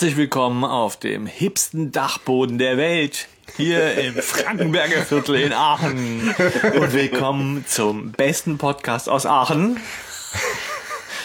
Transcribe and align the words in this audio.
Herzlich 0.00 0.16
willkommen 0.16 0.64
auf 0.64 0.96
dem 0.96 1.26
hipsten 1.26 1.92
Dachboden 1.92 2.56
der 2.56 2.78
Welt. 2.78 3.28
Hier 3.58 3.98
im 3.98 4.14
Frankenberger 4.22 5.02
Viertel 5.02 5.34
in 5.34 5.52
Aachen. 5.52 6.34
Und 6.74 6.94
willkommen 6.94 7.66
zum 7.68 8.10
besten 8.12 8.56
Podcast 8.56 9.10
aus 9.10 9.26
Aachen. 9.26 9.78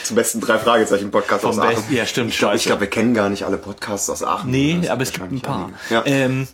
Zum 0.03 0.17
besten 0.17 0.41
drei 0.41 0.57
Fragezeichen 0.57 1.09
Podcast 1.09 1.43
Vom 1.43 1.51
aus 1.51 1.59
Aachen. 1.59 1.75
besten- 1.75 1.95
ja, 1.95 2.05
stimmt, 2.05 2.31
Ich 2.31 2.37
glaube, 2.37 2.57
glaub, 2.57 2.79
wir 2.81 2.87
kennen 2.89 3.13
gar 3.13 3.29
nicht 3.29 3.43
alle 3.43 3.55
Podcasts 3.55 4.09
aus 4.09 4.21
Aachen. 4.23 4.51
Nee, 4.51 4.81
aber 4.89 5.03
es 5.03 5.13
gibt 5.13 5.31
ein 5.31 5.39
paar. 5.39 5.69
Ja. 5.89 6.03
Ähm, 6.05 6.45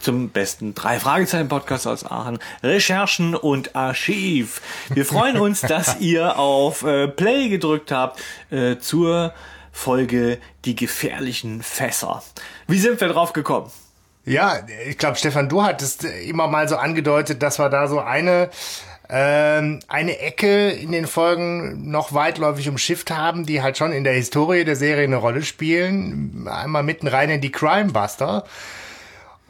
zum 0.00 0.30
besten 0.30 0.74
drei 0.74 0.98
Fragezeichen 0.98 1.48
Podcast 1.50 1.86
aus 1.86 2.02
Aachen. 2.02 2.38
Recherchen 2.62 3.34
und 3.34 3.76
Archiv. 3.76 4.62
Wir 4.88 5.04
freuen 5.04 5.38
uns, 5.38 5.60
dass 5.60 6.00
ihr 6.00 6.38
auf 6.38 6.82
äh, 6.84 7.08
Play 7.08 7.50
gedrückt 7.50 7.92
habt 7.92 8.22
äh, 8.50 8.78
zur 8.78 9.34
Folge 9.78 10.38
Die 10.64 10.74
gefährlichen 10.74 11.62
Fässer. 11.62 12.22
Wie 12.66 12.78
sind 12.80 13.00
wir 13.00 13.08
drauf 13.08 13.32
gekommen? 13.32 13.70
Ja, 14.24 14.56
ich 14.88 14.98
glaube, 14.98 15.16
Stefan, 15.16 15.48
du 15.48 15.62
hattest 15.62 16.04
immer 16.04 16.48
mal 16.48 16.68
so 16.68 16.76
angedeutet, 16.76 17.42
dass 17.42 17.58
wir 17.58 17.68
da 17.70 17.86
so 17.86 18.00
eine 18.00 18.50
ähm, 19.08 19.78
eine 19.88 20.18
Ecke 20.18 20.68
in 20.70 20.92
den 20.92 21.06
Folgen 21.06 21.90
noch 21.90 22.12
weitläufig 22.12 22.68
umschifft 22.68 23.10
haben, 23.10 23.46
die 23.46 23.62
halt 23.62 23.78
schon 23.78 23.92
in 23.92 24.04
der 24.04 24.12
Historie 24.12 24.64
der 24.64 24.76
Serie 24.76 25.04
eine 25.04 25.16
Rolle 25.16 25.42
spielen. 25.42 26.46
Einmal 26.46 26.82
mitten 26.82 27.06
rein 27.06 27.30
in 27.30 27.40
die 27.40 27.52
Crime 27.52 27.92
Buster. 27.92 28.44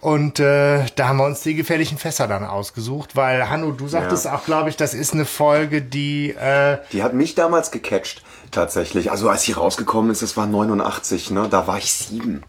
Und 0.00 0.38
äh, 0.38 0.84
da 0.94 1.08
haben 1.08 1.16
wir 1.16 1.24
uns 1.24 1.40
die 1.40 1.54
gefährlichen 1.56 1.98
Fässer 1.98 2.28
dann 2.28 2.44
ausgesucht, 2.44 3.16
weil 3.16 3.50
Hanno, 3.50 3.72
du 3.72 3.88
sagtest 3.88 4.26
Ja. 4.26 4.36
auch, 4.36 4.44
glaube 4.44 4.68
ich, 4.68 4.76
das 4.76 4.94
ist 4.94 5.12
eine 5.12 5.24
Folge, 5.24 5.82
die 5.82 6.30
äh, 6.38 6.78
Die 6.92 7.02
hat 7.02 7.14
mich 7.14 7.34
damals 7.34 7.72
gecatcht, 7.72 8.22
tatsächlich. 8.50 9.10
Also 9.10 9.28
als 9.28 9.42
sie 9.42 9.52
rausgekommen 9.52 10.10
ist, 10.10 10.22
das 10.22 10.36
war 10.36 10.46
89, 10.46 11.30
ne? 11.30 11.48
Da 11.50 11.66
war 11.66 11.78
ich 11.78 11.92
sieben. 11.92 12.42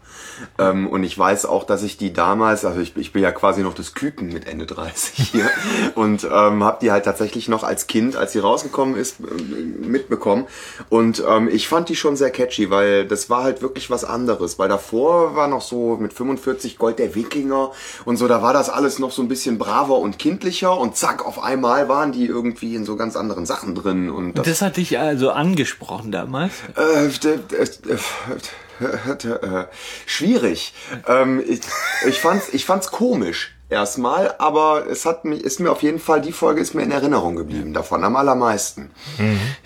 Ähm, 0.58 0.86
und 0.88 1.04
ich 1.04 1.18
weiß 1.18 1.46
auch, 1.46 1.64
dass 1.64 1.82
ich 1.82 1.96
die 1.96 2.12
damals, 2.12 2.64
also 2.64 2.80
ich, 2.80 2.96
ich 2.96 3.12
bin 3.12 3.22
ja 3.22 3.32
quasi 3.32 3.62
noch 3.62 3.74
das 3.74 3.94
Küken 3.94 4.32
mit 4.32 4.46
Ende 4.46 4.66
30 4.66 5.28
hier. 5.32 5.50
und 5.94 6.24
ähm, 6.24 6.64
habe 6.64 6.78
die 6.80 6.90
halt 6.90 7.04
tatsächlich 7.04 7.48
noch 7.48 7.62
als 7.62 7.86
Kind, 7.86 8.16
als 8.16 8.32
sie 8.32 8.38
rausgekommen 8.38 8.96
ist, 8.96 9.16
ähm, 9.20 9.90
mitbekommen. 9.90 10.46
Und 10.88 11.22
ähm, 11.28 11.48
ich 11.52 11.68
fand 11.68 11.88
die 11.88 11.96
schon 11.96 12.16
sehr 12.16 12.30
catchy, 12.30 12.70
weil 12.70 13.06
das 13.06 13.28
war 13.28 13.44
halt 13.44 13.62
wirklich 13.62 13.90
was 13.90 14.04
anderes. 14.04 14.58
Weil 14.58 14.68
davor 14.68 15.36
war 15.36 15.48
noch 15.48 15.62
so 15.62 15.96
mit 15.96 16.12
45 16.12 16.78
Gold 16.78 16.98
der 16.98 17.14
Wikinger 17.14 17.72
und 18.04 18.16
so, 18.16 18.28
da 18.28 18.42
war 18.42 18.52
das 18.52 18.70
alles 18.70 18.98
noch 18.98 19.10
so 19.10 19.22
ein 19.22 19.28
bisschen 19.28 19.58
braver 19.58 19.98
und 19.98 20.18
kindlicher 20.18 20.78
und 20.78 20.96
zack, 20.96 21.26
auf 21.26 21.42
einmal 21.42 21.88
waren 21.88 22.12
die 22.12 22.26
irgendwie 22.26 22.74
in 22.74 22.84
so 22.84 22.96
ganz 22.96 23.16
anderen 23.16 23.46
Sachen 23.46 23.74
drin. 23.74 24.10
Und 24.10 24.38
das, 24.38 24.46
Das 24.46 24.62
hat 24.62 24.76
dich 24.76 24.98
also 24.98 25.30
angesprochen 25.30 25.89
damals. 26.10 26.52
äh, 26.76 27.06
äh, 29.28 29.66
schwierig. 30.06 30.72
Ähm, 31.06 31.42
ich, 31.46 31.60
ich 32.06 32.20
fand's, 32.20 32.48
ich 32.52 32.64
fand's 32.64 32.90
komisch 32.90 33.54
erstmal, 33.68 34.34
aber 34.38 34.86
es 34.88 35.06
hat 35.06 35.24
mich, 35.24 35.42
ist 35.42 35.60
mir 35.60 35.70
auf 35.70 35.82
jeden 35.82 36.00
Fall, 36.00 36.20
die 36.20 36.32
Folge 36.32 36.60
ist 36.60 36.74
mir 36.74 36.82
in 36.82 36.90
Erinnerung 36.90 37.36
geblieben 37.36 37.72
davon, 37.72 38.04
am 38.04 38.16
allermeisten. 38.16 38.90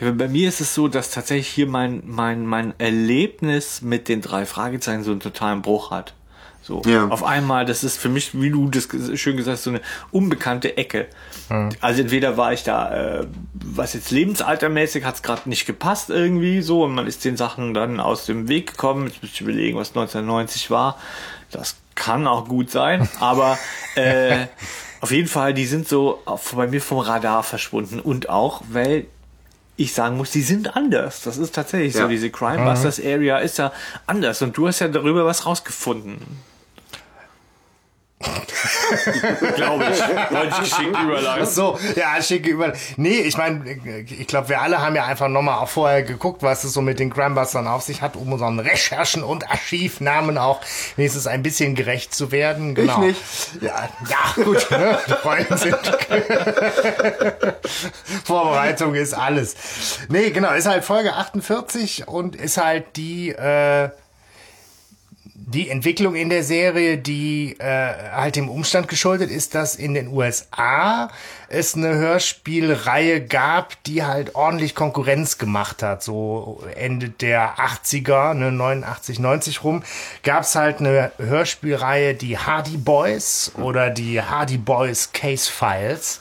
Ja, 0.01 0.13
Bei 0.13 0.29
mir 0.29 0.49
ist 0.49 0.61
es 0.61 0.75
so, 0.75 0.89
dass 0.89 1.11
tatsächlich 1.11 1.49
hier 1.49 1.67
mein, 1.67 2.03
mein, 2.05 2.47
mein 2.47 2.75
Erlebnis 2.79 3.83
mit 3.83 4.09
den 4.09 4.21
drei 4.21 4.47
Fragezeichen 4.47 5.05
so 5.05 5.11
einen 5.11 5.21
totalen 5.21 5.63
Bruch 5.63 5.91
hat. 5.91 6.15
So, 6.67 6.81
Ja. 6.87 7.09
auf 7.09 7.23
einmal, 7.23 7.67
das 7.67 7.85
ist 7.85 7.99
für 7.99 8.09
mich, 8.09 8.31
wie 8.41 8.49
du 8.49 8.71
das 8.71 8.89
schön 9.21 9.37
gesagt 9.37 9.59
hast, 9.59 9.65
so 9.65 9.71
eine 9.71 9.83
unbekannte 10.11 10.79
Ecke. 10.79 11.09
Also 11.83 12.01
entweder 12.01 12.39
war 12.39 12.55
ich 12.55 12.63
da, 12.65 13.21
äh, 13.21 13.27
was 13.53 13.93
jetzt 13.93 14.11
lebensaltermäßig 14.11 15.05
hat 15.05 15.17
es 15.17 15.23
gerade 15.23 15.47
nicht 15.47 15.67
gepasst 15.67 16.09
irgendwie 16.09 16.63
so 16.63 16.85
und 16.85 16.95
man 16.95 17.07
ist 17.07 17.23
den 17.27 17.37
Sachen 17.37 17.75
dann 17.75 18.01
aus 18.01 18.25
dem 18.25 18.49
Weg 18.49 18.69
gekommen. 18.73 19.09
Jetzt 19.09 19.21
müsste 19.23 19.35
ich 19.35 19.41
überlegen, 19.43 19.77
was 19.77 19.91
1990 19.91 20.71
war. 20.71 20.97
Das 21.51 21.77
kann 21.95 22.27
auch 22.27 22.49
gut 22.49 22.71
sein, 22.71 23.07
aber 23.21 23.59
äh, 23.95 24.47
auf 25.03 25.11
jeden 25.11 25.29
Fall, 25.29 25.53
die 25.53 25.67
sind 25.67 25.87
so 25.87 26.23
bei 26.57 26.67
mir 26.67 26.81
vom 26.81 26.99
Radar 27.01 27.43
verschwunden 27.43 28.01
und 28.01 28.31
auch, 28.31 28.63
weil 28.71 29.05
ich 29.77 29.93
sagen 29.93 30.17
muss, 30.17 30.31
die 30.31 30.41
sind 30.41 30.77
anders. 30.77 31.21
Das 31.23 31.37
ist 31.37 31.55
tatsächlich 31.55 31.93
so. 31.93 31.99
Ja. 32.01 32.09
Diese 32.09 32.31
Crime 32.31 32.65
Busters 32.65 32.99
Area 33.05 33.39
ist 33.39 33.59
ja 33.59 33.71
anders 34.07 34.41
und 34.41 34.57
du 34.57 34.67
hast 34.67 34.79
ja 34.79 34.89
darüber 34.89 35.27
was 35.27 35.45
rausgefunden. 35.45 36.17
Glaube 39.57 39.85
ich. 39.93 40.01
Wollte 40.33 40.49
ich 40.49 40.71
geschickt 40.71 40.99
überleiten. 41.03 41.47
So, 41.47 41.79
ja, 41.97 42.21
schicke 42.23 42.51
über. 42.51 42.73
Nee, 42.97 43.21
ich 43.21 43.37
meine, 43.37 43.65
ich 44.09 44.27
glaube, 44.27 44.49
wir 44.49 44.61
alle 44.61 44.81
haben 44.81 44.95
ja 44.97 45.05
einfach 45.05 45.29
nochmal 45.29 45.59
auch 45.59 45.69
vorher 45.69 46.03
geguckt, 46.03 46.43
was 46.43 46.65
es 46.65 46.73
so 46.73 46.81
mit 46.81 46.99
den 46.99 47.11
Grandbustern 47.11 47.67
auf 47.67 47.83
sich 47.83 48.03
hat, 48.03 48.17
um 48.17 48.33
unseren 48.33 48.59
Recherchen 48.59 49.23
und 49.23 49.51
Archivnamen 49.51 50.39
auch 50.39 50.61
wenigstens 50.97 51.27
ein 51.27 51.43
bisschen 51.43 51.75
gerecht 51.75 52.15
zu 52.15 52.33
werden. 52.33 52.75
Genau. 52.75 52.99
nicht. 52.99 53.21
Ja, 53.61 53.89
ja, 54.09 54.43
gut. 54.43 54.67
Ne? 54.75 54.99
Freunde 55.23 55.57
sind. 55.57 55.77
Vorbereitung 58.25 58.95
ist 58.95 59.15
alles. 59.15 59.55
Nee, 60.09 60.31
genau, 60.31 60.53
ist 60.53 60.67
halt 60.67 60.85
Folge 60.85 61.15
48 61.15 62.09
und 62.09 62.35
ist 62.35 62.57
halt 62.57 62.97
die. 62.97 63.31
Äh, 63.31 63.91
die 65.47 65.69
Entwicklung 65.69 66.15
in 66.15 66.31
der 66.31 66.43
Serie, 66.43 66.97
die 66.97 67.57
äh, 67.59 67.93
halt 68.13 68.37
dem 68.37 68.49
Umstand 68.49 68.89
geschuldet 68.89 69.31
ist, 69.31 69.55
dass 69.55 69.77
in 69.77 69.95
den 69.95 70.09
USA 70.09 71.11
es 71.49 71.75
eine 71.75 71.95
Hörspielreihe 71.95 73.21
gab, 73.21 73.83
die 73.85 74.05
halt 74.05 74.35
ordentlich 74.35 74.75
Konkurrenz 74.75 75.37
gemacht 75.37 75.83
hat. 75.83 76.03
So 76.03 76.63
Ende 76.75 77.11
der 77.11 77.57
80er, 77.57 78.35
ne, 78.35 78.53
89, 78.53 79.19
90 79.19 79.65
rum, 79.65 79.83
gab's 80.23 80.55
halt 80.55 80.81
eine 80.81 81.13
Hörspielreihe, 81.19 82.15
die 82.15 82.39
Hardy 82.39 82.79
Boys 82.79 83.53
oder 83.59 83.91
die 83.91 84.23
Hardy 84.23 84.57
Boys 84.57 85.13
Case 85.13 85.51
Files. 85.51 86.21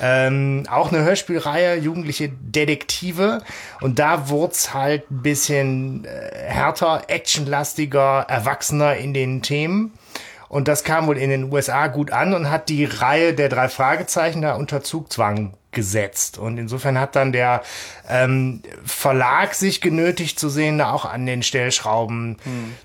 Ähm, 0.00 0.64
auch 0.70 0.92
eine 0.92 1.04
Hörspielreihe, 1.04 1.76
Jugendliche 1.76 2.30
Detektive. 2.30 3.42
Und 3.80 3.98
da 3.98 4.28
wurd's 4.28 4.72
halt 4.72 5.10
ein 5.10 5.22
bisschen 5.22 6.04
äh, 6.04 6.30
härter, 6.46 7.02
actionlastiger, 7.08 8.26
erwachsener 8.28 8.96
in 8.96 9.14
den 9.14 9.42
Themen. 9.42 9.92
Und 10.48 10.66
das 10.66 10.82
kam 10.82 11.06
wohl 11.06 11.18
in 11.18 11.30
den 11.30 11.52
USA 11.52 11.86
gut 11.86 12.10
an 12.10 12.34
und 12.34 12.50
hat 12.50 12.68
die 12.68 12.84
Reihe 12.84 13.34
der 13.34 13.48
drei 13.48 13.68
Fragezeichen 13.68 14.42
da 14.42 14.54
unter 14.54 14.82
Zugzwang 14.82 15.54
gesetzt. 15.72 16.38
Und 16.38 16.58
insofern 16.58 16.98
hat 16.98 17.16
dann 17.16 17.32
der 17.32 17.62
ähm, 18.08 18.62
Verlag 18.84 19.54
sich 19.54 19.80
genötigt 19.80 20.38
zu 20.38 20.48
sehen, 20.48 20.78
da 20.78 20.92
auch 20.92 21.04
an 21.04 21.26
den 21.26 21.42
Stellschrauben 21.42 22.36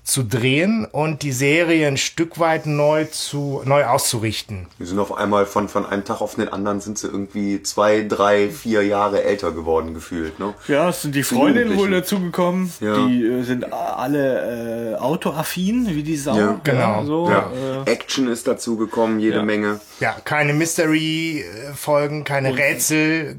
zu 0.04 0.22
drehen 0.22 0.84
und 0.90 1.22
die 1.22 1.32
Serie 1.32 1.88
ein 1.88 1.96
Stück 1.96 2.38
weit 2.38 2.66
neu 2.66 3.04
zu 3.06 3.62
neu 3.64 3.84
auszurichten. 3.86 4.68
Die 4.78 4.84
sind 4.84 4.98
auf 4.98 5.16
einmal 5.16 5.46
von, 5.46 5.68
von 5.68 5.84
einem 5.84 6.04
Tag 6.04 6.20
auf 6.20 6.36
den 6.36 6.48
anderen 6.48 6.80
sind 6.80 6.98
sie 6.98 7.08
irgendwie 7.08 7.62
zwei, 7.62 8.02
drei, 8.02 8.48
vier 8.50 8.82
Jahre 8.82 9.24
älter 9.24 9.50
geworden 9.52 9.94
gefühlt, 9.94 10.38
ne? 10.38 10.54
Ja, 10.68 10.88
es 10.90 11.02
sind 11.02 11.14
die 11.14 11.22
Freundinnen 11.22 11.76
wohl 11.76 11.90
dazugekommen. 11.90 12.72
Ja. 12.80 13.06
Die 13.06 13.24
äh, 13.24 13.42
sind 13.42 13.72
alle 13.72 14.92
äh, 14.92 14.96
autoaffin, 14.96 15.88
wie 15.94 16.02
die 16.02 16.16
Sau. 16.16 16.36
Ja, 16.36 16.60
genau. 16.62 17.04
so, 17.04 17.28
Ja. 17.30 17.50
Äh, 17.86 17.90
Action 17.90 18.28
ist 18.28 18.46
dazugekommen, 18.46 19.18
jede 19.18 19.36
Ja. 19.38 19.42
Menge. 19.42 19.80
Ja, 20.00 20.16
keine 20.24 20.52
Mystery-Folgen, 20.52 22.24
keine 22.24 22.56
Rätsel 22.56 22.75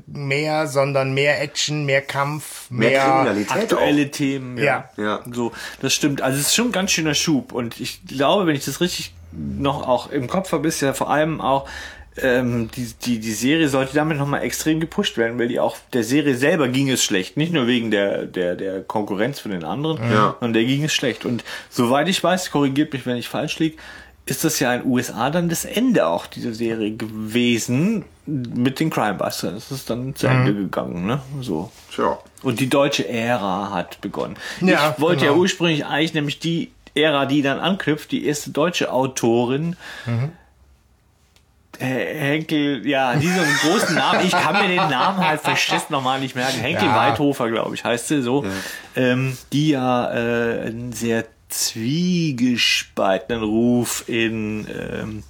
mehr, 0.07 0.67
sondern 0.67 1.13
mehr 1.13 1.41
Action, 1.41 1.85
mehr 1.85 2.01
Kampf, 2.01 2.69
Mehr 2.69 2.89
mehr. 2.89 3.01
Kriminalität 3.05 3.51
aktuelle 3.51 4.05
auch. 4.07 4.11
Themen. 4.11 4.57
Ja. 4.57 4.89
Ja. 4.97 5.21
So, 5.31 5.51
das 5.81 5.93
stimmt. 5.93 6.21
Also 6.21 6.39
es 6.39 6.47
ist 6.47 6.55
schon 6.55 6.67
ein 6.67 6.71
ganz 6.71 6.91
schöner 6.91 7.13
Schub. 7.13 7.51
Und 7.51 7.79
ich 7.79 8.01
glaube, 8.07 8.45
wenn 8.47 8.55
ich 8.55 8.65
das 8.65 8.81
richtig 8.81 9.13
noch 9.31 9.87
auch 9.87 10.09
im 10.11 10.27
Kopf 10.27 10.51
habe, 10.51 10.67
ist 10.67 10.81
ja 10.81 10.93
vor 10.93 11.09
allem 11.09 11.41
auch 11.41 11.67
ähm, 12.19 12.69
die, 12.75 12.91
die, 13.05 13.19
die 13.19 13.31
Serie 13.33 13.69
sollte 13.69 13.93
damit 13.93 14.17
nochmal 14.17 14.41
extrem 14.41 14.79
gepusht 14.79 15.17
werden, 15.17 15.37
weil 15.37 15.47
die 15.49 15.59
auch 15.59 15.77
der 15.93 16.03
Serie 16.03 16.35
selber 16.35 16.67
ging 16.67 16.89
es 16.89 17.03
schlecht. 17.03 17.37
Nicht 17.37 17.53
nur 17.53 17.67
wegen 17.67 17.91
der, 17.91 18.25
der, 18.25 18.55
der 18.55 18.81
Konkurrenz 18.81 19.39
von 19.39 19.51
den 19.51 19.63
anderen, 19.63 19.97
Ja. 20.11 20.35
sondern 20.39 20.53
der 20.53 20.63
ging 20.63 20.83
es 20.83 20.93
schlecht. 20.93 21.25
Und 21.25 21.43
soweit 21.69 22.07
ich 22.07 22.23
weiß, 22.23 22.49
korrigiert 22.49 22.93
mich, 22.93 23.05
wenn 23.05 23.17
ich 23.17 23.27
falsch 23.29 23.59
liege, 23.59 23.77
ist 24.25 24.43
das 24.43 24.59
ja 24.59 24.73
in 24.73 24.81
den 24.81 24.91
USA 24.91 25.29
dann 25.29 25.47
das 25.47 25.63
Ende 25.63 26.07
auch 26.07 26.25
dieser 26.25 26.53
Serie 26.53 26.95
gewesen 26.95 28.03
mit 28.27 28.79
den 28.79 28.89
Crimebusters. 28.89 29.53
Es 29.53 29.71
ist 29.71 29.89
dann 29.89 30.15
zu 30.15 30.27
Ende 30.27 30.53
gegangen, 30.53 31.05
ne? 31.05 31.21
So. 31.41 31.71
Tja. 31.93 32.19
Und 32.43 32.59
die 32.59 32.69
deutsche 32.69 33.07
Ära 33.07 33.71
hat 33.71 34.01
begonnen. 34.01 34.35
Ja, 34.61 34.93
ich 34.95 35.01
wollte 35.01 35.25
ja 35.25 35.31
genau. 35.31 35.41
ursprünglich 35.41 35.85
eigentlich 35.85 36.13
nämlich 36.13 36.39
die 36.39 36.71
Ära, 36.93 37.25
die 37.25 37.41
dann 37.41 37.59
anknüpft, 37.59 38.11
die 38.11 38.25
erste 38.25 38.51
deutsche 38.51 38.91
Autorin. 38.91 39.75
Äh, 41.79 41.85
Henkel, 41.85 42.85
ja, 42.87 43.15
die 43.15 43.27
so 43.27 43.39
einen 43.39 43.55
großen 43.55 43.95
Namen. 43.95 44.25
Ich 44.25 44.31
kann 44.31 44.53
mir 44.53 44.67
den 44.67 44.89
Namen 44.89 45.19
halt 45.19 45.41
verschissen 45.41 45.87
nochmal 45.91 46.19
nicht 46.19 46.35
merken. 46.35 46.59
Henkel 46.59 46.87
Ja. 46.87 46.95
Weidhofer, 46.95 47.49
glaube 47.49 47.75
ich, 47.75 47.83
heißt 47.83 48.07
sie 48.07 48.21
so. 48.21 48.45
Ähm, 48.95 49.37
die 49.53 49.69
ja 49.69 50.11
äh, 50.11 50.67
einen 50.67 50.91
sehr 50.91 51.25
zwiegespaltenen 51.49 53.43
Ruf 53.43 54.03
in 54.07 54.67
ähm, 54.67 55.23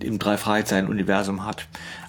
im 0.00 0.18
drei 0.18 0.36
Fragezeichen 0.36 0.88
Universum 0.88 1.44
hat. 1.44 1.66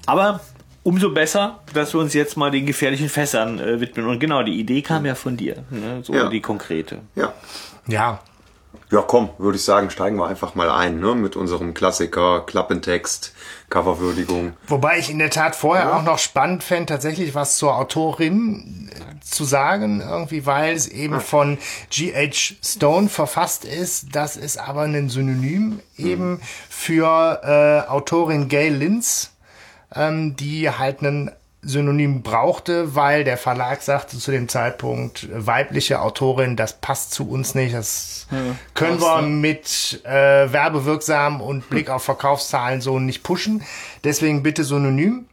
Aber 0.09 0.39
umso 0.81 1.11
besser, 1.11 1.59
dass 1.73 1.94
wir 1.94 2.00
uns 2.00 2.15
jetzt 2.15 2.35
mal 2.35 2.50
den 2.50 2.65
gefährlichen 2.65 3.09
Fässern 3.09 3.59
äh, 3.59 3.79
widmen. 3.79 4.07
Und 4.07 4.19
genau, 4.19 4.41
die 4.41 4.59
Idee 4.59 4.81
kam 4.81 5.06
ja 5.06 5.13
von 5.13 5.38
dir, 5.38 5.63
ne? 5.69 6.00
so 6.03 6.13
Ja. 6.13 6.29
die 6.29 6.41
konkrete. 6.41 7.00
Ja. 7.15 7.33
Ja, 7.88 8.19
Ja, 8.91 9.01
komm, 9.01 9.29
würde 9.38 9.56
ich 9.57 9.63
sagen, 9.63 9.91
steigen 9.91 10.17
wir 10.17 10.27
einfach 10.27 10.56
mal 10.56 10.69
ein, 10.71 11.00
ne? 11.00 11.13
Mit 11.13 11.35
unserem 11.35 11.75
Klassiker, 11.75 12.41
Klappentext, 12.47 13.33
Coverwürdigung. 13.69 14.53
Wobei 14.67 14.97
ich 14.97 15.11
in 15.11 15.19
der 15.19 15.29
Tat 15.29 15.56
vorher 15.56 15.95
auch 15.95 16.03
noch 16.03 16.17
spannend 16.17 16.63
fände, 16.63 16.88
tatsächlich 16.88 17.35
was 17.35 17.57
zur 17.57 17.75
Autorin 17.75 18.89
äh, 18.91 19.19
zu 19.23 19.44
sagen, 19.44 20.01
irgendwie, 20.01 20.47
weil 20.47 20.75
es 20.75 20.88
eben 20.88 21.21
von 21.21 21.59
G.H. 21.91 22.56
Stone 22.63 23.09
verfasst 23.09 23.63
ist. 23.63 24.07
Das 24.15 24.35
ist 24.38 24.57
aber 24.57 24.81
ein 24.83 25.09
Synonym 25.09 25.81
eben 25.97 26.41
für 26.67 27.41
äh, 27.44 27.89
Autorin 27.91 28.47
Gail 28.50 28.73
Linz, 28.73 29.29
ähm, 29.95 30.36
die 30.36 30.69
halt 30.69 31.01
einen 31.01 31.31
Synonym 31.62 32.21
brauchte, 32.21 32.95
weil 32.95 33.25
der 33.25 33.38
Verlag 33.38 33.81
sagte 33.81 34.18
zu 34.18 34.31
dem 34.31 34.47
Zeitpunkt, 34.47 35.27
weibliche 35.33 36.01
Autorin, 36.01 36.56
das 36.56 36.80
passt 36.80 37.12
zu 37.12 37.30
uns 37.30 37.53
nicht, 37.53 37.75
das 37.75 38.27
können 38.75 39.01
wir 39.01 39.21
mit 39.21 40.01
äh, 40.06 40.09
werbewirksam 40.53 41.41
und 41.41 41.69
Blick 41.69 41.89
auf 41.89 42.03
Verkaufszahlen 42.03 42.80
so 42.80 43.00
nicht 43.00 43.24
pushen. 43.24 43.63
Deswegen 44.03 44.41
bitte 44.41 44.63
Synonym. 44.63 45.25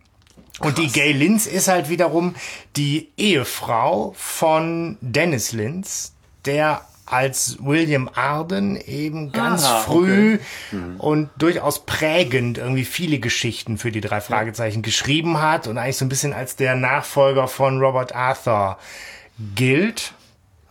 Und 0.61 0.79
die 0.79 0.88
Gay 0.88 1.12
Linz 1.12 1.47
ist 1.47 1.69
halt 1.69 1.91
wiederum 1.91 2.35
die 2.76 3.11
Ehefrau 3.19 4.14
von 4.17 4.97
Dennis 5.02 5.52
Linz, 5.52 6.14
der 6.47 6.81
als 7.06 7.58
William 7.61 8.11
Arden 8.14 8.76
eben 8.76 9.32
ganz 9.32 9.64
Ah, 9.64 9.79
früh 9.81 10.38
und 10.99 11.31
durchaus 11.38 11.87
prägend 11.87 12.58
irgendwie 12.58 12.85
viele 12.85 13.19
Geschichten 13.20 13.79
für 13.79 13.93
die 13.93 14.00
drei 14.00 14.20
Fragezeichen 14.20 14.82
geschrieben 14.82 15.41
hat 15.41 15.67
und 15.69 15.79
eigentlich 15.79 15.97
so 15.97 16.05
ein 16.05 16.08
bisschen 16.08 16.32
als 16.32 16.56
der 16.56 16.75
Nachfolger 16.75 17.47
von 17.49 17.81
Robert 17.81 18.14
Arthur 18.14 18.79
gilt. 19.55 20.14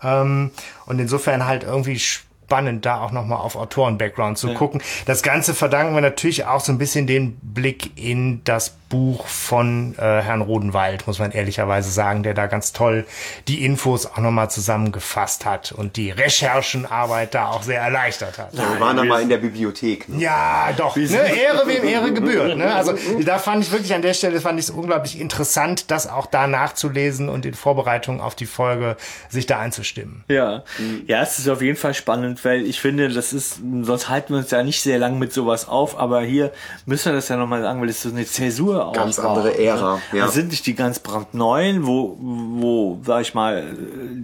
Ähm, 0.03 0.51
und 0.85 0.99
insofern 0.99 1.45
halt 1.45 1.63
irgendwie 1.63 1.99
spannend, 1.99 2.85
da 2.85 2.99
auch 3.01 3.11
nochmal 3.11 3.39
auf 3.39 3.55
Autoren-Background 3.55 4.37
zu 4.37 4.53
gucken. 4.53 4.81
Das 5.05 5.23
Ganze 5.23 5.53
verdanken 5.53 5.95
wir 5.95 6.01
natürlich 6.01 6.45
auch 6.45 6.59
so 6.59 6.71
ein 6.71 6.77
bisschen 6.77 7.07
den 7.07 7.37
Blick 7.41 7.97
in 7.97 8.41
das 8.43 8.75
Buch 8.89 9.27
von 9.27 9.95
äh, 9.97 10.21
Herrn 10.21 10.41
Rodenwald, 10.41 11.07
muss 11.07 11.19
man 11.19 11.31
ehrlicherweise 11.31 11.89
sagen, 11.89 12.23
der 12.23 12.33
da 12.33 12.47
ganz 12.47 12.71
toll 12.71 13.05
die 13.47 13.65
Infos 13.65 14.05
auch 14.05 14.17
nochmal 14.17 14.49
zusammengefasst 14.49 15.45
hat 15.45 15.71
und 15.71 15.95
die 15.97 16.11
Recherchenarbeit 16.11 17.33
da 17.33 17.49
auch 17.49 17.63
sehr 17.63 17.81
erleichtert 17.81 18.37
hat. 18.37 18.53
wir 18.53 18.79
waren 18.79 18.97
dann 18.97 19.07
mal 19.07 19.21
in 19.21 19.29
der 19.29 19.37
Bibliothek. 19.37 20.09
Ne? 20.09 20.21
Ja, 20.21 20.69
doch. 20.77 20.95
Ne? 20.95 21.03
Ehre 21.03 21.67
wem 21.67 21.83
Ehre 21.83 22.13
gebührt. 22.13 22.57
Ne? 22.57 22.73
Also 22.73 22.93
da 23.23 23.39
fand 23.39 23.63
ich 23.63 23.71
wirklich 23.71 23.93
an 23.93 24.01
der 24.01 24.13
Stelle 24.13 24.39
fand 24.39 24.59
ich 24.59 24.65
es 24.65 24.71
unglaublich 24.71 25.19
interessant, 25.19 25.89
das 25.91 26.07
auch 26.07 26.27
da 26.27 26.47
nachzulesen 26.47 27.29
und 27.29 27.45
in 27.45 27.53
Vorbereitung 27.53 28.21
auf 28.21 28.35
die 28.35 28.45
Folge 28.45 28.97
sich 29.29 29.45
da 29.45 29.59
einzustimmen. 29.59 30.23
Ja. 30.27 30.63
Ja, 31.07 31.21
es 31.21 31.39
ist 31.39 31.49
auf 31.49 31.61
jeden 31.61 31.77
Fall 31.77 31.93
spannend, 31.93 32.43
weil 32.45 32.65
ich 32.65 32.79
finde, 32.79 33.09
das 33.09 33.33
ist, 33.33 33.59
sonst 33.81 34.09
halten 34.09 34.33
wir 34.33 34.37
uns 34.37 34.51
ja 34.51 34.63
nicht 34.63 34.81
sehr 34.81 34.99
lang 34.99 35.19
mit 35.19 35.33
sowas 35.33 35.67
auf, 35.67 35.97
aber 35.99 36.21
hier 36.21 36.51
müssen 36.85 37.05
wir 37.05 37.13
das 37.13 37.29
ja 37.29 37.37
nochmal 37.37 37.61
sagen, 37.61 37.81
weil 37.81 37.89
es 37.89 38.01
so 38.01 38.09
eine 38.09 38.25
Zäsur 38.25 38.84
auch 38.85 38.93
Ganz 38.93 39.17
war. 39.17 39.29
andere 39.29 39.57
Ära, 39.57 40.01
ja. 40.11 40.25
Das 40.25 40.33
sind 40.33 40.49
nicht 40.49 40.65
die 40.65 40.75
ganz 40.75 40.99
brandneuen, 40.99 41.85
wo, 41.85 42.17
wo, 42.19 42.99
sag 43.03 43.21
ich 43.21 43.33
mal, 43.33 43.75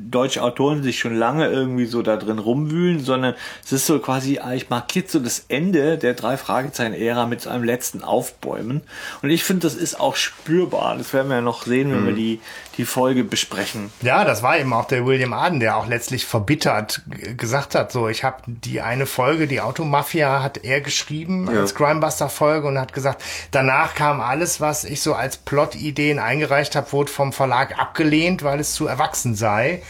deutsche 0.10 0.44
Autoren 0.44 0.84
sich 0.84 1.00
schon 1.00 1.16
lange 1.16 1.48
irgendwie 1.48 1.86
so 1.86 2.02
da 2.02 2.18
drin 2.18 2.40
rumwühlen, 2.40 3.00
sondern 3.00 3.36
es 3.64 3.72
ist 3.72 3.86
so 3.86 4.00
quasi, 4.00 4.40
eigentlich 4.40 4.70
markiert 4.70 5.10
so 5.10 5.20
das 5.20 5.46
Ende 5.48 5.98
der 5.98 6.14
drei 6.14 6.38
Fragezeichen-Ära 6.38 7.26
mit 7.26 7.48
einem 7.48 7.64
letzten 7.64 8.04
Aufbäumen. 8.04 8.82
Und 9.22 9.30
ich 9.30 9.44
finde, 9.44 9.62
das 9.62 9.76
ist 9.76 10.00
auch 10.00 10.16
spürbar. 10.16 10.98
Das 10.98 11.14
werden 11.14 11.30
wir 11.30 11.36
ja 11.36 11.42
noch 11.42 11.64
sehen, 11.66 11.92
wenn 11.92 12.06
wir 12.06 12.14
die, 12.14 12.40
die 12.78 12.86
Folge 12.86 13.24
besprechen. 13.24 13.92
Ja, 14.02 14.24
das 14.26 14.44
war 14.44 14.58
eben 14.58 14.74
auch 14.74 14.86
der 14.86 15.06
William 15.06 15.34
Arden, 15.34 15.60
der 15.60 15.78
auch 15.78 15.88
letztlich 15.88 16.26
verbittert 16.26 17.02
gesagt 17.38 17.76
hat, 17.76 17.92
so 17.92 18.08
ich 18.08 18.24
habe 18.24 18.44
die 18.46 18.82
eine 18.82 19.06
Folge, 19.06 19.48
die 19.48 19.62
Automafia, 19.62 20.42
hat 20.42 20.64
er 20.64 20.82
geschrieben 20.82 21.50
als 21.50 21.76
Crimebuster-Folge 21.76 22.68
und 22.68 22.80
hat 22.80 22.94
gesagt, 22.94 23.24
danach 23.52 23.96
kam 23.96 24.22
alles, 24.22 24.62
was 24.62 24.84
ich 24.84 25.02
so 25.02 25.14
als 25.14 25.38
Plot-Ideen 25.38 26.20
eingereicht 26.20 26.76
habe, 26.76 26.92
wurde 26.92 27.12
vom 27.12 27.34
Verlag 27.34 27.78
abgelehnt, 27.78 28.44
weil 28.44 28.60
es 28.60 28.74
zu 28.74 28.88
erwachsen 28.88 29.36
sei. 29.36 29.82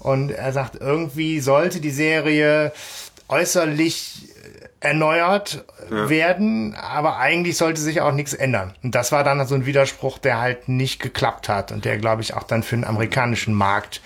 Und 0.00 0.30
er 0.30 0.52
sagt, 0.52 0.76
irgendwie 0.80 1.40
sollte 1.40 1.80
die 1.80 1.90
Serie 1.90 2.72
äußerlich 3.28 4.28
erneuert 4.80 5.64
werden, 5.90 6.74
aber 6.74 7.16
eigentlich 7.18 7.56
sollte 7.56 7.80
sich 7.80 8.00
auch 8.00 8.12
nichts 8.12 8.34
ändern. 8.34 8.74
Und 8.82 8.94
das 8.94 9.12
war 9.12 9.24
dann 9.24 9.44
so 9.46 9.54
ein 9.54 9.66
Widerspruch, 9.66 10.18
der 10.18 10.40
halt 10.40 10.68
nicht 10.68 11.00
geklappt 11.00 11.48
hat 11.48 11.72
und 11.72 11.84
der, 11.84 11.98
glaube 11.98 12.22
ich, 12.22 12.34
auch 12.34 12.42
dann 12.44 12.62
für 12.62 12.76
den 12.76 12.84
amerikanischen 12.84 13.54
Markt 13.54 14.00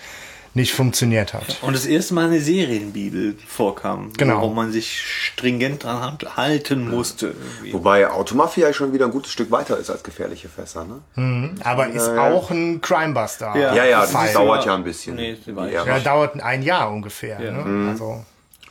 nicht 0.53 0.73
funktioniert 0.73 1.33
hat. 1.33 1.59
Und 1.61 1.73
das 1.73 1.85
erste 1.85 2.13
Mal 2.13 2.25
eine 2.25 2.41
Serienbibel 2.41 3.37
vorkam, 3.47 4.11
Genau. 4.17 4.41
wo 4.41 4.47
man 4.53 4.69
sich 4.69 4.99
stringent 4.99 5.85
dran 5.85 6.01
halt- 6.01 6.35
halten 6.35 6.89
musste. 6.89 7.27
Irgendwie. 7.27 7.71
Wobei 7.73 8.09
Automafia 8.09 8.73
schon 8.73 8.91
wieder 8.91 9.05
ein 9.05 9.11
gutes 9.11 9.31
Stück 9.31 9.49
weiter 9.49 9.77
ist 9.77 9.89
als 9.89 10.03
gefährliche 10.03 10.49
Fässer, 10.49 10.85
ne? 11.15 11.51
Aber 11.63 11.87
ist 11.87 12.09
auch 12.09 12.51
ein 12.51 12.81
Crimebuster. 12.81 13.55
Ja. 13.55 13.73
Ja, 13.75 13.85
ja, 13.85 14.01
das 14.01 14.33
dauert 14.33 14.65
ja 14.65 14.75
ein 14.75 14.83
bisschen. 14.83 15.15
Nee. 15.15 15.37
Ja, 15.71 15.99
dauert 15.99 16.41
ein 16.41 16.61
Jahr 16.63 16.91
ungefähr. 16.91 17.39
Ne? 17.39 17.89
Also, 17.91 18.25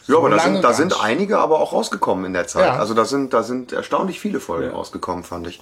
Ja, 0.06 0.16
aber 0.16 0.24
So 0.24 0.28
da 0.30 0.36
lange 0.36 0.54
sind, 0.54 0.64
da 0.64 0.72
sind 0.72 1.00
einige 1.00 1.38
aber 1.38 1.60
auch 1.60 1.72
rausgekommen 1.72 2.24
in 2.24 2.32
der 2.32 2.46
Zeit. 2.46 2.66
Ja. 2.66 2.78
Also 2.78 2.94
da 2.94 3.04
sind, 3.04 3.32
da 3.32 3.42
sind 3.42 3.72
erstaunlich 3.72 4.18
viele 4.20 4.40
Folgen 4.40 4.70
rausgekommen, 4.70 5.24
fand 5.24 5.46
ich. 5.46 5.60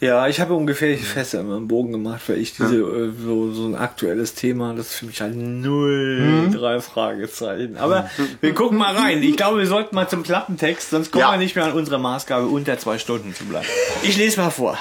Ja, 0.00 0.26
ich 0.26 0.40
habe 0.40 0.54
ungefährliche 0.54 1.04
Fässer 1.04 1.40
immer 1.42 1.56
im 1.58 1.68
Bogen 1.68 1.92
gemacht, 1.92 2.22
weil 2.26 2.38
ich 2.38 2.56
diese 2.56 2.74
äh, 2.74 3.12
so, 3.24 3.52
so 3.52 3.66
ein 3.66 3.76
aktuelles 3.76 4.34
Thema, 4.34 4.74
das 4.74 4.86
ist 4.88 4.94
für 4.96 5.06
mich 5.06 5.20
halt 5.20 5.36
null 5.36 6.50
drei 6.52 6.80
Fragezeichen. 6.80 7.76
Aber 7.76 8.10
wir 8.40 8.52
gucken 8.52 8.78
mal 8.78 8.96
rein. 8.96 9.22
Ich 9.22 9.36
glaube, 9.36 9.58
wir 9.58 9.66
sollten 9.68 9.94
mal 9.94 10.08
zum 10.08 10.24
Klappentext, 10.24 10.90
sonst 10.90 11.12
kommen 11.12 11.20
Ja. 11.22 11.30
wir 11.30 11.38
nicht 11.38 11.54
mehr 11.54 11.66
an 11.66 11.72
unsere 11.74 12.00
Maßgabe, 12.00 12.46
unter 12.46 12.76
zwei 12.80 12.98
Stunden 12.98 13.32
zu 13.32 13.44
bleiben. 13.44 13.66
Ich 14.02 14.16
lese 14.16 14.40
mal 14.40 14.50
vor. 14.50 14.76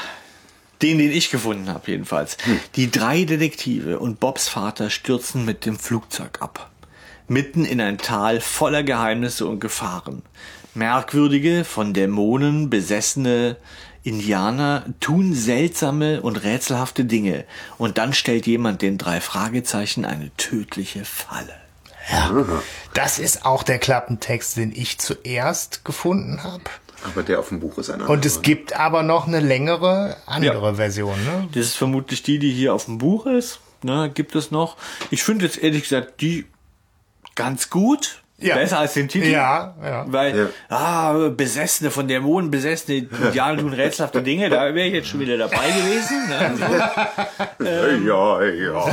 Den, 0.81 0.98
den 0.98 1.12
ich 1.12 1.29
gefunden 1.29 1.69
habe, 1.72 1.84
jedenfalls. 1.91 2.38
Die 2.75 2.89
drei 2.89 3.24
Detektive 3.25 4.00
und 4.00 4.19
Bobs 4.19 4.48
Vater 4.48 4.89
stürzen 4.89 5.46
mit 5.46 5.67
dem 5.67 5.77
Flugzeug 5.77 6.39
ab. 6.41 6.71
Mitten 7.31 7.63
in 7.63 7.79
ein 7.79 7.97
Tal 7.97 8.41
voller 8.41 8.83
Geheimnisse 8.83 9.45
und 9.47 9.61
Gefahren. 9.61 10.21
Merkwürdige, 10.73 11.63
von 11.63 11.93
Dämonen 11.93 12.69
besessene 12.69 13.55
Indianer 14.03 14.83
tun 15.00 15.33
seltsame 15.33 16.21
und 16.21 16.43
rätselhafte 16.43 17.05
Dinge. 17.05 17.45
Und 17.77 17.97
dann 17.97 18.11
stellt 18.11 18.47
jemand 18.47 18.81
den 18.81 18.97
drei 18.97 19.21
Fragezeichen 19.21 20.03
eine 20.03 20.29
tödliche 20.35 21.05
Falle. 21.05 21.53
das 22.93 23.17
ist 23.17 23.45
auch 23.45 23.63
der 23.63 23.79
Klappentext, 23.79 24.57
den 24.57 24.73
ich 24.75 25.00
zuerst 25.00 25.85
gefunden 25.85 26.43
habe. 26.43 26.63
Aber 27.05 27.23
der 27.23 27.39
auf 27.39 27.47
dem 27.47 27.61
Buch 27.61 27.77
ist 27.77 27.89
ein 27.91 28.01
Und 28.01 28.25
es 28.25 28.33
anderer. 28.35 28.41
gibt 28.43 28.73
aber 28.77 29.03
noch 29.03 29.25
eine 29.25 29.39
längere 29.39 30.17
andere 30.25 30.67
Ja. 30.67 30.73
Version. 30.73 31.15
Ne? 31.23 31.47
Das 31.53 31.67
ist 31.67 31.75
vermutlich 31.77 32.23
die, 32.23 32.39
die 32.39 32.51
hier 32.51 32.73
auf 32.73 32.85
dem 32.85 32.97
Buch 32.97 33.25
ist. 33.25 33.61
Ne, 33.83 34.11
gibt 34.13 34.35
es 34.35 34.51
noch. 34.51 34.75
Ich 35.09 35.23
finde 35.23 35.45
jetzt 35.45 35.57
ehrlich 35.57 35.83
gesagt 35.83 36.21
die 36.21 36.45
ganz 37.35 37.69
gut. 37.69 38.21
Ja. 38.41 38.55
Besser 38.55 38.79
als 38.79 38.93
den 38.93 39.07
Titel. 39.07 39.27
Ja, 39.27 39.75
ja. 39.83 40.05
Weil, 40.07 40.50
ah, 40.69 41.29
Besessene 41.29 41.91
von 41.91 42.07
Dämonen, 42.07 42.50
Besessene 42.50 42.97
Indianer 42.97 43.57
tun 43.61 43.71
rätselhafte 43.73 44.23
Dinge, 44.23 44.50
da 44.50 44.73
wäre 44.73 44.88
ich 44.88 44.93
jetzt 44.93 45.09
schon 45.09 45.19
wieder 45.19 45.38
dabei 45.38 45.67
gewesen. 45.69 46.27
Ne? 46.27 46.51
So. 46.57 46.65
Hey, 47.63 48.03
ja, 48.07 48.41
ja, 48.41 48.51
ja, 48.51 48.88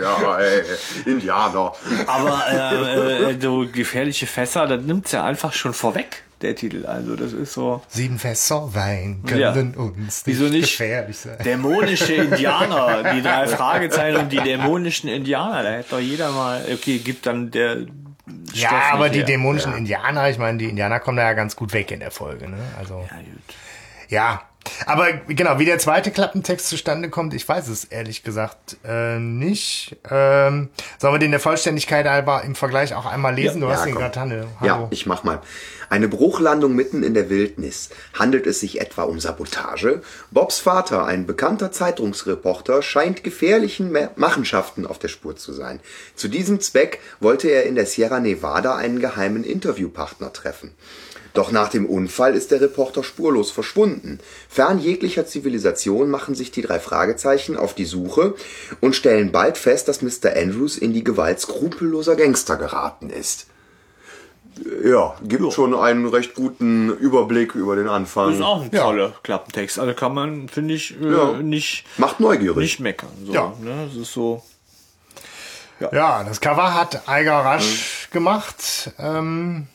ja, 0.00 0.40
ja. 0.40 0.62
Indianer. 1.06 1.72
Aber 2.06 2.44
äh, 2.50 3.30
äh, 3.30 3.40
so 3.40 3.64
gefährliche 3.72 4.26
Fässer, 4.26 4.66
das 4.66 4.82
nimmt's 4.82 5.12
ja 5.12 5.24
einfach 5.24 5.54
schon 5.54 5.72
vorweg, 5.72 6.22
der 6.42 6.54
Titel. 6.54 6.86
Also 6.86 7.16
das 7.16 7.32
ist 7.32 7.52
so 7.52 7.82
Sieben 7.88 8.18
Fässer 8.18 8.74
Wein 8.74 9.22
können 9.26 9.40
Ja. 9.40 9.52
uns 9.52 10.26
nicht, 10.26 10.26
Wieso 10.26 10.44
nicht? 10.44 10.70
gefährlich 10.78 11.16
sein. 11.18 11.38
dämonische 11.44 12.12
Indianer, 12.14 13.12
die 13.14 13.22
drei 13.22 13.46
Fragezeichen 13.46 14.16
und 14.18 14.32
die 14.32 14.38
dämonischen 14.40 15.08
Indianer. 15.08 15.62
Da 15.62 15.70
hätte 15.70 15.90
doch 15.90 16.00
jeder 16.00 16.30
mal, 16.32 16.62
okay, 16.72 16.98
gibt 16.98 17.26
dann 17.26 17.50
der 17.50 17.78
Ja, 18.54 18.68
Stoff 18.68 18.82
aber 18.92 19.04
nicht 19.04 19.14
die 19.14 19.18
her. 19.18 19.26
dämonischen 19.26 19.74
Indianer, 19.74 20.28
ich 20.30 20.38
meine, 20.38 20.58
die 20.58 20.68
Indianer 20.68 21.00
kommen 21.00 21.16
da 21.16 21.24
ja 21.24 21.32
ganz 21.34 21.56
gut 21.56 21.72
weg 21.72 21.90
in 21.90 22.00
der 22.00 22.10
Folge. 22.10 22.48
Ne? 22.48 22.56
Also 22.78 22.94
Ja, 23.10 23.16
gut. 23.18 23.54
ja. 24.08 24.42
Aber 24.86 25.12
genau, 25.28 25.58
wie 25.58 25.64
der 25.64 25.78
zweite 25.78 26.10
Klappentext 26.10 26.68
zustande 26.68 27.08
kommt, 27.10 27.34
ich 27.34 27.48
weiß 27.48 27.68
es 27.68 27.84
ehrlich 27.84 28.22
gesagt 28.22 28.76
äh, 28.84 29.18
nicht. 29.18 29.96
Ähm, 30.10 30.68
sollen 30.98 31.14
wir 31.14 31.18
den 31.18 31.30
der 31.30 31.40
Vollständigkeit 31.40 32.06
halber 32.06 32.42
im 32.44 32.54
Vergleich 32.54 32.94
auch 32.94 33.06
einmal 33.06 33.34
lesen? 33.34 33.60
du 33.60 33.68
hast 33.68 33.80
Ja, 33.80 33.86
den 33.86 33.94
gerade, 33.94 34.20
Hanne. 34.20 34.46
Ja, 34.62 34.88
ich 34.90 35.06
mach 35.06 35.24
mal. 35.24 35.40
Eine 35.90 36.08
Bruchlandung 36.08 36.74
mitten 36.74 37.02
in 37.02 37.12
der 37.12 37.28
Wildnis. 37.28 37.90
Handelt 38.18 38.46
es 38.46 38.60
sich 38.60 38.80
etwa 38.80 39.02
um 39.02 39.20
Sabotage? 39.20 40.00
Bobs 40.30 40.58
Vater, 40.58 41.04
ein 41.04 41.26
bekannter 41.26 41.70
Zeitungsreporter, 41.70 42.82
scheint 42.82 43.22
gefährlichen 43.22 43.94
Machenschaften 44.16 44.86
auf 44.86 44.98
der 44.98 45.08
Spur 45.08 45.36
zu 45.36 45.52
sein. 45.52 45.80
Zu 46.14 46.28
diesem 46.28 46.60
Zweck 46.60 47.00
wollte 47.20 47.48
er 47.48 47.64
in 47.64 47.74
der 47.74 47.86
Sierra 47.86 48.20
Nevada 48.20 48.76
einen 48.76 49.00
geheimen 49.00 49.44
Interviewpartner 49.44 50.32
treffen. 50.32 50.72
Doch 51.34 51.50
nach 51.50 51.68
dem 51.68 51.86
Unfall 51.86 52.34
ist 52.34 52.50
der 52.50 52.60
Reporter 52.60 53.02
spurlos 53.02 53.50
verschwunden. 53.50 54.18
Fern 54.50 54.78
jeglicher 54.78 55.26
Zivilisation 55.26 56.10
machen 56.10 56.34
sich 56.34 56.50
die 56.50 56.60
drei 56.62 56.78
Fragezeichen 56.78 57.56
auf 57.56 57.74
die 57.74 57.86
Suche 57.86 58.34
und 58.80 58.94
stellen 58.94 59.32
bald 59.32 59.56
fest, 59.56 59.88
dass 59.88 60.02
Mr. 60.02 60.36
Andrews 60.36 60.76
in 60.76 60.92
die 60.92 61.04
Gewalt 61.04 61.40
skrupelloser 61.40 62.16
Gangster 62.16 62.56
geraten 62.56 63.08
ist. 63.08 63.46
Ja, 64.84 65.14
gibt 65.24 65.50
schon 65.54 65.74
einen 65.74 66.06
recht 66.06 66.34
guten 66.34 66.90
Überblick 66.90 67.54
über 67.54 67.74
den 67.74 67.88
Anfang. 67.88 68.28
Das 68.28 68.36
ist 68.38 68.44
auch 68.44 68.60
ein 68.62 68.70
Ja. 68.70 68.82
toller 68.82 69.14
Klappentext. 69.22 69.78
Also 69.78 69.94
kann 69.94 70.12
man, 70.12 70.50
finde 70.50 70.74
ich, 70.74 70.94
äh, 71.00 71.10
Ja. 71.10 71.32
nicht, 71.38 71.86
Macht 71.96 72.20
neugierig. 72.20 72.58
nicht 72.58 72.80
meckern. 72.80 73.08
So, 73.24 73.32
Ja. 73.32 73.54
ne? 73.62 73.88
Das 73.88 73.96
ist 73.96 74.12
so. 74.12 74.42
Ja, 75.80 76.22
das 76.22 76.40
Cover 76.40 76.74
hat 76.74 77.08
Eiger 77.08 77.40
Mhm. 77.40 77.46
Rasch 77.46 78.08
gemacht. 78.12 78.90
Ähm, 78.98 79.66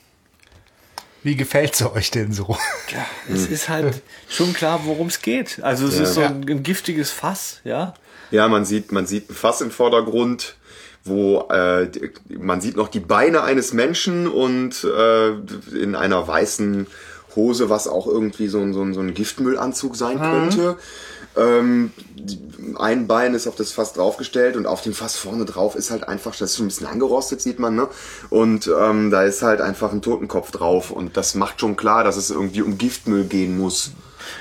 wie 1.24 1.36
gefällt's 1.36 1.82
euch 1.82 2.12
denn 2.12 2.32
so? 2.34 2.58
Ja, 2.90 3.06
es 3.34 3.48
ist 3.48 3.70
halt 3.70 4.02
schon 4.30 4.54
klar, 4.54 4.82
worum 4.86 5.08
es 5.08 5.22
geht. 5.22 5.60
Also 5.62 5.88
es 5.88 6.00
ist 6.00 6.14
so 6.14 6.22
Ja. 6.22 6.28
ein, 6.28 6.46
ein 6.50 6.64
giftiges 6.64 7.12
Fass, 7.12 7.60
ja. 7.64 7.94
Ja, 8.32 8.48
man 8.48 8.66
sieht, 8.66 8.92
man 8.92 9.06
sieht 9.08 9.30
ein 9.30 9.34
Fass 9.36 9.62
im 9.62 9.72
Vordergrund, 9.72 10.56
wo 11.04 11.48
äh, 11.50 11.90
man 12.30 12.60
sieht 12.62 12.76
noch 12.76 12.90
die 12.90 13.00
Beine 13.00 13.44
eines 13.44 13.74
Menschen 13.74 14.28
und 14.28 14.84
äh, 14.84 15.30
in 15.82 15.96
einer 15.96 16.28
weißen 16.28 16.88
Hose, 17.36 17.70
was 17.70 17.88
auch 17.88 18.08
irgendwie 18.08 18.48
so 18.48 18.60
ein, 18.60 18.74
so 18.74 18.82
ein, 18.82 18.94
so 18.94 19.00
ein 19.00 19.14
Giftmüllanzug 19.14 19.96
sein 19.96 20.20
könnte. 20.20 20.78
Ähm, 21.38 21.92
ein 22.78 23.08
Bein 23.08 23.34
ist 23.34 23.48
auf 23.48 23.56
das 23.56 23.72
Fass 23.72 23.94
draufgestellt 23.94 24.56
und 24.56 24.66
auf 24.66 24.82
dem 24.82 24.94
Fass 24.94 25.16
vorne 25.16 25.46
drauf 25.46 25.76
ist 25.76 25.92
halt 25.92 26.08
einfach, 26.08 26.36
das 26.36 26.52
ist 26.52 26.58
schon 26.58 26.66
ein 26.66 26.70
bisschen 26.70 26.88
angerostet, 26.88 27.42
sieht 27.42 27.60
man, 27.60 27.76
ne? 27.76 27.88
Und 28.30 28.70
ähm, 28.80 29.12
da 29.12 29.24
ist 29.24 29.42
halt 29.42 29.62
einfach 29.62 29.92
ein 29.92 30.02
Totenkopf 30.02 30.52
drauf 30.52 30.92
und 30.92 31.16
das 31.18 31.36
macht 31.36 31.62
schon 31.62 31.76
klar, 31.76 32.04
dass 32.04 32.18
es 32.18 32.30
irgendwie 32.30 32.62
um 32.62 32.78
Giftmüll 32.78 33.26
gehen 33.26 33.58
muss. 33.58 33.92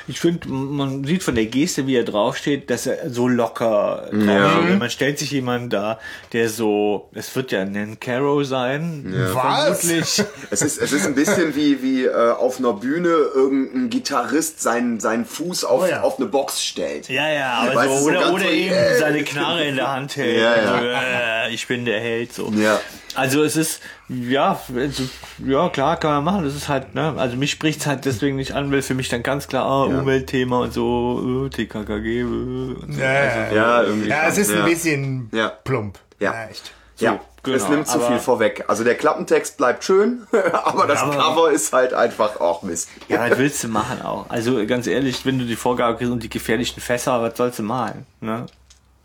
Ich 0.09 0.21
finde, 0.21 0.49
man 0.49 1.05
sieht 1.05 1.23
von 1.23 1.35
der 1.35 1.47
Geste, 1.47 1.87
wie 1.87 1.97
er 1.97 2.05
draufsteht, 2.05 2.71
dass 2.71 2.87
er 2.87 3.11
so 3.11 3.29
locker 3.29 4.09
Ja. 4.13 4.49
draufsteht. 4.51 4.79
Man 4.79 4.91
stellt 4.91 5.19
sich 5.19 5.31
jemanden 5.31 5.71
da, 5.71 5.99
der 6.33 6.49
so, 6.49 7.09
es 7.15 7.35
wird 7.37 7.53
ja 7.53 7.61
ein 7.63 7.99
Caro 8.01 8.45
sein, 8.45 9.15
Was? 9.33 9.81
vermutlich. 9.81 10.25
Es 10.51 10.63
ist, 10.63 10.79
es 10.79 10.93
ist 10.93 11.07
ein 11.07 11.15
bisschen 11.15 11.55
wie, 11.57 11.83
wie 11.83 12.05
äh, 12.05 12.31
auf 12.33 12.59
einer 12.59 12.73
Bühne 12.73 13.09
irgendein 13.09 13.91
Gitarrist 13.91 14.61
seinen, 14.63 15.01
seinen 15.01 15.25
Fuß 15.25 15.65
auf, 15.65 15.83
Oh 15.83 15.87
ja. 15.87 16.03
auf 16.03 16.19
eine 16.19 16.27
Box 16.29 16.63
stellt. 16.63 17.09
Ja, 17.09 17.29
ja, 17.29 17.53
aber 17.63 17.75
Weißt 17.75 17.89
so, 17.89 17.99
so 17.99 18.05
oder, 18.09 18.21
ganz 18.21 18.33
oder 18.33 18.45
so, 18.45 18.51
eben 18.51 18.75
äh, 18.75 18.99
seine 18.99 19.25
Knarre 19.25 19.65
in 19.65 19.77
der 19.77 19.93
Hand 19.93 20.17
hält. 20.17 20.39
Ja, 20.41 20.57
ja. 20.57 20.79
So, 20.79 20.85
äh, 20.87 21.55
ich 21.55 21.67
bin 21.67 21.85
der 21.85 22.01
Held, 22.01 22.33
so. 22.33 22.51
Ja. 22.57 22.81
Also 23.15 23.43
es 23.43 23.57
ist, 23.57 23.81
ja, 24.09 24.59
also, 24.75 25.03
ja, 25.45 25.69
klar, 25.69 25.97
kann 25.97 26.11
man 26.11 26.25
machen. 26.25 26.45
Das 26.45 26.55
ist 26.55 26.69
halt, 26.69 26.95
ne, 26.95 27.15
also 27.17 27.37
mich 27.37 27.51
spricht's 27.51 27.87
halt 27.87 28.05
deswegen 28.05 28.37
nicht 28.37 28.53
an, 28.53 28.71
weil 28.71 28.83
für 28.83 28.95
mich 28.95 29.09
dann 29.09 29.23
ganz 29.23 29.49
klar, 29.49 29.65
ah, 29.67 29.85
Umweltthema 29.85 30.61
und 30.61 30.73
so, 30.73 31.47
äh, 31.47 31.51
TKKG, 31.51 32.21
äh, 32.21 32.25
und 32.25 32.93
so. 32.95 33.01
Ja, 33.01 33.13
ja, 33.13 33.53
Ja, 33.53 33.83
irgendwie. 33.83 34.09
ja, 34.09 34.27
es 34.29 34.39
ist 34.39 34.51
ja. 34.53 34.61
ein 34.61 34.71
bisschen 34.71 35.29
Ja. 35.33 35.49
plump. 35.49 35.99
Ja. 36.21 36.47
echt. 36.49 36.73
Ja, 36.99 37.21
genau, 37.43 37.57
es 37.59 37.69
nimmt 37.69 37.87
zu 37.87 38.01
viel 38.01 38.19
vorweg. 38.19 38.65
Also 38.69 38.83
der 38.85 38.95
Klappentext 38.95 39.59
bleibt 39.59 39.85
schön, 39.85 40.27
aber 40.53 40.87
das 40.87 41.01
aber- 41.03 41.15
Cover 41.17 41.51
ist 41.51 41.73
halt 41.75 41.93
einfach 41.93 42.41
auch 42.41 42.63
Mist. 42.63 42.89
Ja, 43.09 43.29
was 43.31 43.37
willst 43.39 43.63
du 43.65 43.69
machen 43.69 44.01
auch? 44.03 44.25
Also 44.31 44.65
ganz 44.67 44.87
ehrlich, 44.87 45.27
wenn 45.27 45.39
du 45.39 45.45
die 45.45 45.57
Vorgabe 45.57 45.99
kriegst 45.99 46.11
und 46.11 46.23
die 46.23 46.31
gefährlichen 46.31 46.81
Fässer, 46.81 47.21
was 47.21 47.37
sollst 47.37 47.59
du 47.59 47.65
malen? 47.65 48.07
Ne? 48.21 48.47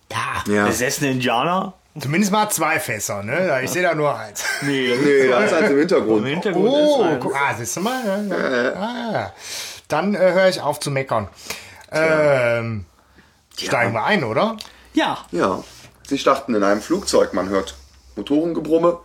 Ja, 0.09 0.53
Ja. 0.53 0.65
Besessene 0.67 1.11
Indianer? 1.11 1.73
Zumindest 1.99 2.31
mal 2.31 2.49
zwei 2.49 2.79
Fässer, 2.79 3.23
ne? 3.23 3.61
Ich 3.63 3.71
sehe 3.71 3.81
da 3.83 3.93
nur 3.95 4.17
eins. 4.17 4.43
Nee, 4.61 4.95
Nee, 5.01 5.27
da 5.27 5.43
ist 5.43 5.53
halt 5.53 5.69
im 5.71 5.77
Hintergrund. 5.79 6.19
im 6.19 6.25
Hintergrund 6.25 6.69
Oh, 6.69 7.01
ist 7.03 7.07
eins. 7.07 7.19
guck, 7.23 7.35
ah, 7.35 7.53
siehst 7.57 7.75
du 7.77 7.81
mal? 7.81 8.01
Ja, 8.05 8.63
ja. 8.63 8.73
Ah, 8.75 9.11
ja. 9.13 9.33
Dann 9.87 10.15
äh, 10.15 10.19
höre 10.19 10.47
ich 10.47 10.61
auf 10.61 10.79
zu 10.79 10.89
meckern. 10.91 11.27
Ähm, 11.91 12.85
steigen 13.57 13.93
wir 13.93 14.03
ein, 14.05 14.23
oder? 14.23 14.57
Ja, 14.93 15.17
Ja, 15.31 15.63
sie 16.07 16.17
starten 16.17 16.55
in 16.55 16.63
einem 16.63 16.81
Flugzeug, 16.81 17.33
man 17.33 17.49
hört 17.49 17.75
Motorengebrumme. 18.15 18.99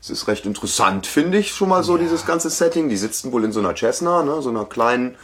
Es 0.00 0.10
ist 0.10 0.26
recht 0.26 0.46
interessant, 0.46 1.06
finde 1.06 1.38
ich 1.38 1.52
schon 1.52 1.68
mal 1.68 1.84
so, 1.84 1.96
dieses 1.96 2.26
ganze 2.26 2.50
Setting. 2.50 2.88
Die 2.88 2.96
sitzen 2.96 3.30
wohl 3.30 3.44
in 3.44 3.52
so 3.52 3.60
einer 3.60 3.74
Cessna, 3.76 4.24
ne, 4.24 4.42
so 4.42 4.50
einer 4.50 4.64
kleinen 4.64 5.16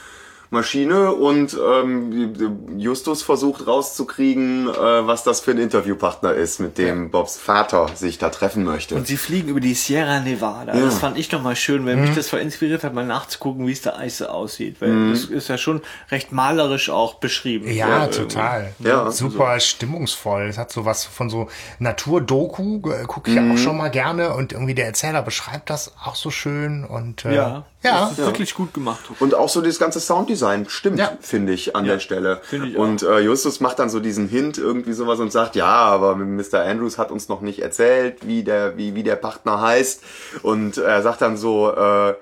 Maschine 0.50 1.12
und 1.12 1.56
ähm, 1.62 2.78
Justus 2.78 3.22
versucht 3.22 3.66
rauszukriegen, 3.66 4.68
äh, 4.68 4.72
was 5.06 5.22
das 5.22 5.40
für 5.40 5.50
ein 5.50 5.58
Interviewpartner 5.58 6.32
ist, 6.32 6.58
mit 6.58 6.78
dem 6.78 7.10
Bobs 7.10 7.36
Vater 7.36 7.88
sich 7.94 8.16
da 8.18 8.30
treffen 8.30 8.64
möchte. 8.64 8.94
Und 8.94 9.06
sie 9.06 9.18
fliegen 9.18 9.48
über 9.50 9.60
die 9.60 9.74
Sierra 9.74 10.20
Nevada. 10.20 10.72
Das 10.72 10.98
fand 10.98 11.18
ich 11.18 11.30
noch 11.32 11.42
mal 11.42 11.54
schön, 11.54 11.84
weil 11.84 11.96
mich 11.96 12.14
das 12.14 12.28
voll 12.30 12.40
inspiriert 12.40 12.82
hat, 12.82 12.94
mal 12.94 13.04
nachzugucken, 13.04 13.66
wie 13.66 13.72
es 13.72 13.82
da 13.82 13.96
Eis 13.96 14.22
aussieht. 14.22 14.80
Weil 14.80 15.10
das 15.10 15.24
ist 15.24 15.48
ja 15.48 15.58
schon 15.58 15.82
recht 16.10 16.32
malerisch 16.32 16.88
auch 16.88 17.14
beschrieben. 17.16 17.70
Ja, 17.70 18.10
So, 18.10 18.22
total. 18.22 18.72
Ja, 18.78 19.10
Super 19.10 19.60
stimmungsvoll. 19.60 20.44
Es 20.48 20.56
hat 20.56 20.72
so 20.72 20.84
was 20.86 21.04
von 21.04 21.28
so 21.28 21.48
Naturdoku, 21.78 22.80
äh, 22.90 23.04
gucke 23.06 23.30
ich 23.30 23.36
ja 23.36 23.42
auch 23.52 23.58
schon 23.58 23.76
mal 23.76 23.90
gerne. 23.90 24.34
Und 24.34 24.52
irgendwie 24.52 24.74
der 24.74 24.86
Erzähler 24.86 25.20
beschreibt 25.22 25.68
das 25.68 25.92
auch 26.02 26.14
so 26.14 26.30
schön. 26.30 26.84
Und 26.84 27.24
äh, 27.24 27.34
Ja, 27.34 27.64
ja. 27.82 28.00
das 28.00 28.12
ist 28.12 28.18
wirklich 28.18 28.54
gut 28.54 28.72
gemacht. 28.72 29.00
Und 29.20 29.34
auch 29.34 29.48
so 29.48 29.60
das 29.60 29.78
ganze 29.78 30.00
Sounddesign 30.00 30.37
stimmt, 30.68 30.98
Ja. 30.98 31.12
finde 31.20 31.52
ich, 31.52 31.74
an 31.76 31.84
der 31.84 31.98
Stelle. 32.00 32.40
ich 32.50 32.76
und 32.76 33.02
äh, 33.02 33.18
Justus 33.20 33.60
macht 33.60 33.78
dann 33.78 33.90
so 33.90 34.00
diesen 34.00 34.28
Hint 34.28 34.58
irgendwie 34.58 34.92
sowas 34.92 35.20
und 35.20 35.32
sagt, 35.32 35.56
ja, 35.56 35.66
aber 35.66 36.16
Mr. 36.16 36.60
Andrews 36.64 36.98
hat 36.98 37.10
uns 37.10 37.28
noch 37.28 37.40
nicht 37.40 37.60
erzählt, 37.60 38.26
wie 38.26 38.42
der, 38.44 38.76
wie, 38.76 38.94
wie 38.94 39.02
der 39.02 39.16
Partner 39.16 39.60
heißt. 39.60 40.02
Und 40.42 40.78
er 40.78 41.02
sagt 41.02 41.22
dann 41.22 41.36
so, 41.36 41.70
äh, 41.74 42.14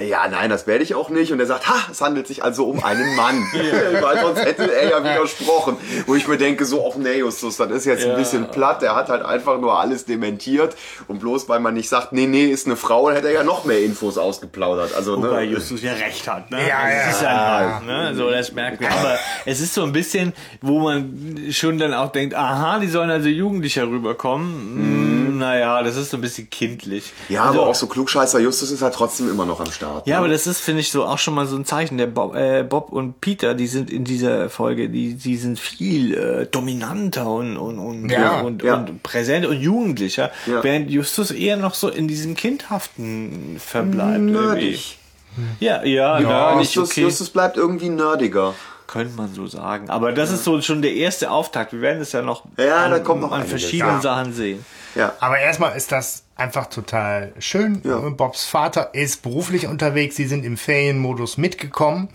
ja, 0.00 0.28
nein, 0.28 0.50
das 0.50 0.66
werde 0.66 0.84
ich 0.84 0.94
auch 0.94 1.08
nicht. 1.10 1.32
Und 1.32 1.40
er 1.40 1.46
sagt, 1.46 1.68
ha, 1.68 1.74
es 1.90 2.00
handelt 2.00 2.26
sich 2.26 2.42
also 2.44 2.64
um 2.66 2.82
einen 2.84 3.16
Mann. 3.16 3.42
Weil 4.00 4.20
sonst 4.20 4.44
hätte 4.44 4.72
er 4.72 4.90
ja 4.90 4.98
widersprochen. 5.04 5.76
Wo 6.06 6.14
ich 6.14 6.26
mir 6.28 6.36
denke, 6.38 6.64
so, 6.64 6.88
ach 6.90 6.96
nee, 6.96 7.18
Justus, 7.18 7.56
das 7.56 7.70
ist 7.70 7.84
jetzt 7.84 8.04
Ja. 8.04 8.12
ein 8.12 8.16
bisschen 8.18 8.50
platt. 8.50 8.82
Er 8.82 8.94
hat 8.94 9.08
halt 9.08 9.24
einfach 9.24 9.58
nur 9.60 9.78
alles 9.78 10.04
dementiert. 10.04 10.76
Und 11.08 11.18
bloß 11.20 11.48
weil 11.48 11.60
man 11.60 11.74
nicht 11.74 11.88
sagt, 11.88 12.12
nee, 12.12 12.26
nee, 12.26 12.46
ist 12.46 12.66
eine 12.66 12.76
Frau, 12.76 13.06
dann 13.08 13.16
hätte 13.16 13.28
er 13.28 13.34
ja 13.34 13.42
noch 13.44 13.64
mehr 13.64 13.80
Infos 13.80 14.18
ausgeplaudert. 14.18 14.94
Also, 14.94 15.16
Wobei 15.16 15.46
ne? 15.46 15.52
Justus 15.52 15.82
ja 15.82 15.92
recht 15.92 16.28
hat, 16.28 16.50
ne? 16.50 16.58
Ja, 16.68 16.78
Also 16.78 16.94
ja. 16.96 17.00
es 17.08 17.16
ist 17.16 17.22
ja, 17.22 17.80
ne? 17.86 18.14
So, 18.14 18.30
das 18.30 18.52
merkt 18.52 18.80
man. 18.80 18.92
Aber 18.92 19.18
es 19.46 19.60
ist 19.60 19.74
so 19.74 19.82
ein 19.84 19.92
bisschen, 19.92 20.32
wo 20.60 20.80
man 20.80 21.46
schon 21.50 21.78
dann 21.78 21.94
auch 21.94 22.12
denkt, 22.12 22.34
aha, 22.34 22.78
die 22.78 22.88
sollen 22.88 23.10
also 23.10 23.28
jugendlicher 23.28 23.86
rüberkommen. 23.86 25.27
Mm, 25.27 25.27
Naja, 25.38 25.82
das 25.82 25.96
ist 25.96 26.10
so 26.10 26.16
ein 26.16 26.20
bisschen 26.20 26.50
kindlich. 26.50 27.12
Ja, 27.28 27.44
also, 27.44 27.60
aber 27.60 27.70
auch 27.70 27.74
so 27.74 27.86
Klugscheißer 27.86 28.40
Justus 28.40 28.70
ist 28.70 28.82
halt 28.82 28.94
trotzdem 28.94 29.30
immer 29.30 29.46
noch 29.46 29.60
am 29.60 29.70
Start. 29.70 30.06
Ja, 30.06 30.14
ne? 30.14 30.18
aber 30.18 30.28
das 30.28 30.46
ist, 30.46 30.60
finde 30.60 30.80
ich, 30.80 30.90
so 30.90 31.04
auch 31.04 31.18
schon 31.18 31.34
mal 31.34 31.46
so 31.46 31.56
ein 31.56 31.64
Zeichen. 31.64 31.98
Der 31.98 32.06
Bob, 32.06 32.34
äh, 32.34 32.62
Bob 32.62 32.92
und 32.92 33.20
Peter, 33.20 33.54
die 33.54 33.66
sind 33.66 33.90
in 33.90 34.04
dieser 34.04 34.50
Folge, 34.50 34.88
die, 34.88 35.14
die 35.14 35.36
sind 35.36 35.58
viel 35.58 36.14
äh, 36.14 36.46
dominanter 36.46 37.30
und, 37.30 37.56
und, 37.56 37.78
und, 37.78 38.10
Ja, 38.10 38.40
und, 38.40 38.62
ja. 38.62 38.74
und 38.76 39.02
präsent 39.02 39.46
und 39.46 39.60
jugendlicher, 39.60 40.30
Ja. 40.46 40.62
während 40.62 40.90
Justus 40.90 41.30
eher 41.30 41.56
noch 41.56 41.74
so 41.74 41.88
in 41.88 42.08
diesem 42.08 42.34
Kindhaften 42.34 43.60
verbleibt. 43.64 44.20
Nerdig. 44.24 44.98
irgendwie. 45.36 45.64
Ja, 45.64 45.84
ja, 45.84 46.18
ja 46.20 46.56
nicht 46.56 46.74
Justus, 46.74 46.90
okay. 46.92 47.02
Justus 47.02 47.30
bleibt 47.30 47.56
irgendwie 47.56 47.88
nerdiger. 47.90 48.54
Könnte 48.88 49.14
man 49.16 49.32
so 49.32 49.46
sagen. 49.46 49.88
Aber 49.90 50.10
das 50.12 50.32
ist 50.32 50.42
so 50.44 50.60
schon 50.62 50.82
der 50.82 50.92
erste 50.94 51.30
Auftakt. 51.30 51.72
Wir 51.72 51.80
werden 51.82 52.00
es 52.02 52.10
ja 52.12 52.22
noch 52.22 52.44
Ja, 52.56 52.86
an, 52.86 52.90
da 52.90 52.98
kommt 52.98 53.20
noch 53.20 53.30
an 53.32 53.42
einiges. 53.42 53.60
verschiedenen 53.62 53.96
Ja. 53.96 54.00
Sachen 54.00 54.32
sehen. 54.32 54.64
Ja. 54.96 55.12
Aber 55.20 55.38
erstmal 55.38 55.76
ist 55.76 55.92
das 55.92 56.24
einfach 56.34 56.66
total 56.66 57.32
schön. 57.38 57.80
Ja. 57.84 57.98
Bobs 57.98 58.44
Vater 58.46 58.94
ist 58.94 59.22
beruflich 59.22 59.66
unterwegs. 59.68 60.16
Sie 60.16 60.26
sind 60.26 60.44
im 60.44 60.56
Ferienmodus 60.56 61.36
mitgekommen. 61.36 62.08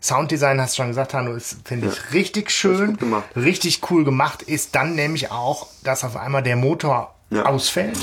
Sounddesign, 0.00 0.60
hast 0.60 0.74
du 0.74 0.82
schon 0.82 0.88
gesagt, 0.88 1.12
Hanno, 1.14 1.32
ist, 1.34 1.56
finde 1.64 1.88
ich, 1.88 2.12
richtig 2.14 2.50
schön. 2.52 2.96
Richtig 3.34 3.80
cool 3.90 4.04
gemacht 4.04 4.42
ist 4.42 4.74
dann 4.76 4.94
nämlich 4.94 5.32
auch, 5.32 5.66
dass 5.82 6.04
auf 6.04 6.16
einmal 6.16 6.42
der 6.44 6.54
Motor 6.56 7.14
Ja. 7.30 7.46
ausfällt. 7.46 7.98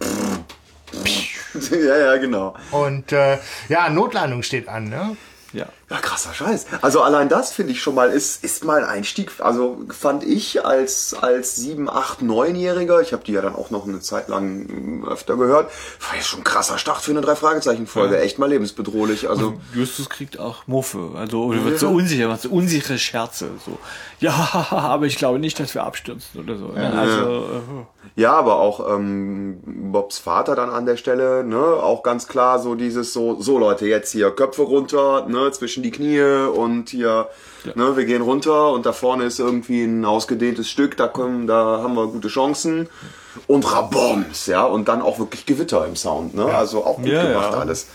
ja, 1.70 1.96
ja, 1.96 2.16
genau. 2.16 2.54
Und 2.72 3.12
äh, 3.12 3.38
ja, 3.68 3.88
Notlandung 3.88 4.42
steht 4.42 4.68
an, 4.68 4.88
ne? 4.88 5.16
Ja. 5.52 5.66
Ja, 5.90 5.98
krasser 5.98 6.32
Scheiß. 6.32 6.66
Also 6.80 7.02
allein 7.02 7.28
das 7.28 7.52
finde 7.52 7.72
ich 7.72 7.82
schon 7.82 7.94
mal, 7.94 8.08
ist, 8.10 8.42
ist 8.42 8.64
mal 8.64 8.82
ein 8.82 8.88
Einstieg. 8.88 9.32
Also 9.38 9.78
fand 9.90 10.24
ich 10.24 10.64
als, 10.64 11.14
als 11.20 11.56
7, 11.56 11.90
8, 11.90 12.20
9-Jähriger, 12.20 13.02
ich 13.02 13.12
habe 13.12 13.22
die 13.22 13.32
ja 13.32 13.42
dann 13.42 13.54
auch 13.54 13.70
noch 13.70 13.86
eine 13.86 14.00
Zeit 14.00 14.28
lang 14.28 15.00
mm, 15.02 15.04
öfter 15.06 15.36
gehört, 15.36 15.70
war 16.08 16.16
ja 16.16 16.22
schon 16.22 16.40
ein 16.40 16.44
krasser 16.44 16.78
Start 16.78 17.02
für 17.02 17.10
eine 17.10 17.20
Drei-Fragezeichen-Folge. 17.20 18.18
Echt 18.18 18.38
mal 18.38 18.48
lebensbedrohlich. 18.48 19.28
Also, 19.28 19.54
Justus 19.74 20.08
kriegt 20.08 20.38
auch 20.40 20.66
Muffe. 20.66 21.10
Also 21.16 21.44
oder 21.44 21.64
wird 21.64 21.78
so 21.78 21.90
unsicher, 21.90 22.28
macht 22.28 22.42
so 22.42 22.50
unsichere 22.50 22.98
Scherze. 22.98 23.50
So, 23.64 23.78
ja, 24.20 24.66
aber 24.70 25.04
ich 25.04 25.16
glaube 25.16 25.38
nicht, 25.38 25.60
dass 25.60 25.74
wir 25.74 25.84
abstürzen 25.84 26.40
oder 26.40 26.56
so. 26.56 26.68
ne? 26.68 26.92
Also, 26.92 27.44
äh, 27.44 28.20
ja, 28.20 28.32
aber 28.32 28.58
auch 28.58 28.94
ähm, 28.94 29.60
Bobs 29.92 30.18
Vater 30.18 30.54
dann 30.54 30.70
an 30.70 30.86
der 30.86 30.96
Stelle, 30.96 31.44
ne, 31.44 31.58
auch 31.58 32.02
ganz 32.02 32.26
klar 32.26 32.58
so 32.58 32.74
dieses 32.74 33.12
so, 33.12 33.40
so 33.40 33.58
Leute, 33.58 33.86
jetzt 33.86 34.12
hier 34.12 34.30
Köpfe 34.30 34.62
runter, 34.62 35.26
ne, 35.28 35.34
ne, 35.34 35.50
zwischen 35.74 35.82
die 35.82 35.90
Knie 35.90 36.20
und 36.56 36.88
hier, 36.90 37.28
ne, 37.74 37.96
wir 37.96 38.04
gehen 38.04 38.22
runter 38.22 38.70
und 38.72 38.86
da 38.86 38.92
vorne 38.92 39.24
ist 39.24 39.38
irgendwie 39.40 39.82
ein 39.84 40.04
ausgedehntes 40.04 40.68
Stück, 40.70 40.96
da 40.96 41.08
kommen, 41.08 41.46
da 41.46 41.80
haben 41.82 41.94
wir 41.94 42.06
gute 42.06 42.28
Chancen. 42.28 42.88
Und 43.48 43.64
Raboms, 43.70 44.46
ja, 44.46 44.62
und 44.64 44.86
dann 44.86 45.02
auch 45.02 45.18
wirklich 45.18 45.44
Gewitter 45.44 45.84
im 45.86 45.96
Sound, 45.96 46.36
ne? 46.36 46.44
Also 46.44 46.84
auch 46.86 46.98
gut 46.98 47.06
Ja, 47.08 47.24
gemacht 47.26 47.50
ja. 47.52 47.58
alles. 47.58 47.88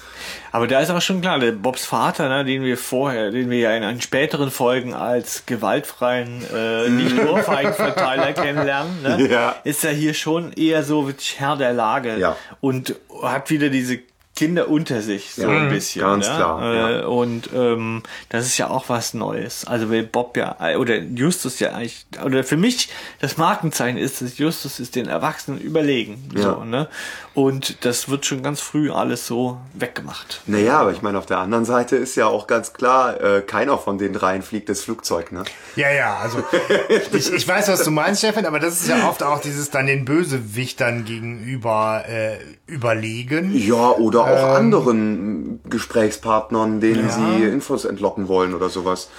Aber 0.51 0.67
da 0.67 0.81
ist 0.81 0.89
auch 0.91 0.99
schon 0.99 1.21
klar, 1.21 1.39
der 1.39 1.53
Bobs 1.53 1.85
Vater, 1.85 2.27
ne, 2.27 2.43
den 2.43 2.63
wir 2.65 2.77
vorher, 2.77 3.31
den 3.31 3.49
wir 3.49 3.59
ja 3.59 3.71
in, 3.73 3.83
in 3.83 4.01
späteren 4.01 4.51
Folgen 4.51 4.93
als 4.93 5.43
gewaltfreien, 5.45 6.43
äh, 6.53 6.89
nicht 6.89 7.17
Ohrfeigenverteiler 7.25 8.33
kennenlernen, 8.33 9.01
ne, 9.01 9.27
Ja. 9.31 9.55
ist 9.63 9.85
er 9.85 9.93
hier 9.93 10.13
schon 10.13 10.51
eher 10.51 10.83
so 10.83 11.09
Herr 11.37 11.55
der 11.55 11.71
Lage 11.71 12.17
Ja. 12.17 12.35
und 12.59 12.95
hat 13.23 13.49
wieder 13.49 13.69
diese 13.69 13.99
Kinder 14.39 14.69
unter 14.69 15.01
sich, 15.01 15.33
so 15.35 15.41
Ja, 15.41 15.49
ein 15.49 15.67
bisschen. 15.69 16.01
ganz 16.01 16.29
ne? 16.29 16.35
klar, 16.37 16.61
Äh, 16.63 16.99
ja. 17.01 17.05
Und 17.07 17.49
ähm, 17.53 18.03
das 18.29 18.45
ist 18.45 18.57
ja 18.57 18.69
auch 18.69 18.85
was 18.87 19.13
Neues. 19.13 19.65
Also 19.67 19.91
weil 19.91 20.03
Bob 20.03 20.37
ja, 20.37 20.55
oder 20.77 20.95
Justus 20.97 21.59
ja 21.59 21.71
eigentlich, 21.73 22.05
oder 22.23 22.45
für 22.45 22.55
mich 22.55 22.87
das 23.19 23.35
Markenzeichen 23.35 23.97
ist, 23.97 24.21
dass 24.21 24.37
Justus 24.37 24.79
ist 24.79 24.95
den 24.95 25.07
Erwachsenen 25.09 25.59
überlegen. 25.59 26.29
Ja. 26.33 26.41
So, 26.41 26.63
ne? 26.63 26.87
Und 27.33 27.83
das 27.85 28.07
wird 28.07 28.25
schon 28.25 28.41
ganz 28.41 28.61
früh 28.61 28.91
alles 28.91 29.27
so 29.27 29.57
weggemacht. 29.73 30.41
Naja, 30.45 30.79
aber 30.79 30.91
ich 30.93 31.01
meine, 31.01 31.17
auf 31.17 31.25
der 31.25 31.39
anderen 31.39 31.65
Seite 31.65 31.97
ist 31.97 32.15
ja 32.15 32.27
auch 32.27 32.47
ganz 32.47 32.71
klar, 32.73 33.19
äh, 33.21 33.41
keiner 33.41 33.77
von 33.77 33.97
den 33.97 34.13
dreien 34.13 34.41
fliegt 34.41 34.69
das 34.69 34.81
Flugzeug, 34.81 35.31
ne? 35.33 35.43
Ja, 35.75 35.91
ja, 35.91 36.17
also 36.17 36.43
ich, 37.11 37.31
ich 37.33 37.47
weiß, 37.47 37.67
was 37.67 37.83
du 37.83 37.91
meinst, 37.91 38.19
Stefan, 38.21 38.45
aber 38.45 38.59
das 38.59 38.79
ist 38.81 38.87
ja 38.87 39.07
oft 39.09 39.21
auch 39.21 39.41
dieses 39.41 39.69
dann 39.69 39.85
den 39.87 40.05
Bösewichtern 40.05 41.03
gegenüber 41.05 42.03
äh, 42.07 42.37
überlegen. 42.67 43.51
Ja, 43.55 43.91
oder 43.91 44.25
auch 44.29 44.49
Ähm. 44.49 44.55
anderen 44.55 45.59
Gesprächspartnern, 45.69 46.79
denen 46.81 47.09
sie 47.09 47.43
Infos 47.45 47.85
entlocken 47.85 48.27
wollen 48.27 48.53
oder 48.53 48.69
sowas. 48.69 49.09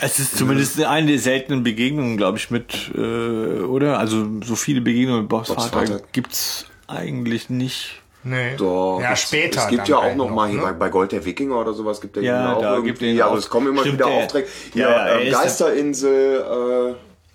Es 0.00 0.20
ist 0.20 0.36
zumindest 0.38 0.80
eine 0.84 1.08
der 1.10 1.18
seltenen 1.18 1.64
Begegnungen, 1.64 2.16
glaube 2.16 2.38
ich, 2.38 2.50
mit, 2.52 2.92
äh, 2.94 3.60
oder? 3.62 3.98
Also 3.98 4.26
so 4.44 4.54
viele 4.54 4.80
Begegnungen 4.80 5.22
mit 5.22 5.28
Bobs, 5.28 5.48
Bobs 5.48 5.66
Vater, 5.66 5.86
Vater. 5.92 6.04
gibt's 6.12 6.66
eigentlich 6.86 7.50
nicht. 7.50 8.00
Nee. 8.22 8.56
Doch, 8.56 9.00
ja, 9.00 9.12
es- 9.12 9.22
später. 9.22 9.62
Es 9.62 9.68
gibt 9.68 9.82
dann 9.82 9.88
ja 9.88 9.96
auch 9.98 10.02
halt 10.02 10.16
noch 10.16 10.30
mal 10.30 10.48
hier 10.48 10.58
ne? 10.58 10.64
bei, 10.66 10.72
bei 10.72 10.88
Gold 10.88 11.10
der 11.12 11.24
Wikinger 11.24 11.56
oder 11.60 11.72
sowas 11.72 12.00
gibt 12.00 12.16
ja, 12.16 12.22
Ja, 12.22 12.52
auch 12.54 12.60
da 12.60 12.70
irgendwie, 12.74 12.90
gibt 12.90 13.02
den 13.02 13.20
also 13.22 13.36
es 13.38 13.48
kommen 13.48 13.68
immer 13.68 13.80
stimmt, 13.80 13.98
wieder 13.98 14.06
der- 14.06 14.14
Aufträge. 14.24 14.46
Ja, 14.74 14.88
Ja, 14.90 15.18
ähm, 15.18 15.26
ist- 15.28 15.32
Geisterinsel, 15.34 16.94
äh, 16.94 16.94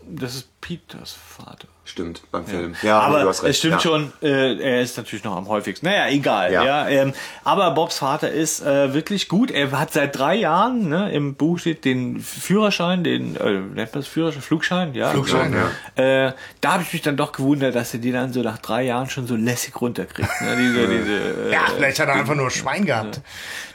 Das 0.10 0.36
ist 0.36 0.62
Peters 0.62 1.14
Vater. 1.14 1.68
Stimmt, 1.86 2.22
beim 2.32 2.46
Film. 2.46 2.76
Ja, 2.82 3.00
aber 3.00 3.22
du 3.22 3.28
hast 3.28 3.44
recht. 3.44 3.52
es 3.52 3.58
stimmt 3.58 3.74
ja. 3.74 3.80
schon, 3.80 4.14
äh, 4.22 4.58
er 4.58 4.82
ist 4.82 4.98
natürlich 4.98 5.24
noch 5.24 5.36
am 5.36 5.48
häufigsten. 5.48 5.86
Naja, 5.86 6.08
egal. 6.10 6.52
Ja. 6.52 6.64
Ja. 6.64 6.88
ähm, 6.88 7.14
aber 7.44 7.72
Bobs 7.72 7.98
Vater 7.98 8.32
ist 8.32 8.62
äh, 8.62 8.94
wirklich 8.94 9.28
gut. 9.28 9.52
Er 9.52 9.72
hat 9.72 9.92
seit 9.92 10.18
drei 10.18 10.36
Jahren, 10.36 10.88
ne, 10.88 11.12
im 11.12 11.36
Buch 11.36 11.60
steht, 11.60 11.84
den 11.86 12.20
Führerschein, 12.20 13.04
den, 13.04 13.36
äh, 13.36 13.52
nennt 13.52 13.76
man 13.76 13.88
das 13.94 14.08
Führerschein? 14.08 14.42
Flugschein? 14.42 14.94
Ja. 14.94 15.10
Flugschein, 15.10 15.54
ja. 15.98 16.28
Äh, 16.28 16.34
da 16.62 16.74
habe 16.74 16.84
ich 16.84 16.94
mich 16.94 17.02
dann 17.02 17.18
doch 17.18 17.32
gewundert, 17.34 17.76
dass 17.76 17.94
er 17.94 18.00
die 18.00 18.12
dann 18.12 18.32
so 18.32 18.42
nach 18.42 18.60
drei 18.60 18.84
Jahren 18.84 19.10
schon 19.10 19.28
so 19.28 19.36
lässig 19.36 19.80
runterkriegt. 19.82 20.30
Ne? 20.42 20.56
Diese, 20.58 20.88
diese, 20.88 21.50
äh, 21.50 21.52
Ja, 21.52 21.62
vielleicht 21.76 22.00
hat 22.00 22.08
er 22.08 22.16
einfach 22.16 22.36
nur 22.36 22.50
Schwein 22.50 22.86
gehabt. 22.86 23.22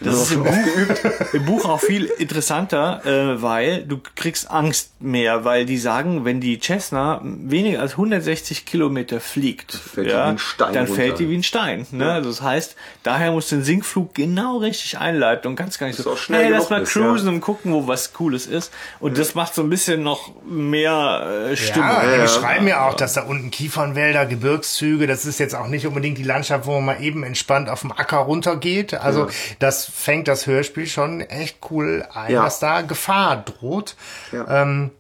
das 0.00 0.22
ist 0.22 0.32
im 0.32 0.44
Buch, 0.44 1.34
im 1.34 1.44
Buch 1.44 1.68
auch 1.68 1.80
viel 1.80 2.06
interessanter, 2.06 3.04
äh, 3.04 3.42
weil 3.42 3.84
du 3.84 4.00
kriegst 4.14 4.50
Angst 4.50 4.92
mehr, 5.00 5.44
weil 5.44 5.66
die 5.66 5.76
sagen, 5.76 6.24
wenn 6.24 6.40
die 6.40 6.58
Cessna 6.58 7.20
weniger 7.22 7.80
als 7.80 7.97
160 7.98 8.64
Kilometer 8.64 9.18
fliegt, 9.20 9.72
Fällt 9.74 10.06
die 10.06 10.10
ja, 10.12 10.26
wie 10.26 10.30
ein 10.30 10.38
Stein 10.38 10.72
dann 10.72 10.86
runter. 10.86 10.94
fällt 10.94 11.18
die 11.18 11.28
wie 11.28 11.34
ein 11.36 11.42
Stein. 11.42 11.84
Ne? 11.90 12.12
Also 12.12 12.30
das 12.30 12.42
heißt, 12.42 12.76
daher 13.02 13.32
musst 13.32 13.50
du 13.50 13.56
den 13.56 13.64
Sinkflug 13.64 14.14
genau 14.14 14.58
richtig 14.58 14.98
einleiten 14.98 15.48
und 15.48 15.56
ganz 15.56 15.78
gar 15.78 15.88
nicht 15.88 15.98
Dass 15.98 16.04
so, 16.04 16.14
schnell 16.16 16.44
hey, 16.44 16.52
lass 16.52 16.70
mal 16.70 16.84
cruisen 16.84 17.26
ja. 17.26 17.34
und 17.34 17.40
gucken, 17.40 17.72
wo 17.72 17.88
was 17.88 18.12
Cooles 18.12 18.46
ist. 18.46 18.72
Und 19.00 19.18
das 19.18 19.34
macht 19.34 19.54
so 19.54 19.62
ein 19.62 19.68
bisschen 19.68 20.02
noch 20.04 20.30
mehr 20.44 21.48
äh, 21.50 21.56
Stimmung. 21.56 21.88
Ja, 21.90 22.04
die 22.04 22.16
ja. 22.16 22.22
beschreiben 22.22 22.68
ja 22.68 22.88
auch, 22.88 22.94
dass 22.94 23.14
da 23.14 23.22
unten 23.22 23.50
Kiefernwälder, 23.50 24.26
Gebirgszüge, 24.26 25.06
das 25.08 25.26
ist 25.26 25.40
jetzt 25.40 25.54
auch 25.56 25.66
nicht 25.66 25.86
unbedingt 25.86 26.18
die 26.18 26.22
Landschaft, 26.22 26.66
wo 26.66 26.74
man 26.80 26.84
mal 26.96 27.02
eben 27.02 27.24
entspannt 27.24 27.68
auf 27.68 27.80
dem 27.80 27.90
Acker 27.92 28.18
runtergeht. 28.18 28.94
Also 28.94 29.28
das 29.58 29.84
fängt 29.84 30.28
das 30.28 30.46
Hörspiel 30.46 30.86
schon 30.86 31.20
echt 31.20 31.58
cool 31.70 32.06
ein, 32.14 32.32
Ja. 32.32 32.44
dass 32.44 32.60
da 32.60 32.82
Gefahr 32.82 33.38
droht. 33.44 33.96
Ja. 34.32 34.62
Ähm, 34.62 34.90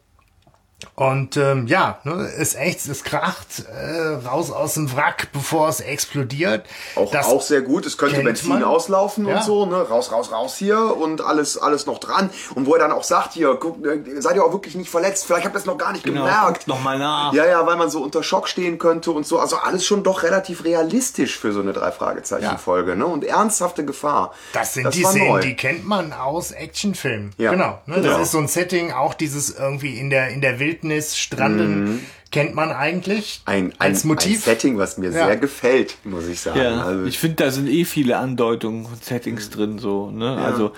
und 0.94 1.36
ähm, 1.36 1.66
ja, 1.66 1.98
ne, 2.04 2.28
es 2.38 2.54
echt, 2.54 2.86
es 2.86 3.02
kracht 3.02 3.64
äh, 3.68 4.26
raus 4.28 4.52
aus 4.52 4.74
dem 4.74 4.94
Wrack, 4.94 5.28
bevor 5.32 5.68
es 5.68 5.80
explodiert. 5.80 6.66
Auch, 6.94 7.10
das, 7.10 7.26
auch 7.26 7.42
sehr 7.42 7.62
gut. 7.62 7.84
Es 7.84 7.98
könnte 7.98 8.22
Benzin 8.22 8.48
man. 8.50 8.62
auslaufen 8.64 9.26
Ja. 9.26 9.36
und 9.38 9.42
so, 9.44 9.66
ne? 9.66 9.76
Raus, 9.76 10.12
raus, 10.12 10.30
raus 10.30 10.56
hier 10.56 10.96
und 10.96 11.20
alles, 11.20 11.58
alles 11.58 11.86
noch 11.86 11.98
dran. 11.98 12.30
Und 12.54 12.66
wo 12.66 12.74
er 12.74 12.78
dann 12.78 12.92
auch 12.92 13.02
sagt, 13.02 13.32
hier, 13.34 13.56
guck, 13.60 13.84
äh, 13.84 14.20
seid 14.20 14.36
ihr 14.36 14.44
auch 14.44 14.52
wirklich 14.52 14.76
nicht 14.76 14.88
verletzt? 14.88 15.26
Vielleicht 15.26 15.44
habt 15.46 15.56
ihr 15.56 15.58
es 15.58 15.66
noch 15.66 15.78
gar 15.78 15.90
nicht 15.92 16.04
Genau, 16.04 16.20
gemerkt. 16.22 16.46
guckt 16.46 16.68
noch 16.68 16.80
mal 16.80 16.96
nach. 16.98 17.32
Ja, 17.32 17.44
ja, 17.46 17.66
weil 17.66 17.76
man 17.76 17.90
so 17.90 18.00
unter 18.02 18.22
Schock 18.22 18.48
stehen 18.48 18.78
könnte 18.78 19.10
und 19.10 19.26
so. 19.26 19.40
Also 19.40 19.56
alles 19.56 19.84
schon 19.84 20.04
doch 20.04 20.22
relativ 20.22 20.62
realistisch 20.64 21.38
für 21.38 21.52
so 21.52 21.60
eine 21.60 21.72
Drei-Fragezeichen-Folge, 21.72 22.94
ne? 22.94 23.04
Und 23.06 23.24
ernsthafte 23.24 23.84
Gefahr. 23.84 24.32
Das 24.52 24.74
sind 24.74 24.94
die 24.94 25.02
war 25.02 25.10
Szenen, 25.10 25.28
neu. 25.28 25.40
die 25.40 25.56
kennt 25.56 25.84
man 25.86 26.12
aus 26.12 26.52
Actionfilmen. 26.52 27.32
Ja. 27.36 27.50
Genau. 27.50 27.80
Ne? 27.86 27.96
Das 27.96 28.04
Ja. 28.06 28.18
ist 28.22 28.30
so 28.30 28.38
ein 28.38 28.46
Setting, 28.48 28.92
auch 28.92 29.14
dieses 29.14 29.50
irgendwie 29.58 29.98
in 29.98 30.10
der, 30.10 30.28
in 30.28 30.40
der 30.40 30.58
Wildnis 30.58 30.67
stranden, 31.16 32.00
kennt 32.30 32.54
man 32.54 32.70
eigentlich 32.70 33.42
Mhm. 33.46 33.52
ein, 33.52 33.64
ein, 33.72 33.74
als 33.78 34.04
Motiv. 34.04 34.38
ein 34.46 34.54
Setting, 34.54 34.78
was 34.78 34.98
mir 34.98 35.06
Ja. 35.10 35.26
sehr 35.26 35.36
gefällt, 35.36 35.96
muss 36.04 36.26
ich 36.28 36.40
sagen. 36.40 36.60
Ja, 36.60 36.82
also, 36.84 37.04
ich 37.04 37.18
finde, 37.18 37.36
da 37.36 37.50
sind 37.50 37.68
eh 37.68 37.84
viele 37.84 38.16
Andeutungen 38.18 38.84
und 38.86 39.04
Settings 39.04 39.50
drin, 39.50 39.78
so, 39.78 40.10
ne? 40.10 40.36
Also, 40.36 40.72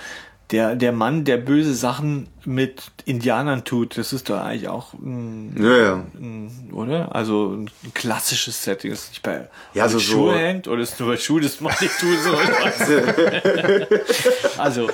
der, 0.53 0.75
der 0.75 0.91
Mann, 0.91 1.25
der 1.25 1.37
böse 1.37 1.75
Sachen 1.75 2.27
mit 2.45 2.83
Indianern 3.05 3.63
tut, 3.65 3.97
das 3.97 4.13
ist 4.13 4.29
doch 4.31 4.41
eigentlich 4.41 4.67
auch, 4.69 4.95
ein, 4.95 5.55
ja, 5.57 5.77
ja. 5.77 6.05
ein, 6.19 6.71
oder? 6.73 7.15
Also, 7.15 7.53
ein 7.55 7.71
klassisches 7.95 8.65
Setting. 8.65 8.91
Ist 8.91 9.11
nicht 9.11 9.23
bei 9.23 9.49
Ja, 9.75 9.85
ob 9.85 9.91
so- 9.93 9.99
ich 9.99 10.07
Schuhe 10.09 10.33
so- 10.33 10.39
hängt 10.39 10.67
oder 10.67 10.83
ist 10.83 10.99
nur 10.99 11.09
bei 11.11 11.17
Schuhe, 11.19 11.41
das 11.41 11.61
mache 11.61 11.85
ich 11.85 11.93
tue 11.93 12.17
so. 12.19 12.33
Ich 12.33 12.49
weiß. 14.49 14.59
also, 14.59 14.89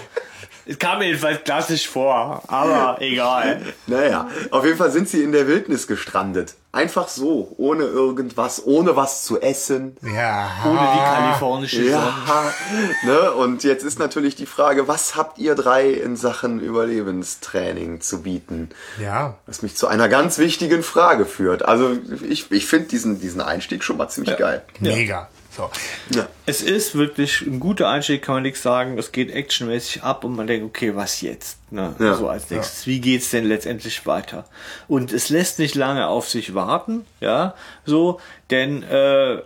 es 0.67 0.79
kam 0.79 0.99
mir 0.99 1.07
jedenfalls 1.07 1.45
klassisch 1.45 1.89
vor, 1.89 2.43
aber 2.49 2.97
egal. 3.01 3.61
Naja, 3.87 4.29
auf 4.51 4.65
jeden 4.65 4.77
Fall 4.77 4.91
sind 4.91 5.09
sie 5.09 5.23
in 5.23 5.33
der 5.33 5.47
Wildnis 5.47 5.87
gestrandet. 5.87 6.55
Einfach 6.73 7.09
so, 7.09 7.55
ohne 7.57 7.85
irgendwas, 7.85 8.67
ohne 8.67 8.97
was 8.97 9.25
zu 9.25 9.41
essen. 9.41 9.97
ja. 10.03 10.51
Ohne 10.65 10.79
die 10.79 10.99
kalifornische 10.99 11.91
Sonne. 11.91 12.13
Ja, 12.27 12.53
ne? 13.05 13.33
Und 13.33 13.65
jetzt 13.65 13.83
ist 13.83 13.99
natürlich 13.99 14.35
die 14.35 14.45
Frage, 14.45 14.87
was 14.87 15.17
habt 15.17 15.39
ihr 15.39 15.55
drei 15.55 15.89
in 15.89 16.17
Sachen 16.17 16.61
Überlebenstraining 16.61 18.01
zu 18.03 18.23
bieten? 18.23 18.69
Ja. 19.01 19.37
Was 19.47 19.63
mich 19.63 19.77
zu 19.77 19.87
einer 19.87 20.09
ganz 20.09 20.37
wichtigen 20.39 20.83
Frage 20.83 21.25
führt. 21.25 21.65
Also 21.65 21.97
ich, 22.29 22.51
ich 22.51 22.67
finde 22.67 22.89
diesen, 22.89 23.21
diesen 23.21 23.41
Einstieg 23.41 23.83
schon 23.83 23.97
mal 23.97 24.09
ziemlich 24.09 24.37
geil. 24.37 24.63
Mega. 24.81 25.29
So. 25.57 25.71
Ja. 26.11 26.29
Es 26.45 26.61
ist 26.61 26.95
wirklich 26.97 27.41
ein 27.43 27.61
guter 27.61 27.89
Einstieg, 27.89 28.23
kann 28.23 28.35
man 28.37 28.43
nichts 28.43 28.63
sagen. 28.63 28.99
Es 28.99 29.11
geht 29.13 29.31
actionmäßig 29.31 30.03
ab 30.03 30.23
und 30.25 30.37
man 30.37 30.47
denkt, 30.47 30.67
okay, 30.67 30.95
was 30.95 31.23
jetzt? 31.23 31.59
Ne? 31.73 31.95
Ja. 31.99 32.15
So 32.15 32.29
als 32.29 32.51
nächstes. 32.51 32.87
Wie 32.87 33.01
geht's 33.01 33.31
denn 33.31 33.45
letztendlich 33.47 34.05
weiter? 34.07 34.45
Und 34.87 35.13
es 35.13 35.31
lässt 35.31 35.59
nicht 35.59 35.75
lange 35.75 36.09
auf 36.09 36.29
sich 36.29 36.55
warten, 36.55 37.07
ja, 37.21 37.55
so, 37.87 38.21
denn 38.51 38.83
äh, 38.83 39.41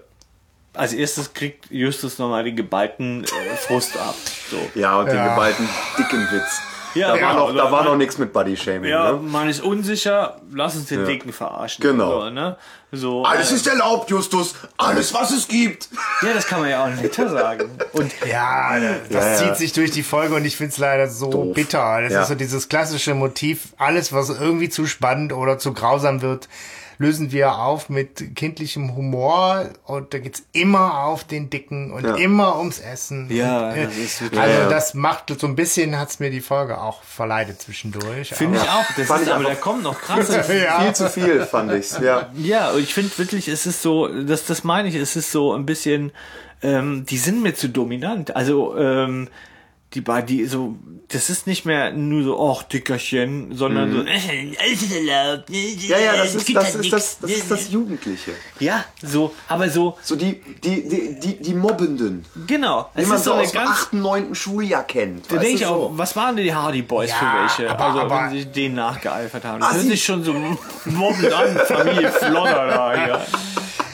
als 0.75 0.93
erstes 0.93 1.33
kriegt 1.35 1.71
Justus 1.71 2.19
nochmal 2.19 2.45
den 2.45 2.57
geballten 2.57 3.25
äh, 3.25 3.57
Frust 3.57 3.97
ab. 3.97 4.15
So. 4.51 4.59
Ja, 4.79 4.99
und 4.99 5.07
den 5.07 5.17
Ja. 5.17 5.29
geballten 5.31 5.69
dicken 5.99 6.27
Witz. 6.33 6.61
Ja, 6.95 7.09
da 7.13 7.17
ja, 7.17 7.27
war 7.29 7.35
noch, 7.35 7.55
da 7.55 7.61
also 7.63 7.73
war 7.73 7.83
man- 7.83 7.85
noch 7.93 7.97
nichts 7.97 8.19
mit 8.19 8.33
Body-Shaming. 8.33 8.91
Ja, 8.91 9.13
Ne? 9.13 9.19
man 9.23 9.49
ist 9.49 9.63
unsicher, 9.63 10.41
lass 10.53 10.75
uns 10.77 10.87
den 10.87 11.05
Dicken 11.05 11.33
verarschen. 11.33 11.83
Genau. 11.83 12.23
So, 12.23 12.31
ne? 12.31 12.57
so, 12.93 13.25
Alles 13.25 13.53
äh, 13.53 13.55
ist 13.55 13.67
erlaubt, 13.69 14.11
Justus. 14.11 14.55
Alles, 14.77 15.15
was 15.15 15.31
es 15.31 15.47
gibt. 15.47 15.89
ja, 16.23 16.33
das 16.35 16.47
kann 16.47 16.61
man 16.61 16.71
ja 16.71 16.85
auch 16.85 16.89
netter 16.89 17.29
sagen. 17.31 17.71
Und 17.93 18.13
Ja, 18.29 18.79
das 19.09 19.11
Ja, 19.11 19.31
ja. 19.31 19.37
zieht 19.37 19.57
sich 19.57 19.73
durch 19.73 19.91
die 19.93 20.03
Folge 20.03 20.35
und 20.35 20.45
ich 20.45 20.57
finde 20.57 20.73
es 20.73 20.79
leider 20.79 21.09
so 21.09 21.31
Doof. 21.31 21.55
bitter. 21.55 22.01
Das 22.03 22.13
Ja. 22.13 22.23
ist 22.23 22.29
so 22.29 22.35
dieses 22.35 22.69
klassische 22.69 23.15
Motiv, 23.15 23.69
alles, 23.79 24.13
was 24.13 24.29
irgendwie 24.31 24.69
zu 24.69 24.87
spannend 24.87 25.33
oder 25.33 25.59
zu 25.59 25.73
grausam 25.73 26.23
wird, 26.23 26.49
lösen 27.01 27.33
wir 27.33 27.57
auf 27.57 27.89
mit 27.89 28.37
kindlichem 28.37 28.95
Humor 28.95 29.71
und 29.87 30.13
da 30.13 30.19
geht's 30.19 30.43
immer 30.53 31.05
auf 31.05 31.25
den 31.25 31.49
Dicken 31.49 31.93
und 31.93 32.05
Ja. 32.05 32.15
immer 32.17 32.59
ums 32.59 32.79
Essen. 32.79 33.27
Ja, 33.35 33.71
und, 33.71 33.75
äh, 33.77 33.87
das 33.87 33.97
ist 33.97 34.21
wirklich- 34.21 34.39
Also 34.39 34.59
Ja, 34.61 34.69
das 34.69 34.93
macht 34.93 35.33
so 35.41 35.47
ein 35.47 35.57
bisschen, 35.57 35.99
hat's 35.99 36.21
mir 36.21 36.31
die 36.31 36.43
Folge 36.43 36.79
auch 36.79 37.03
verleidet 37.03 37.63
zwischendurch. 37.63 38.29
finde 38.35 38.59
ich 38.59 38.69
auch, 38.69 38.85
das 38.99 39.07
Fand 39.07 39.23
ist, 39.23 39.29
ich 39.29 39.33
aber 39.35 39.45
da 39.45 39.55
kommen 39.55 39.83
noch 39.83 39.99
krasse 39.99 40.45
ja. 40.63 40.81
Viel 40.83 40.93
zu 40.95 41.09
viel, 41.09 41.41
fand 41.47 41.73
ich's. 41.73 41.99
Ja. 42.03 42.29
Ja, 42.37 42.71
und 42.73 42.81
ich 42.81 42.93
finde 42.93 43.17
wirklich, 43.17 43.49
es 43.49 43.65
ist 43.65 43.81
so, 43.81 44.07
das, 44.07 44.45
das 44.45 44.63
meine 44.63 44.89
ich, 44.91 44.95
es 44.95 45.17
ist 45.17 45.33
so 45.33 45.55
ein 45.55 45.65
bisschen, 45.65 46.13
ähm, 46.63 47.07
die 47.09 47.17
sind 47.17 47.43
mir 47.43 47.55
zu 47.55 47.71
dominant. 47.71 48.37
Also, 48.37 48.77
ähm, 48.77 49.29
die 49.95 50.01
beiden, 50.01 50.27
die 50.27 50.45
so, 50.45 50.77
das 51.09 51.31
ist 51.31 51.49
nicht 51.49 51.65
mehr 51.67 51.91
nur 51.93 52.23
so, 52.23 52.53
ach, 52.53 52.63
Dickerchen, 52.63 53.57
sondern 53.57 53.91
so, 53.91 54.03
äh, 54.03 54.57
alles 54.61 54.83
ist 54.83 54.93
erlaubt. 54.95 55.51
Ja, 55.51 55.99
ja, 55.99 56.17
das 56.17 56.35
ist 56.37 56.55
das, 56.55 56.75
ist 56.77 56.93
das, 56.93 57.19
das, 57.19 57.31
ist 57.31 57.51
das 57.51 57.71
Jugendliche. 57.73 58.31
Ja, 58.61 58.85
so, 59.03 59.35
aber 59.49 59.69
so, 59.69 59.99
So 60.03 60.15
die, 60.15 60.41
die, 60.63 60.89
die, 60.89 61.19
die, 61.19 61.37
die 61.43 61.55
Mobbenden. 61.55 62.25
genau. 62.47 62.89
Die 62.97 63.05
man 63.05 63.17
ist 63.17 63.25
so 63.25 63.31
so 63.31 63.33
eine 63.35 63.43
aus 63.43 63.51
dem 63.51 63.59
ganz, 63.65 63.71
8., 63.71 63.93
9. 63.95 64.35
Schuljahr 64.37 64.85
kennt. 64.85 65.27
da 65.33 65.37
denke 65.39 65.57
ich 65.57 65.67
auch, 65.67 65.91
so. 65.91 65.99
was 65.99 66.15
waren 66.15 66.37
denn 66.37 66.45
die 66.45 66.55
Hardy 66.55 66.83
Boys 66.83 67.11
Ja, 67.11 67.17
für 67.17 67.41
welche? 67.65 67.71
aber- 67.75 67.85
also, 67.87 68.01
aber- 68.03 68.31
wenn 68.31 68.39
sie 68.39 68.47
denen 68.47 68.77
nachgeeifert 68.77 69.45
haben. 69.45 69.59
Das 69.61 69.71
Ah, 69.71 69.73
hört 69.73 69.83
sie- 69.83 69.89
sich 69.89 70.05
schon 70.05 70.23
so 70.23 70.33
mobbend 70.85 71.33
an, 71.33 71.57
Familie 71.67 72.13
Flodder 72.13 72.67
da, 72.69 73.09
ja. 73.09 73.27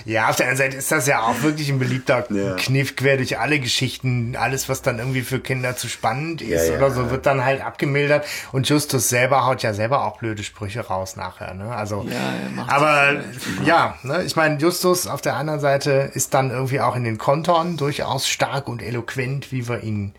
Ja, 0.06 0.28
auf 0.30 0.36
der 0.36 0.46
anderen 0.46 0.56
Seite 0.70 0.76
ist 0.78 0.90
das 0.92 1.06
ja 1.08 1.20
auch 1.22 1.42
wirklich 1.42 1.68
ein 1.68 1.78
beliebter 1.80 2.24
Ja. 2.32 2.54
Kniff 2.54 2.94
quer 2.94 3.16
durch 3.16 3.38
alle 3.40 3.58
Geschichten. 3.58 4.36
Alles, 4.38 4.68
was 4.68 4.80
dann 4.80 4.98
irgendwie 5.00 5.22
für 5.22 5.40
Kinder 5.40 5.76
zu 5.76 5.88
spannend 5.88 6.40
ist 6.42 6.68
Ja, 6.68 6.72
ja. 6.74 6.78
oder 6.78 6.92
so, 6.92 7.10
wird 7.10 7.26
dann 7.26 7.44
halt 7.44 7.60
abgemildert. 7.60 8.24
Und 8.52 8.68
Justus 8.68 9.08
selber 9.08 9.44
haut 9.46 9.64
ja 9.64 9.74
selber 9.74 10.04
auch 10.04 10.18
blöde 10.18 10.44
Sprüche 10.44 10.80
raus 10.80 11.16
nachher. 11.16 11.54
Ne? 11.54 11.74
Also, 11.74 12.06
Ja, 12.08 12.14
er 12.44 12.50
macht 12.50 12.70
aber 12.72 13.20
ja, 13.64 13.96
ne? 14.04 14.22
ich 14.22 14.36
meine, 14.36 14.58
Justus 14.58 15.08
auf 15.08 15.20
der 15.22 15.34
anderen 15.34 15.58
Seite 15.60 16.10
ist 16.14 16.32
dann 16.34 16.50
irgendwie 16.52 16.80
auch 16.80 16.94
in 16.94 17.02
den 17.02 17.18
Kontoren 17.18 17.76
durchaus 17.76 18.28
stark 18.28 18.68
und 18.68 18.80
eloquent, 18.82 19.50
wie 19.50 19.68
wir 19.68 19.82
ihn, 19.82 20.14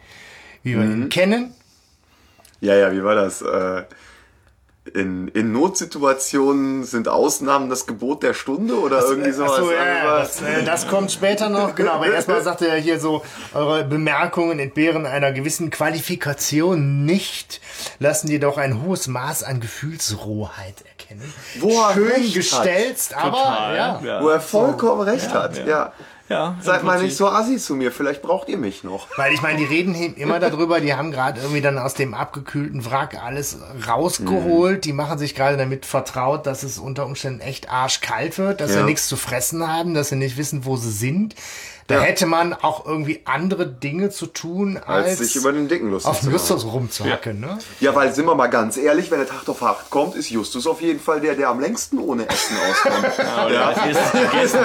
wie 0.63 0.75
wir 0.75 0.83
Mhm. 0.83 1.03
ihn 1.03 1.09
kennen. 1.09 1.53
Ja, 2.59 2.75
ja, 2.75 2.91
wie 2.91 3.03
war 3.03 3.15
das? 3.15 3.41
Äh, 3.41 3.83
in, 4.93 5.27
in 5.29 5.51
Notsituationen 5.51 6.83
sind 6.83 7.07
Ausnahmen 7.07 7.69
das 7.69 7.85
Gebot 7.85 8.23
der 8.23 8.33
Stunde 8.33 8.79
oder 8.79 9.01
irgendwie 9.01 9.31
sowas? 9.31 9.51
Achso, 9.53 9.71
ja, 9.71 10.19
das, 10.19 10.41
äh, 10.41 10.63
das 10.63 10.87
kommt 10.87 11.11
später 11.11 11.49
noch, 11.49 11.75
genau. 11.75 11.93
Aber 11.93 12.11
erstmal 12.11 12.41
sagt 12.41 12.61
er 12.61 12.75
hier 12.77 12.99
so, 12.99 13.23
eure 13.53 13.83
Bemerkungen 13.83 14.59
entbehren 14.59 15.05
einer 15.05 15.31
gewissen 15.31 15.69
Qualifikation 15.69 17.05
nicht, 17.05 17.61
lassen 17.99 18.27
jedoch 18.29 18.57
ein 18.57 18.81
hohes 18.83 19.07
Maß 19.07 19.43
an 19.43 19.59
Gefühlsrohheit 19.59 20.75
erkennen. 20.87 21.33
Wo 21.59 21.81
er 21.81 21.93
Schön 21.93 22.07
recht 22.11 22.27
hat. 22.27 22.33
gestelzt, 22.33 23.13
aber 23.15 23.37
Total, 23.37 23.75
ja. 23.75 24.01
ja. 24.03 24.21
Wo 24.21 24.29
er 24.29 24.39
vollkommen 24.41 25.01
recht 25.01 25.27
Ja, 25.27 25.33
hat, 25.43 25.57
ja. 25.57 25.65
ja. 25.65 25.93
Ja, 26.29 26.57
Seid 26.61 26.83
mal 26.83 27.01
nicht 27.01 27.15
so 27.15 27.29
assi 27.29 27.57
zu 27.57 27.73
mir, 27.75 27.91
vielleicht 27.91 28.21
braucht 28.21 28.49
ihr 28.49 28.57
mich 28.57 28.83
noch. 28.83 29.07
Weil 29.17 29.33
ich 29.33 29.41
meine, 29.41 29.59
die 29.59 29.63
reden 29.65 29.95
immer 30.15 30.39
darüber, 30.39 30.81
die 30.81 30.93
haben 30.93 31.11
gerade 31.11 31.39
irgendwie 31.39 31.61
dann 31.61 31.77
aus 31.77 31.93
dem 31.93 32.13
abgekühlten 32.13 32.83
Wrack 32.85 33.23
alles 33.23 33.57
rausgeholt. 33.87 34.83
Die 34.85 34.93
machen 34.93 35.17
sich 35.19 35.35
gerade 35.35 35.55
damit 35.57 35.85
vertraut, 35.85 36.45
dass 36.45 36.63
es 36.63 36.79
unter 36.79 37.05
Umständen 37.05 37.39
echt 37.39 37.69
arschkalt 37.69 38.37
wird, 38.37 38.59
dass 38.61 38.73
Ja. 38.73 38.79
sie 38.79 38.83
nichts 38.85 39.07
zu 39.07 39.15
fressen 39.15 39.65
haben, 39.67 39.93
dass 39.93 40.09
sie 40.09 40.15
nicht 40.17 40.37
wissen, 40.37 40.65
wo 40.65 40.75
sie 40.75 40.91
sind. 40.91 41.35
Da 41.87 41.95
Ja. 41.95 42.01
hätte 42.01 42.25
man 42.25 42.53
auch 42.53 42.85
irgendwie 42.85 43.21
andere 43.23 43.65
Dinge 43.65 44.09
zu 44.09 44.25
tun, 44.25 44.77
als, 44.77 45.07
Als 45.07 45.19
sich 45.19 45.35
über 45.37 45.53
den 45.53 45.69
Dicken 45.69 45.89
lustig 45.89 46.09
auf 46.11 46.19
zu 46.19 46.25
den. 46.25 46.33
Justus 46.33 46.65
rumzuhacken. 46.65 47.39
Ne? 47.39 47.57
Ja, 47.79 47.95
weil 47.95 48.13
sind 48.13 48.25
wir 48.25 48.35
mal 48.35 48.47
ganz 48.47 48.75
ehrlich, 48.75 49.09
wenn 49.09 49.19
der 49.19 49.27
Tag 49.29 49.47
auf 49.47 49.63
Acht 49.63 49.89
kommt, 49.89 50.15
ist 50.15 50.29
Justus 50.29 50.67
auf 50.67 50.81
jeden 50.81 50.99
Fall 50.99 51.21
der, 51.21 51.35
der 51.35 51.47
am 51.47 51.61
längsten 51.61 51.97
ohne 51.99 52.27
Essen 52.27 52.57
auskommt. 52.69 53.19
Oder 53.47 53.67
als 53.67 53.77
erstes 53.77 54.11
gegessen 54.31 54.59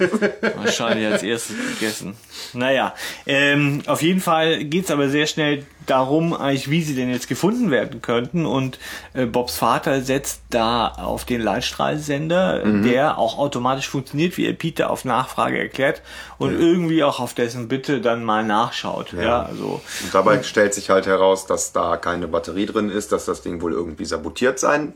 wird. 0.00 0.56
Wahrscheinlich 0.56 1.06
als 1.12 1.22
erstes 1.22 1.56
gegessen. 1.78 2.16
Naja, 2.54 2.94
ähm, 3.26 3.82
auf 3.86 4.00
jeden 4.02 4.20
Fall 4.20 4.64
geht's 4.64 4.90
aber 4.90 5.08
sehr 5.10 5.26
schnell 5.26 5.66
darum, 5.86 6.34
eigentlich, 6.34 6.70
wie 6.70 6.82
sie 6.82 6.94
denn 6.94 7.10
jetzt 7.10 7.28
gefunden 7.28 7.70
werden 7.70 8.02
könnten. 8.02 8.46
Und 8.46 8.78
äh, 9.14 9.26
Bobs 9.26 9.56
Vater 9.56 10.02
setzt 10.02 10.42
da 10.50 10.88
auf 10.88 11.24
den 11.24 11.40
Leitstrahlsender, 11.40 12.64
der 12.82 13.18
auch 13.18 13.38
automatisch 13.38 13.88
funktioniert, 13.88 14.36
wie 14.36 14.46
er 14.46 14.52
Peter 14.52 14.90
auf 14.90 15.04
Nachfrage 15.04 15.58
erklärt 15.58 16.02
und 16.38 16.58
irgendwie 16.58 17.04
auch 17.04 17.20
auf 17.20 17.34
dessen 17.34 17.68
Bitte 17.68 18.00
dann 18.00 18.24
mal 18.24 18.44
nachschaut. 18.44 19.12
Ja, 19.12 19.42
also 19.42 19.80
Und 20.02 20.14
dabei 20.14 20.42
stellt 20.42 20.74
sich 20.74 20.90
halt 20.90 21.06
heraus, 21.06 21.46
dass 21.46 21.72
da 21.72 21.96
keine 21.96 22.28
Batterie 22.28 22.66
drin 22.66 22.90
ist, 22.90 23.12
dass 23.12 23.24
das 23.24 23.42
Ding 23.42 23.60
wohl 23.60 23.72
irgendwie 23.72 24.04
sabotiert 24.04 24.58
sein 24.58 24.94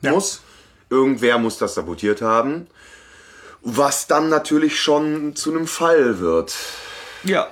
muss. 0.00 0.42
Irgendwer 0.90 1.38
muss 1.38 1.58
das 1.58 1.74
sabotiert 1.74 2.20
haben. 2.20 2.66
Was 3.62 4.06
dann 4.08 4.28
natürlich 4.28 4.80
schon 4.80 5.36
zu 5.36 5.50
einem 5.50 5.66
Fall 5.66 6.18
wird. 6.18 6.54
Ja. 7.24 7.48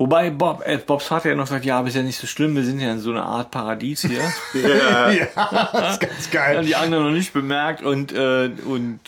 Wobei 0.00 0.30
Bob, 0.30 0.62
äh, 0.64 0.78
Bobs 0.78 1.04
Vater 1.04 1.28
ja 1.28 1.34
noch 1.34 1.46
sagt, 1.46 1.66
ja, 1.66 1.78
aber 1.78 1.88
ist 1.88 1.94
ja 1.94 2.02
nicht 2.02 2.16
so 2.16 2.26
schlimm, 2.26 2.56
wir 2.56 2.64
sind 2.64 2.80
ja 2.80 2.90
in 2.90 3.00
so 3.00 3.10
einer 3.10 3.26
Art 3.26 3.50
Paradies 3.50 4.00
hier. 4.00 4.22
Ja, 4.54 5.68
das 5.74 5.92
ist 5.92 6.00
ganz 6.00 6.26
haben 6.26 6.30
geil. 6.30 6.64
die 6.64 6.74
anderen 6.74 7.04
noch 7.04 7.10
nicht 7.10 7.34
bemerkt 7.34 7.82
und, 7.82 8.10
äh, 8.10 8.50
und 8.64 8.98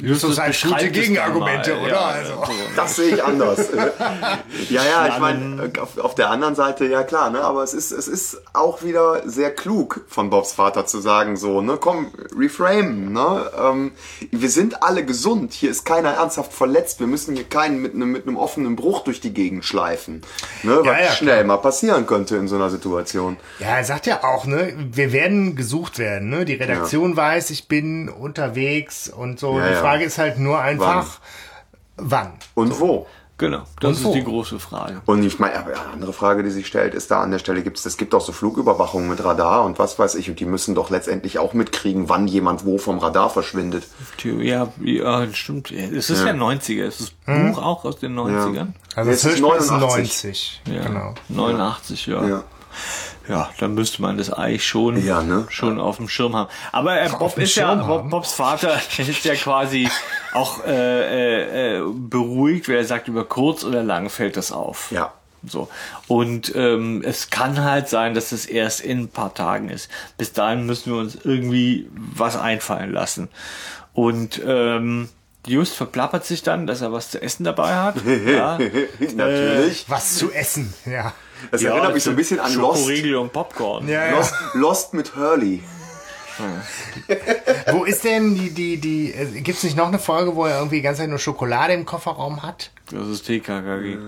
Justus 0.00 0.38
hat 0.38 0.46
beschreibt 0.48 0.80
gute 0.80 0.90
Gegenargumente, 0.90 1.74
mal. 1.74 1.82
oder? 1.82 1.90
Ja, 1.90 2.06
Also. 2.06 2.32
so. 2.46 2.52
Das 2.74 2.96
sehe 2.96 3.16
ich 3.16 3.22
anders. 3.22 3.68
ja, 4.70 4.82
ja, 4.82 5.08
ich 5.08 5.18
meine, 5.18 5.70
auf, 5.78 5.98
auf 5.98 6.14
der 6.14 6.30
anderen 6.30 6.54
Seite, 6.54 6.86
ja 6.86 7.02
klar, 7.02 7.28
ne, 7.28 7.42
aber 7.42 7.62
es 7.64 7.74
ist, 7.74 7.92
es 7.92 8.08
ist 8.08 8.40
auch 8.54 8.82
wieder 8.82 9.28
sehr 9.28 9.54
klug 9.54 10.06
von 10.08 10.30
Bobs 10.30 10.54
Vater 10.54 10.86
zu 10.86 11.00
sagen, 11.00 11.36
so, 11.36 11.60
ne, 11.60 11.76
komm, 11.78 12.10
reframe, 12.34 13.12
ne, 13.12 13.50
ähm, 13.60 13.92
wir 14.30 14.48
sind 14.48 14.82
alle 14.82 15.04
gesund, 15.04 15.52
hier 15.52 15.70
ist 15.70 15.84
keiner 15.84 16.12
ernsthaft 16.12 16.54
verletzt, 16.54 17.00
wir 17.00 17.06
müssen 17.06 17.34
hier 17.34 17.44
keinen 17.44 17.82
mit 17.82 17.94
einem, 17.94 18.10
mit 18.10 18.26
einem 18.26 18.38
offenen 18.38 18.74
Bruch 18.74 19.04
durch 19.04 19.20
die 19.20 19.34
Gegend 19.34 19.66
schleifen, 19.66 20.22
ne, 20.62 20.78
was 20.78 20.86
Ja, 20.86 21.00
ja, 21.00 21.10
schnell 21.10 21.44
mal 21.44 21.58
passieren 21.58 22.06
könnte 22.06 22.36
in 22.36 22.48
so 22.48 22.56
einer 22.56 22.70
Situation. 22.70 23.36
Ja, 23.58 23.76
er 23.76 23.84
sagt 23.84 24.06
ja 24.06 24.24
auch, 24.24 24.46
ne, 24.46 24.72
wir 24.78 25.12
werden 25.12 25.56
gesucht 25.56 25.98
werden, 25.98 26.30
ne? 26.30 26.46
Die 26.46 26.54
Redaktion 26.54 27.16
weiß, 27.16 27.50
ich 27.50 27.68
bin 27.68 28.08
unterwegs 28.08 29.10
und 29.10 29.38
so. 29.38 29.57
Ja, 29.58 29.68
die 29.68 29.74
ja. 29.74 29.80
Frage 29.80 30.04
ist 30.04 30.18
halt 30.18 30.38
nur 30.38 30.58
einfach, 30.60 31.18
wann? 31.96 32.32
Und 32.54 32.78
wo? 32.80 33.06
Genau, 33.40 33.62
das 33.78 33.98
Und 33.98 34.04
wo? 34.04 34.08
ist 34.08 34.14
die 34.16 34.24
große 34.24 34.58
Frage. 34.58 35.00
Und 35.06 35.22
ich 35.22 35.38
meine, 35.38 35.56
aber 35.60 35.68
eine 35.70 35.92
andere 35.92 36.12
Frage, 36.12 36.42
die 36.42 36.50
sich 36.50 36.66
stellt, 36.66 36.92
ist 36.92 37.12
da 37.12 37.22
an 37.22 37.30
der 37.30 37.38
Stelle 37.38 37.62
gibt's, 37.62 37.86
es 37.86 37.96
gibt 37.96 38.12
auch 38.12 38.20
so 38.20 38.32
Flugüberwachung 38.32 39.08
mit 39.08 39.22
Radar 39.22 39.64
und 39.64 39.78
was 39.78 39.96
weiß 39.96 40.16
ich, 40.16 40.28
und 40.28 40.40
die 40.40 40.44
müssen 40.44 40.74
doch 40.74 40.90
letztendlich 40.90 41.38
auch 41.38 41.52
mitkriegen, 41.52 42.08
wann 42.08 42.26
jemand 42.26 42.64
wo 42.64 42.78
vom 42.78 42.98
Radar 42.98 43.30
verschwindet. 43.30 43.84
Ja, 44.24 44.72
ja 44.80 45.32
stimmt. 45.32 45.70
Es 45.70 46.10
ist 46.10 46.24
ja, 46.24 46.32
90er. 46.32 46.82
Es 46.84 46.98
ist 46.98 47.14
das 47.26 47.36
Hm? 47.36 47.52
Buch 47.52 47.62
auch 47.62 47.84
aus 47.84 48.00
den 48.00 48.18
90ern. 48.18 48.72
Also 48.96 49.10
Jetzt 49.10 49.24
das 49.24 49.34
ist 49.34 49.40
Hörspiel 49.40 49.60
ist 49.60 49.70
89. 49.70 50.22
90. 50.24 50.62
Ja, 50.74 50.82
Genau. 50.82 51.14
89, 51.28 52.06
ja. 52.08 52.26
Ja. 52.26 52.44
Ja, 53.28 53.50
dann 53.58 53.74
müsste 53.74 54.02
man 54.02 54.16
das 54.16 54.32
eigentlich 54.32 54.66
schon, 54.66 55.04
Ja, 55.04 55.22
ne? 55.22 55.46
schon 55.50 55.78
auf 55.78 55.98
dem 55.98 56.08
Schirm 56.08 56.34
haben. 56.34 56.50
Aber 56.72 57.00
äh, 57.00 57.08
Bob 57.08 57.36
ist 57.38 57.54
ja, 57.56 57.74
Bob? 57.74 58.08
Bobs 58.10 58.32
Vater 58.32 58.80
ist 58.98 59.24
ja 59.24 59.34
quasi 59.34 59.88
auch 60.32 60.64
äh, 60.64 60.70
äh, 60.70 61.78
äh, 61.78 61.82
beruhigt, 61.92 62.68
weil 62.68 62.76
er 62.76 62.84
sagt, 62.84 63.08
über 63.08 63.24
kurz 63.24 63.64
oder 63.64 63.82
lang 63.82 64.08
fällt 64.08 64.36
das 64.36 64.50
auf. 64.50 64.90
Ja. 64.90 65.12
So. 65.46 65.68
Und 66.08 66.54
ähm, 66.56 67.02
es 67.04 67.30
kann 67.30 67.62
halt 67.62 67.88
sein, 67.88 68.14
dass 68.14 68.32
es 68.32 68.46
erst 68.46 68.80
in 68.80 69.02
ein 69.02 69.08
paar 69.08 69.34
Tagen 69.34 69.68
ist. 69.68 69.88
Bis 70.16 70.32
dahin 70.32 70.66
müssen 70.66 70.92
wir 70.92 70.98
uns 70.98 71.16
irgendwie 71.22 71.88
was 71.94 72.36
einfallen 72.36 72.92
lassen. 72.92 73.28
Und 73.92 74.40
ähm, 74.44 75.08
Just 75.46 75.74
verplappert 75.76 76.26
sich 76.26 76.42
dann, 76.42 76.66
dass 76.66 76.82
er 76.82 76.92
was 76.92 77.10
zu 77.10 77.22
essen 77.22 77.44
dabei 77.44 77.74
hat. 77.74 77.96
ja. 78.26 78.58
Natürlich. 79.14 79.84
Was 79.88 80.16
zu 80.16 80.30
essen, 80.32 80.74
ja. 80.84 81.14
Das 81.50 81.62
erinnert 81.62 81.94
mich 81.94 82.02
so 82.02 82.10
ein 82.10 82.16
bisschen 82.16 82.40
an 82.40 82.54
Lost. 82.54 82.80
Schokoriegel 82.80 83.16
und 83.16 83.32
Popcorn. 83.32 83.88
Ja, 83.88 84.06
ja. 84.06 84.16
Lost, 84.16 84.34
Lost 84.54 84.94
mit 84.94 85.16
Hurley. 85.16 85.62
Wo 87.72 87.84
ist 87.84 88.04
denn 88.04 88.34
die, 88.34 88.50
die, 88.50 88.76
die, 88.76 89.12
äh, 89.12 89.40
gibt's 89.40 89.64
nicht 89.64 89.76
noch 89.76 89.88
eine 89.88 89.98
Folge, 89.98 90.36
wo 90.36 90.46
er 90.46 90.58
irgendwie 90.58 90.76
die 90.76 90.82
ganze 90.82 91.00
Zeit 91.00 91.10
nur 91.10 91.18
Schokolade 91.18 91.72
im 91.72 91.84
Kofferraum 91.84 92.42
hat? 92.42 92.70
Das 92.90 93.06
ist 93.08 93.26
TKKG. 93.26 93.98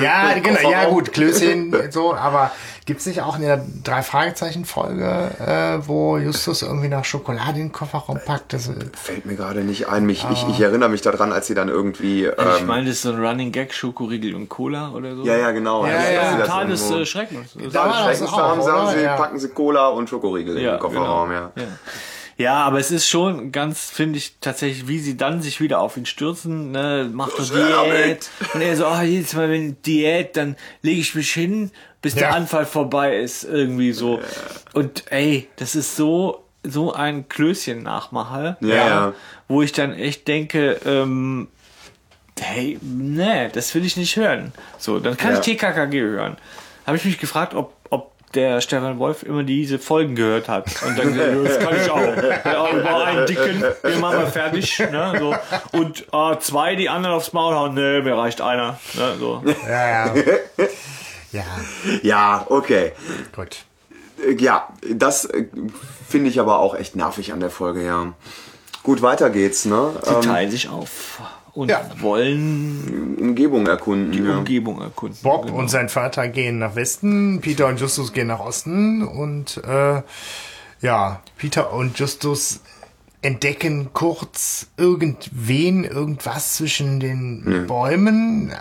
Ja, 0.00 0.32
genau, 0.42 0.70
ja 0.70 0.86
gut, 0.88 1.12
Klößchen, 1.12 1.74
so, 1.90 2.14
aber 2.14 2.50
gibt's 2.86 3.04
nicht 3.06 3.20
auch 3.20 3.36
in 3.36 3.42
der 3.42 3.64
Drei-Fragezeichen-Folge, 3.84 5.30
äh, 5.38 5.86
wo 5.86 6.16
Justus 6.18 6.62
irgendwie 6.62 6.88
nach 6.88 7.04
Schokolade 7.04 7.58
in 7.60 7.66
den 7.66 7.72
Kofferraum 7.72 8.18
packt? 8.24 8.52
Das, 8.52 8.68
äh, 8.68 8.74
Fällt 8.94 9.26
mir 9.26 9.36
gerade 9.36 9.60
nicht 9.60 9.88
ein. 9.88 10.06
Mich, 10.06 10.26
ich, 10.32 10.48
ich 10.48 10.60
erinnere 10.60 10.88
mich 10.88 11.02
daran, 11.02 11.32
als 11.32 11.46
sie 11.46 11.54
dann 11.54 11.68
irgendwie. 11.68 12.24
ich 12.26 12.32
Ähm, 12.60 12.66
meine, 12.66 12.86
das 12.86 12.96
ist 12.96 13.02
so 13.02 13.12
ein 13.12 13.24
Running 13.24 13.52
Gag, 13.52 13.74
Schokoriegel 13.74 14.34
und 14.34 14.48
Cola 14.48 14.90
oder 14.92 15.14
so. 15.14 15.24
ja, 15.24 15.36
ja, 15.36 15.50
genau. 15.50 15.84
Ja, 15.86 15.92
ja, 15.92 16.32
sie 16.32 16.38
das 16.38 16.46
Total 16.48 16.66
des 16.66 16.80
irgendwo- 16.82 17.00
äh, 17.02 17.06
Schreckens. 17.06 17.48
Das 17.62 17.72
Da 17.72 17.84
auch, 17.90 18.38
haben, 18.38 18.62
sagen 18.62 18.88
sie, 18.98 19.04
Ja. 19.04 19.16
packen 19.16 19.38
sie 19.38 19.48
Cola 19.48 19.88
und 19.88 20.08
Schokoriegel 20.08 20.56
in 20.56 20.64
den 20.64 20.78
Kofferraum, 20.78 21.28
genau. 21.28 21.40
ja. 21.56 21.62
Ja. 22.42 22.52
Ja, 22.52 22.64
aber 22.64 22.78
es 22.80 22.90
ist 22.90 23.08
schon 23.08 23.52
ganz, 23.52 23.90
finde 23.90 24.18
ich, 24.18 24.36
tatsächlich, 24.40 24.88
wie 24.88 24.98
sie 24.98 25.16
dann 25.16 25.40
sich 25.42 25.60
wieder 25.60 25.80
auf 25.80 25.96
ihn 25.96 26.06
stürzen, 26.06 26.70
ne, 26.72 27.08
macht 27.12 27.38
doch 27.38 27.48
Diät. 27.48 28.28
Und 28.54 28.60
er 28.60 28.76
so, 28.76 28.86
ah, 28.86 29.02
jedes 29.02 29.32
Mal, 29.34 29.48
wenn 29.50 29.80
Diät, 29.82 30.36
dann 30.36 30.56
lege 30.82 31.00
ich 31.00 31.14
mich 31.14 31.32
hin, 31.32 31.70
bis 32.02 32.14
der 32.14 32.30
Ja. 32.30 32.34
Anfall 32.34 32.66
vorbei 32.66 33.16
ist, 33.18 33.44
irgendwie 33.44 33.92
so. 33.92 34.20
Und 34.74 35.04
ey, 35.10 35.48
das 35.56 35.74
ist 35.76 35.96
so, 35.96 36.44
so 36.64 36.92
ein 36.92 37.28
Klößchen-Nachmacher. 37.28 38.56
Ja, 38.60 38.74
ja. 38.74 39.12
Wo 39.48 39.62
ich 39.62 39.72
dann 39.72 39.92
echt 39.94 40.26
denke, 40.28 40.80
ähm, 40.84 41.48
hey, 42.40 42.78
nee, 42.82 43.48
das 43.52 43.74
will 43.74 43.84
ich 43.84 43.96
nicht 43.96 44.16
hören. 44.16 44.52
So, 44.78 44.98
dann 44.98 45.16
kann 45.16 45.32
Ja. 45.32 45.38
ich 45.38 45.44
TKKG 45.44 46.00
hören. 46.00 46.36
Habe 46.86 46.96
ich 46.96 47.04
mich 47.04 47.18
gefragt, 47.18 47.54
ob 47.54 47.72
der 48.34 48.60
Stefan 48.60 48.98
Wolf 48.98 49.22
immer 49.22 49.42
diese 49.42 49.78
Folgen 49.78 50.14
gehört 50.14 50.48
hat. 50.48 50.66
Und 50.86 50.98
dann 50.98 51.12
gesagt, 51.12 51.36
das 51.44 51.58
kann 51.58 51.76
ich 51.76 51.90
auch. 51.90 52.44
Ja, 52.44 52.70
über 52.70 53.04
einen 53.04 53.26
dicken, 53.26 53.64
den 53.84 54.00
machen 54.00 54.18
wir 54.20 54.26
fertig. 54.26 54.78
Ne, 54.78 55.14
so. 55.18 55.34
Und 55.78 56.06
äh, 56.12 56.38
zwei, 56.40 56.76
die 56.76 56.88
anderen 56.88 57.16
aufs 57.16 57.32
Maul 57.32 57.54
hauen, 57.54 57.74
nee, 57.74 58.00
mir 58.00 58.16
reicht 58.16 58.40
einer. 58.40 58.78
Ne, 58.94 59.14
so. 59.18 59.42
ja, 59.68 60.06
ja. 60.06 60.14
Ja, 61.32 61.44
Ja, 62.02 62.46
okay. 62.48 62.92
gut. 63.34 63.64
Äh, 64.26 64.32
Ja, 64.34 64.68
das 64.90 65.24
äh, 65.24 65.46
finde 66.08 66.28
ich 66.30 66.38
aber 66.40 66.58
auch 66.58 66.74
echt 66.74 66.96
nervig 66.96 67.32
an 67.32 67.40
der 67.40 67.50
Folge, 67.50 67.84
ja. 67.84 68.12
Gut, 68.82 69.00
weiter 69.02 69.30
geht's, 69.30 69.64
ne? 69.64 69.94
Sie 70.02 70.26
teilen 70.26 70.50
sich 70.50 70.68
auf 70.68 71.20
und 71.54 71.68
Ja. 71.70 71.82
wollen 71.98 73.16
Umgebung 73.20 73.66
erkunden. 73.66 74.12
die 74.12 74.20
ja. 74.20 74.38
Umgebung 74.38 74.80
erkunden. 74.80 75.18
Bob 75.22 75.46
Genau. 75.46 75.58
und 75.58 75.68
sein 75.68 75.88
Vater 75.88 76.28
gehen 76.28 76.58
nach 76.58 76.74
Westen, 76.76 77.40
Peter 77.40 77.66
und 77.66 77.78
Justus 77.80 78.12
gehen 78.12 78.28
nach 78.28 78.40
Osten 78.40 79.02
und 79.06 79.58
äh, 79.68 80.02
ja, 80.80 81.20
Peter 81.36 81.72
und 81.72 81.98
Justus 81.98 82.60
entdecken 83.20 83.90
kurz 83.92 84.66
irgendwen, 84.76 85.84
irgendwas 85.84 86.54
zwischen 86.54 86.98
den 86.98 87.66
Bäumen, 87.68 88.52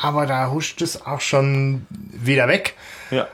aber 0.00 0.26
da 0.26 0.50
huscht 0.52 0.82
es 0.82 1.04
auch 1.04 1.20
schon 1.20 1.86
wieder 1.90 2.46
weg. 2.46 2.74
Ja. 3.10 3.26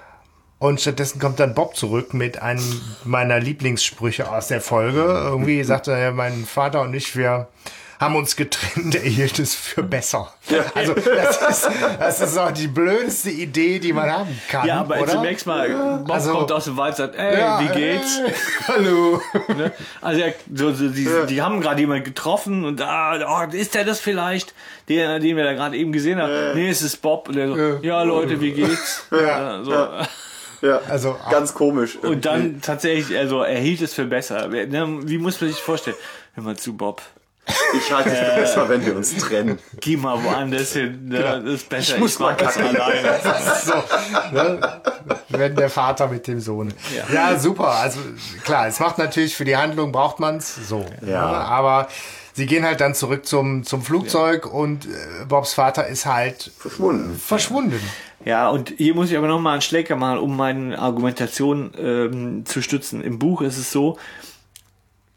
Und 0.58 0.80
stattdessen 0.80 1.18
kommt 1.20 1.38
dann 1.40 1.54
Bob 1.54 1.76
zurück 1.76 2.14
mit 2.14 2.40
einem 2.40 2.62
meiner 3.04 3.40
Lieblingssprüche 3.40 4.30
aus 4.30 4.48
der 4.48 4.60
Folge. 4.60 5.00
Irgendwie 5.00 5.62
sagte 5.64 5.92
er, 5.92 6.12
mein 6.12 6.44
Vater 6.44 6.82
und 6.82 6.94
ich, 6.94 7.14
wir 7.16 7.48
haben 8.00 8.16
uns 8.16 8.34
getrennt, 8.34 8.94
er 8.94 9.02
hielt 9.02 9.38
es 9.38 9.54
für 9.54 9.82
besser. 9.82 10.32
Also 10.74 10.94
das 10.94 11.42
ist, 11.42 11.68
das 11.98 12.20
ist 12.22 12.38
auch 12.38 12.50
die 12.50 12.66
blödeste 12.66 13.28
Idee, 13.30 13.78
die 13.78 13.92
man 13.92 14.10
haben 14.10 14.40
kann. 14.48 14.66
Ja, 14.66 14.80
aber 14.80 14.98
oder? 15.00 15.12
zunächst 15.12 15.46
mal, 15.46 15.68
Bob 16.04 16.10
Also- 16.10 16.32
kommt 16.32 16.50
aus 16.50 16.64
dem 16.64 16.76
Wald 16.78 16.92
und 16.92 16.96
sagt, 16.96 17.14
ey, 17.16 17.38
Ja, 17.38 17.60
wie 17.60 17.68
geht's? 17.78 18.18
äh, 18.18 18.32
hallo. 18.68 19.20
Ne? 19.54 19.70
Also 20.00 20.20
er, 20.22 20.34
so, 20.54 20.72
so, 20.72 20.88
die, 20.88 21.06
die 21.28 21.42
haben 21.42 21.60
gerade 21.60 21.78
jemanden 21.80 22.04
getroffen 22.04 22.64
und 22.64 22.80
ah, 22.80 23.46
oh, 23.46 23.54
ist 23.54 23.74
der 23.74 23.84
das 23.84 24.00
vielleicht, 24.00 24.54
der, 24.88 25.18
den 25.18 25.36
wir 25.36 25.44
da 25.44 25.52
gerade 25.52 25.76
eben 25.76 25.92
gesehen 25.92 26.18
haben? 26.20 26.32
Nee, 26.54 26.70
es 26.70 26.80
ist 26.80 26.96
Bob. 27.02 27.28
Und 27.28 27.36
der 27.36 27.48
so, 27.48 27.56
ja 27.82 28.02
Leute, 28.02 28.40
wie 28.40 28.52
geht's? 28.52 29.04
Ja. 29.10 29.62
So. 29.62 29.72
Ja, 30.66 30.80
Also, 30.88 31.16
ganz 31.30 31.52
komisch. 31.54 31.96
Und 31.96 32.24
dann 32.26 32.60
tatsächlich, 32.62 33.16
also 33.16 33.42
er 33.42 33.58
hielt 33.60 33.80
es 33.82 33.94
für 33.94 34.04
besser. 34.04 34.48
Ne, 34.48 34.98
Wie 35.04 35.18
muss 35.18 35.40
man 35.40 35.50
sich 35.50 35.60
vorstellen? 35.60 35.96
Hör 36.34 36.44
mal 36.44 36.56
zu, 36.56 36.74
Bob. 36.76 37.02
Ich 37.74 37.92
halte 37.92 38.10
es 38.10 38.18
für 38.18 38.40
besser, 38.40 38.68
wenn 38.68 38.84
wir 38.84 38.96
uns 38.96 39.16
trennen. 39.16 39.58
Geh 39.80 39.96
mal 39.96 40.22
woanders 40.22 40.72
hin. 40.72 41.06
Ne? 41.08 41.20
Das 41.20 41.44
ist 41.44 41.68
besser. 41.68 41.94
Ich 41.94 42.00
muss 42.00 42.18
mach 42.18 42.30
mal 42.30 42.36
das 42.36 42.54
kacken. 42.54 42.76
alleine. 42.76 43.20
so, 43.64 43.74
ne? 44.32 44.80
wenn 45.28 45.56
der 45.56 45.70
Vater 45.70 46.08
mit 46.08 46.26
dem 46.26 46.40
Sohn. 46.40 46.72
Ja. 47.12 47.38
super. 47.38 47.68
Also 47.68 48.00
klar, 48.44 48.66
es 48.66 48.78
macht 48.80 48.98
natürlich 48.98 49.34
für 49.36 49.44
die 49.44 49.56
Handlung 49.56 49.92
braucht 49.92 50.20
man's 50.20 50.54
so. 50.68 50.84
Ja. 51.00 51.06
Ne? 51.06 51.36
Aber 51.38 51.88
sie 52.34 52.46
gehen 52.46 52.64
halt 52.64 52.80
dann 52.80 52.94
zurück 52.94 53.26
zum 53.26 53.64
zum 53.64 53.82
Flugzeug 53.82 54.46
und 54.46 54.86
äh, 54.86 55.24
Bobs 55.28 55.54
Vater 55.54 55.86
ist 55.86 56.06
halt 56.06 56.50
Verschwunden. 56.58 57.18
verschwunden. 57.18 57.80
Ja, 58.24 58.50
und 58.50 58.74
hier 58.76 58.94
muss 58.94 59.10
ich 59.10 59.16
aber 59.16 59.28
noch 59.28 59.40
mal 59.40 59.52
einen 59.52 59.62
Schlecker 59.62 59.96
machen, 59.96 60.18
um 60.18 60.36
meine 60.36 60.78
Argumentation 60.78 61.72
ähm, 61.78 62.44
zu 62.44 62.60
stützen. 62.60 63.02
Im 63.02 63.18
Buch 63.18 63.40
ist 63.40 63.56
es 63.56 63.72
so, 63.72 63.98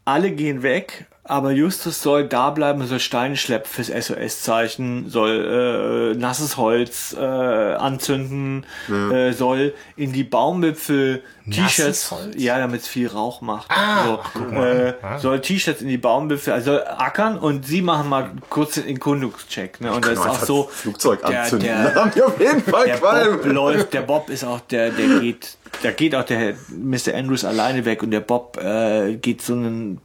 alle 0.06 0.30
gehen 0.30 0.62
weg, 0.62 1.06
aber 1.26 1.52
Justus 1.52 2.02
soll 2.02 2.28
da 2.28 2.50
bleiben, 2.50 2.86
soll 2.86 3.00
Steine 3.00 3.36
schleppen 3.36 3.70
fürs 3.70 3.88
SOS-Zeichen, 3.88 5.08
soll 5.08 6.12
äh, 6.14 6.18
nasses 6.18 6.56
Holz 6.56 7.16
äh, 7.18 7.24
anzünden, 7.24 8.66
äh, 8.90 9.32
soll 9.32 9.74
in 9.96 10.12
die 10.12 10.24
Baumwipfel 10.24 11.22
T-Shirts, 11.50 12.14
ja, 12.36 12.58
damit 12.58 12.82
es 12.82 12.88
viel 12.88 13.08
Rauch 13.08 13.40
macht. 13.40 13.70
Ah, 13.70 14.18
so, 14.34 14.54
äh, 14.56 14.94
soll 15.18 15.40
T-Shirts 15.40 15.82
in 15.82 15.88
die 15.88 15.98
Baumwipfel, 15.98 16.52
also 16.52 16.72
soll 16.72 16.84
ackern 16.86 17.38
und 17.38 17.66
sie 17.66 17.82
machen 17.82 18.08
mal 18.08 18.30
kurz 18.50 18.74
den 18.74 18.86
Erkundungscheck. 18.88 19.80
Ne? 19.80 19.92
Und 19.92 20.04
das 20.04 20.12
ist 20.12 20.18
auch 20.26 20.42
so. 20.44 20.64
Flugzeug 20.70 21.20
der- 21.26 21.42
anzünden. 21.42 21.68
der- 21.68 21.94
haben 21.94 22.10
die 22.14 22.22
auf 22.22 22.38
jeden 22.40 22.62
Fall 22.62 22.86
der 22.86 22.96
Qualm. 22.98 23.36
Bob 23.38 23.46
läuft, 23.52 23.92
der 23.94 24.02
Bob 24.02 24.28
ist 24.30 24.44
auch 24.44 24.60
der, 24.60 24.90
der 24.90 25.20
geht, 25.20 25.56
da 25.82 25.90
geht 25.90 26.14
auch 26.14 26.24
der 26.24 26.54
Mr. 26.68 27.14
Andrews 27.14 27.44
alleine 27.44 27.84
weg 27.84 28.02
und 28.02 28.10
der 28.10 28.20
Bob 28.20 28.58
äh, 28.62 29.14
geht 29.16 29.42
so 29.42 29.52
einen, 29.54 30.00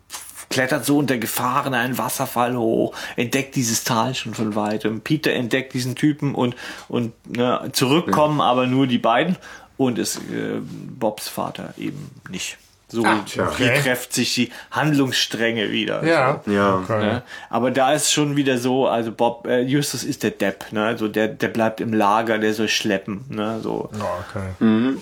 klettert 0.49 0.85
so 0.85 0.97
unter 0.97 1.17
Gefahren 1.17 1.73
einen 1.73 1.97
Wasserfall 1.97 2.57
hoch, 2.57 2.95
entdeckt 3.15 3.55
dieses 3.55 3.83
Tal 3.83 4.15
schon 4.15 4.33
von 4.33 4.55
weitem. 4.55 5.01
Peter 5.01 5.31
entdeckt 5.31 5.73
diesen 5.73 5.95
Typen 5.95 6.33
und, 6.35 6.55
und 6.87 7.13
ne, 7.29 7.69
zurückkommen 7.73 8.41
aber 8.41 8.65
nur 8.67 8.87
die 8.87 8.97
beiden 8.97 9.37
und 9.77 9.99
ist 9.99 10.17
äh, 10.17 10.59
Bobs 10.61 11.27
Vater 11.29 11.73
eben 11.77 12.09
nicht. 12.29 12.57
So 12.91 13.05
Ah, 13.05 13.19
okay. 13.37 13.79
kräft 13.83 14.13
sich 14.13 14.33
die 14.33 14.49
Handlungsstränge 14.71 15.69
wieder. 15.71 16.03
Ja. 16.03 16.41
Ja. 16.47 16.77
Okay. 16.79 16.99
Ne? 17.05 17.23
Aber 17.51 17.69
da 17.69 17.93
ist 17.93 18.11
schon 18.11 18.35
wieder 18.35 18.57
so, 18.57 18.87
also 18.87 19.11
Bob, 19.11 19.45
äh, 19.45 19.61
Justus 19.61 20.03
ist 20.03 20.23
der 20.23 20.31
Depp, 20.31 20.71
ne? 20.71 20.85
Also 20.85 21.07
der, 21.07 21.27
der 21.27 21.49
bleibt 21.49 21.81
im 21.81 21.93
Lager, 21.93 22.39
der 22.39 22.55
soll 22.55 22.67
schleppen, 22.67 23.25
ne? 23.29 23.59
So. 23.61 23.91
Ja, 23.93 24.25
okay. 24.27 24.95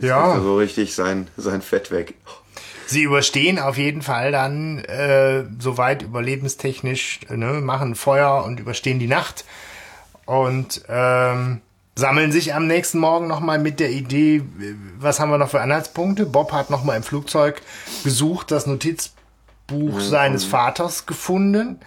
Ja, 0.00 0.22
Also 0.32 0.56
richtig 0.56 0.94
sein, 0.94 1.26
sein 1.36 1.62
Fett 1.62 1.90
weg. 1.90 2.14
Sie 2.86 3.02
überstehen 3.02 3.58
auf 3.58 3.76
jeden 3.76 4.02
Fall 4.02 4.32
dann 4.32 4.78
äh, 4.84 5.44
soweit 5.58 6.02
überlebenstechnisch, 6.02 7.20
ne, 7.30 7.60
machen 7.60 7.94
Feuer 7.94 8.44
und 8.44 8.60
überstehen 8.60 8.98
die 8.98 9.06
Nacht 9.06 9.44
und 10.26 10.82
ähm, 10.88 11.60
sammeln 11.96 12.32
sich 12.32 12.54
am 12.54 12.66
nächsten 12.66 12.98
Morgen 12.98 13.26
nochmal 13.26 13.58
mit 13.58 13.80
der 13.80 13.90
Idee, 13.90 14.42
was 14.98 15.20
haben 15.20 15.30
wir 15.30 15.38
noch 15.38 15.50
für 15.50 15.60
Anhaltspunkte? 15.60 16.26
Bob 16.26 16.52
hat 16.52 16.70
nochmal 16.70 16.96
im 16.96 17.02
Flugzeug 17.02 17.62
gesucht, 18.02 18.50
das 18.50 18.66
Notizbuch 18.66 20.00
seines 20.00 20.44
Vaters 20.44 21.06
gefunden 21.06 21.78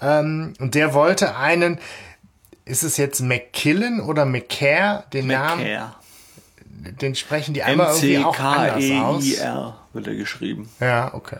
ähm, 0.00 0.54
und 0.58 0.74
der 0.74 0.94
wollte 0.94 1.36
einen, 1.36 1.78
ist 2.64 2.82
es 2.82 2.96
jetzt 2.96 3.20
McKillen 3.20 4.00
oder 4.00 4.24
McCare, 4.24 5.04
den 5.12 5.26
Namen, 5.26 5.62
McCare. 5.62 5.94
den 7.00 7.14
sprechen 7.14 7.54
die 7.54 7.62
einmal 7.62 7.88
irgendwie 7.94 8.18
auch 8.18 8.38
anders 8.38 8.90
aus. 9.02 9.24
Wird 9.92 10.06
er 10.06 10.14
geschrieben. 10.14 10.68
Ja, 10.80 11.12
okay. 11.14 11.38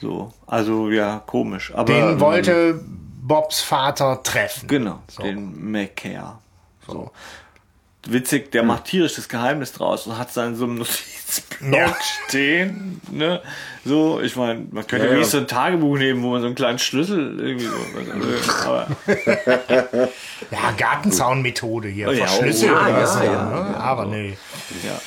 So. 0.00 0.32
Also 0.46 0.88
ja, 0.90 1.22
komisch. 1.26 1.72
Aber 1.74 1.84
Den 1.92 2.10
ähm, 2.12 2.20
wollte 2.20 2.80
Bobs 3.22 3.60
Vater 3.60 4.22
treffen. 4.22 4.66
Genau, 4.68 5.00
So. 5.08 5.22
den 5.22 5.70
McCare. 5.70 6.38
So. 6.86 7.10
Witzig, 8.06 8.50
der 8.52 8.62
macht 8.62 8.86
tierisch 8.86 9.16
das 9.16 9.28
Geheimnis 9.28 9.72
draus 9.74 10.06
und 10.06 10.16
hat 10.16 10.34
dann 10.34 10.56
so 10.56 10.64
ein 10.64 10.76
Notizblock 10.76 11.70
Ja. 11.78 11.94
stehen. 12.28 12.98
Ne? 13.10 13.42
So, 13.84 14.20
ich 14.22 14.34
meine, 14.36 14.66
man 14.70 14.86
könnte 14.86 15.06
Ja, 15.08 15.16
ja. 15.18 15.24
so 15.24 15.36
ein 15.36 15.46
Tagebuch 15.46 15.98
nehmen, 15.98 16.22
wo 16.22 16.30
man 16.30 16.40
so 16.40 16.46
einen 16.46 16.54
kleinen 16.54 16.78
Schlüssel 16.78 17.38
irgendwie 17.38 17.66
so. 17.66 18.66
Aber, 18.66 18.86
Ja, 20.50 20.70
Gartenzaunmethode 20.78 21.88
hier. 21.88 22.08
Oh 22.08 22.12
ja, 22.12 22.26
oh, 22.34 22.38
oder 22.38 22.46
ja, 22.46 23.06
so. 23.06 23.22
ja, 23.22 23.44
ne? 23.44 23.76
Aber 23.76 24.06
nee. 24.06 24.38
ja. 24.82 24.98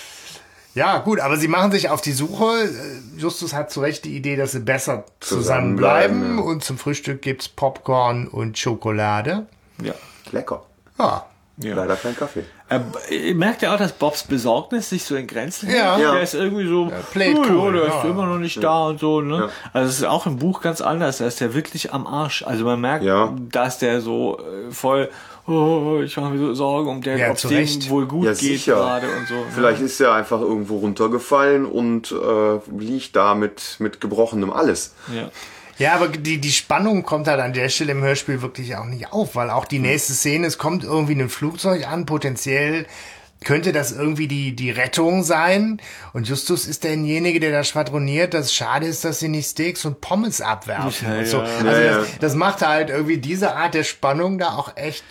Ja, 0.75 0.97
gut, 0.99 1.19
aber 1.19 1.37
sie 1.37 1.47
machen 1.47 1.71
sich 1.71 1.89
auf 1.89 2.01
die 2.01 2.13
Suche. 2.13 2.63
Äh, 2.63 3.19
Justus 3.19 3.53
hat 3.53 3.71
zu 3.71 3.81
Recht 3.81 4.05
die 4.05 4.15
Idee, 4.15 4.35
dass 4.35 4.53
sie 4.53 4.59
besser 4.61 5.05
zusammenbleiben. 5.19 6.15
Zusammenbleiben, 6.21 6.37
ja. 6.37 6.43
Und 6.51 6.63
zum 6.63 6.77
Frühstück 6.77 7.21
gibt's 7.21 7.47
Popcorn 7.47 8.27
und 8.27 8.57
Schokolade. 8.57 9.45
ja. 9.81 9.93
Lecker. 10.31 10.63
Ja. 10.97 11.25
Ja. 11.57 11.75
Leider 11.75 11.95
kein 11.95 12.15
Kaffee. 12.17 12.43
Äh, 12.69 13.33
merkt 13.35 13.61
ihr 13.61 13.71
auch, 13.71 13.77
dass 13.77 13.91
Bobs 13.91 14.23
Besorgnis 14.23 14.89
sich 14.89 15.03
so 15.03 15.15
in 15.15 15.27
Grenzen 15.27 15.69
Ja. 15.69 15.93
hält? 15.93 16.03
Ja. 16.03 16.13
Der 16.13 16.21
ist 16.23 16.33
irgendwie 16.33 16.67
so, 16.67 16.91
played 17.11 17.37
oh, 17.37 17.43
cool, 17.47 17.75
ja, 17.75 17.81
der 17.83 17.89
ja. 17.91 17.99
ist 17.99 18.05
immer 18.05 18.25
noch 18.25 18.39
nicht 18.39 18.63
da 18.63 18.87
und 18.87 18.99
so. 18.99 19.21
Ne? 19.21 19.37
Ja. 19.37 19.49
Also 19.71 19.89
es 19.89 19.97
ist 19.99 20.05
auch 20.05 20.25
im 20.25 20.37
Buch 20.37 20.61
ganz 20.61 20.81
anders. 20.81 21.19
Da 21.19 21.27
ist 21.27 21.39
der 21.41 21.53
wirklich 21.53 21.93
am 21.93 22.07
Arsch. 22.07 22.41
Also 22.41 22.65
man 22.65 22.81
merkt, 22.81 23.05
Ja. 23.05 23.31
dass 23.51 23.77
der 23.77 24.01
so 24.01 24.39
äh, 24.39 24.71
voll, 24.71 25.11
oh, 25.47 26.01
ich 26.03 26.15
mache 26.17 26.31
mir 26.31 26.39
so 26.39 26.53
Sorgen 26.53 26.89
um 26.89 27.01
den, 27.01 27.17
Ja, 27.17 27.31
ob 27.31 27.37
es 27.37 27.89
wohl 27.89 28.05
gut 28.05 28.25
Ja, 28.25 28.31
geht 28.31 28.39
sicher. 28.39 28.75
gerade 28.75 29.07
und 29.07 29.27
so. 29.27 29.35
Vielleicht 29.53 29.81
ist 29.81 29.99
er 29.99 30.13
einfach 30.13 30.41
irgendwo 30.41 30.77
runtergefallen 30.77 31.65
und 31.65 32.11
äh, 32.11 32.59
liegt 32.79 33.15
da 33.15 33.35
mit, 33.35 33.77
mit 33.79 33.99
gebrochenem 34.01 34.51
alles. 34.51 34.93
Ja. 35.13 35.29
Ja, 35.79 35.95
aber 35.95 36.07
die, 36.07 36.39
die 36.39 36.51
Spannung 36.51 37.01
kommt 37.03 37.27
halt 37.27 37.39
an 37.39 37.51
der 37.51 37.67
Stelle 37.69 37.93
im 37.93 38.03
Hörspiel 38.03 38.43
wirklich 38.43 38.75
auch 38.75 38.85
nicht 38.85 39.11
auf, 39.11 39.35
weil 39.35 39.49
auch 39.49 39.65
die 39.65 39.79
nächste 39.79 40.13
Szene, 40.13 40.45
es 40.45 40.59
kommt 40.59 40.83
irgendwie 40.83 41.15
ein 41.19 41.29
Flugzeug 41.29 41.87
an, 41.87 42.05
potenziell 42.05 42.85
könnte 43.43 43.71
das 43.73 43.91
irgendwie 43.91 44.27
die, 44.27 44.55
die 44.55 44.71
Rettung 44.71 45.23
sein. 45.23 45.81
Und 46.13 46.27
Justus 46.27 46.65
ist 46.65 46.83
derjenige, 46.83 47.39
der 47.39 47.51
da 47.51 47.63
schwadroniert, 47.63 48.33
dass 48.33 48.53
schade 48.53 48.85
ist, 48.85 49.03
dass 49.03 49.19
sie 49.19 49.27
nicht 49.27 49.49
Steaks 49.49 49.83
und 49.85 49.99
Pommes 50.01 50.41
abwerfen. 50.41 51.07
Ja, 51.07 51.17
und 51.19 51.27
so. 51.27 51.37
ja. 51.37 51.43
Also 51.43 51.65
Ja, 51.67 51.81
ja. 51.81 51.97
Das, 51.97 52.07
das 52.19 52.35
macht 52.35 52.61
halt 52.65 52.89
irgendwie 52.89 53.17
diese 53.17 53.55
Art 53.55 53.73
der 53.73 53.83
Spannung 53.83 54.37
da 54.37 54.53
auch 54.55 54.77
echt 54.77 55.03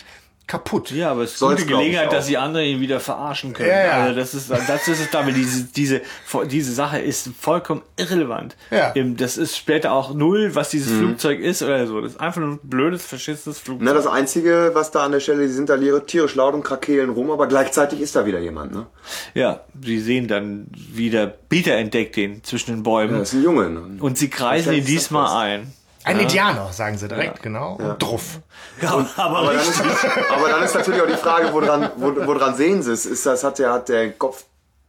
kaputt. 0.53 0.91
Ja, 0.91 1.12
aber 1.12 1.23
es 1.23 1.33
ist 1.33 1.38
Soll's, 1.38 1.62
gute 1.62 1.67
glaub 1.67 1.81
ich, 1.81 1.87
Gelegenheit, 1.87 2.12
dass 2.12 2.27
die 2.27 2.37
anderen 2.37 2.67
ihn 2.67 2.81
wieder 2.81 3.01
verarschen 3.01 3.55
können. 3.55 3.71
Ja, 3.71 3.85
ja. 3.85 3.93
Also 4.03 4.15
das 4.15 4.35
ist, 4.35 4.51
das 4.51 4.87
ist 4.87 5.01
es 5.01 5.11
damit. 5.11 5.35
Diese, 5.35 5.65
diese, 5.65 6.03
diese 6.47 6.73
Sache 6.75 6.99
ist 6.99 7.31
vollkommen 7.41 7.81
irrelevant. 7.97 8.55
Ja. 8.71 8.93
Das 8.95 9.38
ist 9.38 9.57
später 9.57 9.93
auch 9.93 10.12
null, 10.12 10.55
was 10.55 10.69
dieses 10.69 10.93
Flugzeug 10.93 11.41
ist 11.41 11.62
oder 11.62 11.87
so. 11.87 12.03
Das 12.03 12.12
ist 12.12 12.21
einfach 12.21 12.43
nur 12.43 12.51
ein 12.51 12.61
blödes, 12.62 13.03
verschissenes 13.07 13.61
Flugzeug. 13.61 13.87
Na, 13.87 13.95
das 13.95 14.07
Einzige, 14.07 14.73
was 14.75 14.91
da 14.91 15.07
an 15.07 15.12
der 15.12 15.21
Stelle, 15.21 15.47
die 15.47 15.53
sind 15.53 15.71
da 15.71 15.75
leere 15.75 16.05
tierisch 16.05 16.35
laut 16.35 16.53
und 16.53 16.62
krakeelen 16.62 17.09
rum, 17.09 17.31
aber 17.31 17.47
gleichzeitig 17.47 18.03
ist 18.03 18.15
da 18.15 18.27
wieder 18.27 18.41
jemand, 18.41 18.75
ne? 18.75 18.87
Ja, 19.33 19.62
sie 19.83 20.01
sehen 20.01 20.29
dann 20.29 20.67
wieder, 20.71 21.27
Peter 21.27 21.77
entdeckt 21.77 22.17
den 22.17 22.45
zwischen 22.45 22.73
den 22.73 22.83
Bäumen 22.83 23.21
Das 23.21 23.33
ist 23.33 23.38
ein 23.38 23.43
Junge. 23.43 23.71
Ne? 23.71 23.97
und 24.01 24.19
sie 24.19 24.29
kreisen 24.29 24.75
ihn 24.75 24.85
diesmal 24.85 25.61
davon. 25.61 25.73
Ein. 26.05 26.17
Ein 26.17 26.23
Indianer, 26.23 26.73
sagen 26.73 26.99
sie 26.99 27.09
direkt, 27.09 27.43
genau. 27.43 27.75
Und 27.75 28.03
Druff. 28.03 28.41
Ja, 28.81 29.07
aber, 29.17 29.38
Aber 29.38 29.53
dann, 29.53 29.62
ist, 29.62 29.83
aber 30.31 30.49
dann 30.49 30.62
ist 30.62 30.75
natürlich 30.75 31.03
auch 31.03 31.07
die 31.07 31.15
Frage, 31.15 31.53
woran, 31.53 31.91
wo, 31.97 32.15
woran 32.27 32.55
sehen 32.55 32.83
sie 32.83 32.93
es? 32.93 33.07
Ist 33.07 33.27
das, 33.27 33.45
hat 33.45 33.59
der, 33.59 33.73
hat 33.73 33.88
der 33.88 34.11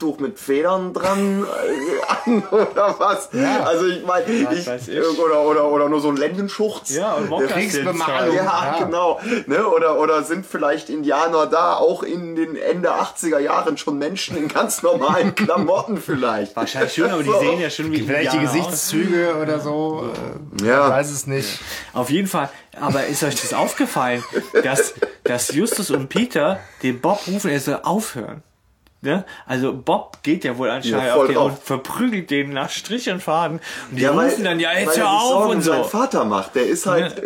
Kopftuch 0.03 0.19
mit 0.19 0.37
Federn 0.39 0.93
dran 0.93 1.43
äh, 1.45 2.31
an 2.31 2.43
oder 2.51 2.95
was? 2.99 3.29
Ja. 3.31 3.63
Also 3.63 3.87
ich 3.87 4.05
meine, 4.05 4.25
ich, 4.25 4.67
weiß 4.67 4.87
ich. 4.89 4.99
oder, 5.19 5.41
oder, 5.41 5.65
oder 5.69 5.89
nur 5.89 6.01
so 6.01 6.09
ein 6.09 6.17
Lendenschurz. 6.17 6.89
Ja, 6.89 7.13
und 7.13 7.47
Kriegsbemalung. 7.47 8.35
Ja, 8.35 8.43
Ja. 8.43 8.83
genau. 8.85 9.19
Ne? 9.47 9.65
Oder, 9.67 9.99
oder 9.99 10.23
sind 10.23 10.45
vielleicht 10.45 10.89
Indianer 10.89 11.47
da 11.47 11.75
auch 11.75 12.03
in 12.03 12.35
den 12.35 12.55
Ende 12.55 12.91
80er 12.93 13.39
Jahren 13.39 13.77
schon 13.77 13.97
Menschen 13.97 14.35
in 14.37 14.47
ganz 14.49 14.83
normalen 14.83 15.35
Klamotten 15.35 15.97
vielleicht? 15.97 16.55
Wahrscheinlich 16.55 16.93
schon, 16.93 17.09
aber 17.09 17.23
die 17.23 17.29
So. 17.29 17.39
sehen 17.39 17.59
ja 17.61 17.69
schon 17.69 17.91
wie 17.91 18.01
Vielleicht 18.01 18.33
die 18.33 18.37
Indianer 18.37 18.49
aus. 18.59 18.65
Gesichtszüge 18.65 19.35
oder 19.41 19.59
so. 19.59 20.09
Äh, 20.61 20.65
Ja. 20.67 20.87
Ich 20.87 20.93
weiß 20.93 21.11
es 21.11 21.27
nicht. 21.27 21.59
Auf 21.93 22.09
jeden 22.09 22.27
Fall. 22.27 22.49
Aber 22.79 23.05
ist 23.05 23.23
euch 23.23 23.35
das 23.39 23.53
aufgefallen, 23.53 24.23
dass, 24.63 24.93
dass 25.23 25.53
Justus 25.53 25.91
und 25.91 26.09
Peter 26.09 26.59
den 26.81 26.99
Bob 26.99 27.21
rufen, 27.27 27.49
er 27.51 27.59
soll 27.59 27.79
aufhören? 27.83 28.43
Ne? 29.03 29.25
Also 29.45 29.73
Bob 29.73 30.17
geht 30.23 30.45
ja 30.45 30.57
wohl 30.57 30.69
anscheinend 30.69 31.07
Ja, 31.07 31.15
auf 31.15 31.27
den 31.27 31.35
und 31.35 31.59
verprügelt 31.59 32.29
den 32.31 32.53
nach 32.53 32.69
Strich 32.69 33.09
und 33.09 33.21
Faden. 33.21 33.59
Und 33.91 33.97
die 33.99 34.03
weil- 34.07 34.29
rufen 34.29 34.45
dann, 34.45 34.59
ja, 34.61 34.71
jetzt 34.79 34.97
hör 34.97 35.11
auf 35.11 35.21
Sorgen 35.29 35.49
und 35.51 35.61
so. 35.61 35.71
seinen 35.73 35.83
Vater 35.83 36.23
macht. 36.23 36.55
Der 36.55 36.65
ist 36.67 36.85
halt 36.85 37.19
äh, 37.19 37.23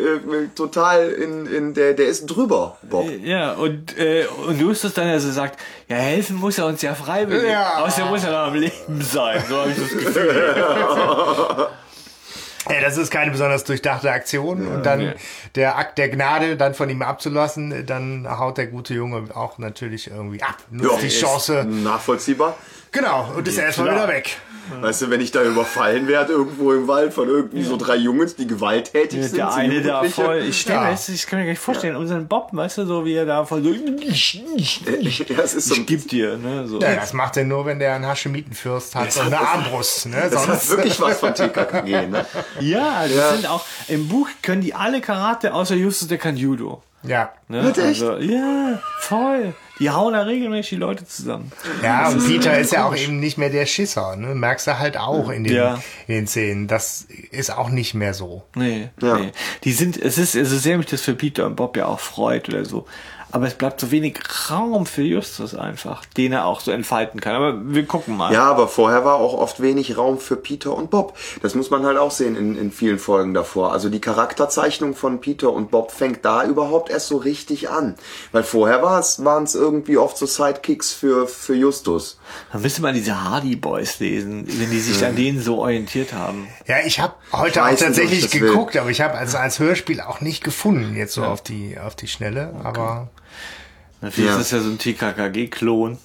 total 0.55 1.09
in, 1.09 1.45
in 1.45 1.73
der, 1.75 1.93
der 1.93 2.07
ist 2.07 2.25
drüber, 2.25 2.77
Bob. 2.81 3.07
Ja, 3.23 3.53
und, 3.53 3.95
äh, 3.97 4.25
und 4.47 4.59
Justus 4.59 4.93
dann 4.95 5.07
also 5.07 5.29
sagt, 5.31 5.59
ja, 5.87 5.97
helfen 5.97 6.37
muss 6.37 6.57
er 6.57 6.65
uns 6.65 6.81
ja 6.81 6.95
freiwillig. 6.95 7.49
Ja. 7.51 7.83
Außerdem 7.85 8.09
muss 8.09 8.23
er 8.23 8.31
noch 8.31 8.47
am 8.47 8.55
Leben 8.55 9.01
sein. 9.01 9.43
So 9.47 9.57
habe 9.57 9.69
ich 9.69 9.77
das 9.77 9.89
Gefühl. 9.91 10.55
Ja, 12.69 12.81
das 12.81 12.97
ist 12.97 13.11
keine 13.11 13.31
besonders 13.31 13.63
durchdachte 13.63 14.11
Aktion. 14.11 14.67
und 14.67 14.85
dann 14.85 15.13
der 15.55 15.77
Akt 15.77 15.97
der 15.97 16.09
Gnade 16.09 16.57
dann 16.57 16.73
von 16.73 16.89
ihm 16.89 17.01
abzulassen, 17.01 17.85
dann 17.85 18.27
haut 18.29 18.57
der 18.57 18.67
gute 18.67 18.93
Junge 18.93 19.23
auch 19.35 19.57
natürlich 19.57 20.09
irgendwie 20.09 20.41
ab. 20.41 20.57
Nutzt 20.69 21.01
die 21.01 21.07
ist 21.07 21.19
Chance. 21.19 21.65
Nachvollziehbar. 21.65 22.55
Genau, 22.91 23.31
und 23.35 23.47
ist 23.47 23.57
erstmal 23.57 23.89
klar. 23.89 24.03
wieder 24.03 24.13
weg. 24.15 24.37
Weißt 24.81 25.01
du, 25.01 25.09
wenn 25.09 25.21
ich 25.21 25.31
da 25.31 25.43
überfallen 25.43 26.07
werde 26.07 26.33
irgendwo 26.33 26.73
im 26.73 26.87
Wald 26.87 27.13
von 27.13 27.27
irgendwie 27.27 27.63
so 27.63 27.77
drei 27.77 27.95
Jungs, 27.95 28.35
die 28.35 28.47
gewalttätig 28.47 29.23
sind. 29.23 29.37
Der 29.37 29.49
so 29.51 29.57
eine 29.57 29.81
da 29.81 30.03
voll, 30.03 30.43
ich 30.47 30.61
stelle 30.61 30.79
Ja. 30.79 30.85
mir 30.85 30.91
das, 30.91 31.09
ich 31.09 31.25
kann 31.27 31.39
mir 31.39 31.45
gar 31.45 31.51
nicht 31.51 31.59
vorstellen, 31.61 31.95
unseren 31.95 32.27
Bob, 32.27 32.49
weißt 32.51 32.79
du, 32.79 32.85
so 32.85 33.05
wie 33.05 33.13
er 33.13 33.25
da 33.25 33.45
voll 33.45 33.63
so, 33.63 33.69
ich, 34.01 34.43
ich, 34.55 34.85
ich, 34.87 35.19
Ja, 35.29 35.39
es 35.43 35.53
ist 35.53 35.69
so, 35.69 35.75
gib 35.85 36.07
dir, 36.09 36.37
ne, 36.37 36.67
so. 36.67 36.79
Ja, 36.79 36.95
das 36.95 37.13
macht 37.13 37.37
er 37.37 37.43
nur, 37.45 37.65
wenn 37.65 37.79
der 37.79 37.95
einen 37.95 38.05
Haschemitenfürst 38.05 38.95
hat 38.95 39.15
und 39.17 39.21
eine 39.27 39.39
Armbrust. 39.39 40.07
Ne? 40.07 40.27
das 40.31 40.47
hat 40.47 40.61
Sonst, 40.61 40.69
wirklich 40.71 40.99
was 41.01 41.19
von 41.19 41.33
TKKG, 41.33 42.07
ne? 42.07 42.25
Ja, 42.59 43.05
Ja. 43.05 43.33
sind 43.33 43.47
auch, 43.49 43.65
im 43.87 44.07
Buch 44.07 44.27
können 44.41 44.61
die 44.61 44.73
alle 44.73 45.01
Karate, 45.01 45.53
außer 45.53 45.75
Justus, 45.75 46.07
der 46.07 46.17
kann 46.17 46.37
Judo. 46.37 46.81
ja. 47.03 47.31
Ne? 47.49 47.63
Wird 47.63 47.77
echt? 47.77 48.01
Also, 48.03 48.17
ja, 48.17 48.79
voll. 48.99 49.53
Die 49.79 49.89
hauen 49.91 50.13
da 50.13 50.21
regelmäßig 50.23 50.69
die 50.71 50.75
Leute 50.77 51.05
zusammen. 51.05 51.51
Ja, 51.83 52.09
und 52.09 52.25
Peter 52.25 52.57
ist 52.57 52.71
ja 52.73 52.85
auch 52.85 52.95
eben 52.95 53.19
nicht 53.19 53.37
mehr 53.37 53.49
der 53.49 53.65
Schisser. 53.65 54.15
Ne? 54.15 54.33
Merkst 54.35 54.67
du 54.67 54.79
halt 54.79 54.97
auch 54.97 55.29
in 55.29 55.43
den, 55.43 55.53
Ja. 55.55 55.75
in 56.07 56.15
den 56.15 56.27
Szenen. 56.27 56.67
Das 56.67 57.07
ist 57.31 57.51
auch 57.55 57.69
nicht 57.69 57.93
mehr 57.93 58.13
so. 58.13 58.43
Nee, 58.55 58.89
Ja. 59.01 59.17
nee. 59.19 59.31
Die 59.63 59.73
sind, 59.73 59.97
es 59.97 60.17
ist, 60.17 60.35
also 60.35 60.57
sehr 60.57 60.77
mich 60.77 60.87
das 60.87 61.01
für 61.01 61.13
Peter 61.13 61.45
und 61.45 61.55
Bob 61.55 61.77
ja 61.77 61.85
auch 61.85 61.99
freut 61.99 62.49
oder 62.49 62.65
so. 62.65 62.85
Aber 63.31 63.45
es 63.47 63.55
bleibt 63.55 63.79
so 63.81 63.91
wenig 63.91 64.19
Raum 64.49 64.85
für 64.85 65.01
Justus 65.01 65.53
einfach, 65.53 66.05
den 66.05 66.31
er 66.31 66.45
auch 66.45 66.61
so 66.61 66.71
entfalten 66.71 67.19
kann. 67.19 67.35
Aber 67.35 67.73
wir 67.73 67.85
gucken 67.85 68.15
mal. 68.15 68.31
Ja, 68.33 68.45
aber 68.49 68.67
vorher 68.67 69.03
war 69.03 69.15
auch 69.15 69.33
oft 69.33 69.61
wenig 69.61 69.97
Raum 69.97 70.17
für 70.17 70.37
Peter 70.37 70.73
und 70.73 70.89
Bob. 70.89 71.17
Das 71.41 71.53
muss 71.53 71.69
man 71.69 71.85
halt 71.85 71.97
auch 71.97 72.11
sehen 72.11 72.35
in, 72.37 72.57
in 72.57 72.71
vielen 72.71 72.99
Folgen 72.99 73.33
davor. 73.33 73.73
Also 73.73 73.89
die 73.89 73.99
Charakterzeichnung 73.99 74.95
von 74.95 75.19
Peter 75.19 75.51
und 75.51 75.71
Bob 75.71 75.91
fängt 75.91 76.23
da 76.23 76.45
überhaupt 76.45 76.89
erst 76.89 77.07
so 77.07 77.17
richtig 77.17 77.69
an. 77.69 77.95
Weil 78.31 78.43
vorher 78.43 78.81
war 78.81 78.99
es, 78.99 79.23
waren 79.25 79.43
es 79.43 79.55
irgendwie 79.55 79.97
oft 79.97 80.17
so 80.17 80.25
Sidekicks 80.25 80.93
für, 80.93 81.27
für 81.27 81.55
Justus. 81.55 82.17
Dann 82.51 82.61
müsste 82.61 82.81
man 82.81 82.93
diese 82.93 83.23
Hardy 83.23 83.55
Boys 83.55 83.99
lesen, 83.99 84.45
wenn 84.47 84.71
die 84.71 84.79
sich 84.79 85.03
an 85.05 85.15
denen 85.15 85.41
so 85.41 85.59
orientiert 85.59 86.13
haben. 86.13 86.47
Ja, 86.65 86.77
ich 86.85 86.99
habe 86.99 87.13
heute 87.33 87.59
Ich 87.59 87.59
auch 87.61 87.75
tatsächlich 87.75 88.19
ich 88.19 88.25
das 88.31 88.33
will. 88.39 88.47
geguckt, 88.49 88.77
aber 88.77 88.89
ich 88.89 89.01
habe 89.01 89.15
also 89.15 89.37
als 89.37 89.59
Hörspiel 89.59 90.01
auch 90.01 90.21
nicht 90.21 90.43
gefunden, 90.43 90.95
jetzt 90.95 91.13
so 91.13 91.23
auf 91.23 91.41
die 91.41 91.77
auf 91.77 91.95
die 91.95 92.07
Schnelle. 92.07 92.53
Aber 92.63 93.09
Natürlich 94.01 94.29
Ja. 94.29 94.37
ist 94.37 94.51
das 94.51 94.59
ja 94.59 94.59
so 94.61 94.69
ein 94.69 94.77
TKKG-Klon. 94.77 95.97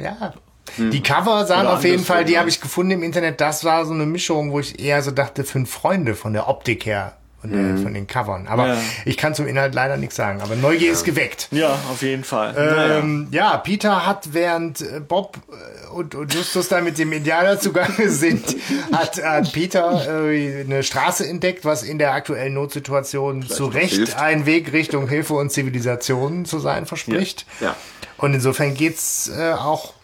ja. 0.00 0.32
Die 0.76 1.02
Cover 1.02 1.46
sahen 1.46 1.66
Oder 1.66 1.76
auf 1.76 1.84
jeden 1.84 2.04
Fall, 2.04 2.24
die 2.26 2.38
habe 2.38 2.48
ich 2.50 2.60
gefunden 2.60 2.92
im 2.92 3.02
Internet. 3.02 3.40
Das 3.40 3.64
war 3.64 3.86
so 3.86 3.94
eine 3.94 4.04
Mischung, 4.04 4.52
wo 4.52 4.60
ich 4.60 4.78
eher 4.78 5.02
so 5.02 5.10
dachte, 5.10 5.44
fünf 5.44 5.70
Freunde 5.70 6.14
von 6.14 6.34
der 6.34 6.46
Optik 6.48 6.84
her, 6.84 7.16
von, 7.40 7.52
der, 7.52 7.78
von 7.82 7.94
den 7.94 8.06
Covern. 8.06 8.48
Aber 8.48 8.68
Ja. 8.68 8.76
ich 9.04 9.16
kann 9.16 9.34
zum 9.34 9.46
Inhalt 9.46 9.74
leider 9.74 9.96
nichts 9.96 10.16
sagen. 10.16 10.40
Aber 10.40 10.56
Neugier 10.56 10.90
ist 10.92 11.04
geweckt. 11.04 11.48
Ja, 11.52 11.78
auf 11.90 12.02
jeden 12.02 12.24
Fall. 12.24 12.54
Ähm, 13.00 13.28
ja, 13.30 13.56
Peter 13.58 14.04
hat, 14.06 14.32
während 14.32 14.80
äh, 14.80 15.00
Bob 15.00 15.38
äh, 15.48 15.88
und, 15.90 16.14
und 16.16 16.34
Justus 16.34 16.68
da 16.68 16.80
mit 16.80 16.98
dem 16.98 17.12
Indianer 17.12 17.60
zugange 17.60 18.08
sind, 18.10 18.56
hat, 18.92 19.22
hat 19.22 19.52
Peter 19.52 20.28
äh, 20.30 20.62
eine 20.62 20.82
Straße 20.82 21.26
entdeckt, 21.28 21.64
was 21.64 21.82
in 21.84 21.98
der 21.98 22.12
aktuellen 22.12 22.54
Notsituation 22.54 23.42
zu 23.48 23.66
noch 23.68 23.74
Recht 23.74 24.16
ein 24.16 24.44
Weg 24.44 24.72
Richtung 24.72 25.08
Hilfe 25.08 25.34
und 25.34 25.52
Zivilisation 25.52 26.44
zu 26.44 26.58
sein 26.58 26.86
verspricht. 26.86 27.46
Ja. 27.60 27.76
Und 28.16 28.34
insofern 28.34 28.74
geht's 28.74 29.28
äh, 29.28 29.52
auch 29.52 29.94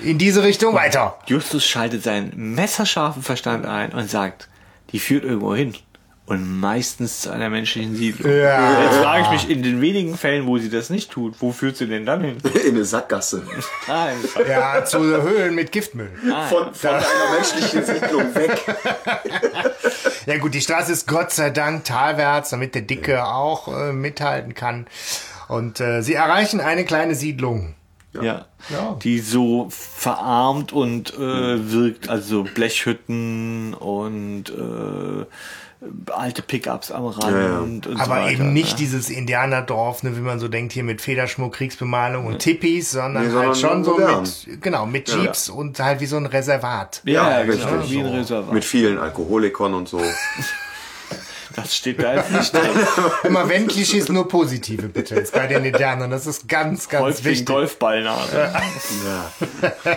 in 0.00 0.18
diese 0.18 0.42
Richtung 0.44 0.74
weiter. 0.74 1.18
Justus 1.26 1.64
schaltet 1.66 2.04
seinen 2.04 2.54
messerscharfen 2.54 3.22
Verstand 3.22 3.66
ein 3.66 3.92
und 3.92 4.08
sagt, 4.08 4.48
die 4.92 4.98
führt 5.00 5.24
irgendwo 5.24 5.54
hin. 5.54 5.74
Und 6.26 6.58
meistens 6.58 7.20
zu 7.20 7.30
einer 7.30 7.50
menschlichen 7.50 7.96
Siedlung. 7.96 8.32
Ja. 8.32 8.82
Jetzt 8.82 8.96
frage 8.96 9.24
ich 9.24 9.30
mich, 9.30 9.50
in 9.50 9.62
den 9.62 9.82
wenigen 9.82 10.16
Fällen, 10.16 10.46
wo 10.46 10.56
sie 10.56 10.70
das 10.70 10.88
nicht 10.88 11.10
tut, 11.10 11.34
wo 11.40 11.52
führt 11.52 11.76
sie 11.76 11.86
denn 11.86 12.06
dann 12.06 12.22
hin? 12.22 12.38
In 12.66 12.76
eine 12.76 12.84
Sackgasse. 12.86 13.46
Ah, 13.86 14.06
einfach. 14.06 14.48
Ja, 14.48 14.84
zu 14.86 15.00
Höhlen 15.00 15.54
mit 15.54 15.70
Giftmüll. 15.70 16.10
Von, 16.48 16.72
von 16.72 16.90
einer 16.90 17.04
menschlichen 17.34 17.84
Siedlung 17.84 18.34
weg. 18.34 18.58
Ja 20.26 20.38
gut, 20.38 20.54
die 20.54 20.62
Straße 20.62 20.90
ist 20.90 21.06
Gott 21.06 21.32
sei 21.32 21.50
Dank 21.50 21.84
talwärts, 21.84 22.48
damit 22.48 22.74
der 22.74 22.80
Dicke 22.80 23.26
auch 23.26 23.68
äh, 23.68 23.92
mithalten 23.92 24.54
kann. 24.54 24.86
Und 25.48 25.80
äh, 25.80 26.00
sie 26.00 26.14
erreichen 26.14 26.60
eine 26.60 26.86
kleine 26.86 27.14
Siedlung. 27.14 27.74
Ja. 28.14 28.46
Ja. 28.70 28.96
Die 29.02 29.18
so 29.18 29.68
verarmt 29.70 30.72
und 30.72 31.12
äh, 31.14 31.18
wirkt, 31.72 32.08
also 32.08 32.44
Blechhütten 32.44 33.74
und 33.74 34.48
äh, 34.48 35.26
alte 36.12 36.42
Pickups 36.42 36.90
am 36.90 37.06
Rand 37.06 37.86
und 37.86 37.96
so 37.98 38.02
Aber 38.04 38.16
weiter. 38.16 38.30
eben 38.32 38.52
nicht 38.52 38.70
ja. 38.72 38.76
dieses 38.76 39.10
Indianerdorf, 39.10 40.02
ne, 40.02 40.16
wie 40.16 40.20
man 40.20 40.38
so 40.38 40.48
denkt, 40.48 40.72
hier 40.72 40.84
mit 40.84 41.00
Federschmuck, 41.00 41.54
Kriegsbemalung 41.54 42.26
und 42.26 42.38
Tippis, 42.38 42.92
sondern 42.92 43.28
Nee, 43.28 43.34
halt 43.34 43.54
sondern 43.56 43.84
schon 43.84 43.84
so 43.84 43.90
modern. 43.92 44.22
mit, 44.22 44.62
genau, 44.62 44.86
mit 44.86 45.08
Jeeps 45.08 45.48
und 45.48 45.78
halt 45.80 46.00
wie 46.00 46.06
so 46.06 46.16
ein 46.16 46.26
Reservat. 46.26 47.02
Ja, 47.04 47.30
Ja, 47.40 47.42
genau, 47.44 47.66
richtig. 47.76 47.90
wie 47.90 48.00
ein 48.00 48.06
Reservat. 48.06 48.52
Mit 48.52 48.64
vielen 48.64 48.98
Alkoholikern 48.98 49.74
und 49.74 49.88
so. 49.88 50.00
Das 51.56 51.76
steht 51.76 52.02
da 52.02 52.16
jetzt 52.16 52.32
nicht 52.32 52.52
drin. 52.52 52.62
Immer 53.22 53.48
wenn 53.48 53.68
Klischees 53.68 54.08
nur 54.08 54.26
positive, 54.26 54.88
bitte, 54.88 55.14
jetzt 55.14 55.32
bei 55.34 55.46
den 55.46 55.64
Indianern. 55.64 56.10
Das 56.10 56.26
ist 56.26 56.48
ganz, 56.48 56.88
ganz 56.88 57.04
Häufig 57.04 57.24
wichtig. 57.26 57.46
Golfballnase. 57.46 58.52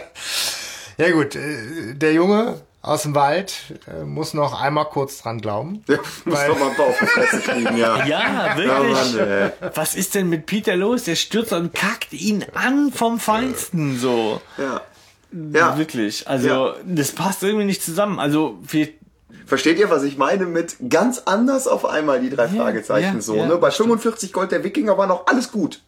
Ja 1.00 1.12
gut, 1.12 1.36
äh, 1.36 1.94
der 1.94 2.14
Junge 2.14 2.60
aus 2.82 3.02
dem 3.04 3.16
Wald 3.16 3.54
äh, 3.88 4.04
muss 4.06 4.34
noch 4.34 4.62
einmal 4.62 4.86
kurz 4.86 5.22
dran 5.22 5.42
glauben. 5.42 5.84
Muss 6.26 6.40
doch 6.48 6.60
mal 6.60 6.70
ein 6.70 6.76
paar 6.76 6.86
auf 6.88 6.98
die 7.00 7.06
Fresse 7.08 7.40
kriegen, 7.42 7.76
ja. 7.78 7.98
Ja, 8.06 8.56
Ja, 8.56 8.58
wirklich. 8.58 9.14
Mann, 9.16 9.28
ey. 9.28 9.50
Was 9.76 9.96
ist 9.96 10.16
denn 10.16 10.30
mit 10.30 10.46
Peter 10.46 10.76
los? 10.76 11.04
Der 11.04 11.16
stürzt 11.16 11.52
und 11.54 11.74
kackt 11.74 12.14
ihn 12.14 12.46
an 12.54 12.92
vom 12.94 13.20
Feinsten 13.20 13.98
so. 13.98 14.42
Ja. 14.58 14.82
Ja. 15.54 15.78
Wirklich. 15.78 16.28
Also, 16.28 16.48
Ja. 16.48 16.76
das 16.86 17.12
passt 17.12 17.44
irgendwie 17.44 17.66
nicht 17.66 17.84
zusammen. 17.84 18.20
Also, 18.20 18.58
wir, 18.66 18.90
Versteht 19.46 19.78
ihr, 19.80 19.90
was 19.90 20.04
ich 20.04 20.18
meine 20.18 20.46
mit 20.46 20.76
ganz 20.90 21.24
anders 21.26 21.68
auf 21.68 21.86
einmal 21.86 22.20
die 22.22 22.30
drei 22.30 22.48
Fragezeichen 22.50 23.16
ja, 23.16 23.22
so, 23.22 23.36
ja, 23.36 23.46
ne? 23.46 23.58
Bei 23.58 23.72
stimmt. 23.72 23.88
45 23.90 24.34
Gold 24.34 24.52
der 24.52 24.64
Wikinger 24.64 24.98
war 24.98 25.08
noch 25.08 25.28
alles 25.28 25.52
gut. 25.52 25.82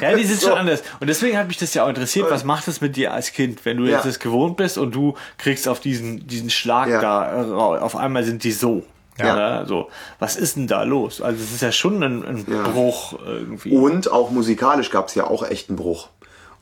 Ja, 0.00 0.14
die 0.14 0.24
sind 0.24 0.40
So. 0.40 0.48
schon 0.50 0.58
anders. 0.58 0.82
Und 1.00 1.06
deswegen 1.08 1.36
hat 1.38 1.48
mich 1.48 1.58
das 1.58 1.74
ja 1.74 1.84
auch 1.84 1.88
interessiert. 1.88 2.30
Was 2.30 2.44
macht 2.44 2.68
es 2.68 2.80
mit 2.80 2.96
dir 2.96 3.12
als 3.12 3.32
Kind, 3.32 3.64
wenn 3.64 3.76
du 3.76 3.84
Ja. 3.84 3.96
jetzt 3.96 4.06
das 4.06 4.18
gewohnt 4.18 4.56
bist 4.56 4.78
und 4.78 4.94
du 4.94 5.14
kriegst 5.38 5.68
auf 5.68 5.80
diesen, 5.80 6.26
diesen 6.26 6.50
Schlag 6.50 6.88
Ja. 6.88 7.00
da, 7.00 7.42
äh, 7.42 7.52
auf 7.80 7.96
einmal 7.96 8.24
sind 8.24 8.44
die 8.44 8.52
so. 8.52 8.84
Ja. 9.18 9.64
so. 9.64 9.88
Was 10.18 10.36
ist 10.36 10.56
denn 10.56 10.66
da 10.66 10.82
los? 10.82 11.22
Also, 11.22 11.42
es 11.42 11.52
ist 11.52 11.62
ja 11.62 11.72
schon 11.72 12.02
ein, 12.02 12.22
ein 12.24 12.46
Ja. 12.50 12.62
Bruch 12.68 13.18
irgendwie. 13.24 13.70
Und 13.74 14.12
auch 14.12 14.30
musikalisch 14.30 14.90
gab 14.90 15.08
es 15.08 15.14
ja 15.14 15.26
auch 15.26 15.42
echt 15.48 15.70
einen 15.70 15.76
Bruch 15.76 16.08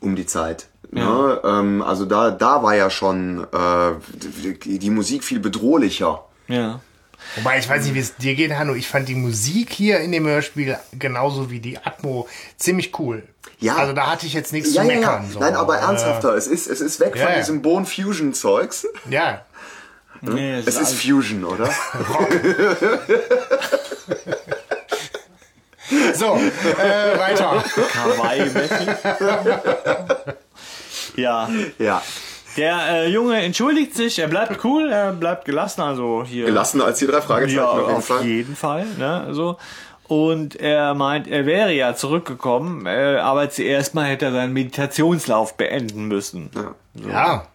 um 0.01 0.15
die 0.15 0.27
Zeit. 0.27 0.69
Ne? 0.93 1.41
Ähm, 1.45 1.83
also 1.83 2.05
da, 2.05 2.31
da 2.31 2.63
war 2.63 2.77
ja 2.77 2.91
schon 2.91 3.45
äh, 3.53 3.93
die, 4.65 4.79
die 4.79 4.91
Musik 4.91 5.25
viel 5.25 5.41
bedrohlicher. 5.41 6.25
Ja. 6.47 6.79
Wobei 7.37 7.59
ich 7.59 7.69
weiß 7.69 7.85
nicht, 7.85 7.95
wie 7.95 7.99
es 8.01 8.17
dir 8.17 8.35
geht, 8.35 8.53
Hanno. 8.55 8.75
Ich 8.75 8.89
fand 8.89 9.09
die 9.09 9.15
Musik 9.15 9.73
hier 9.73 10.01
in 10.01 10.13
dem 10.13 10.27
Hörspiel 10.27 10.79
genauso 10.99 11.51
wie 11.51 11.61
die 11.61 11.79
Atmo 11.79 12.29
ziemlich 12.57 12.99
cool. 12.99 13.23
Ja. 13.59 13.77
Also 13.77 13.93
da 13.93 14.11
hatte 14.11 14.27
ich 14.27 14.35
jetzt 14.35 14.53
nichts 14.53 14.75
Ja, 14.75 14.83
zu 14.83 14.89
ja, 14.89 14.95
ja. 14.95 15.01
meckern. 15.01 15.31
So. 15.33 15.39
Nein, 15.41 15.55
aber 15.57 15.79
Äh, 15.79 15.83
ernsthafter. 15.83 16.35
Es 16.35 16.47
ist, 16.47 16.67
es 16.67 16.81
ist 16.81 17.01
weg 17.01 17.15
Ja, 17.17 17.23
von 17.25 17.33
ja. 17.33 17.39
diesem 17.39 17.63
Bone 17.63 17.87
Fusion 17.87 18.35
Zeugs. 18.35 18.87
Ja. 19.09 19.45
Nee, 20.21 20.59
Es 20.61 20.67
ist 20.69 20.77
alles- 20.79 20.95
Fusion, 20.95 21.45
oder? 21.45 21.69
So, 26.15 26.37
äh, 26.37 27.19
weiter. 27.19 27.63
Kawaii-mäßig. 27.93 28.89
ja, 31.17 31.49
Ja. 31.79 32.03
Der 32.57 32.79
äh, 32.89 33.09
Junge 33.09 33.43
entschuldigt 33.43 33.95
sich, 33.95 34.19
er 34.19 34.29
bleibt 34.29 34.65
cool, 34.65 34.91
er 34.91 35.13
bleibt 35.13 35.45
gelassen, 35.45 35.81
also 35.83 36.25
hier. 36.27 36.47
Gelassener 36.47 36.85
als 36.87 36.99
die 36.99 37.07
drei 37.07 37.21
Fragezeichen 37.21 37.57
Ja, 37.57 37.67
auf 37.71 37.79
jeden 37.87 37.97
auf 37.97 38.05
Fall. 38.07 38.25
jeden 38.25 38.57
Fall. 38.57 38.87
Ne, 38.99 39.29
so. 39.33 39.57
Und 40.07 40.57
er 40.57 40.95
meint, 40.95 41.27
er 41.29 41.47
wäre 41.47 41.73
ja 41.73 41.95
zurückgekommen, 41.95 42.85
äh, 42.87 43.17
aber 43.17 43.49
zuerst 43.51 43.95
mal 43.95 44.05
hätte 44.05 44.27
er 44.27 44.33
seinen 44.33 44.53
Meditationslauf 44.53 45.57
beenden 45.57 46.07
müssen. 46.09 46.51
Ja, 46.55 46.75
Ja, 47.11 47.47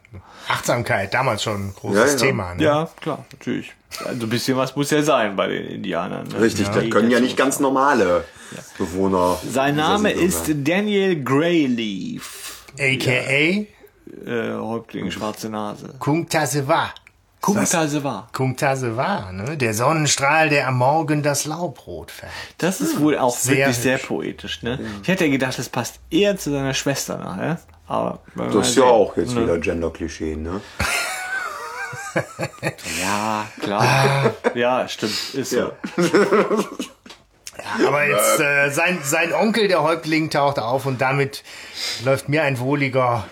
Achtsamkeit, 0.48 1.14
damals 1.14 1.44
schon 1.44 1.68
ein 1.68 1.74
großes 1.80 1.98
Ja, 2.00 2.08
ja. 2.08 2.16
Thema. 2.18 2.56
Ne? 2.56 2.88
klar, 3.02 3.24
natürlich. 3.32 3.72
Also 4.06 4.26
ein 4.26 4.30
bisschen 4.30 4.58
was 4.58 4.76
muss 4.76 4.90
ja 4.92 5.02
sein 5.04 5.36
bei 5.36 5.48
den 5.48 5.68
Indianern. 5.68 6.28
Ne? 6.28 6.42
Richtig, 6.42 6.68
das 6.70 6.90
können 6.90 7.12
ja 7.12 7.20
nicht 7.20 7.38
ganz 7.38 7.60
normale 7.60 8.24
Bewohner. 8.80 9.38
Sein 9.48 9.76
Name 9.76 10.12
ist. 10.12 10.50
Daniel 10.52 11.24
Greyleaf, 11.24 12.64
AKA 12.80 13.66
äh, 14.26 14.54
Häuptling 14.54 15.12
Schwarze 15.12 15.50
Nase. 15.50 15.96
Kung 16.00 16.28
Taseva. 16.30 16.92
Kumtasewa. 17.42 18.28
Kung 18.34 18.58
Taseva, 18.58 19.32
ne? 19.32 19.56
Der 19.56 19.74
Sonnenstrahl, 19.74 20.50
der 20.50 20.68
am 20.68 20.78
Morgen 20.78 21.24
das 21.24 21.46
Laubrot 21.46 22.12
färbt. 22.12 22.34
Das 22.58 22.82
ist 22.82 23.00
wohl 23.00 23.18
auch 23.18 23.38
Sehr 23.38 23.56
wirklich 23.58 23.78
sehr 23.78 23.96
hübsch. 23.96 24.08
poetisch. 24.08 24.62
Ne? 24.62 24.78
Ich 25.04 25.08
hätte 25.08 25.30
gedacht, 25.30 25.58
das 25.58 25.70
passt 25.70 26.02
eher 26.12 26.36
zu 26.38 26.52
seiner 26.52 26.74
Schwester 26.74 27.18
nachher. 27.18 27.60
Aber 27.88 28.20
Das 28.36 28.70
ist 28.70 28.76
ja 28.76 28.84
auch 28.84 29.16
jetzt 29.16 29.36
wieder 29.36 29.58
Gender-Klischee, 29.58 30.36
ne? 30.36 30.60
Ja, 33.02 33.48
klar. 33.62 34.34
ja, 34.56 34.88
stimmt. 34.88 35.34
Ist 35.34 35.52
so. 35.52 35.58
Ja. 35.58 35.72
Aber 37.88 38.06
jetzt, 38.06 38.40
äh, 38.40 38.70
sein, 38.70 39.00
sein 39.04 39.34
Onkel, 39.34 39.68
der 39.68 39.84
Häuptling, 39.84 40.30
taucht 40.30 40.60
auf 40.60 40.86
und 40.86 41.02
damit 41.02 41.44
läuft 42.04 42.30
mir 42.30 42.44
ein 42.44 42.60
wohliger 42.60 43.26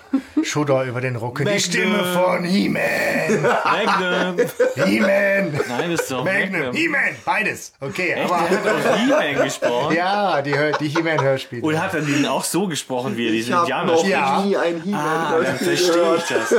Schudder 0.44 0.84
über 0.84 1.02
den 1.02 1.16
Rücken. 1.16 1.46
Die 1.46 1.52
Magnum. 1.52 1.60
Stimme 1.60 2.04
von 2.14 2.44
He-Man. 2.44 3.42
Magnum. 3.64 4.46
He-Man. 4.86 5.60
Nein, 5.70 5.92
das 5.92 6.02
ist 6.02 6.12
doch 6.12 6.24
Magnum. 6.24 6.52
Magnum. 6.60 6.76
He-Man. 6.76 7.16
Beides. 7.26 7.74
Okay, 7.82 8.12
Echt? 8.14 8.32
aber. 8.32 8.48
Der 8.50 8.60
hat 8.76 8.86
auch 8.86 8.98
He-Man 8.98 9.44
gesprochen. 9.44 9.96
Ja, 9.96 10.42
die, 10.42 10.56
die 10.80 10.88
He-Man-Hörspiele. 10.90 11.62
Und 11.62 11.82
hat 11.82 11.94
er 11.94 12.02
den 12.02 12.26
auch 12.26 12.44
so 12.44 12.68
gesprochen, 12.68 13.18
wie 13.18 13.28
er 13.28 13.32
diesen 13.32 13.54
Indianer 13.58 13.86
noch 13.92 13.98
spricht? 14.00 14.12
Ja. 14.12 14.42
nie 14.42 14.56
ein 14.58 14.82
He-Man 14.82 15.00
Ah, 15.00 15.40
dann 15.44 15.58
verstehe 15.58 16.16
ich 16.18 16.24
das. 16.24 16.56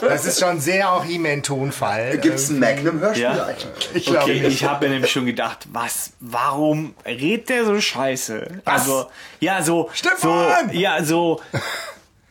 Das 0.00 0.24
ist 0.24 0.40
schon 0.40 0.60
sehr 0.60 0.90
auch 0.92 1.04
He-Man-Tonfall. 1.04 2.18
Gibt 2.18 2.36
es 2.36 2.50
ein 2.50 2.58
Magnum-Hörspiel 2.60 3.22
Ja. 3.22 3.44
eigentlich? 3.46 3.88
Ich 3.94 4.04
glaube 4.06 4.22
Okay, 4.24 4.40
nicht. 4.40 4.62
ich 4.62 4.64
habe 4.64 4.86
mir 4.86 4.92
nämlich 4.94 5.10
schon 5.12 5.26
gedacht, 5.26 5.66
was, 5.72 6.12
warum 6.20 6.94
redet 7.04 7.48
der 7.48 7.64
so 7.64 7.80
scheiße? 7.80 8.62
Also, 8.64 9.06
ja, 9.40 9.62
so, 9.62 9.88
so, 9.88 9.90
Stefan! 9.94 10.72
ja, 10.72 11.02
so, 11.02 11.40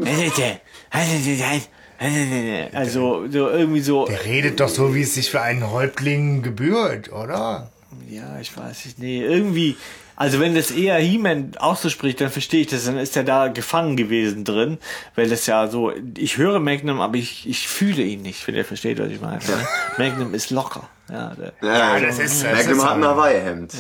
also, 2.74 3.28
so 3.30 3.50
irgendwie 3.50 3.82
so, 3.82 4.06
Der 4.06 4.24
redet 4.26 4.60
doch 4.60 4.70
so, 4.70 4.94
wie 4.94 5.02
es 5.02 5.16
sich 5.16 5.32
für 5.32 5.42
einen 5.42 5.72
Häuptling 5.72 6.44
gebührt, 6.44 7.12
oder? 7.12 7.72
ja, 8.10 8.40
ich 8.40 8.56
weiß 8.56 8.86
nicht, 8.86 9.00
nee, 9.00 9.22
irgendwie, 9.22 9.76
also 10.18 10.40
wenn 10.42 10.54
das 10.56 10.72
eher 10.72 10.98
He-Man 10.98 11.52
auszuspricht, 11.60 12.20
dann 12.20 12.30
verstehe 12.30 12.62
ich 12.62 12.68
das, 12.68 12.86
dann 12.86 12.98
ist 12.98 13.16
er 13.16 13.24
da 13.24 13.48
gefangen 13.48 13.96
gewesen 13.96 14.44
drin, 14.44 14.78
weil 15.16 15.30
das 15.30 15.46
ja 15.46 15.68
so, 15.68 15.94
ich 16.18 16.38
höre 16.38 16.60
Magnum, 16.60 17.00
aber 17.00 17.16
ich, 17.16 17.48
ich 17.48 17.68
fühle 17.70 18.02
ihn 18.04 18.24
nicht, 18.24 18.46
wenn 18.48 18.56
ihr 18.56 18.66
versteht, 18.66 19.00
was 19.00 19.10
ich 19.10 19.22
meine. 19.22 19.38
Ne? 19.38 19.68
Magnum 19.98 20.34
ist 20.34 20.50
locker, 20.50 20.90
ja, 21.10 21.34
der, 21.36 21.54
Ja, 21.62 22.00
das 22.00 22.20
ist- 22.20 22.44
das 22.44 22.52
Magnum 22.52 22.78
ist 22.80 22.84
hat 22.86 22.92
ein 22.98 23.04
aber- 23.04 23.22
Hawaii-Hemd. 23.24 23.74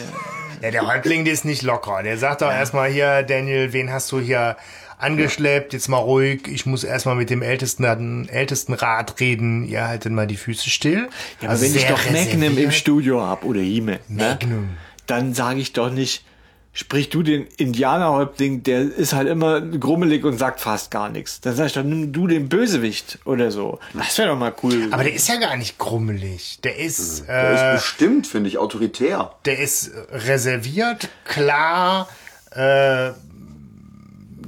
Ja, 0.61 0.71
der 0.71 0.87
Häuptling, 0.87 1.23
der 1.25 1.33
ist 1.33 1.45
nicht 1.45 1.61
locker. 1.61 2.01
Der 2.01 2.17
sagt 2.17 2.41
doch 2.41 2.49
erstmal 2.51 2.89
hier, 2.89 3.21
Daniel, 3.21 3.73
wen 3.73 3.91
hast 3.91 4.11
du 4.11 4.19
hier 4.19 4.57
angeschleppt? 4.97 5.73
Jetzt 5.73 5.87
mal 5.87 5.97
ruhig. 5.97 6.47
Ich 6.47 6.65
muss 6.65 6.83
erstmal 6.83 7.13
mit 7.15 7.29
dem 7.29 7.43
ältesten, 7.43 8.27
ältesten 8.27 8.73
Rat 8.73 9.19
reden. 9.19 9.65
Ihr 9.65 9.87
haltet 9.87 10.11
mal 10.11 10.25
die 10.25 10.35
Füße 10.37 10.69
still. 10.71 11.09
Ja, 11.41 11.49
aber 11.49 11.61
wenn 11.61 11.75
ich 11.75 11.85
doch 11.85 12.09
Magnum 12.09 12.57
im. 12.57 12.71
Studio 12.71 13.21
hab 13.21 13.43
oder 13.43 13.59
He-Man, 13.59 13.99
ne, 14.07 14.23
Magnum. 14.29 14.69
Dann 15.07 15.33
sage 15.33 15.59
ich 15.59 15.73
doch 15.73 15.89
nicht, 15.89 16.23
sprich 16.73 17.09
du 17.09 17.23
den 17.23 17.47
Indianerhäuptling, 17.57 18.61
der 18.61 18.81
ist 18.81 19.13
halt 19.13 19.27
immer 19.27 19.61
grummelig 19.61 20.23
und 20.23 20.37
sagt 20.37 20.59
fast 20.59 20.91
gar 20.91 21.09
nichts. 21.09 21.41
Dann 21.41 21.55
sag 21.55 21.65
ich 21.67 21.73
doch, 21.73 21.81
nimm 21.83 22.13
du 22.13 22.27
den 22.27 22.49
Bösewicht 22.49 23.17
oder 23.25 23.49
so. 23.49 23.79
Das 23.95 24.15
wäre 24.19 24.27
doch 24.29 24.37
mal 24.37 24.53
cool. 24.61 24.87
Aber 24.91 25.03
der 25.03 25.13
ist 25.13 25.27
ja 25.27 25.37
gar 25.37 25.57
nicht 25.57 25.79
grummelig. 25.79 26.59
Der 26.63 26.77
ist, 26.77 27.27
Der 27.27 27.53
ist 27.53 27.61
äh, 27.61 27.73
bestimmt, 27.77 28.27
finde 28.27 28.49
ich, 28.49 28.59
autoritär. 28.59 29.31
der 29.45 29.57
ist 29.57 29.89
reserviert, 30.11 31.09
klar, 31.25 32.07
äh, 32.51 33.09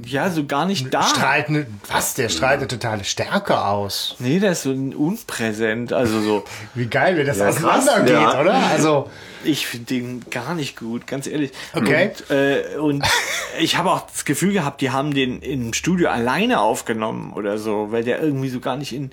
ja, 0.06 0.30
so 0.30 0.46
gar 0.46 0.64
nicht 0.66 0.92
da. 0.94 1.02
strahlt 1.02 1.48
eine, 1.48 1.66
was? 1.88 2.14
Der 2.14 2.28
strahlt 2.30 2.58
eine 2.58 2.68
totale 2.68 3.04
Stärke 3.04 3.60
aus. 3.62 4.16
Nee, 4.18 4.38
der 4.40 4.52
ist 4.52 4.62
so 4.62 4.70
unpräsent. 4.70 5.92
Also 5.92 6.20
so, 6.20 6.44
Wie 6.74 6.86
geil, 6.86 7.16
wie 7.18 7.24
das 7.24 7.38
Ja, 7.38 7.48
auseinandergeht, 7.48 8.12
ja. 8.12 8.40
oder? 8.40 8.54
Also, 8.54 9.10
ich 9.44 9.66
finde 9.66 9.86
den 9.86 10.30
gar 10.30 10.54
nicht 10.54 10.76
gut, 10.76 11.06
ganz 11.06 11.26
ehrlich. 11.26 11.52
Okay. 11.72 12.10
Und, 12.10 12.30
äh, 12.30 12.78
und 12.78 13.04
ich 13.60 13.76
habe 13.76 13.90
auch 13.90 14.08
das 14.10 14.24
Gefühl 14.24 14.52
gehabt, 14.52 14.80
die 14.80 14.90
haben 14.90 15.14
den 15.14 15.40
im 15.42 15.72
Studio 15.72 16.08
alleine 16.08 16.60
aufgenommen 16.60 17.32
oder 17.32 17.58
so, 17.58 17.88
weil 17.90 18.04
der 18.04 18.22
irgendwie 18.22 18.48
so 18.48 18.60
gar 18.60 18.76
nicht 18.76 18.92
in. 18.92 19.10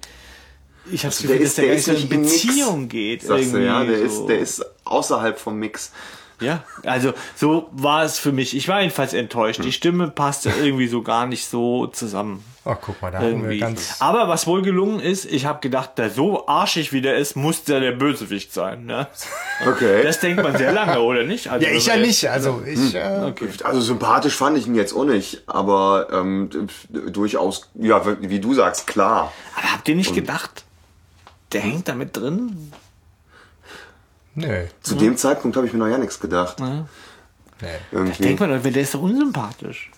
Ich 0.89 1.03
habe 1.03 1.13
das 1.13 1.17
Also 1.17 1.28
Der 1.28 1.39
Gefühl, 1.39 1.39
dass 1.39 1.49
ist, 1.49 1.57
der, 1.57 1.65
der 1.65 1.75
ist 1.75 1.88
in 1.88 2.11
im 2.11 2.21
Mix, 2.21 2.32
Beziehung 2.34 2.89
geht. 2.89 3.21
Sagst 3.23 3.53
du, 3.53 3.57
irgendwie 3.57 3.65
ja, 3.65 3.84
der 3.84 4.09
so. 4.09 4.21
ist, 4.21 4.25
der 4.28 4.39
ist 4.39 4.65
außerhalb 4.86 5.38
vom 5.38 5.59
Mix. 5.59 5.91
Ja, 6.40 6.64
also 6.84 7.14
so 7.36 7.68
war 7.72 8.04
es 8.04 8.20
für 8.20 8.32
mich. 8.32 8.56
Ich 8.56 8.68
war 8.68 8.82
jedenfalls 8.82 9.14
enttäuscht. 9.14 9.58
Hm. 9.60 9.66
Die 9.66 9.72
Stimme 9.72 10.10
passte 10.10 10.52
irgendwie 10.52 10.88
so 10.88 11.02
gar 11.02 11.26
nicht 11.26 11.48
so 11.48 11.88
zusammen. 11.88 12.44
oh, 12.64 12.76
guck 12.80 13.02
mal, 13.02 13.10
da 13.12 13.20
haben 13.22 13.50
wir 13.50 13.58
ganz, 13.58 13.96
Aber 14.00 14.28
was 14.28 14.46
wohl 14.46 14.62
gelungen 14.62 15.00
ist, 15.00 15.26
ich 15.26 15.46
habe 15.48 15.62
gedacht, 15.62 15.98
der 15.98 16.12
so 16.12 16.48
arschig 16.48 16.94
wie 16.94 17.02
der 17.02 17.18
ist, 17.18 17.36
muss 17.36 17.64
der 17.64 17.80
der 17.80 17.94
Bösewicht 17.94 18.54
sein. 18.54 18.86
Ne? 18.86 19.08
Okay. 19.68 20.04
Das 20.04 20.20
denkt 20.20 20.44
man 20.44 20.56
sehr 20.58 20.74
lange, 20.74 21.00
oder 21.02 21.24
nicht? 21.24 21.50
Also, 21.50 21.66
ja, 21.66 21.72
ich 21.74 21.88
ja 21.88 21.94
man- 21.94 22.02
nicht, 22.04 22.30
also 22.30 22.62
ich, 22.66 22.94
äh, 22.94 23.24
Okay. 23.30 23.50
Also 23.64 23.82
sympathisch 23.82 24.36
fand 24.36 24.60
ich 24.60 24.68
ihn 24.68 24.76
jetzt 24.76 24.94
auch 24.94 25.06
nicht, 25.06 25.42
aber 25.48 26.08
ähm, 26.12 26.50
durchaus, 26.90 27.70
ja, 27.74 28.00
wie 28.22 28.40
du 28.40 28.54
sagst, 28.54 28.86
klar. 28.86 29.34
Aber 29.58 29.74
habt 29.74 29.90
ihr 29.90 29.96
nicht 29.96 30.14
gedacht, 30.14 30.66
der 31.52 31.62
hängt 31.62 31.88
da 31.88 31.96
mit 31.96 32.16
drin? 32.16 32.72
Nö, 34.38 34.66
Zu 34.82 34.96
dem 34.96 35.18
Zeitpunkt 35.18 35.58
habe 35.58 35.68
ich 35.68 35.74
mir 35.74 35.80
noch 35.80 35.88
ja 35.88 35.98
nichts 35.98 36.20
gedacht. 36.20 36.60
nö. 36.60 36.84
Irgendwie. 37.92 38.22
Denkt 38.24 38.40
man, 38.40 38.62
der 38.62 38.76
ist 38.82 38.94
doch 38.94 39.02
unsympathisch. 39.02 39.90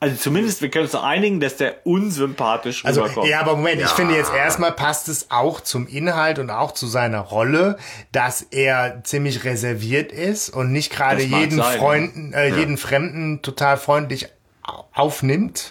Also 0.00 0.16
zumindest, 0.16 0.60
wir 0.60 0.70
können 0.70 0.84
uns 0.84 0.92
doch 0.92 1.04
einigen, 1.04 1.38
dass 1.40 1.56
der 1.56 1.86
unsympathisch 1.86 2.84
Also, 2.84 3.02
rüberkommt. 3.02 3.28
ja, 3.28 3.40
aber 3.40 3.56
Moment, 3.56 3.80
ich 3.80 3.88
finde 3.90 4.16
jetzt 4.16 4.32
erstmal 4.34 4.72
passt 4.72 5.08
es 5.08 5.30
auch 5.30 5.60
zum 5.60 5.86
Inhalt 5.86 6.38
und 6.40 6.50
auch 6.50 6.72
zu 6.72 6.86
seiner 6.88 7.20
Rolle, 7.20 7.78
dass 8.12 8.42
er 8.42 9.02
ziemlich 9.04 9.44
reserviert 9.44 10.12
ist 10.12 10.50
und 10.50 10.72
nicht 10.72 10.92
gerade 10.92 11.22
jeden 11.22 11.56
sein, 11.58 11.78
Freunden, 11.78 12.32
äh, 12.34 12.48
jeden 12.54 12.76
Fremden 12.76 13.40
total 13.40 13.76
freundlich 13.78 14.26
au- 14.62 14.84
aufnimmt. 14.92 15.70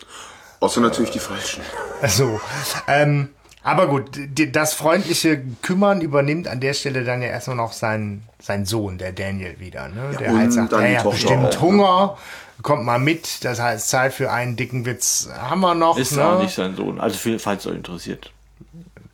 Außer 0.61 0.79
natürlich 0.81 1.11
die 1.11 1.19
Falschen. 1.19 1.61
Also, 2.01 2.39
ähm, 2.87 3.29
aber 3.63 3.87
gut, 3.87 4.11
das 4.51 4.73
freundliche 4.73 5.41
Kümmern 5.61 6.01
übernimmt 6.01 6.47
an 6.47 6.59
der 6.59 6.73
Stelle 6.73 7.03
dann 7.03 7.21
ja 7.21 7.29
erstmal 7.29 7.55
noch 7.55 7.71
sein, 7.73 8.23
sein 8.41 8.65
Sohn, 8.65 8.97
der 8.97 9.13
Daniel 9.13 9.59
wieder. 9.59 9.87
Ne? 9.87 10.15
der 10.19 10.31
und 10.31 10.37
halt 10.39 10.53
sagt, 10.53 10.73
er 10.73 10.97
Tochter 11.03 11.09
bestimmt 11.11 11.45
auch, 11.45 11.53
ne? 11.53 11.61
Hunger, 11.61 12.17
kommt 12.61 12.83
mal 12.83 12.99
mit, 12.99 13.43
das 13.45 13.61
heißt 13.61 13.89
Zeit 13.89 14.13
für 14.13 14.31
einen 14.31 14.55
dicken 14.55 14.85
Witz 14.85 15.29
haben 15.37 15.61
wir 15.61 15.75
noch. 15.75 15.97
ist 15.97 16.15
ne? 16.15 16.25
auch 16.25 16.41
nicht 16.41 16.53
sein 16.55 16.75
Sohn. 16.75 16.99
Also 16.99 17.17
für- 17.17 17.39
falls 17.39 17.65
euch 17.65 17.75
interessiert. 17.75 18.31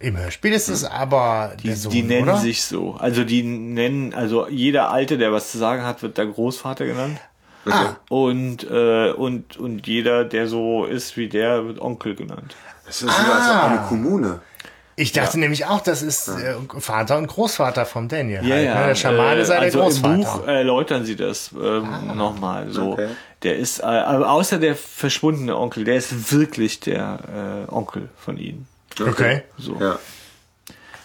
Im 0.02 0.18
Hörspiel 0.18 0.54
ist 0.54 0.70
es 0.70 0.86
aber 0.86 1.54
Die, 1.62 1.68
der 1.68 1.76
Sohn, 1.76 1.92
die 1.92 2.04
nennen 2.04 2.30
oder? 2.30 2.38
sich 2.38 2.64
so. 2.64 2.96
Also 3.00 3.24
die 3.26 3.44
nennen, 3.44 4.14
also 4.14 4.48
jeder 4.48 4.92
Alte, 4.92 5.18
der 5.18 5.32
was 5.34 5.52
zu 5.52 5.58
sagen 5.58 5.84
hat, 5.84 6.02
wird 6.02 6.18
der 6.18 6.26
Großvater 6.26 6.86
genannt. 6.86 7.20
Ah. 7.66 7.98
Und, 8.08 8.64
äh, 8.72 9.12
und, 9.12 9.58
und 9.58 9.86
jeder, 9.86 10.24
der 10.24 10.48
so 10.48 10.86
ist 10.86 11.18
wie 11.18 11.28
der, 11.28 11.66
wird 11.66 11.82
Onkel 11.82 12.16
genannt. 12.16 12.56
Das 12.90 13.02
ist 13.04 13.16
sogar 13.18 13.36
also 13.36 13.52
Ah. 13.52 13.68
eine 13.68 13.82
Kommune. 13.88 14.40
Ich 14.96 15.12
dachte 15.14 15.40
nämlich 15.40 15.66
auch, 15.66 15.80
das 15.80 16.02
ist 16.02 16.28
äh, 16.28 16.56
Vater 16.80 17.18
und 17.20 17.28
Großvater 17.28 17.86
vom 17.86 18.10
Daniel. 18.10 18.44
Ja, 18.46 18.56
halt, 18.56 18.66
ja. 18.66 18.80
Ne? 18.82 18.88
Der 18.88 18.96
Schamane 18.96 19.40
äh, 19.42 19.46
sei 19.46 19.54
der 19.56 19.64
also 19.64 19.80
Großvater. 19.80 20.14
Im 20.16 20.22
Buch 20.24 20.48
erläutern 20.48 21.06
sie 21.06 21.16
das 21.16 21.52
ähm, 21.54 22.18
nochmal 22.18 22.70
so. 22.72 22.94
Okay. 22.94 23.08
Der 23.44 23.56
ist, 23.58 23.80
äh, 23.80 23.84
außer 23.86 24.58
der 24.58 24.76
verschwundene 24.76 25.56
Onkel, 25.56 25.86
der 25.86 25.96
ist 25.96 26.34
wirklich 26.34 26.80
der 26.82 27.66
äh, 27.70 27.72
Onkel 27.72 28.10
von 28.18 28.38
ihnen. 28.38 28.68
okay. 29.00 29.44
So. 29.58 29.78
Ja. 29.80 30.00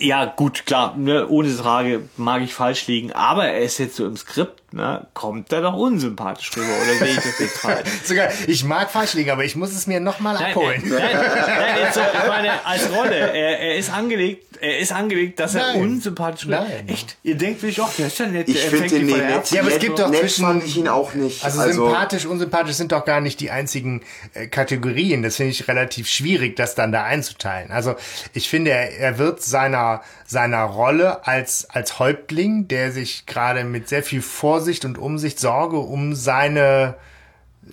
Ja, 0.00 0.24
gut, 0.24 0.66
klar, 0.66 0.96
ne, 0.96 1.28
ohne 1.28 1.48
Frage 1.50 2.00
mag 2.16 2.42
ich 2.42 2.52
falsch 2.52 2.88
liegen, 2.88 3.12
aber 3.12 3.46
er 3.46 3.60
ist 3.60 3.78
jetzt 3.78 3.94
so 3.94 4.04
im 4.06 4.16
Skript 4.16 4.60
na, 4.76 5.06
kommt 5.14 5.52
er 5.52 5.62
doch 5.62 5.74
unsympathisch 5.74 6.50
rüber, 6.56 6.66
oder 6.82 6.94
sehe 6.98 7.08
ich 7.08 7.16
das 7.16 7.38
jetzt 7.38 7.58
falsch? 7.58 7.88
Sogar, 8.04 8.28
ich 8.48 8.64
mag 8.64 8.90
falsch 8.90 9.14
liegen, 9.14 9.30
aber 9.30 9.44
ich 9.44 9.54
muss 9.54 9.72
es 9.72 9.86
mir 9.86 10.00
nochmal 10.00 10.36
abholen. 10.36 10.82
Nein, 10.84 10.98
nein, 11.00 11.76
jetzt 11.80 11.94
so, 11.94 12.00
ich 12.00 12.28
meine, 12.28 12.66
als 12.66 12.90
Rolle, 12.92 13.14
er, 13.14 13.60
er 13.60 13.76
ist 13.76 13.90
angelegt, 13.92 14.56
er 14.60 14.78
ist 14.78 14.92
angelegt, 14.92 15.38
dass 15.40 15.54
er 15.54 15.72
Nein. 15.72 15.80
unsympathisch 15.82 16.46
rüber. 16.46 16.66
Nein. 16.68 16.88
Echt? 16.88 17.16
Ihr 17.22 17.36
denkt 17.36 17.62
wirklich, 17.62 17.80
auch, 17.80 17.92
der 17.94 18.06
ist 18.08 18.18
ja 18.18 18.26
nett, 18.26 18.48
Ich 18.48 18.58
finde 18.60 18.88
der 18.88 19.00
nett, 19.38 19.50
Ja, 19.50 19.60
aber 19.62 19.70
es 19.72 19.78
gibt 19.78 19.98
doch 19.98 20.10
zwischen- 20.10 20.44
fand 20.44 20.64
ich 20.64 20.76
ihn 20.76 20.88
auch 20.88 21.14
nicht. 21.14 21.44
Also, 21.44 21.60
sympathisch, 21.70 22.26
unsympathisch 22.26 22.74
sind 22.76 22.90
doch 22.92 23.04
gar 23.04 23.20
nicht 23.20 23.40
die 23.40 23.50
einzigen 23.50 24.02
äh, 24.32 24.46
Kategorien. 24.46 25.22
Das 25.22 25.36
finde 25.36 25.52
ich 25.52 25.68
relativ 25.68 26.08
schwierig, 26.08 26.56
das 26.56 26.74
dann 26.74 26.92
da 26.92 27.04
einzuteilen. 27.04 27.70
Also 27.70 27.94
ich 28.32 28.48
finde, 28.48 28.70
er, 28.72 28.96
er 28.98 29.18
wird 29.18 29.42
seiner 29.42 30.02
seiner 30.26 30.62
Rolle 30.64 31.26
als 31.26 31.68
als 31.70 31.98
Häuptling, 31.98 32.66
der 32.66 32.90
sich 32.92 33.26
gerade 33.26 33.62
mit 33.64 33.88
sehr 33.88 34.02
viel 34.02 34.22
Vorsicht 34.22 34.63
und 34.84 34.98
Umsicht 34.98 35.38
Sorge 35.38 35.78
um 35.78 36.14
seine 36.14 36.94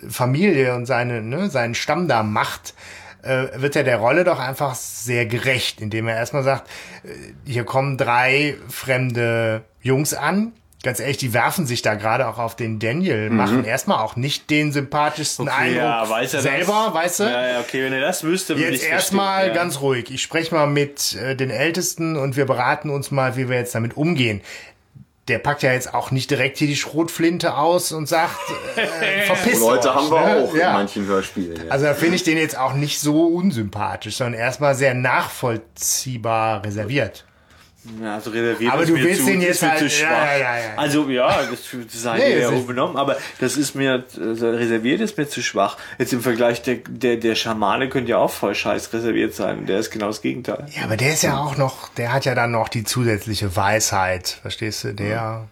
Familie 0.09 0.75
und 0.75 0.85
seine, 0.85 1.21
ne, 1.21 1.49
seinen 1.49 1.75
Stamm 1.75 2.07
da 2.07 2.23
macht, 2.23 2.73
äh, 3.23 3.47
wird 3.55 3.75
er 3.75 3.83
der 3.83 3.97
Rolle 3.97 4.23
doch 4.23 4.39
einfach 4.39 4.75
sehr 4.75 5.25
gerecht, 5.25 5.81
indem 5.81 6.07
er 6.07 6.15
erstmal 6.15 6.43
sagt, 6.43 6.69
äh, 7.03 7.09
hier 7.45 7.63
kommen 7.63 7.97
drei 7.97 8.55
fremde 8.69 9.63
Jungs 9.81 10.13
an. 10.13 10.53
Ganz 10.83 10.99
ehrlich, 10.99 11.17
die 11.17 11.31
werfen 11.31 11.67
sich 11.67 11.83
da 11.83 11.93
gerade 11.93 12.27
auch 12.27 12.39
auf 12.39 12.55
den 12.55 12.79
Daniel, 12.79 13.29
machen 13.29 13.65
erstmal 13.65 13.99
auch 13.99 14.15
nicht 14.15 14.49
den 14.49 14.71
sympathischsten 14.71 15.47
Okay, 15.47 15.55
Eindruck 15.55 15.83
ja, 15.83 16.09
weiß 16.09 16.33
er 16.33 16.41
selber, 16.41 16.85
das? 16.87 16.93
weißt 16.95 17.19
du? 17.19 17.23
Ja, 17.25 17.47
ja, 17.49 17.59
okay, 17.59 17.83
wenn 17.83 17.93
er 17.93 18.01
das 18.01 18.23
wüsste, 18.23 18.57
würde 18.57 18.71
Jetzt 18.71 18.85
ich 18.85 18.89
erstmal 18.89 19.49
ja. 19.49 19.53
ganz 19.53 19.79
ruhig. 19.81 20.09
Ich 20.09 20.23
spreche 20.23 20.55
mal 20.55 20.65
mit 20.65 21.15
äh, 21.17 21.35
den 21.35 21.51
Ältesten 21.51 22.15
und 22.15 22.35
wir 22.35 22.47
beraten 22.47 22.89
uns 22.89 23.11
mal, 23.11 23.37
wie 23.37 23.47
wir 23.47 23.57
jetzt 23.57 23.75
damit 23.75 23.95
umgehen. 23.95 24.41
Der 25.27 25.37
packt 25.37 25.63
ja 25.63 25.71
jetzt 25.71 25.93
auch 25.93 26.11
nicht 26.11 26.31
direkt 26.31 26.57
hier 26.57 26.67
die 26.67 26.75
Schrotflinte 26.75 27.55
aus 27.55 27.91
und 27.91 28.07
sagt, 28.07 28.37
äh, 28.75 29.21
verpiss 29.27 29.59
Leute 29.59 29.89
euch, 29.89 29.95
haben 29.95 30.09
wir 30.09 30.19
ne? 30.19 30.35
auch 30.43 30.55
ja. 30.55 30.67
in 30.69 30.73
manchen 30.73 31.05
Hörspielen. 31.05 31.67
Ja. 31.67 31.71
Also 31.71 31.85
da 31.85 31.93
finde 31.93 32.15
ich 32.15 32.23
den 32.23 32.37
jetzt 32.37 32.57
auch 32.57 32.73
nicht 32.73 32.99
so 32.99 33.27
unsympathisch, 33.27 34.17
sondern 34.17 34.39
erstmal 34.39 34.75
sehr 34.75 34.93
nachvollziehbar 34.93 36.65
reserviert. 36.65 37.25
Ja, 37.99 38.13
also 38.15 38.29
reserviert 38.29 38.71
Aber 38.73 38.83
ist 38.83 38.89
du 38.89 38.93
mir 38.93 39.03
willst 39.05 39.25
zu, 39.25 39.31
ist 39.31 39.41
jetzt 39.41 39.61
halt- 39.63 39.79
zu 39.79 39.85
ja, 39.85 39.89
schwach. 39.89 40.09
ja, 40.09 40.37
ja, 40.37 40.57
ja. 40.57 40.63
Also 40.77 41.09
ja, 41.09 41.39
das 41.49 41.59
sei 42.03 42.17
Nee, 42.19 42.39
ja 42.39 42.51
übernommen, 42.51 42.95
aber 42.95 43.17
das 43.39 43.57
ist 43.57 43.73
mir 43.73 44.05
also 44.19 44.49
reserviert 44.51 45.01
ist 45.01 45.17
mir 45.17 45.27
zu 45.27 45.41
schwach. 45.41 45.77
Jetzt 45.97 46.13
im 46.13 46.21
Vergleich 46.21 46.61
der 46.61 46.75
der 46.87 47.17
der 47.17 47.33
Schamane 47.33 47.89
könnte 47.89 48.11
ja 48.11 48.17
auch 48.19 48.29
voll 48.31 48.53
scheiß 48.53 48.93
reserviert 48.93 49.33
sein. 49.33 49.65
Der 49.65 49.79
ist 49.79 49.89
genau 49.89 50.07
das 50.07 50.21
Gegenteil. 50.21 50.67
Ja, 50.75 50.83
aber 50.83 50.95
der 50.95 51.13
ist 51.13 51.23
ja 51.23 51.39
auch 51.39 51.57
noch, 51.57 51.89
der 51.89 52.13
hat 52.13 52.25
ja 52.25 52.35
dann 52.35 52.51
noch 52.51 52.69
die 52.69 52.83
zusätzliche 52.83 53.55
Weisheit, 53.55 54.27
verstehst 54.41 54.83
du? 54.83 54.93
Der 54.93 55.47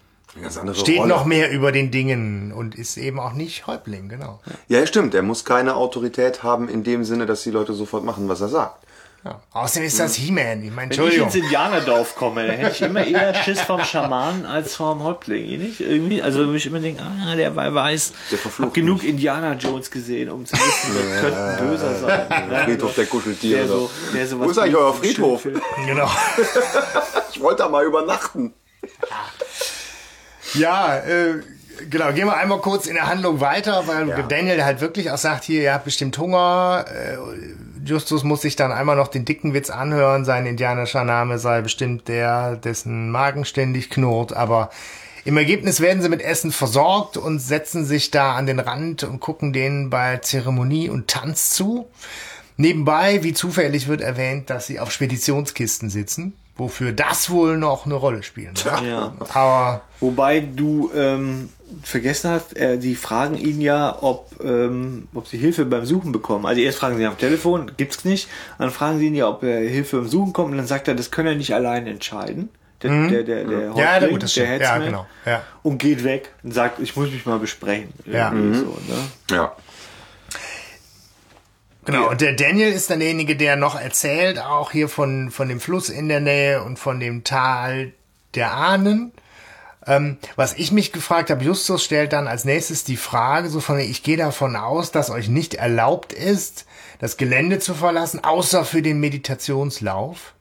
steht 0.74 1.00
Rolle. 1.00 1.10
noch 1.10 1.26
mehr 1.26 1.50
über 1.52 1.72
den 1.72 1.90
Dingen 1.90 2.54
und 2.54 2.76
ist 2.76 2.98
eben 2.98 3.20
auch 3.20 3.34
nicht 3.34 3.66
Häuptling, 3.66 4.08
genau. 4.08 4.40
Ja, 4.68 4.86
stimmt. 4.86 5.16
Er 5.16 5.24
muss 5.24 5.44
keine 5.46 5.76
Autorität 5.76 6.44
haben 6.44 6.70
in 6.70 6.84
dem 6.84 7.04
Sinne, 7.04 7.26
dass 7.26 7.42
die 7.42 7.50
Leute 7.52 7.74
sofort 7.74 8.04
machen, 8.06 8.30
was 8.30 8.40
er 8.42 8.50
sagt. 8.50 8.86
Ja. 9.26 9.42
Außerdem 9.52 9.86
ist 9.88 10.00
das 10.00 10.16
He-Man. 10.16 10.64
Ich 10.64 10.72
meine, 10.72 10.76
Wenn 10.76 10.84
ich 10.92 10.98
Entschuldigung. 10.98 11.26
ins 11.28 11.36
Indianerdorf 11.36 12.16
komme, 12.16 12.48
dann 12.48 12.56
hätte 12.56 12.72
ich 12.72 12.82
immer 12.82 13.06
eher 13.06 13.34
Schiss 13.44 13.60
vom 13.60 13.84
Schamanen 13.84 14.46
als 14.46 14.76
vom 14.76 15.04
Häuptling, 15.04 15.46
eh 15.46 15.58
nicht? 15.58 15.82
Irgendwie, 15.82 16.22
also 16.22 16.40
wenn 16.48 16.56
ich 16.56 16.66
immer 16.66 16.80
denke, 16.80 17.04
ah, 17.04 17.36
der 17.36 17.54
weiß, 17.56 18.14
Der 18.32 18.38
verflucht 18.38 18.68
hab 18.70 18.74
genug 18.74 19.04
Indiana 19.04 19.54
Jones 19.56 19.92
gesehen, 19.92 20.30
um 20.30 20.46
zu 20.46 20.54
wissen, 20.54 20.96
das 21.12 21.20
könnte 21.22 21.38
ein 21.44 21.58
Böser 21.68 21.96
sein. 22.00 22.50
ne? 22.50 22.62
Friedhof 22.64 22.96
der 22.96 23.06
Kuscheltiere. 23.08 23.60
Der 23.60 23.68
so, 23.68 23.92
der 24.14 24.28
so 24.28 24.40
Wo 24.40 24.50
ist 24.50 24.58
eigentlich 24.58 24.76
euer 24.78 24.94
Friedhof? 24.94 25.44
Genau. 25.86 26.10
Ich 27.32 27.40
wollte 27.42 27.64
da 27.64 27.70
mal 27.70 27.86
übernachten. 27.86 28.54
Ja, 30.56 30.98
äh, 30.98 31.36
genau. 31.90 32.12
Gehen 32.12 32.26
wir 32.28 32.36
einmal 32.36 32.60
kurz 32.60 32.88
in 32.88 32.96
der 32.96 33.08
Handlung 33.08 33.40
weiter, 33.40 33.84
weil 33.88 34.10
Ja. 34.10 34.22
Daniel 34.24 34.64
halt 34.66 34.82
wirklich 34.82 35.12
auch 35.12 35.18
sagt, 35.18 35.44
hier, 35.44 35.62
ihr 35.62 35.74
habt 35.74 35.86
bestimmt 35.86 36.18
Hunger. 36.18 36.86
Äh, 36.88 37.18
Justus 37.86 38.24
muss 38.24 38.42
sich 38.42 38.56
dann 38.56 38.72
einmal 38.72 38.96
noch 38.96 39.08
den 39.08 39.26
dicken 39.26 39.54
Witz 39.54 39.70
anhören. 39.70 40.26
Sein 40.26 40.46
indianischer 40.46 41.04
Name 41.04 41.40
sei 41.40 41.62
bestimmt 41.62 42.08
der, 42.08 42.56
dessen 42.56 43.12
Magen 43.12 43.46
ständig 43.46 43.90
knurrt. 43.90 44.34
Aber 44.34 44.70
im 45.26 45.38
Ergebnis 45.38 45.82
werden 45.82 46.02
sie 46.02 46.10
mit 46.10 46.22
Essen 46.22 46.52
versorgt 46.52 47.18
und 47.18 47.40
setzen 47.40 47.86
sich 47.86 48.12
da 48.12 48.36
an 48.36 48.46
den 48.46 48.60
Rand 48.60 49.04
und 49.04 49.20
gucken 49.20 49.54
denen 49.54 49.90
bei 49.90 50.18
Zeremonie 50.18 50.90
und 50.90 51.08
Tanz 51.08 51.52
zu. 51.52 51.90
Nebenbei, 52.58 53.24
wie 53.24 53.34
zufällig 53.34 53.88
wird 53.88 54.02
erwähnt, 54.02 54.50
dass 54.50 54.68
sie 54.68 54.80
auf 54.80 54.92
Speditionskisten 54.92 55.90
sitzen, 55.90 56.34
wofür 56.60 56.92
das 56.92 57.30
wohl 57.30 57.58
noch 57.58 57.86
eine 57.86 57.96
Rolle 57.96 58.22
spielen 58.22 58.54
wird. 58.64 58.82
Ja. 58.84 59.14
Aber 59.34 59.82
Wobei 60.02 60.40
du 60.40 60.92
ähm, 60.96 61.50
vergessen 61.84 62.32
hast, 62.32 62.56
äh, 62.56 62.78
die 62.78 62.96
fragen 62.96 63.36
ihn 63.36 63.60
ja, 63.60 63.98
ob, 64.02 64.32
ähm, 64.44 65.08
ob 65.14 65.28
sie 65.28 65.38
Hilfe 65.38 65.66
beim 65.66 65.86
Suchen 65.86 66.12
bekommen. 66.12 66.46
Also 66.46 66.62
erst 66.62 66.80
fragen 66.80 66.96
sie 66.96 67.02
ihn 67.04 67.08
am 67.10 67.18
Telefon, 67.18 67.72
gibt's 67.76 68.06
nicht. 68.06 68.30
Dann 68.58 68.72
fragen 68.72 69.00
sie 69.00 69.08
ihn 69.08 69.16
ja, 69.16 69.28
ob 69.28 69.44
er 69.44 69.60
Hilfe 69.60 69.98
beim 69.98 70.08
Suchen 70.08 70.32
kommt. 70.34 70.52
Und 70.52 70.58
dann 70.58 70.68
sagt 70.68 70.88
er, 70.88 70.96
das 70.96 71.12
kann 71.12 71.26
er 71.26 71.36
nicht 71.36 71.54
allein 71.54 71.86
entscheiden. 71.88 72.50
Der, 72.82 72.92
der, 73.10 73.24
der, 73.24 73.44
der, 73.44 73.58
Mhm. 73.72 73.78
Ja, 73.78 73.92
Häuptling, 73.94 74.12
gut, 74.12 74.24
das 74.24 74.34
der. 74.36 74.62
Ja, 74.62 74.78
genau. 74.78 75.06
Ja. 75.26 75.44
Und 75.64 75.80
geht 75.80 76.06
weg 76.06 76.30
und 76.44 76.54
sagt, 76.54 76.80
ich 76.80 76.96
muss 76.96 77.12
mich 77.12 77.26
mal 77.26 77.40
besprechen. 77.40 77.90
Ja. 78.06 78.32
Irgendwie 78.32 78.60
So, 78.60 78.66
ne? 78.66 78.98
Ja. 79.32 79.56
Genau, 81.92 82.10
und 82.10 82.22
der 82.22 82.34
Daniel 82.34 82.72
ist 82.72 82.90
dann 82.90 83.00
derjenige, 83.00 83.36
der 83.36 83.56
noch 83.56 83.80
erzählt, 83.80 84.40
auch 84.40 84.72
hier 84.72 84.90
von, 84.90 85.32
von 85.32 85.50
dem 85.50 85.60
Fluss 85.60 85.90
in 85.90 86.10
der 86.10 86.20
Nähe 86.20 86.64
und 86.64 86.78
von 86.78 87.00
dem 87.00 87.24
Tal 87.24 87.94
der 88.36 88.54
Ahnen. 88.54 89.12
Ähm, 89.88 90.18
was 90.36 90.54
ich 90.54 90.72
mich 90.72 90.92
gefragt 90.92 91.30
habe, 91.30 91.44
Justus 91.44 91.84
stellt 91.84 92.14
dann 92.14 92.28
als 92.28 92.46
nächstes 92.46 92.84
die 92.84 92.98
Frage, 92.98 93.50
so 93.50 93.60
von, 93.60 93.80
ich 93.80 94.04
gehe 94.04 94.18
davon 94.18 94.56
aus, 94.56 94.92
dass 94.92 95.10
euch 95.10 95.30
nicht 95.30 95.56
erlaubt 95.56 96.14
ist, 96.14 96.66
das 97.00 97.18
Gelände 97.18 97.60
zu 97.60 97.74
verlassen, 97.74 98.24
außer 98.24 98.66
für 98.66 98.82
den 98.82 99.00
Meditationslauf. 99.00 100.34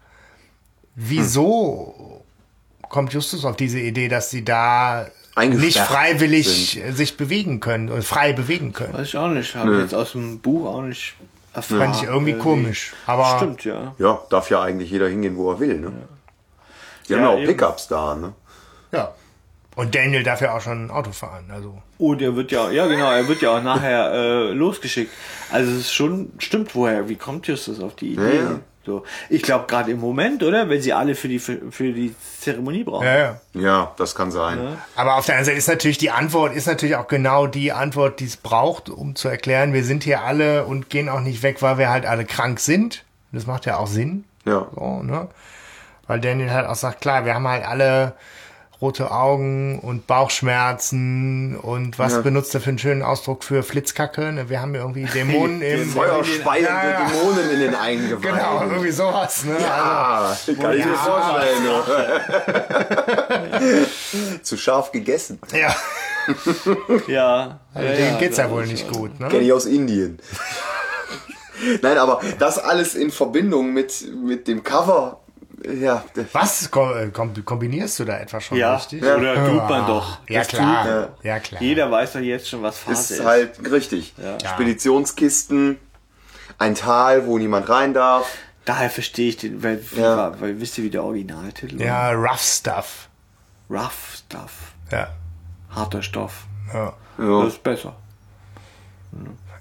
Wieso 0.97 2.25
kommt 2.89 3.13
Justus 3.13 3.45
auf 3.45 3.57
diese 3.57 3.79
Idee, 3.79 4.09
dass 4.09 4.31
sie 4.31 4.45
da 4.45 5.07
nicht 5.37 5.79
freiwillig 5.79 6.83
sich 6.91 7.17
bewegen 7.17 7.61
können, 7.61 7.91
oder 7.91 8.03
frei 8.03 8.33
bewegen 8.33 8.73
können? 8.73 8.95
Weiß 8.95 9.09
ich 9.09 9.17
auch 9.17 9.29
nicht. 9.29 9.55
Habe 9.55 9.81
jetzt 9.81 9.95
aus 9.95 10.13
dem 10.13 10.41
Buch 10.41 10.67
auch 10.67 10.83
nicht 10.83 11.15
erfahren. 11.59 11.81
Fand 11.93 11.97
ich 11.97 12.03
irgendwie 12.05 12.35
komisch. 12.35 12.93
Aber 13.07 13.37
Stimmt, 13.37 13.65
ja. 13.65 13.95
Ja, 13.99 14.21
darf 14.31 14.51
ja 14.51 14.63
eigentlich 14.63 14.91
jeder 14.91 15.09
hingehen, 15.09 15.37
wo 15.37 15.51
er 15.53 15.61
will, 15.61 15.79
ne? 15.79 15.93
Die 17.09 17.15
haben 17.15 17.23
Ja, 17.23 17.29
ja 17.29 17.35
auch 17.35 17.39
eben. 17.39 17.47
Pickups 17.47 17.89
da, 17.89 18.15
ne? 18.15 18.33
Ja. 18.93 19.13
Und 19.77 19.95
Daniel 19.95 20.25
darf 20.25 20.41
ja 20.41 20.57
auch 20.57 20.61
schon 20.61 20.91
Auto 20.91 21.13
fahren. 21.13 21.51
Also. 21.53 21.81
Und 21.99 22.21
er 22.21 22.35
wird 22.35 22.51
ja, 22.51 22.69
ja 22.71 22.87
genau, 22.87 23.11
er 23.13 23.29
wird 23.29 23.43
ja 23.43 23.57
auch 23.57 23.63
nachher 23.63 24.13
äh, 24.13 24.53
losgeschickt. 24.53 25.13
Also 25.53 25.71
es 25.71 25.79
ist 25.79 25.93
schon, 25.93 26.33
stimmt 26.39 26.75
woher, 26.75 27.09
wie 27.09 27.15
kommt 27.17 27.47
Justus 27.47 27.81
auf 27.81 27.95
die 27.95 28.15
Idee? 28.15 28.37
Ja, 28.37 28.43
ja. 28.43 28.61
So. 28.89 29.05
Ich 29.29 29.43
glaube 29.43 29.67
gerade 29.69 29.91
im 29.93 30.01
Moment, 30.01 30.43
oder? 30.43 30.69
Wenn 30.69 30.83
sie 30.83 30.93
alle 30.93 31.15
für 31.15 31.29
die 31.29 31.39
für, 31.39 31.71
für 31.71 31.93
die 31.93 32.15
Zeremonie 32.41 32.85
brauchen. 32.85 33.07
Ja, 33.07 33.17
ja. 33.17 33.41
Ja, 33.55 33.93
das 33.97 34.15
kann 34.15 34.31
sein. 34.31 34.79
Aber 34.97 35.17
auf 35.17 35.27
der 35.27 35.37
anderen 35.37 35.47
Seite 35.47 35.59
ist 35.59 35.69
natürlich 35.69 35.99
die 35.99 36.11
Antwort, 36.11 36.55
ist 36.55 36.67
natürlich 36.67 36.97
auch 36.97 37.09
genau 37.09 37.47
die 37.47 37.73
Antwort, 37.73 38.21
die 38.21 38.25
es 38.25 38.37
braucht, 38.37 38.89
um 38.89 39.15
zu 39.15 39.29
erklären, 39.29 39.73
wir 39.73 39.85
sind 39.85 40.05
hier 40.05 40.23
alle 40.23 40.65
und 40.65 40.91
gehen 40.91 41.09
auch 41.09 41.21
nicht 41.21 41.43
weg, 41.43 41.63
weil 41.63 41.79
wir 41.79 41.91
halt 41.91 42.07
alle 42.07 42.25
krank 42.25 42.61
sind. 42.61 43.05
Das 43.33 43.47
macht 43.47 43.67
ja 43.67 43.77
auch 43.77 43.87
Sinn. 43.87 44.25
Ja. 44.45 44.67
So, 44.75 45.03
ne? 45.03 45.29
Weil 46.07 46.21
Daniel 46.21 46.51
halt 46.51 46.67
auch 46.67 46.75
sagt, 46.75 47.03
klar, 47.03 47.25
wir 47.25 47.35
haben 47.35 47.47
halt 47.47 47.67
alle 47.67 48.15
rote 48.81 49.11
Augen 49.11 49.81
und 49.81 50.07
Bauchschmerzen 50.07 51.57
und 51.57 51.99
was 51.99 52.13
Ja. 52.13 52.21
benutzt 52.21 52.55
er 52.55 52.61
für 52.61 52.69
einen 52.71 52.79
schönen 52.79 53.03
Ausdruck 53.03 53.43
für 53.43 53.63
Flitzkacke? 53.65 54.33
Ne? 54.33 54.49
Wir 54.49 54.61
haben 54.63 54.75
irgendwie 54.75 55.05
Dämonen 55.15 55.61
im 55.63 55.89
Feuerspeiende 55.89 56.69
Ja, 56.71 56.91
ja. 56.91 57.09
Dämonen 57.09 57.51
in 57.51 57.61
den 57.61 57.75
Eingeweiden. 57.75 58.21
Genau, 58.39 58.63
irgendwie 58.63 58.91
sowas. 58.93 59.45
Ne? 59.45 59.57
Ah, 59.69 60.37
kann 60.61 60.79
ich 60.79 60.85
mir 60.85 60.93
Ja. 60.93 60.97
vorstellen. 60.97 61.65
ne? 63.61 63.87
Zu 64.43 64.57
scharf 64.57 64.93
gegessen. 64.93 65.39
Also, 65.43 65.57
ja, 65.57 65.75
Ja. 67.09 67.61
also 67.75 67.89
ja, 67.89 67.95
denen 67.97 68.13
ja, 68.15 68.19
geht's 68.19 68.37
ja 68.37 68.51
wohl 68.51 68.67
nicht 68.67 68.91
gut. 68.93 69.19
Ne? 69.19 69.29
Kenne 69.29 69.43
ich 69.45 69.53
aus 69.53 69.67
Indien. 69.67 70.19
Nein, 71.83 71.99
aber 71.99 72.21
das 72.39 72.59
alles 72.59 72.95
in 72.95 73.11
Verbindung 73.11 73.73
mit, 73.73 74.05
mit 74.25 74.47
dem 74.47 74.63
Cover. 74.63 75.21
Ja, 75.65 76.05
Was 76.33 76.67
äh, 76.67 76.69
kom 77.11 77.45
kombinierst 77.45 77.99
du 77.99 78.05
da 78.05 78.19
etwa 78.19 78.41
schon 78.41 78.59
Ja, 78.59 78.77
richtig? 78.77 79.03
oder 79.03 79.35
tut 79.47 79.69
man 79.69 79.87
doch. 79.87 80.19
Ja 80.29 80.45
klar, 80.45 80.85
tut 80.85 80.93
man. 80.93 81.09
ja 81.23 81.39
klar. 81.41 81.61
Jeder 81.63 81.91
weiß 81.91 82.13
doch 82.13 82.21
jetzt 82.21 82.49
schon, 82.49 82.63
was 82.63 82.79
Phase 82.79 83.15
ist 83.15 83.21
ist. 83.21 83.27
halt 83.27 83.71
richtig. 83.73 84.15
Speditionskisten, 84.45 85.79
ein 86.59 86.75
Tal, 86.75 87.27
wo 87.27 87.39
niemand 87.39 87.69
rein 87.69 87.95
darf. 87.95 88.27
Daher 88.65 88.91
verstehe 88.91 89.31
ich 89.31 89.37
den, 89.39 89.63
weil, 89.63 89.83
Ja. 89.97 90.17
war, 90.17 90.41
weil 90.41 90.61
wisst 90.61 90.79
ihr, 90.79 90.85
wie 90.85 90.91
der 90.91 91.03
Originaltitel 91.05 91.81
Ja, 91.81 92.11
rough 92.13 92.41
stuff. 92.43 93.09
Rough 93.71 94.17
Stuff. 94.27 94.73
Ja. 94.91 95.09
Harter 95.71 96.03
Stoff. 96.03 96.47
Ja. 96.73 96.95
Ja. 97.19 97.43
Das 97.45 97.55
ist 97.55 97.63
besser. 97.63 97.97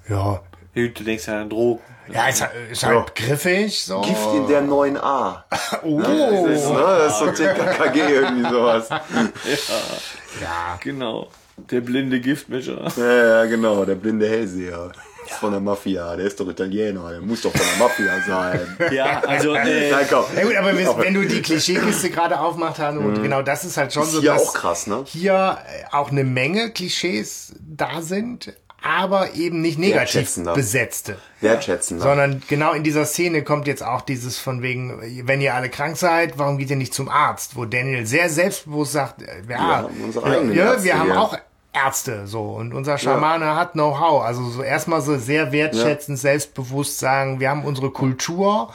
Ja. 0.08 0.42
Du 0.74 0.90
denkst 1.04 1.28
ja 1.28 1.42
an 1.42 1.50
Drogen. 1.50 1.82
Ja, 2.14 2.28
ist, 2.28 2.42
halt- 2.42 2.52
ist 2.72 2.84
halt 2.86 3.16
griffig, 3.16 3.84
so. 3.84 4.02
Gift 4.02 4.34
in 4.36 4.48
der 4.48 4.64
9a. 4.64 5.44
Oh. 5.84 6.00
Das 6.02 6.10
ist, 6.10 6.70
ne, 6.70 6.98
das 7.00 7.14
ist 7.14 7.20
so 7.20 7.32
TKKG 7.32 8.00
irgendwie 8.14 8.50
sowas. 8.50 8.90
Ja. 10.42 10.78
Genau. 10.84 11.30
Der 11.58 11.82
blinde 11.82 12.20
Giftmischer. 12.20 12.88
Ja, 12.98 13.28
ja, 13.42 13.46
genau, 13.46 13.84
der 13.84 13.96
blinde 13.96 14.30
Hellseher. 14.30 14.92
Ist 15.26 15.34
von 15.40 15.52
der 15.52 15.60
Mafia, 15.60 16.16
der 16.16 16.28
ist 16.28 16.40
doch 16.40 16.48
Italiener, 16.48 17.10
der 17.10 17.20
muss 17.20 17.42
doch 17.42 17.52
von 17.52 17.60
der 17.60 17.78
Mafia 17.80 18.22
sein. 18.26 18.78
Ja, 18.94 19.20
also 19.28 19.56
äh, 19.56 19.92
Nein, 19.92 20.06
komm. 20.10 20.24
Ja 20.36 20.44
gut, 20.44 20.56
aber 20.56 20.78
wenn, 21.04 21.14
du 21.16 21.26
die 21.26 21.42
Klischeekiste 21.42 22.12
gerade 22.12 22.40
aufmacht 22.40 22.78
hast, 22.80 22.96
und 22.98 23.22
genau 23.24 23.42
das 23.42 23.66
ist 23.66 23.76
halt 23.76 23.92
schon 23.92 24.04
Ist 24.04 24.12
so, 24.14 24.22
hier 24.22 24.34
dass 24.34 24.48
auch 24.50 24.54
krass, 24.54 24.88
ne? 24.88 25.04
hier 25.06 25.58
äh, 25.68 25.94
auch 25.96 26.12
eine 26.12 26.24
Menge 26.24 26.70
Klischees 26.72 27.54
da 27.60 28.02
sind, 28.02 28.54
aber 28.82 29.34
eben 29.34 29.62
nicht 29.62 29.80
negativ 29.80 30.16
Wertschätzender. 30.16 30.54
besetzte. 30.54 31.18
Wertschätzen. 31.42 32.00
Sondern 32.00 32.42
genau 32.48 32.74
in 32.74 32.84
dieser 32.84 33.06
Szene 33.06 33.44
kommt 33.44 33.68
jetzt 33.68 33.84
auch 33.84 34.02
dieses 34.02 34.38
von 34.38 34.62
wegen, 34.62 35.02
wenn 35.28 35.42
ihr 35.42 35.56
alle 35.56 35.70
krank 35.70 35.98
seid, 35.98 36.38
warum 36.38 36.58
geht 36.58 36.70
ihr 36.70 36.76
nicht 36.76 36.94
zum 36.94 37.10
Arzt? 37.10 37.56
Wo 37.56 37.66
Daniel 37.66 38.06
sehr 38.06 38.30
selbstbewusst 38.30 38.94
sagt, 38.94 39.22
äh, 39.22 39.42
ja, 39.50 39.58
haben 39.58 40.02
unsere 40.04 40.30
ja, 40.30 40.38
eigenen 40.38 40.56
ja, 40.56 40.66
Ärzte 40.66 40.84
wir 40.84 41.00
haben 41.00 41.12
auch 41.12 41.38
Ärzte, 41.74 42.28
so. 42.28 42.42
Und 42.42 42.74
unser 42.74 42.98
Schamane 42.98 43.56
hat 43.56 43.74
Know-how. 43.74 44.24
Also 44.24 44.50
so 44.50 44.64
erstmal 44.64 45.02
so 45.02 45.18
sehr 45.18 45.52
wertschätzend, 45.52 46.18
selbstbewusst 46.18 47.00
sagen, 47.00 47.40
wir 47.40 47.50
haben 47.50 47.66
unsere 47.66 47.92
Kultur. 47.92 48.74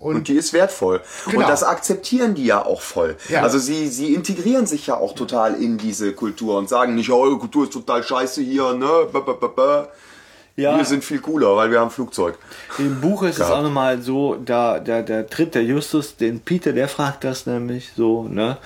Und 0.00 0.28
die 0.28 0.34
ist 0.34 0.52
wertvoll. 0.52 1.00
Genau. 1.26 1.40
Und 1.40 1.48
das 1.48 1.62
akzeptieren 1.64 2.34
die 2.34 2.44
ja 2.46 2.64
auch 2.64 2.80
voll. 2.80 3.16
Ja. 3.28 3.42
Also 3.42 3.58
sie, 3.58 3.88
sie 3.88 4.14
integrieren 4.14 4.66
sich 4.66 4.86
ja 4.86 4.96
auch 4.96 5.14
total 5.14 5.54
in 5.54 5.76
diese 5.78 6.12
Kultur 6.12 6.56
und 6.58 6.68
sagen 6.68 6.94
nicht, 6.94 7.10
oh, 7.10 7.20
eure 7.20 7.38
Kultur 7.38 7.64
ist 7.64 7.72
total 7.72 8.02
scheiße 8.02 8.40
hier, 8.42 8.74
ne? 8.74 8.88
Ba, 9.12 9.20
ba, 9.20 9.32
ba. 9.34 9.88
ja, 10.56 10.76
Wir 10.76 10.84
sind 10.84 11.04
viel 11.04 11.18
cooler, 11.20 11.56
weil 11.56 11.70
wir 11.70 11.80
haben 11.80 11.90
Flugzeug. 11.90 12.38
im 12.78 13.00
Buch 13.00 13.22
ist 13.24 13.38
es 13.40 13.48
Ja. 13.48 13.54
auch 13.58 13.62
nochmal 13.62 14.00
so, 14.02 14.36
da, 14.36 14.78
da, 14.78 15.02
da 15.02 15.24
tritt 15.24 15.54
der 15.54 15.64
Justus 15.64 16.16
den 16.16 16.40
Peter, 16.40 16.72
der 16.72 16.88
fragt 16.88 17.24
das 17.24 17.46
nämlich 17.46 17.90
so, 17.96 18.22
ne? 18.24 18.56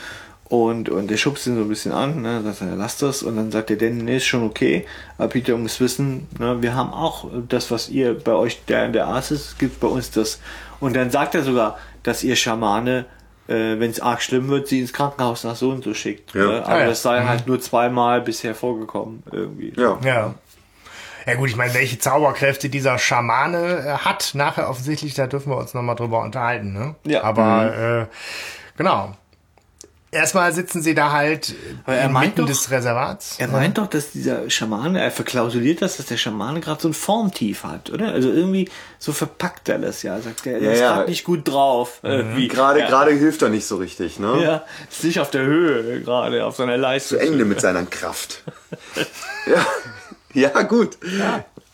Und, 0.45 0.91
und 0.91 1.11
der 1.11 1.17
schubst 1.17 1.47
ihn 1.47 1.55
so 1.57 1.63
ein 1.63 1.69
bisschen 1.71 1.93
an, 1.93 2.21
ne? 2.21 2.43
Sagt 2.45 2.61
er, 2.61 2.77
lass 2.77 2.99
das. 2.99 3.23
Und 3.23 3.37
dann 3.37 3.51
sagt 3.51 3.71
er, 3.71 3.77
denn 3.77 3.97
nee, 4.05 4.19
ist 4.19 4.27
schon 4.27 4.43
okay. 4.45 4.85
Aber 5.17 5.29
Peter 5.29 5.57
muss 5.57 5.81
wissen, 5.81 6.29
ne, 6.39 6.61
wir 6.61 6.75
haben 6.75 6.93
auch 6.93 7.25
das, 7.49 7.71
was 7.71 7.89
ihr 7.89 8.13
bei 8.19 8.35
euch 8.35 8.63
der 8.67 8.85
in 8.85 8.93
der 8.93 9.07
Arzt 9.07 9.31
ist, 9.31 9.59
gibt 9.59 9.81
bei 9.81 9.89
uns 9.89 10.11
das. 10.11 10.41
Und 10.83 10.95
dann 10.95 11.11
sagt 11.11 11.35
er 11.35 11.43
sogar, 11.43 11.79
dass 12.03 12.23
ihr 12.23 12.37
Schamane, 12.37 13.07
äh, 13.49 13.53
wenn 13.79 13.91
es 13.91 14.01
arg 14.01 14.21
schlimm 14.21 14.49
wird, 14.49 14.69
sie 14.69 14.81
ins 14.81 14.93
Krankenhaus 14.93 15.45
nach 15.45 15.57
so 15.57 15.71
und 15.71 15.83
so 15.85 15.95
schickt. 15.95 16.35
Ja. 16.35 16.41
Ne? 16.45 16.63
Aber 16.65 16.75
Ah, 16.75 16.81
ja. 16.81 16.87
das 16.87 17.03
sei 17.03 17.25
halt 17.25 17.47
nur 17.47 17.61
zweimal 17.61 18.21
bisher 18.21 18.55
vorgekommen, 18.55 19.23
irgendwie. 19.33 19.73
Ja. 19.77 19.99
Ja. 20.05 20.35
Ja 21.25 21.35
gut, 21.37 21.49
ich 21.51 21.57
meine, 21.57 21.73
welche 21.75 22.01
Zauberkräfte 22.01 22.69
dieser 22.69 22.99
Schamane 22.99 23.85
äh, 23.87 23.91
hat, 24.05 24.33
nachher 24.35 24.69
offensichtlich, 24.69 25.15
da 25.15 25.29
dürfen 25.29 25.51
wir 25.53 25.57
uns 25.57 25.73
nochmal 25.73 25.95
drüber 25.95 26.21
unterhalten. 26.21 26.73
Ne? 26.73 26.97
Ja. 27.05 27.23
Aber 27.23 28.09
äh, 28.11 28.17
genau. 28.77 29.13
Erstmal 30.15 30.53
sitzen 30.53 30.83
sie 30.83 30.95
da 30.95 31.11
halt 31.11 31.55
Aber 31.87 31.97
er 31.97 32.09
meint 32.11 32.25
inmitten 32.37 32.41
doch- 32.43 32.47
des 32.49 32.71
Reservats. 32.71 33.37
Er 33.39 33.49
meint 33.49 33.79
doch, 33.79 33.87
dass 33.87 34.13
dieser 34.13 34.51
Schamane, 34.51 35.01
er 35.03 35.11
verklausuliert 35.11 35.81
das, 35.81 35.97
dass 35.97 36.05
der 36.05 36.19
Schamane 36.19 36.61
gerade 36.61 36.83
so 36.83 36.89
ein 36.89 36.93
Formtief 36.93 37.65
hat, 37.65 37.89
oder? 37.89 38.09
Also 38.13 38.29
irgendwie 38.31 38.69
so 38.99 39.13
verpackt 39.13 39.71
er 39.71 39.79
das 39.79 40.03
ja. 40.03 40.21
Sagt 40.21 40.47
er, 40.47 40.59
er 40.59 40.61
Ja, 40.63 40.71
ist 40.73 40.81
ja. 40.81 40.95
gerade 40.97 41.09
nicht 41.11 41.25
gut 41.25 41.49
drauf. 41.49 42.01
Irgendwie. 42.03 42.49
Gerade, 42.49 42.81
ja. 42.81 42.89
gerade 42.89 43.13
hilft 43.13 43.41
er 43.41 43.49
nicht 43.49 43.65
so 43.67 43.77
richtig, 43.77 44.19
ne? 44.19 44.43
Ja, 44.43 44.65
ist 44.91 45.03
nicht 45.03 45.19
auf 45.19 45.31
der 45.31 45.45
Höhe 45.45 46.03
gerade, 46.03 46.45
auf 46.45 46.57
seiner 46.57 46.77
Leistung. 46.77 47.19
Zu 47.19 47.25
Ende 47.27 47.47
mit 47.47 47.63
seiner 47.63 47.85
Kraft. 47.87 48.43
ja. 49.47 49.67
ja, 50.35 50.63
gut. 50.63 50.99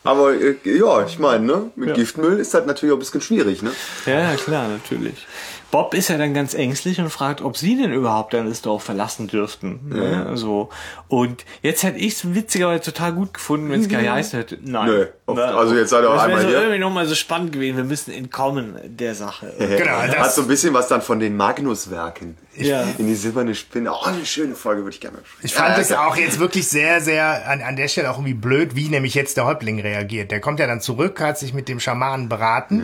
Aber 0.05 0.33
äh, 0.33 0.55
ja, 0.63 1.05
ich 1.05 1.19
meine, 1.19 1.45
ne? 1.45 1.71
Mit 1.75 1.89
Ja. 1.89 1.95
Giftmüll 1.95 2.39
ist 2.39 2.53
das 2.53 2.65
natürlich 2.65 2.93
auch 2.93 2.95
ein 2.95 2.99
bisschen 2.99 3.19
schwierig, 3.21 3.61
ne? 3.63 3.71
Ja, 4.05 4.33
klar, 4.35 4.69
natürlich. 4.69 5.27
Bob 5.71 5.93
ist 5.93 6.09
ja 6.09 6.17
dann 6.17 6.33
ganz 6.33 6.53
ängstlich 6.55 6.99
und 6.99 7.09
fragt, 7.09 7.41
ob 7.41 7.55
sie 7.55 7.77
denn 7.77 7.93
überhaupt 7.93 8.33
dann 8.33 8.49
das 8.49 8.61
Dorf 8.61 8.83
verlassen 8.83 9.27
dürften. 9.27 9.89
Ne? 9.89 10.31
So. 10.35 10.69
Und 11.07 11.45
jetzt 11.61 11.83
hätte 11.83 11.99
ich 11.99 12.13
es 12.13 12.33
witzigerweise 12.33 12.81
total 12.81 13.13
gut 13.13 13.35
gefunden, 13.35 13.69
wenn 13.69 13.81
es 13.81 13.87
geheißen 13.87 14.39
hätte. 14.39 14.57
Nein. 14.63 14.87
Nö, 14.87 15.07
auf- 15.27 15.37
also 15.37 15.75
jetzt 15.75 15.91
seid 15.91 16.03
ihr 16.03 16.09
auch 16.09 16.15
das 16.15 16.23
wäre 16.27 16.37
einmal 16.37 16.41
so 16.41 16.47
hier. 16.49 16.57
irgendwie 16.57 16.79
nochmal 16.79 17.05
so 17.05 17.13
spannend 17.13 17.51
gewesen. 17.51 17.77
Wir 17.77 17.83
müssen 17.83 18.11
entkommen 18.11 18.75
der 18.83 19.15
Sache. 19.15 19.53
Genau, 19.79 19.91
Hat 19.91 20.17
das, 20.17 20.35
so 20.35 20.41
ein 20.41 20.47
bisschen 20.47 20.73
was 20.73 20.87
dann 20.87 21.01
von 21.01 21.19
den 21.19 21.37
Magnus-Werken. 21.37 22.37
Ja. 22.55 22.83
In 22.97 23.07
die 23.07 23.15
silberne 23.15 23.55
Spinne. 23.55 23.91
Oh, 23.93 24.03
eine 24.03 24.25
schöne 24.25 24.55
Folge 24.55 24.81
würde 24.81 24.95
ich 24.95 24.99
gerne. 24.99 25.19
ich 25.41 25.53
fand 25.53 25.75
ja, 25.75 25.81
es 25.81 25.89
ja. 25.89 26.07
auch 26.07 26.17
jetzt 26.17 26.39
wirklich 26.39 26.67
sehr, 26.67 26.99
sehr 26.99 27.47
an, 27.47 27.61
an 27.61 27.75
der 27.75 27.87
Stelle 27.87 28.09
auch 28.11 28.17
irgendwie 28.17 28.33
blöd, 28.33 28.75
wie 28.75 28.89
nämlich 28.89 29.13
jetzt 29.13 29.37
der 29.37 29.45
Häuptling 29.45 29.79
reagiert. 29.79 30.31
Der 30.31 30.41
kommt 30.41 30.59
ja 30.59 30.67
dann 30.67 30.81
zurück, 30.81 31.21
hat 31.21 31.37
sich 31.37 31.53
mit 31.53 31.69
dem 31.69 31.79
Schamanen 31.79 32.27
beraten. 32.27 32.83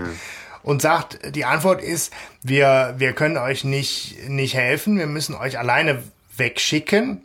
Und 0.66 0.82
sagt, 0.82 1.20
die 1.36 1.46
Antwort 1.46 1.80
ist, 1.80 2.12
wir, 2.42 2.96
wir 2.98 3.14
können 3.14 3.38
euch 3.38 3.64
nicht, 3.64 4.28
nicht 4.28 4.56
helfen, 4.56 4.98
wir 4.98 5.06
müssen 5.06 5.36
euch 5.36 5.60
alleine 5.60 6.02
wegschicken. 6.38 7.22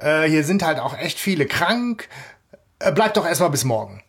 Äh, 0.00 0.24
hier 0.24 0.42
sind 0.42 0.64
halt 0.64 0.80
auch 0.80 0.98
echt 0.98 1.20
viele 1.20 1.46
krank. 1.46 2.08
Äh, 2.80 2.90
bleibt 2.90 3.16
doch 3.16 3.24
erstmal 3.26 3.50
bis 3.50 3.62
morgen. 3.62 4.02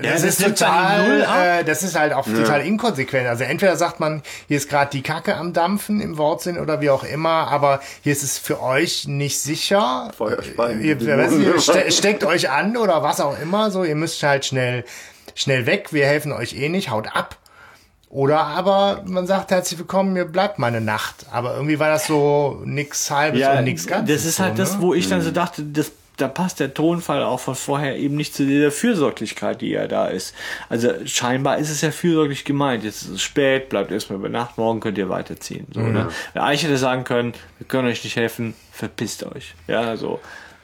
Ja, 0.00 0.12
das, 0.12 0.22
das 0.22 0.40
ist 0.40 0.42
total, 0.42 1.20
äh, 1.20 1.64
das 1.64 1.82
ist 1.82 1.98
halt 1.98 2.14
auch 2.14 2.24
total 2.24 2.62
inkonsequent. 2.62 3.28
Also 3.28 3.44
entweder 3.44 3.76
sagt 3.76 4.00
man, 4.00 4.22
hier 4.48 4.56
ist 4.56 4.70
gerade 4.70 4.90
die 4.90 5.02
Kacke 5.02 5.36
am 5.36 5.52
Dampfen 5.52 6.00
im 6.00 6.16
Wortsinn 6.16 6.58
oder 6.58 6.80
wie 6.80 6.88
auch 6.88 7.04
immer, 7.04 7.48
aber 7.48 7.80
hier 8.00 8.12
ist 8.12 8.22
es 8.22 8.38
für 8.38 8.62
euch 8.62 9.06
nicht 9.06 9.38
sicher. 9.38 10.10
Feuer 10.16 10.42
speien. 10.42 10.82
Ihr, 10.82 10.98
ihr 10.98 11.60
ste 11.60 11.92
steckt 11.92 12.24
euch 12.24 12.48
an 12.48 12.78
oder 12.78 13.02
was 13.02 13.20
auch 13.20 13.38
immer, 13.38 13.70
so, 13.70 13.84
ihr 13.84 13.96
müsst 13.96 14.22
halt 14.22 14.46
schnell, 14.46 14.86
schnell 15.34 15.66
weg, 15.66 15.92
wir 15.92 16.06
helfen 16.06 16.32
euch 16.32 16.54
eh 16.54 16.70
nicht, 16.70 16.88
haut 16.88 17.14
ab. 17.14 17.36
Oder 18.08 18.40
aber 18.40 19.02
man 19.04 19.26
sagt 19.26 19.50
herzlich 19.50 19.78
willkommen, 19.78 20.16
ihr 20.16 20.26
bleibt 20.26 20.58
mal 20.58 20.68
eine 20.68 20.80
Nacht. 20.80 21.26
Aber 21.32 21.54
irgendwie 21.54 21.78
war 21.78 21.88
das 21.88 22.06
so 22.06 22.62
nix 22.64 23.10
halbes 23.10 23.46
und 23.46 23.64
nix 23.64 23.86
ganzes. 23.86 24.14
Das 24.16 24.24
ist 24.24 24.38
halt 24.38 24.56
so, 24.56 24.62
das, 24.62 24.74
ne? 24.74 24.82
wo 24.82 24.94
ich 24.94 25.08
dann 25.08 25.22
so 25.22 25.32
dachte, 25.32 25.64
das, 25.64 25.90
da 26.16 26.28
passt 26.28 26.60
der 26.60 26.72
Tonfall 26.72 27.22
auch 27.22 27.40
von 27.40 27.56
vorher 27.56 27.96
eben 27.96 28.16
nicht 28.16 28.34
zu 28.34 28.46
dieser 28.46 28.70
Fürsorglichkeit, 28.70 29.60
die 29.60 29.70
ja 29.70 29.88
da 29.88 30.06
ist. 30.06 30.34
Also 30.68 30.92
scheinbar 31.04 31.58
ist 31.58 31.68
es 31.68 31.80
ja 31.80 31.90
fürsorglich 31.90 32.44
gemeint. 32.44 32.84
Jetzt 32.84 33.02
ist 33.02 33.10
es 33.10 33.22
spät, 33.22 33.68
bleibt 33.68 33.90
erstmal 33.90 34.20
über 34.20 34.28
Nacht, 34.28 34.56
morgen 34.56 34.80
könnt 34.80 34.98
ihr 34.98 35.08
weiterziehen. 35.08 35.66
So, 35.74 35.80
ne? 35.80 36.08
Wenn 36.32 36.42
Eich 36.42 36.62
hätte 36.62 36.78
sagen 36.78 37.02
können, 37.04 37.34
wir 37.58 37.66
können 37.66 37.88
euch 37.88 38.04
nicht 38.04 38.16
helfen, 38.16 38.54
verpisst 38.72 39.24
euch. 39.24 39.54
Ja, 39.66 39.96
so. 39.96 40.20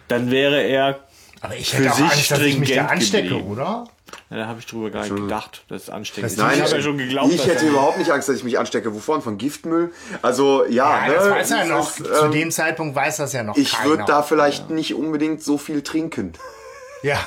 Dann 0.07 0.31
wäre 0.31 0.63
er 0.63 1.01
Aber 1.41 1.57
ich 1.57 1.71
für 1.71 1.79
hätte 1.79 1.91
auch 1.91 1.97
sich 1.97 2.05
Angst, 2.13 2.31
dass 2.31 2.41
ich 2.41 2.59
mich 2.59 2.75
da 2.75 2.87
anstecke, 2.87 3.29
geblieben. 3.29 3.51
oder? 3.51 3.85
Ja, 4.31 4.37
da 4.39 4.47
habe 4.47 4.61
ich 4.61 4.67
drüber 4.67 4.91
gar 4.91 5.03
nicht 5.03 5.15
gedacht, 5.15 5.65
dass 5.69 5.83
es 5.85 5.91
ansteckend 5.91 6.33
ist. 6.33 6.39
Nein, 6.39 6.53
ich 6.57 6.63
habe 6.63 6.73
ja 6.77 6.81
schon 6.83 6.99
geglaubt, 6.99 7.33
ich 7.33 7.47
hätte 7.47 7.65
er- 7.67 7.71
überhaupt 7.71 7.99
nicht 7.99 8.11
Angst, 8.11 8.29
dass 8.29 8.37
ich 8.37 8.45
mich 8.45 8.59
anstecke. 8.59 8.95
Wovon? 8.95 9.21
Von 9.23 9.39
Giftmüll? 9.39 9.93
Also, 10.23 10.65
ja, 10.67 11.07
Ja, 11.07 11.09
ne, 11.09 11.15
das 11.15 11.31
weiß 11.31 11.51
er 11.53 11.57
ja 11.59 11.65
noch. 11.67 11.89
ist, 11.99 12.05
Zu 12.07 12.25
ähm, 12.27 12.31
dem 12.33 12.51
Zeitpunkt 12.51 12.95
weiß 12.97 13.19
das 13.19 13.33
ja 13.33 13.43
noch 13.43 13.57
Ich 13.57 13.85
würde 13.85 14.05
da 14.07 14.23
vielleicht 14.23 14.71
nicht 14.71 14.95
unbedingt 14.95 15.43
so 15.43 15.59
viel 15.59 15.83
trinken, 15.83 16.33
Ja. 17.03 17.19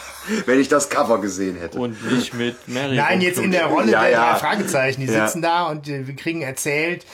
wenn 0.46 0.60
ich 0.60 0.68
das 0.70 0.90
Cover 0.90 1.20
gesehen 1.20 1.58
hätte. 1.58 1.78
und 1.80 2.02
nicht 2.12 2.34
mit 2.34 2.68
Mary. 2.68 2.96
Nein, 2.96 3.22
jetzt 3.22 3.40
in 3.40 3.52
der 3.52 3.66
Rolle 3.66 3.92
Ja, 3.92 4.02
der 4.04 4.12
ja. 4.12 4.36
Fragezeichen. 4.36 5.02
Die 5.02 5.08
Ja. 5.08 5.28
sitzen 5.28 5.42
da 5.42 5.68
und 5.68 5.88
äh, 5.90 6.08
wir 6.08 6.16
kriegen 6.16 6.42
erzählt, 6.42 7.06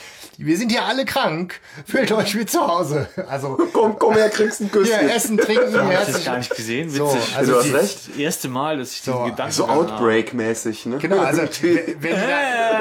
wir 0.46 0.58
sind 0.58 0.72
hier 0.72 0.84
alle 0.86 1.06
krank. 1.06 1.60
Fühlt 1.86 2.12
euch 2.12 2.38
wie 2.38 2.46
zu 2.46 2.60
Hause. 2.66 3.08
Also 3.30 3.58
Komm, 3.74 3.98
komm 4.00 4.14
her, 4.16 4.30
kriegst 4.30 4.62
ein 4.62 4.70
hier 4.72 4.82
Küsschen. 4.82 5.10
essen, 5.10 5.38
trinken, 5.38 5.70
Ich 5.70 5.76
habe 5.78 5.89
herzlich. 5.92 6.16
das 6.18 6.26
gar 6.26 6.38
nicht 6.38 6.56
gesehen. 6.56 6.88
Witzig. 6.88 6.98
So, 6.98 7.18
also 7.38 7.52
du 7.54 7.60
hast 7.60 7.74
recht. 7.74 8.10
Das 8.10 8.18
erste 8.18 8.48
Mal, 8.50 8.78
dass 8.78 8.92
ich 8.94 9.02
So, 9.02 9.12
diesen 9.12 9.26
Gedanken 9.32 9.52
So 9.54 9.68
habe. 9.68 9.80
Outbreak-mäßig, 9.80 10.86
ne? 10.88 10.98
Genau, 10.98 11.20
also 11.22 11.42
wenn 11.42 11.48
die 11.50 12.12
da, 12.12 12.80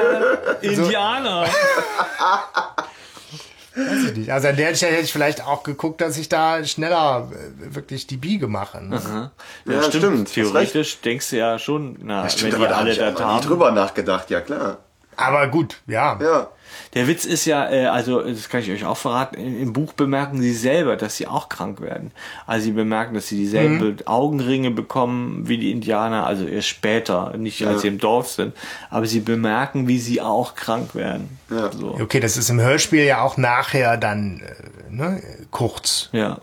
Indianer. 0.61 1.45
weiß 3.75 4.03
ich 4.11 4.17
nicht. 4.17 4.31
Also 4.31 4.49
an 4.49 4.55
der 4.57 4.75
Stelle 4.75 4.93
hätte 4.93 5.03
ich 5.05 5.13
vielleicht 5.13 5.45
auch 5.45 5.63
geguckt, 5.63 6.01
dass 6.01 6.17
ich 6.17 6.27
da 6.29 6.63
schneller 6.65 7.29
äh, 7.31 7.73
wirklich 7.75 8.05
die 8.07 8.17
Biege 8.17 8.47
mache. 8.47 8.83
Ne? 8.83 9.31
Ja, 9.65 9.83
stimmt, 9.83 10.27
hast 10.27 10.33
Theoretisch 10.33 10.99
denkst 11.01 11.29
du 11.29 11.37
ja 11.37 11.57
schon, 11.59 11.97
na, 12.01 12.27
Stimmt, 12.29 12.53
wenn 12.53 12.61
aber 12.61 12.65
die 12.65 12.69
da 12.69 12.75
hab 12.75 12.81
alle 12.83 12.91
ich 12.91 12.99
nie 12.99 13.25
haben. 13.25 13.47
drüber 13.47 13.71
nachgedacht, 13.71 14.29
ja 14.29 14.41
klar. 14.41 14.79
Aber 15.17 15.47
gut, 15.47 15.81
ja. 15.87 16.17
Ja. 16.21 16.47
Der 16.93 17.07
Witz 17.07 17.25
ist 17.25 17.45
ja, 17.45 17.69
äh, 17.69 17.85
also 17.87 18.21
das 18.21 18.47
kann 18.49 18.61
ich 18.61 18.71
euch 18.71 18.85
auch 18.85 18.95
verraten, 18.97 19.35
im 19.35 19.73
Buch 19.73 19.91
bemerken 19.93 20.41
sie 20.41 20.53
selber, 20.53 20.95
dass 20.95 21.17
sie 21.17 21.27
auch 21.27 21.49
krank 21.49 21.81
werden. 21.81 22.11
Also 22.47 22.65
sie 22.65 22.71
bemerken, 22.71 23.13
dass 23.13 23.27
sie 23.27 23.35
dieselben 23.35 23.97
Augenringe 24.07 24.71
bekommen 24.71 25.47
wie 25.49 25.57
die 25.57 25.71
Indianer, 25.71 26.25
also 26.25 26.45
erst 26.45 26.69
später, 26.69 27.35
nicht 27.37 27.65
als 27.67 27.81
sie 27.81 27.89
im 27.89 27.97
Dorf 27.97 28.29
sind. 28.29 28.55
Aber 28.89 29.05
sie 29.05 29.19
bemerken, 29.19 29.87
wie 29.89 29.99
sie 29.99 30.21
auch 30.21 30.55
krank 30.55 30.95
werden. 30.95 31.37
Ja. 31.49 31.71
So. 31.71 31.97
Okay, 31.99 32.19
das 32.21 32.37
ist 32.37 32.49
im 32.49 32.61
Hörspiel 32.61 33.03
ja 33.03 33.21
auch 33.21 33.35
nachher 33.37 33.97
dann 33.97 34.41
äh, 34.41 34.93
ne, 34.93 35.21
kurz. 35.51 36.09
Ja. 36.13 36.39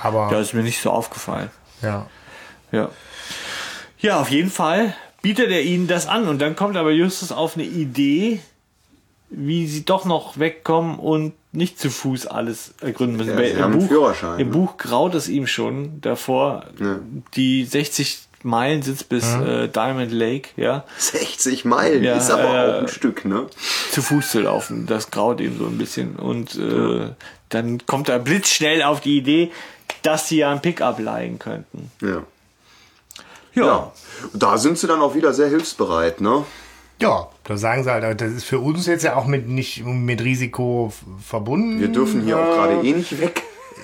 Aber 0.00 0.28
Das 0.30 0.40
ist 0.48 0.54
mir 0.54 0.62
nicht 0.62 0.80
so 0.80 0.90
aufgefallen. 0.90 1.50
ja. 1.82 2.06
Ja. 2.70 2.88
Ja, 3.98 4.18
auf 4.20 4.30
jeden 4.30 4.50
Fall 4.50 4.94
bietet 5.22 5.50
er 5.50 5.62
ihnen 5.62 5.86
das 5.86 6.06
an 6.06 6.28
und 6.28 6.40
dann 6.40 6.56
kommt 6.56 6.76
aber 6.76 6.90
Justus 6.90 7.32
auf 7.32 7.56
eine 7.56 7.64
Idee, 7.64 8.40
wie 9.30 9.66
sie 9.66 9.84
doch 9.84 10.04
noch 10.04 10.38
wegkommen 10.38 10.98
und 10.98 11.32
nicht 11.52 11.78
zu 11.78 11.90
Fuß 11.90 12.26
alles 12.26 12.74
ergründen 12.80 13.16
müssen. 13.16 13.38
Ja, 13.38 13.66
einen 13.66 13.88
Führerschein, 13.88 14.40
Im 14.40 14.48
ne? 14.48 14.52
Buch 14.54 14.76
graut 14.76 15.14
es 15.14 15.28
ihm 15.28 15.46
schon 15.46 16.00
davor, 16.00 16.66
die 17.34 17.64
60 17.64 18.06
60 18.06 18.28
Meilen 18.44 18.82
sind's 18.82 19.04
bis 19.04 19.34
äh, 19.34 19.68
Diamond 19.68 20.12
Lake, 20.12 20.50
ja, 20.56 20.84
60 20.98 21.64
Meilen 21.64 22.02
Ja, 22.02 22.16
ist 22.16 22.30
aber 22.30 22.42
äh, 22.42 22.70
auch 22.70 22.80
ein 22.80 22.88
Stück, 22.88 23.24
ne? 23.24 23.46
zu 23.90 24.02
Fuß 24.02 24.30
zu 24.30 24.40
laufen. 24.40 24.86
Das 24.86 25.10
graut 25.10 25.40
ihm 25.40 25.58
so 25.58 25.66
ein 25.66 25.78
bisschen. 25.78 26.16
Und 26.16 26.56
äh, 26.56 27.10
dann 27.50 27.86
kommt 27.86 28.08
er 28.08 28.18
blitzschnell 28.18 28.82
auf 28.82 29.00
die 29.00 29.18
Idee, 29.18 29.52
dass 30.02 30.28
sie 30.28 30.38
ja 30.38 30.50
ein 30.50 30.60
Pickup 30.60 30.98
leihen 30.98 31.38
könnten. 31.38 31.90
Ja. 32.00 32.24
Ja. 33.54 33.64
Ja. 33.64 33.92
Da 34.32 34.58
sind 34.58 34.78
sie 34.78 34.86
dann 34.86 35.00
auch 35.00 35.14
wieder 35.14 35.32
sehr 35.32 35.48
hilfsbereit, 35.48 36.20
ne? 36.20 36.44
Ja, 37.00 37.28
da 37.44 37.56
sagen 37.56 37.82
sie 37.84 37.90
halt, 37.90 38.20
das 38.20 38.30
ist 38.30 38.44
für 38.44 38.60
uns 38.60 38.86
jetzt 38.86 39.02
ja 39.02 39.16
auch 39.16 39.26
mit 39.26 39.48
nicht 39.48 39.84
mit 39.84 40.20
Risiko 40.22 40.92
verbunden. 41.26 41.80
Wir 41.80 41.88
dürfen 41.88 42.22
hier 42.22 42.38
auch 42.38 42.44
gerade 42.54 42.86
eh 42.86 42.92
nicht 42.92 43.20
weg. 43.20 43.42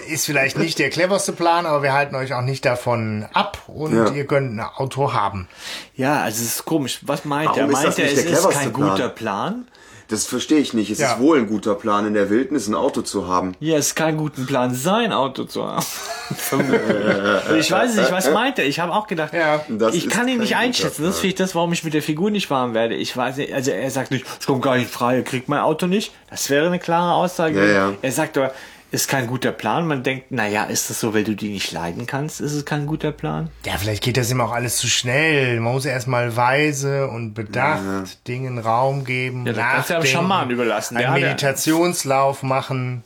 Ist 0.08 0.24
vielleicht 0.26 0.56
nicht 0.56 0.78
der 0.78 0.88
cleverste 0.90 1.32
Plan, 1.32 1.66
aber 1.66 1.82
wir 1.82 1.92
halten 1.92 2.14
euch 2.14 2.32
auch 2.32 2.42
nicht 2.42 2.64
davon 2.64 3.26
ab 3.34 3.58
und 3.66 3.94
Ja. 3.94 4.10
ihr 4.12 4.24
könnt 4.26 4.52
ein 4.56 4.60
Auto 4.60 5.12
haben. 5.12 5.48
Ja, 5.96 6.20
also 6.22 6.42
es 6.42 6.54
ist 6.54 6.64
komisch. 6.64 7.00
Was 7.02 7.24
meint 7.24 7.48
Warum 7.50 7.62
er? 7.62 7.66
ist 7.68 7.72
Meint 7.72 7.86
das 7.88 7.98
er, 7.98 8.04
nicht 8.04 8.16
es 8.18 8.24
der 8.24 8.32
ist 8.32 8.50
kein 8.50 8.72
Plan? 8.72 8.90
guter 8.90 9.08
Plan? 9.08 9.66
Das 10.08 10.26
verstehe 10.26 10.58
ich 10.58 10.72
nicht. 10.72 10.90
Es 10.90 10.98
Ja. 11.00 11.12
ist 11.12 11.20
wohl 11.20 11.38
ein 11.38 11.46
guter 11.46 11.74
Plan 11.74 12.06
in 12.06 12.14
der 12.14 12.30
Wildnis, 12.30 12.66
ein 12.66 12.74
Auto 12.74 13.02
zu 13.02 13.28
haben. 13.28 13.54
Ja, 13.60 13.76
es 13.76 13.88
ist 13.88 13.94
kein 13.94 14.16
guter 14.16 14.42
Plan, 14.44 14.74
sein 14.74 15.12
Auto 15.12 15.44
zu 15.44 15.66
haben. 15.66 15.84
ich 17.58 17.70
weiß 17.70 17.90
es 17.90 17.96
nicht, 17.96 18.12
was 18.12 18.30
meint 18.30 18.58
er? 18.58 18.66
Ich 18.66 18.80
habe 18.80 18.92
auch 18.92 19.06
gedacht, 19.06 19.32
Ja, 19.34 19.60
das 19.68 19.94
ich 19.94 20.08
kann 20.08 20.26
ihn 20.28 20.38
nicht 20.40 20.56
einschätzen. 20.56 21.02
Das 21.04 21.14
ist 21.16 21.20
vielleicht 21.20 21.40
das, 21.40 21.54
warum 21.54 21.72
ich 21.72 21.84
mit 21.84 21.94
der 21.94 22.02
Figur 22.02 22.30
nicht 22.30 22.50
warm 22.50 22.74
werde. 22.74 22.94
Ich 22.94 23.16
weiß 23.16 23.36
nicht, 23.36 23.52
also 23.52 23.70
er 23.70 23.90
sagt 23.90 24.10
nicht, 24.10 24.24
es 24.40 24.46
kommt 24.46 24.62
gar 24.62 24.76
nicht 24.76 24.84
in 24.86 24.90
Frage, 24.90 25.22
kriegt 25.24 25.48
mein 25.48 25.60
Auto 25.60 25.86
nicht. 25.86 26.12
Das 26.30 26.48
wäre 26.50 26.66
eine 26.66 26.78
klare 26.78 27.12
Aussage. 27.14 27.58
Ja, 27.66 27.72
ja. 27.72 27.92
Er 28.00 28.12
sagt 28.12 28.36
aber, 28.38 28.52
ist 28.90 29.08
kein 29.08 29.26
guter 29.26 29.52
Plan. 29.52 29.86
Man 29.86 30.02
denkt, 30.02 30.30
naja, 30.32 30.64
ist 30.64 30.88
das 30.90 31.00
so, 31.00 31.12
weil 31.14 31.24
du 31.24 31.34
die 31.34 31.50
nicht 31.50 31.72
leiden 31.72 32.06
kannst? 32.06 32.40
Ist 32.40 32.52
es 32.52 32.64
kein 32.64 32.86
guter 32.86 33.12
Plan? 33.12 33.50
Ja, 33.66 33.74
vielleicht 33.76 34.02
geht 34.02 34.16
das 34.16 34.30
ihm 34.30 34.40
auch 34.40 34.52
alles 34.52 34.78
zu 34.78 34.88
schnell. 34.88 35.60
Man 35.60 35.74
muss 35.74 35.84
erstmal 35.84 36.36
weise 36.36 37.08
und 37.08 37.34
bedacht 37.34 38.26
Dingen 38.26 38.58
Raum 38.58 39.04
geben. 39.04 39.46
Ja, 39.46 39.52
das 39.52 39.64
kannst 39.64 39.90
du 39.90 39.94
ja 39.94 40.00
dem 40.00 40.06
Schaman 40.06 40.50
überlassen. 40.50 40.96
Einen 40.96 41.06
ja- 41.06 41.12
Meditationslauf 41.12 42.42
machen. 42.42 43.04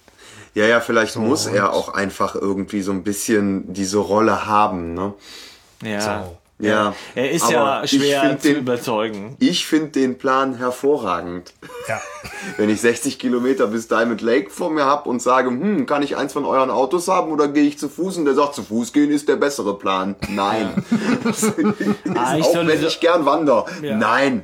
Ja, 0.55 0.67
ja, 0.67 0.81
vielleicht 0.81 1.17
muss 1.17 1.47
er 1.47 1.73
auch 1.73 1.95
einfach 1.95 2.35
irgendwie 2.35 2.83
so 2.83 2.93
ein 2.93 3.03
bisschen 3.03 3.73
diese 3.73 3.99
Rolle 3.99 4.45
haben, 4.47 4.93
ne? 4.95 5.15
Ja. 5.83 6.01
So. 6.25 6.39
Ja. 6.63 6.95
Er 7.15 7.31
ist 7.31 7.51
ja 7.51 7.83
ich 7.85 7.91
schwer 7.91 8.39
zu 8.39 8.49
den- 8.49 8.57
überzeugen. 8.59 9.37
Ich 9.41 9.67
finde 9.67 9.89
den 9.89 10.17
Plan 10.19 10.57
hervorragend. 10.57 11.53
Ja. 11.89 12.01
Wenn 12.57 12.71
ich 12.71 12.81
60 12.81 13.19
Kilometer 13.19 13.67
bis 13.67 13.89
Diamond 13.89 14.21
Lake 14.21 14.51
vor 14.51 14.71
mir 14.71 14.85
habe 14.85 15.09
und 15.09 15.21
sage, 15.21 15.49
hm, 15.51 15.87
kann 15.87 16.03
ich 16.03 16.17
eins 16.17 16.33
von 16.33 16.45
euren 16.45 16.71
Autos 16.71 17.09
haben 17.09 17.31
oder 17.33 17.49
gehe 17.49 17.65
ich 17.65 17.79
zu 17.79 17.89
Fuß? 17.89 18.17
Und 18.19 18.25
der 18.25 18.35
sagt, 18.35 18.55
zu 18.55 18.63
Fuß 18.63 18.93
gehen 18.93 19.11
ist 19.11 19.29
der 19.29 19.37
bessere 19.37 19.77
Plan. 19.79 20.15
Nein. 20.29 20.71
Eigentlich 22.15 22.47
auch 22.47 22.53
soll 22.53 22.67
wenn 22.69 22.85
ich 22.85 23.01
gern 23.01 23.25
wander. 23.25 23.67
Ja. 23.83 23.97
Nein. 23.97 24.43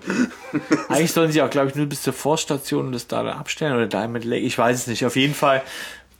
Eigentlich 0.88 1.12
sollen 1.12 1.32
sie 1.32 1.42
auch, 1.42 1.50
glaube 1.50 1.68
ich, 1.68 1.74
nur 1.74 1.86
bis 1.86 2.02
zur 2.02 2.12
Vorstation 2.12 2.86
und 2.86 2.92
das 2.92 3.06
da 3.06 3.22
abstellen 3.32 3.74
oder 3.74 3.86
Diamond 3.86 4.24
Lake. 4.24 4.42
Ich 4.42 4.56
weiß 4.58 4.76
es 4.76 4.86
nicht. 4.86 5.04
Auf 5.06 5.16
jeden 5.16 5.34
Fall, 5.34 5.62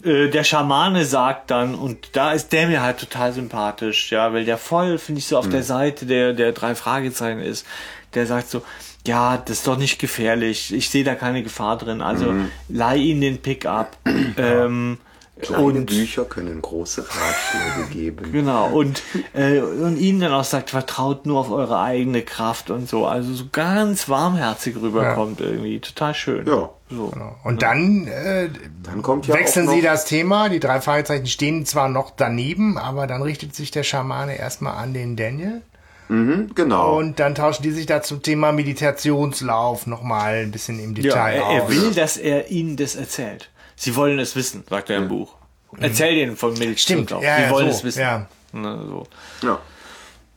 äh, 0.05 0.28
der 0.28 0.44
Schamane 0.44 1.05
sagt 1.05 1.51
dann, 1.51 1.74
und 1.74 2.11
da 2.16 2.32
ist 2.32 2.53
der 2.53 2.68
mir 2.68 2.82
halt 2.82 2.99
total 2.99 3.32
sympathisch, 3.32 4.11
ja, 4.12 4.32
weil 4.32 4.44
der 4.44 4.59
voll, 4.59 4.99
finde 4.99 5.18
ich, 5.20 5.26
so 5.26 5.38
auf 5.38 5.46
Hm. 5.46 5.53
der 5.53 5.62
Seite 5.62 6.07
der, 6.07 6.32
der 6.32 6.53
drei 6.53 6.74
Fragezeichen 6.74 7.40
ist. 7.40 7.66
Der 8.14 8.26
sagt 8.26 8.49
so, 8.51 8.62
ja, 9.07 9.36
das 9.38 9.59
ist 9.59 9.66
doch 9.66 9.76
nicht 9.78 9.99
gefährlich. 9.99 10.72
Ich 10.72 10.90
sehe 10.90 11.05
da 11.05 11.14
keine 11.14 11.42
Gefahr 11.42 11.76
drin. 11.78 12.01
Also 12.03 12.26
Hm. 12.30 12.51
leih 12.68 12.96
ihnen 12.96 13.20
den 13.20 13.38
Pickup. 13.38 13.96
ähm, 14.36 14.99
Kleine 15.41 15.62
und 15.62 15.86
Bücher 15.86 16.24
können 16.24 16.61
große 16.62 17.05
Ratschläge 17.07 17.91
geben. 17.93 18.28
Genau, 18.32 18.68
und, 18.70 19.03
äh, 19.34 19.61
und 19.61 19.97
ihnen 19.99 20.20
dann 20.20 20.32
auch 20.32 20.45
sagt, 20.45 20.70
vertraut 20.70 21.26
nur 21.26 21.41
auf 21.41 21.51
eure 21.51 21.80
eigene 21.80 22.22
Kraft 22.22 22.70
und 22.70 22.89
so. 22.89 23.07
Also 23.07 23.32
so 23.34 23.45
ganz 23.51 24.09
warmherzig 24.09 24.76
rüberkommt 24.80 25.41
irgendwie. 25.41 25.80
Total 25.80 26.14
schön. 26.14 26.47
Ja. 26.47 26.70
So. 26.91 27.12
Und 27.45 27.62
dann 27.62 28.07
äh, 28.07 28.49
Dann 28.82 29.03
kommt 29.03 29.26
ja 29.26 29.34
wechseln 29.34 29.68
auch 29.68 29.72
sie 29.72 29.82
das 29.82 30.07
Thema. 30.07 30.49
Die 30.49 30.61
drei 30.61 30.80
Fragezeichen 30.80 31.26
stehen 31.26 31.66
zwar 31.66 31.89
noch 31.89 32.11
daneben, 32.16 32.78
aber 32.78 33.07
dann 33.07 33.20
richtet 33.22 33.55
sich 33.55 33.70
der 33.70 33.82
Schamane 33.82 34.39
erstmal 34.39 34.74
an 34.76 34.95
den 34.95 35.14
Daniel. 35.16 35.62
Genau. 36.11 36.97
Und 36.97 37.20
dann 37.20 37.34
tauschen 37.34 37.62
die 37.62 37.70
sich 37.70 37.84
da 37.84 38.01
zum 38.01 38.22
Thema 38.22 38.51
Meditationslauf 38.53 39.86
nochmal 39.86 40.36
ein 40.36 40.51
bisschen 40.51 40.80
im 40.80 40.97
Ja, 40.97 41.03
Detail 41.03 41.34
er, 41.34 41.43
er 41.43 41.62
aus. 41.64 41.70
will, 41.70 41.93
dass 41.95 42.16
er 42.16 42.51
ihnen 42.51 42.78
das 42.78 42.97
erzählt. 42.97 43.51
Sie 43.79 43.95
wollen 43.95 44.18
es 44.18 44.35
wissen, 44.35 44.64
sagt 44.68 44.91
er 44.91 44.99
im 44.99 45.09
Buch. 45.09 45.35
Erzähl 45.79 46.14
denen 46.14 46.37
von 46.37 46.55
Milch. 46.55 46.83
Stimmt, 46.83 47.11
ja, 47.11 47.18
Sie 47.20 47.24
ja, 47.26 47.51
wollen 47.51 47.70
so, 47.70 47.76
es 47.79 47.85
wissen. 47.85 48.01
ja. 48.01 48.26
Ne, 48.53 48.83
so. 48.89 49.07
ja. 49.43 49.61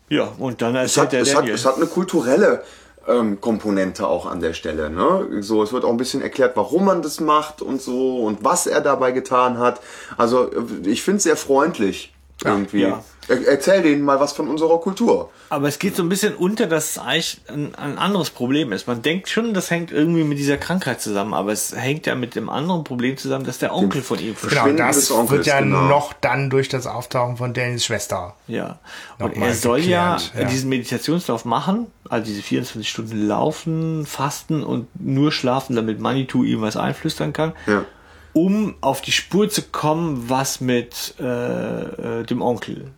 ja, 0.10 0.24
und 0.38 0.62
dann 0.62 0.76
Es 0.76 0.98
hat, 0.98 1.14
der 1.14 1.22
es, 1.22 1.34
hat, 1.34 1.48
es 1.48 1.66
hat 1.66 1.78
eine 1.78 1.88
kulturelle 1.88 2.64
ähm, 3.08 3.40
Komponente 3.42 4.06
auch 4.06 4.26
an 4.26 4.42
der 4.42 4.54
Stelle. 4.54 4.90
Ne? 4.90 5.42
So, 5.42 5.64
es 5.64 5.72
wird 5.72 5.86
auch 5.86 5.90
ein 5.90 5.98
bisschen 5.98 6.22
erklärt, 6.22 6.56
warum 6.56 6.86
man 6.86 7.02
das 7.02 7.20
macht 7.20 7.62
und 7.62 7.82
so 7.82 8.24
und 8.26 8.44
was 8.44 8.68
er 8.68 8.82
dabei 8.82 9.12
getan 9.12 9.58
hat. 9.58 9.80
Also 10.18 10.52
äh, 10.52 10.90
ich 10.90 11.02
finde 11.02 11.18
es 11.18 11.24
sehr 11.24 11.38
freundlich 11.38 12.14
irgendwie. 12.44 12.82
ja. 12.82 13.04
Er, 13.32 13.48
erzähl 13.48 13.82
denen 13.82 14.02
mal 14.02 14.20
was 14.20 14.34
von 14.34 14.48
unserer 14.50 14.80
Kultur. 14.80 15.30
Aber 15.50 15.68
es 15.68 15.80
geht 15.80 15.96
so 15.96 16.04
ein 16.04 16.10
bisschen 16.10 16.36
unter, 16.36 16.68
dass 16.68 16.92
es 16.92 16.98
eigentlich 16.98 17.42
ein, 17.48 17.74
ein 17.76 17.98
anderes 17.98 18.30
Problem 18.30 18.72
ist. 18.74 18.88
Man 18.88 19.02
denkt 19.02 19.30
schon, 19.30 19.54
das 19.54 19.72
hängt 19.72 19.92
irgendwie 19.92 20.24
mit 20.24 20.38
dieser 20.38 20.58
Krankheit 20.58 21.02
zusammen, 21.02 21.34
aber 21.34 21.52
es 21.52 21.74
hängt 21.76 22.06
ja 22.06 22.16
mit 22.16 22.36
dem 22.36 22.50
anderen 22.50 22.84
Problem 22.84 23.16
zusammen, 23.18 23.46
dass 23.46 23.58
der 23.60 23.74
Onkel 23.74 24.02
von 24.02 24.20
ihm 24.20 24.36
Genau, 24.36 24.50
Verschwinden 24.50 24.78
das 24.78 24.96
des 24.98 25.12
Onkels, 25.12 25.32
wird 25.32 25.46
ja 25.48 25.60
genau. 25.62 25.84
noch 25.88 26.14
dann 26.14 26.50
durch 26.50 26.68
das 26.70 26.88
Auftauchen 26.88 27.38
von 27.38 27.54
Daniels 27.54 27.86
Schwester. 27.86 28.36
Ja. 28.48 28.80
Und 29.20 29.38
er 29.38 29.54
soll 29.54 29.80
ja, 29.80 30.16
geklärt, 30.18 30.34
ja. 30.44 30.50
diesen 30.50 30.70
Meditationslauf 30.70 31.46
machen, 31.46 31.88
also 32.10 32.26
diese 32.26 32.42
24 32.42 32.90
Stunden 32.90 33.28
laufen, 33.28 34.06
fasten 34.06 34.64
und 34.64 34.88
nur 35.00 35.32
schlafen, 35.32 35.76
damit 35.76 36.00
Manitou 36.00 36.44
ihm 36.44 36.62
was 36.62 36.76
einflüstern 36.76 37.34
kann, 37.34 37.54
Ja. 37.66 37.86
um 38.34 38.76
auf 38.82 39.02
die 39.02 39.12
Spur 39.12 39.50
zu 39.50 39.62
kommen, 39.64 40.26
was 40.30 40.60
mit 40.62 41.16
äh, 41.20 41.24
äh, 41.24 42.24
dem 42.24 42.42
Onkel 42.42 42.92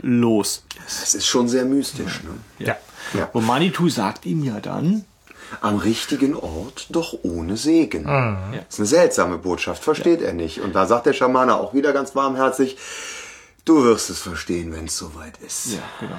los. 0.00 0.64
Das 0.84 1.14
ist 1.14 1.26
schon 1.26 1.48
sehr 1.48 1.64
mystisch. 1.64 2.22
Ne? 2.22 2.66
Ja. 2.66 2.76
Ja. 3.14 3.28
Und 3.32 3.46
Manitou 3.46 3.88
sagt 3.88 4.26
ihm 4.26 4.42
ja 4.42 4.60
dann, 4.60 5.04
Am 5.60 5.76
richtigen 5.76 6.34
Ort, 6.34 6.86
doch 6.88 7.14
ohne 7.22 7.56
Segen. 7.56 8.04
Mhm. 8.04 8.54
Das 8.54 8.64
ist 8.70 8.78
eine 8.78 8.86
seltsame 8.86 9.38
Botschaft, 9.38 9.84
versteht 9.84 10.22
er 10.22 10.32
nicht. 10.32 10.60
Und 10.60 10.74
da 10.74 10.86
sagt 10.86 11.06
der 11.06 11.12
Schamane 11.12 11.56
auch 11.56 11.74
wieder 11.74 11.92
ganz 11.92 12.14
warmherzig, 12.16 12.78
du 13.64 13.84
wirst 13.84 14.08
es 14.08 14.20
verstehen, 14.20 14.72
wenn 14.72 14.86
es 14.86 14.96
soweit 14.96 15.36
ist. 15.38 15.74
ja, 15.74 15.82
genau. 16.00 16.16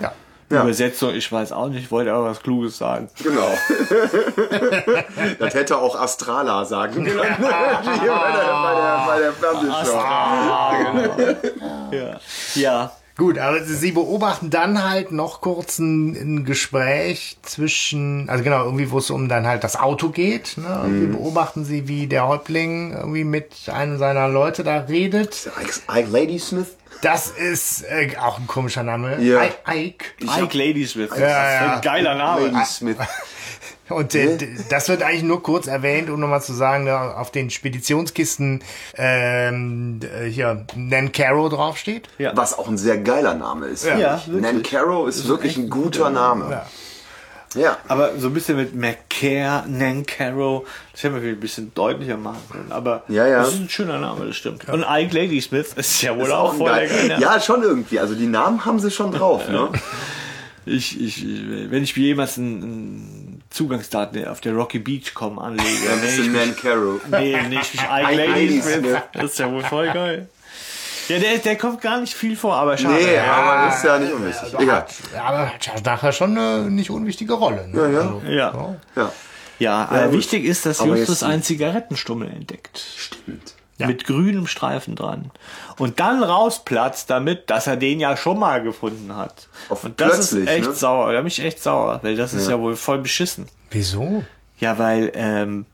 ja. 0.00 0.12
Ja. 0.48 0.62
Übersetzung, 0.62 1.12
ich 1.12 1.32
weiß 1.32 1.50
auch 1.50 1.66
nicht, 1.68 1.90
wollte 1.90 2.12
aber 2.12 2.26
was 2.26 2.40
Kluges 2.40 2.78
sagen. 2.78 3.10
Genau. 3.20 3.48
das 5.40 5.54
hätte 5.54 5.76
auch 5.78 5.98
Astrala 5.98 6.64
sagen 6.64 7.04
können. 7.04 7.08
Hier 7.16 8.12
bei 8.12 8.32
der, 8.32 8.52
bei 8.62 8.74
der, 8.76 9.04
bei 9.08 9.18
der 9.18 9.32
Fernsehshow. 9.32 9.96
Ja. 11.90 12.20
Ja. 12.54 12.92
Gut, 13.16 13.38
aber 13.38 13.64
sie 13.64 13.92
beobachten 13.92 14.50
dann 14.50 14.84
halt 14.84 15.10
noch 15.10 15.40
kurz 15.40 15.78
ein, 15.78 16.10
ein 16.14 16.44
Gespräch 16.44 17.38
zwischen, 17.42 18.28
also 18.28 18.44
genau, 18.44 18.64
irgendwie, 18.64 18.90
wo 18.90 18.98
es 18.98 19.08
um 19.08 19.28
dann 19.30 19.46
halt 19.46 19.64
das 19.64 19.76
Auto 19.76 20.10
geht. 20.10 20.58
Ne? 20.58 20.80
Irgendwie 20.84 21.06
beobachten 21.16 21.64
sie, 21.64 21.88
wie 21.88 22.06
der 22.08 22.28
Häuptling 22.28 22.92
irgendwie 22.92 23.24
mit 23.24 23.54
einem 23.72 23.96
seiner 23.98 24.28
Leute 24.28 24.64
da 24.64 24.80
redet. 24.80 25.48
Ike, 25.62 25.80
Ike 26.00 26.10
Ladysmith? 26.10 26.76
Das 27.00 27.28
ist 27.30 27.84
äh, 27.84 28.16
auch 28.20 28.38
ein 28.38 28.46
komischer 28.46 28.82
Name. 28.82 29.18
Ja. 29.22 29.44
I- 29.44 29.86
Ike. 29.88 30.04
Ike 30.20 30.56
Ladysmith. 30.58 31.08
Das 31.10 31.18
Ja, 31.18 31.26
ist 31.26 31.60
ja. 31.60 31.74
ein 31.76 31.80
geiler 31.80 32.14
Name. 32.16 32.48
Ladysmith. 32.48 32.96
Und 33.88 34.14
äh, 34.14 34.36
das 34.70 34.88
wird 34.88 35.02
eigentlich 35.02 35.22
nur 35.22 35.42
kurz 35.42 35.66
erwähnt, 35.66 36.10
um 36.10 36.18
nochmal 36.18 36.42
zu 36.42 36.52
sagen, 36.52 36.88
auf 36.90 37.30
den 37.30 37.50
Speditionskisten 37.50 38.62
ähm, 38.96 40.00
äh, 40.02 40.26
hier 40.28 40.66
Nan 40.74 41.12
Caro 41.12 41.48
draufsteht. 41.48 42.08
Ja. 42.18 42.32
Was 42.36 42.58
auch 42.58 42.68
ein 42.68 42.78
sehr 42.78 42.98
geiler 42.98 43.34
Name 43.34 43.66
ist. 43.66 43.84
Ja, 43.84 43.94
finde 43.94 44.16
ich. 44.16 44.26
wirklich. 44.26 44.42
Nan 44.42 44.62
Caro 44.62 45.06
ist, 45.06 45.28
wirklich 45.28 45.56
ein 45.56 45.70
guter 45.70 46.10
Name. 46.10 46.50
Ja. 46.50 46.66
Ja. 47.54 47.76
Aber 47.88 48.18
so 48.18 48.26
ein 48.26 48.34
bisschen 48.34 48.56
mit 48.56 48.74
McCare, 48.74 49.64
Nancaro, 49.66 50.66
das 50.92 51.04
hätten 51.04 51.14
wir 51.14 51.22
vielleicht 51.22 51.38
ein 51.38 51.40
bisschen 51.40 51.72
deutlicher 51.74 52.16
machen 52.18 52.42
können. 52.50 52.70
Aber 52.72 53.04
Ja, 53.08 53.26
ja. 53.26 53.38
das 53.38 53.54
ist 53.54 53.60
ein 53.60 53.68
schöner 53.70 53.98
Name, 53.98 54.26
das 54.26 54.36
stimmt. 54.36 54.68
Und 54.68 54.84
Ike 54.86 55.14
Ladysmith 55.16 55.72
ist 55.74 56.02
ja 56.02 56.14
wohl 56.16 56.24
Ist 56.24 56.32
auch 56.32 56.52
ein 56.52 56.58
voll 56.58 56.68
geil- 56.68 57.16
Ja, 57.18 57.40
schon 57.40 57.62
irgendwie. 57.62 57.98
Also 57.98 58.14
die 58.14 58.26
Namen 58.26 58.64
haben 58.66 58.78
sie 58.78 58.90
schon 58.90 59.10
drauf, 59.12 59.48
ne? 59.48 59.70
Ich, 60.66 61.00
ich, 61.00 61.24
ich- 61.24 61.70
wenn 61.70 61.82
ich 61.82 61.96
mir 61.96 62.02
jemals 62.02 62.36
einen 62.36 63.25
Zugangsdaten 63.56 64.26
auf 64.28 64.40
der 64.40 64.52
Rocky 64.54 64.78
Beach 64.78 65.14
kommen 65.14 65.38
anlege, 65.38 65.68
Dann 65.88 66.00
bist 66.00 66.18
du 66.18 66.22
ich 66.22 66.28
Nan 66.28 66.54
Caro. 66.56 67.00
Nee, 67.10 67.42
nicht 67.48 67.74
Ike 67.74 68.12
Ike 68.12 68.26
Ladysmith. 68.26 68.64
Ladysmith. 68.76 69.02
Das 69.14 69.24
ist 69.24 69.38
ja 69.38 69.50
wohl 69.50 69.62
voll 69.64 69.90
geil. 69.92 70.28
Ja, 71.08 71.18
der, 71.18 71.38
der 71.38 71.56
kommt 71.56 71.80
gar 71.80 72.00
nicht 72.00 72.14
viel 72.14 72.36
vor, 72.36 72.56
aber 72.56 72.76
schade. 72.76 72.94
Nee, 72.94 73.18
aber 73.18 73.66
das 73.66 73.76
ist 73.78 73.84
ja 73.84 73.98
nicht 73.98 74.12
unwichtig. 74.12 74.54
Egal. 74.58 74.86
Ja, 75.14 75.22
aber 75.24 75.54
hat 75.54 75.66
ja 75.66 75.72
nachher 75.84 76.12
schon 76.12 76.36
eine 76.36 76.70
nicht 76.70 76.90
unwichtige 76.90 77.32
Rolle. 77.34 77.66
Ne? 77.68 77.80
Ja, 77.80 77.88
ja. 77.88 78.00
Also, 78.00 78.22
Ja. 78.26 78.76
Ja. 78.96 79.12
Ja, 79.58 79.88
äh, 79.90 80.04
gut. 80.06 80.18
wichtig 80.18 80.44
ist, 80.44 80.66
dass 80.66 80.80
Aber 80.80 80.96
Justus 80.96 81.22
einen 81.22 81.42
Zigarettenstummel 81.42 82.28
entdeckt. 82.28 82.78
Stimmt. 82.98 83.54
Ja. 83.78 83.86
mit 83.86 84.04
grünem 84.04 84.46
Streifen 84.46 84.96
dran 84.96 85.30
und 85.78 86.00
dann 86.00 86.22
rausplatzt 86.22 87.10
damit, 87.10 87.50
dass 87.50 87.66
er 87.66 87.76
den 87.76 88.00
ja 88.00 88.16
schon 88.16 88.38
mal 88.38 88.62
gefunden 88.62 89.14
hat. 89.14 89.48
Auf- 89.68 89.84
und 89.84 90.00
das 90.00 90.18
ist 90.18 90.30
plötzlich, 90.30 90.48
echt 90.48 90.68
ne? 90.68 90.74
sauer, 90.74 91.12
da 91.12 91.18
bin 91.18 91.26
ich 91.26 91.44
echt 91.44 91.62
sauer, 91.62 92.00
weil 92.02 92.16
das 92.16 92.32
ist 92.32 92.48
ja, 92.48 92.58
wohl 92.58 92.74
voll 92.74 92.98
beschissen. 92.98 93.48
Wieso? 93.70 94.24
Ja, 94.58 94.78
weil 94.78 95.12
ähm, 95.14 95.66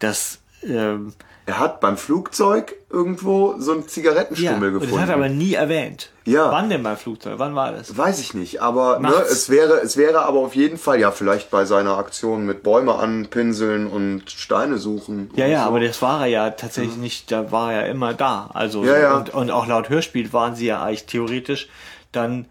das 0.00 0.38
ähm, 0.66 1.14
Er 1.46 1.58
hat 1.60 1.80
beim 1.80 1.96
Flugzeug 1.96 2.74
irgendwo 2.94 3.56
so 3.58 3.72
einen 3.72 3.82
ja, 3.82 3.86
Zigarettenstummel 3.88 4.72
das 4.72 4.80
gefunden. 4.82 5.02
hat 5.02 5.08
er 5.08 5.16
aber 5.16 5.28
nie 5.28 5.54
erwähnt. 5.54 6.10
Ja. 6.24 6.50
Wann 6.50 6.70
denn 6.70 6.82
beim 6.82 6.96
Flugzeug? 6.96 7.34
Wann 7.38 7.54
war 7.54 7.72
das? 7.72 7.96
Weiß 7.96 8.20
ich 8.20 8.32
nicht, 8.32 8.62
aber 8.62 8.98
ne, 9.00 9.12
es 9.28 9.50
wäre, 9.50 9.80
es 9.82 9.96
wäre 9.96 10.24
aber 10.24 10.38
auf 10.38 10.54
jeden 10.54 10.78
Fall, 10.78 10.98
ja, 11.00 11.10
vielleicht 11.10 11.50
bei 11.50 11.64
seiner 11.64 11.98
Aktion 11.98 12.46
mit 12.46 12.62
Bäume 12.62 12.94
anpinseln 12.94 13.86
und 13.86 14.30
Steine 14.30 14.78
suchen. 14.78 15.30
Ja, 15.34 15.46
ja, 15.46 15.62
so. 15.62 15.68
aber 15.68 15.80
das 15.80 16.00
war 16.00 16.20
er 16.22 16.26
ja 16.26 16.50
tatsächlich 16.50 16.96
nicht, 16.96 17.30
da 17.30 17.52
war 17.52 17.72
er 17.72 17.82
ja 17.82 17.86
immer 17.92 18.14
da. 18.14 18.50
Also 18.54 18.84
Ja, 18.84 18.98
ja. 18.98 19.16
Und, 19.18 19.34
und 19.34 19.50
auch 19.50 19.66
laut 19.66 19.88
Hörspiel 19.90 20.32
waren 20.32 20.54
sie 20.54 20.66
ja 20.66 20.82
eigentlich 20.82 21.06
theoretisch 21.06 21.68
dann 22.12 22.46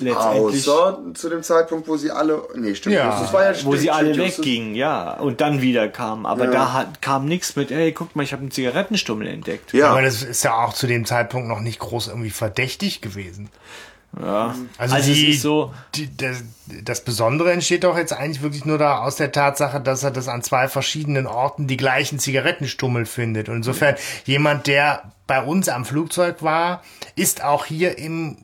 letztendlich, 0.00 0.68
Außer 0.68 0.98
zu 1.14 1.28
dem 1.28 1.42
Zeitpunkt, 1.42 1.88
wo 1.88 1.96
sie 1.96 2.10
alle, 2.10 2.42
nee, 2.54 2.74
stimmt, 2.74 2.96
Ja, 2.96 3.20
das 3.20 3.32
war 3.32 3.50
ja 3.50 3.64
wo 3.64 3.74
sie 3.76 3.90
alle 3.90 4.16
weggingen, 4.16 4.74
ja, 4.74 5.14
und 5.14 5.40
dann 5.40 5.60
wieder 5.62 5.88
kamen. 5.88 6.26
Aber 6.26 6.46
da 6.46 6.72
hat, 6.72 7.02
kam 7.02 7.26
nichts 7.26 7.56
mit, 7.56 7.70
ey, 7.70 7.92
guck 7.92 8.14
mal, 8.16 8.22
ich 8.22 8.32
habe 8.32 8.42
einen 8.42 8.50
Zigarettenstummel 8.50 9.26
entdeckt. 9.26 9.72
Ja, 9.72 9.90
Aber 9.90 10.02
das 10.02 10.22
ist 10.22 10.44
ja 10.44 10.54
auch 10.54 10.74
zu 10.74 10.86
dem 10.86 11.04
Zeitpunkt 11.04 11.48
noch 11.48 11.60
nicht 11.60 11.78
groß 11.78 12.08
irgendwie 12.08 12.30
verdächtig 12.30 13.00
gewesen. 13.00 13.50
Ja. 14.20 14.54
Also, 14.78 14.94
Also, 14.94 15.12
die, 15.12 15.28
es 15.30 15.36
ist 15.36 15.42
so, 15.42 15.74
die, 15.94 16.16
das, 16.16 16.42
das 16.82 17.04
Besondere 17.04 17.52
entsteht 17.52 17.84
doch 17.84 17.96
jetzt 17.96 18.12
eigentlich 18.12 18.42
wirklich 18.42 18.64
nur 18.64 18.78
da 18.78 18.98
aus 18.98 19.16
der 19.16 19.32
Tatsache, 19.32 19.80
dass 19.80 20.02
er 20.02 20.10
das 20.10 20.28
an 20.28 20.42
zwei 20.42 20.68
verschiedenen 20.68 21.26
Orten 21.26 21.66
die 21.66 21.76
gleichen 21.76 22.18
Zigarettenstummel 22.18 23.04
findet. 23.06 23.48
Und 23.48 23.56
insofern 23.56 23.96
jemand, 24.24 24.66
der 24.66 25.12
bei 25.26 25.42
uns 25.42 25.68
am 25.68 25.84
Flugzeug 25.84 26.42
war, 26.42 26.82
ist 27.14 27.42
auch 27.44 27.66
hier 27.66 27.98
im 27.98 28.36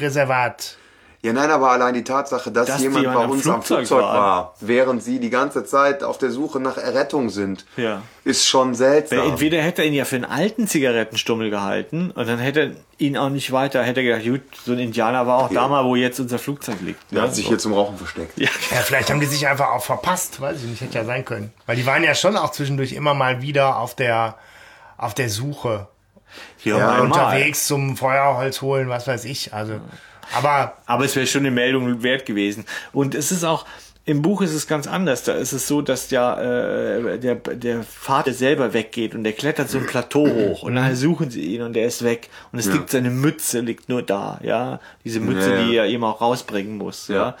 Reservat. 0.00 0.78
Ja, 1.24 1.32
nein, 1.32 1.50
aber 1.50 1.70
allein 1.70 1.94
die 1.94 2.04
Tatsache, 2.04 2.52
dass, 2.52 2.66
Dass 2.66 2.82
jemand 2.82 3.06
bei 3.06 3.24
uns 3.24 3.46
am 3.46 3.62
Flugzeug 3.62 3.78
Flugzeug 3.86 4.02
war. 4.02 4.14
war, 4.14 4.54
während 4.60 5.02
sie 5.02 5.18
die 5.20 5.30
ganze 5.30 5.64
Zeit 5.64 6.04
auf 6.04 6.18
der 6.18 6.30
Suche 6.30 6.60
nach 6.60 6.76
Errettung 6.76 7.30
sind, 7.30 7.64
Ja. 7.78 8.02
ist 8.24 8.46
schon 8.46 8.74
seltsam. 8.74 9.20
Weil 9.20 9.28
entweder 9.28 9.62
hätte 9.62 9.80
er 9.80 9.88
ihn 9.88 9.94
ja 9.94 10.04
für 10.04 10.16
einen 10.16 10.26
alten 10.26 10.66
Zigarettenstummel 10.68 11.48
gehalten 11.48 12.10
und 12.10 12.28
dann 12.28 12.38
hätte 12.38 12.60
er 12.60 12.70
ihn 12.98 13.16
auch 13.16 13.30
nicht 13.30 13.52
weiter, 13.52 13.82
hätte 13.82 14.00
er 14.02 14.18
gedacht, 14.18 14.24
gut, 14.30 14.42
so 14.66 14.72
ein 14.72 14.78
Indianer 14.78 15.26
war 15.26 15.38
auch 15.38 15.48
da 15.50 15.66
mal, 15.66 15.82
wo 15.86 15.96
jetzt 15.96 16.20
unser 16.20 16.38
Flugzeug 16.38 16.76
liegt. 16.82 17.00
Der 17.10 17.20
ne? 17.22 17.26
hat 17.28 17.34
sich 17.34 17.44
so. 17.44 17.48
hier 17.52 17.58
zum 17.58 17.72
Rauchen 17.72 17.96
versteckt. 17.96 18.38
ja. 18.38 18.50
Ja, 18.70 18.76
vielleicht 18.82 19.08
haben 19.10 19.20
die 19.20 19.26
sich 19.26 19.48
einfach 19.48 19.70
auch 19.70 19.82
verpasst, 19.82 20.42
weiß 20.42 20.58
ich 20.62 20.68
nicht, 20.68 20.82
hätte 20.82 20.98
ja 20.98 21.06
sein 21.06 21.24
können. 21.24 21.54
Weil 21.64 21.76
die 21.76 21.86
waren 21.86 22.04
ja 22.04 22.14
schon 22.14 22.36
auch 22.36 22.50
zwischendurch 22.50 22.92
immer 22.92 23.14
mal 23.14 23.40
wieder 23.40 23.78
auf 23.78 23.94
der, 23.94 24.36
auf 24.98 25.14
der 25.14 25.30
Suche. 25.30 25.88
Ja, 26.64 26.76
Ja. 26.78 27.00
Unterwegs 27.00 27.66
zum 27.66 27.96
Feuerholz 27.96 28.60
holen, 28.60 28.90
was 28.90 29.06
weiß 29.06 29.24
ich. 29.24 29.54
Also, 29.54 29.80
aber 30.32 30.76
Aber 30.86 31.04
es 31.04 31.14
wäre 31.16 31.26
schon 31.26 31.42
eine 31.42 31.50
Meldung 31.50 32.02
wert 32.02 32.26
gewesen. 32.26 32.64
Und 32.92 33.14
es 33.14 33.32
ist 33.32 33.44
auch, 33.44 33.66
im 34.06 34.20
Buch 34.20 34.42
ist 34.42 34.52
es 34.52 34.66
ganz 34.66 34.86
anders. 34.86 35.22
Da 35.22 35.32
ist 35.32 35.52
es 35.52 35.66
so, 35.66 35.80
dass 35.80 36.10
ja 36.10 36.38
äh, 36.40 37.18
der, 37.18 37.36
der 37.36 37.82
Vater 37.82 38.32
selber 38.34 38.74
weggeht 38.74 39.14
und 39.14 39.24
der 39.24 39.32
klettert 39.32 39.70
so 39.70 39.78
ein 39.78 39.86
Plateau 39.86 40.26
hoch 40.26 40.62
und 40.62 40.74
nachher 40.74 40.96
suchen 40.96 41.30
sie 41.30 41.54
ihn 41.54 41.62
und 41.62 41.76
er 41.76 41.86
ist 41.86 42.04
weg. 42.04 42.28
Und 42.52 42.58
es 42.58 42.66
liegt 42.66 42.90
seine 42.90 43.10
Mütze, 43.10 43.60
liegt 43.60 43.88
nur 43.88 44.02
da, 44.02 44.38
ja. 44.42 44.78
Diese 45.04 45.20
Mütze, 45.20 45.50
Ja, 45.50 45.56
ja. 45.60 45.66
die 45.66 45.76
er 45.76 45.86
eben 45.86 46.04
auch 46.04 46.20
rausbringen 46.20 46.76
muss, 46.76 47.08
ja. 47.08 47.14
Ja. 47.14 47.36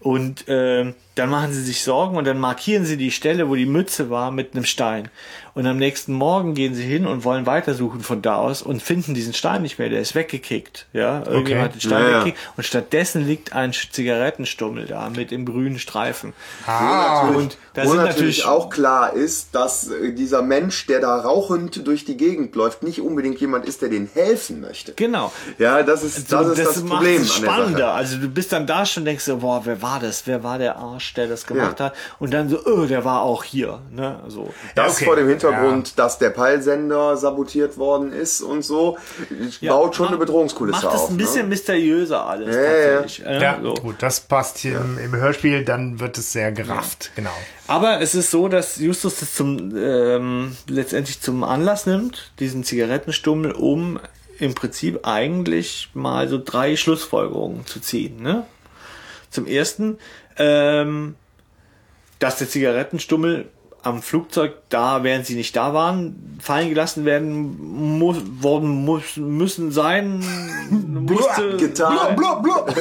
Und 0.00 0.44
ähm, 0.48 0.94
dann 1.18 1.30
machen 1.30 1.52
sie 1.52 1.62
sich 1.62 1.82
Sorgen 1.82 2.16
und 2.16 2.26
dann 2.26 2.38
markieren 2.38 2.84
sie 2.84 2.96
die 2.96 3.10
Stelle, 3.10 3.48
wo 3.48 3.54
die 3.54 3.66
Mütze 3.66 4.10
war, 4.10 4.30
mit 4.30 4.54
einem 4.54 4.64
Stein. 4.64 5.08
Und 5.54 5.66
am 5.66 5.76
nächsten 5.76 6.12
Morgen 6.12 6.54
gehen 6.54 6.74
sie 6.74 6.84
hin 6.84 7.04
und 7.04 7.24
wollen 7.24 7.44
weitersuchen 7.44 8.00
von 8.02 8.22
da 8.22 8.36
aus 8.36 8.62
und 8.62 8.80
finden 8.80 9.14
diesen 9.14 9.34
Stein 9.34 9.62
nicht 9.62 9.80
mehr. 9.80 9.88
Der 9.88 10.00
ist 10.00 10.14
weggekickt. 10.14 10.86
Ja, 10.92 11.24
irgendjemand 11.26 11.66
hat 11.70 11.74
den 11.74 11.80
Stein 11.80 12.02
Ja, 12.04 12.10
ja. 12.10 12.16
weggekickt 12.20 12.38
und 12.56 12.62
stattdessen 12.64 13.26
liegt 13.26 13.52
ein 13.54 13.72
Zigarettenstummel 13.72 14.86
da 14.86 15.10
mit 15.10 15.32
dem 15.32 15.44
grünen 15.44 15.80
Streifen. 15.80 16.32
ah, 16.66 17.28
Und 17.34 17.56
da 17.74 17.84
Wo 17.84 17.88
sind 17.90 17.98
natürlich 18.04 18.44
auch 18.44 18.70
klar 18.70 19.12
ist, 19.12 19.54
dass 19.54 19.88
äh, 19.90 20.12
dieser 20.12 20.42
Mensch, 20.42 20.86
der 20.86 21.00
da 21.00 21.16
rauchend 21.20 21.86
durch 21.86 22.04
die 22.04 22.16
Gegend 22.16 22.54
läuft, 22.54 22.82
nicht 22.82 23.00
unbedingt 23.00 23.40
jemand 23.40 23.66
ist, 23.66 23.82
der 23.82 23.88
denen 23.88 24.08
helfen 24.14 24.60
möchte. 24.60 24.92
Genau. 24.94 25.32
Ja, 25.58 25.82
das 25.82 26.02
ist 26.02 26.32
das, 26.32 26.48
ist 26.48 26.58
das 26.66 26.82
macht 26.82 26.98
Problem 26.98 27.22
der 27.22 27.28
spannender. 27.28 27.78
Sache. 27.78 27.92
Also 27.92 28.16
du 28.18 28.28
bist 28.28 28.52
dann 28.52 28.66
da 28.66 28.84
schon 28.86 29.04
denkst 29.04 29.24
so, 29.24 29.38
boah, 29.38 29.60
wer 29.64 29.80
war 29.82 30.00
das? 30.00 30.26
Wer 30.26 30.42
war 30.42 30.58
der 30.58 30.76
Arsch, 30.76 31.07
der 31.14 31.26
das 31.28 31.46
gemacht 31.46 31.80
Ja. 31.80 31.86
hat? 31.86 31.94
Und 32.18 32.32
dann 32.34 32.48
so, 32.48 32.58
oh, 32.64 32.84
der 32.86 33.04
war 33.04 33.22
auch 33.22 33.44
hier. 33.44 33.80
Ne? 33.90 34.20
So. 34.28 34.52
Das 34.74 34.96
okay. 34.96 35.04
vor 35.06 35.16
dem 35.16 35.28
Hintergrund, 35.28 35.98
dass 35.98 36.18
der 36.18 36.30
Peilsender 36.30 37.16
sabotiert 37.16 37.78
worden 37.78 38.12
ist 38.12 38.40
und 38.40 38.62
so, 38.62 38.98
baut 39.66 39.94
schon 39.96 40.04
macht- 40.04 40.12
eine 40.14 40.18
Bedrohungskulisse 40.18 40.84
Macht 40.86 40.94
es 40.94 41.00
auf. 41.02 41.10
ein 41.10 41.16
bisschen 41.16 41.42
ne? 41.42 41.48
mysteriöser 41.48 42.26
alles 42.26 42.54
Ja, 42.54 42.62
ja. 42.62 42.98
tatsächlich. 43.00 43.18
Ja, 43.26 43.40
ja, 43.40 43.58
so. 43.62 43.74
gut, 43.74 43.96
das 44.00 44.20
passt 44.20 44.58
hier 44.58 44.76
im, 44.80 44.98
im 44.98 45.14
Hörspiel, 45.16 45.64
dann 45.64 46.00
wird 46.00 46.18
es 46.18 46.32
sehr 46.32 46.52
gerafft, 46.52 47.10
genau. 47.16 47.30
Aber 47.66 48.00
es 48.00 48.14
ist 48.14 48.30
so, 48.30 48.48
dass 48.48 48.76
Justus 48.76 49.20
das 49.20 49.34
zum 49.34 49.76
ähm, 49.76 50.56
letztendlich 50.68 51.20
zum 51.20 51.44
Anlass 51.44 51.84
nimmt, 51.86 52.32
diesen 52.38 52.64
Zigarettenstummel, 52.64 53.52
um 53.52 54.00
im 54.38 54.54
Prinzip 54.54 55.00
eigentlich 55.06 55.90
mal 55.94 56.28
so 56.28 56.40
drei 56.42 56.76
Schlussfolgerungen 56.76 57.66
zu 57.66 57.80
ziehen. 57.80 58.22
Ne? 58.22 58.44
Zum 59.30 59.46
ersten, 59.46 59.98
ähm, 60.38 61.14
dass 62.18 62.38
der 62.38 62.48
Zigarettenstummel 62.48 63.48
am 63.82 64.02
Flugzeug 64.02 64.54
da, 64.68 65.04
während 65.04 65.26
sie 65.26 65.34
nicht 65.34 65.54
da 65.54 65.72
waren, 65.72 66.38
fallen 66.40 66.68
gelassen 66.68 67.04
werden 67.04 67.98
muss, 67.98 68.16
worden 68.40 68.84
muss, 68.84 69.16
müssen 69.16 69.70
sein, 69.70 70.18
musste, 70.70 71.56
Getan. 71.56 72.16
Blub, 72.16 72.42
blub. 72.42 72.74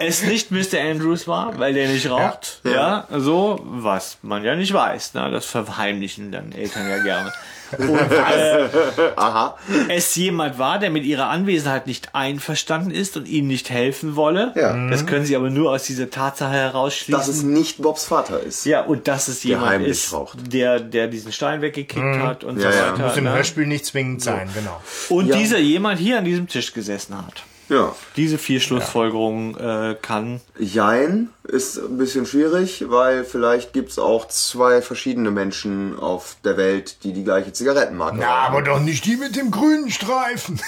es 0.00 0.22
nicht 0.22 0.50
Mr. 0.50 0.80
Andrews 0.80 1.26
war, 1.26 1.58
weil 1.58 1.74
der 1.74 1.88
nicht 1.88 2.08
raucht. 2.08 2.60
Ja, 2.64 3.06
so, 3.10 3.60
was 3.64 4.18
man 4.22 4.44
ja 4.44 4.54
nicht 4.54 4.72
weiß. 4.72 5.14
Ne? 5.14 5.30
Das 5.30 5.46
verheimlichen 5.46 6.30
dann 6.30 6.52
Eltern 6.52 6.88
ja 6.88 7.02
gerne. 7.02 7.32
Und 7.76 7.88
äh, 8.12 8.68
Aha. 9.16 9.56
es 9.88 10.14
jemand 10.14 10.58
war, 10.58 10.78
der 10.78 10.90
mit 10.90 11.04
ihrer 11.04 11.28
Anwesenheit 11.28 11.86
nicht 11.86 12.14
einverstanden 12.14 12.90
ist 12.90 13.16
und 13.16 13.28
ihnen 13.28 13.48
nicht 13.48 13.70
helfen 13.70 14.16
wolle. 14.16 14.52
Ja. 14.54 14.88
Das 14.88 15.04
können 15.06 15.24
sie 15.26 15.36
aber 15.36 15.50
nur 15.50 15.72
aus 15.72 15.84
dieser 15.84 16.08
Tatsache 16.10 16.52
herausschließen. 16.52 17.12
Dass 17.18 17.28
es 17.28 17.42
nicht 17.42 17.82
Bobs 17.82 18.04
Vater 18.04 18.40
ist. 18.40 18.64
ja, 18.64 18.82
und 18.82 19.08
dass 19.08 19.28
es 19.28 19.42
jemand 19.42 19.84
ist, 19.86 20.12
raucht. 20.12 20.52
der, 20.52 20.80
der 20.80 21.08
diesen 21.08 21.32
Stein 21.32 21.60
weggekickt 21.62 22.18
hat 22.18 22.44
und 22.44 22.58
Ja, 22.60 22.72
so 22.72 22.78
ja. 22.78 22.92
weiter. 22.92 23.06
Muss 23.06 23.16
im 23.16 23.24
ne? 23.24 23.32
Hörspiel 23.32 23.66
nicht 23.66 23.84
zwingend 23.86 24.22
sein, 24.22 24.48
genau. 24.54 24.80
Und 25.08 25.26
Ja. 25.28 25.36
dieser 25.36 25.58
jemand 25.58 25.98
hier 25.98 26.18
an 26.18 26.24
diesem 26.24 26.48
Tisch 26.48 26.72
gesessen 26.72 27.16
hat. 27.16 27.42
Ja. 27.68 27.94
Diese 28.16 28.38
vier 28.38 28.60
Schlussfolgerungen 28.60 29.56
äh, 29.56 29.96
kann 30.00 30.40
Jein 30.58 31.30
ist 31.44 31.78
ein 31.78 31.96
bisschen 31.98 32.26
schwierig, 32.26 32.84
weil 32.88 33.24
vielleicht 33.24 33.72
gibt's 33.72 33.98
auch 33.98 34.28
zwei 34.28 34.82
verschiedene 34.82 35.30
Menschen 35.30 35.98
auf 35.98 36.36
der 36.44 36.56
Welt, 36.56 37.04
die 37.04 37.12
die 37.12 37.24
gleiche 37.24 37.52
Zigarettenmarke 37.52 38.20
Ja, 38.20 38.46
aber 38.48 38.62
doch 38.62 38.80
nicht 38.80 39.04
die 39.06 39.16
mit 39.16 39.36
dem 39.36 39.50
grünen 39.50 39.90
Streifen. 39.90 40.60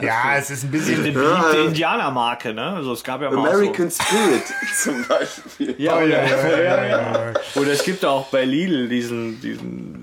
Ja, 0.00 0.36
es 0.38 0.50
ist 0.50 0.64
ein 0.64 0.70
bisschen. 0.70 1.02
beliebte 1.02 1.56
Indianermarke, 1.66 2.52
ne? 2.52 2.74
Also 2.74 2.92
es 2.92 3.04
gab 3.04 3.22
ja 3.22 3.30
mal 3.30 3.48
American 3.48 3.90
Spirit 3.90 4.42
zum 4.82 5.06
Beispiel. 5.06 5.74
So, 5.76 5.82
ja, 5.82 5.92
Oh, 5.94 6.04
oder, 6.04 6.06
ja, 6.08 6.48
ja, 6.48 6.58
ja, 6.58 6.86
ja. 6.86 7.32
oder 7.54 7.72
es 7.72 7.84
gibt 7.84 8.04
auch 8.04 8.26
bei 8.28 8.44
Lidl 8.44 8.88
diesen, 8.88 9.40
diesen 9.40 10.01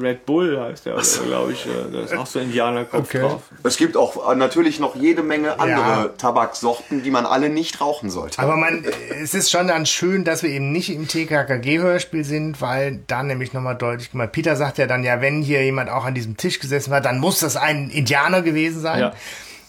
Red 0.00 0.26
Bull 0.26 0.58
heißt 0.60 0.86
der, 0.86 0.96
glaube 1.26 1.52
ich. 1.52 1.66
äh, 1.66 1.70
Da 1.92 2.00
ist 2.00 2.14
auch 2.16 2.26
so 2.26 2.38
ein 2.38 2.46
Indianerkopf 2.46 3.08
Okay. 3.08 3.20
drauf. 3.20 3.42
Es 3.62 3.76
gibt 3.76 3.96
auch 3.96 4.30
äh, 4.30 4.34
natürlich 4.34 4.80
noch 4.80 4.96
jede 4.96 5.22
Menge 5.22 5.58
andere 5.60 5.80
Ja. 5.80 6.08
Tabaksorten, 6.16 7.02
die 7.02 7.10
man 7.10 7.26
alle 7.26 7.48
nicht 7.50 7.80
rauchen 7.80 8.10
sollte. 8.10 8.38
Aber 8.40 8.56
man, 8.56 8.84
es 9.22 9.34
ist 9.34 9.50
schon 9.50 9.68
dann 9.68 9.86
schön, 9.86 10.24
dass 10.24 10.42
wir 10.42 10.50
eben 10.50 10.72
nicht 10.72 10.90
im 10.90 11.06
TKKG-Hörspiel 11.08 12.24
sind, 12.24 12.60
weil 12.60 13.00
da 13.06 13.22
nämlich 13.22 13.52
nochmal 13.52 13.76
deutlich 13.76 14.10
gemacht, 14.10 14.32
Peter 14.32 14.56
sagt 14.56 14.78
ja 14.78 14.86
dann, 14.86 15.04
ja, 15.04 15.20
wenn 15.20 15.42
hier 15.42 15.62
jemand 15.64 15.90
auch 15.90 16.04
an 16.04 16.14
diesem 16.14 16.36
Tisch 16.36 16.58
gesessen 16.60 16.90
war, 16.90 17.00
dann 17.00 17.18
muss 17.18 17.40
das 17.40 17.56
ein 17.56 17.90
Indianer 17.90 18.42
gewesen 18.42 18.80
sein. 18.80 19.00
Ja. 19.00 19.12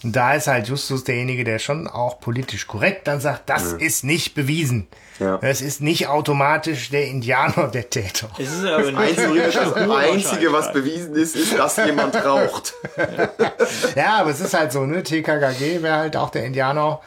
Und 0.02 0.16
da 0.16 0.34
ist 0.34 0.46
halt 0.48 0.68
Justus 0.68 1.04
derjenige, 1.04 1.44
der 1.44 1.58
schon 1.58 1.86
auch 1.86 2.18
politisch 2.20 2.66
korrekt 2.66 3.06
dann 3.06 3.20
sagt, 3.20 3.48
das 3.48 3.72
ist 3.72 4.04
nicht 4.04 4.34
bewiesen. 4.34 4.88
Ja. 5.18 5.38
Es 5.42 5.60
ist 5.60 5.80
nicht 5.80 6.08
automatisch 6.08 6.90
der 6.90 7.06
Indianer 7.06 7.68
der 7.68 7.88
Täter. 7.88 8.28
Es 8.38 8.52
ist 8.52 8.64
aber 8.64 8.90
nicht 8.90 8.98
Einzige, 8.98 9.50
das 9.52 9.72
Einzige, 9.74 10.52
was 10.52 10.72
bewiesen 10.72 11.14
ist, 11.14 11.36
ist, 11.36 11.56
dass 11.56 11.76
jemand 11.76 12.14
raucht. 12.16 12.74
Ja, 13.94 14.18
aber 14.20 14.30
es 14.30 14.40
ist 14.40 14.54
halt 14.54 14.72
so, 14.72 14.84
ne? 14.84 15.02
TKKG 15.02 15.82
wäre 15.82 15.96
halt 15.96 16.16
auch 16.16 16.30
der 16.30 16.44
Indianer 16.44 17.00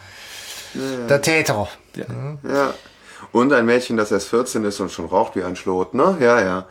der 0.73 1.21
Täter. 1.21 1.67
Ja. 1.95 2.73
Und 3.31 3.51
ein 3.51 3.65
Mädchen, 3.65 3.97
das 3.97 4.11
erst 4.11 4.29
14 4.29 4.63
ist 4.63 4.79
und 4.79 4.91
schon 4.91 5.05
raucht 5.05 5.35
wie 5.35 5.43
ein 5.43 5.55
Schlot, 5.55 5.93
ne? 5.93 6.17
Ja, 6.19 6.39
ja. 6.41 6.65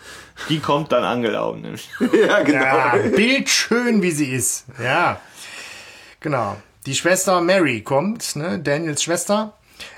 Die 0.48 0.60
kommt 0.60 0.92
dann 0.92 1.04
angelaufen. 1.04 1.62
Nämlich. 1.62 1.90
Ja, 2.26 2.42
genau. 2.42 2.64
Ja, 2.64 2.94
bildschön, 3.14 4.02
wie 4.02 4.10
sie 4.10 4.32
ist. 4.32 4.64
Ja. 4.82 5.20
Genau. 6.24 6.56
Die 6.86 6.94
Schwester 6.94 7.42
Mary 7.42 7.82
kommt, 7.82 8.34
ne? 8.34 8.58
Daniels 8.58 9.02
Schwester. 9.02 9.52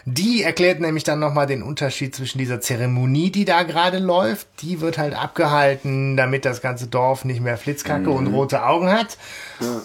Die 0.04 0.42
erklärt 0.42 0.80
nämlich 0.80 1.04
dann 1.04 1.20
nochmal 1.20 1.46
den 1.46 1.62
Unterschied 1.62 2.16
zwischen 2.16 2.38
dieser 2.38 2.60
Zeremonie, 2.60 3.30
die 3.30 3.44
da 3.44 3.62
gerade 3.62 4.00
läuft. 4.00 4.48
Die 4.60 4.80
wird 4.80 4.98
halt 4.98 5.14
abgehalten, 5.14 6.16
damit 6.16 6.44
das 6.44 6.62
ganze 6.62 6.88
Dorf 6.88 7.24
nicht 7.24 7.40
mehr 7.40 7.56
Flitzkacke 7.56 8.10
und 8.10 8.26
rote 8.26 8.64
Augen 8.64 8.90
hat. 8.90 9.18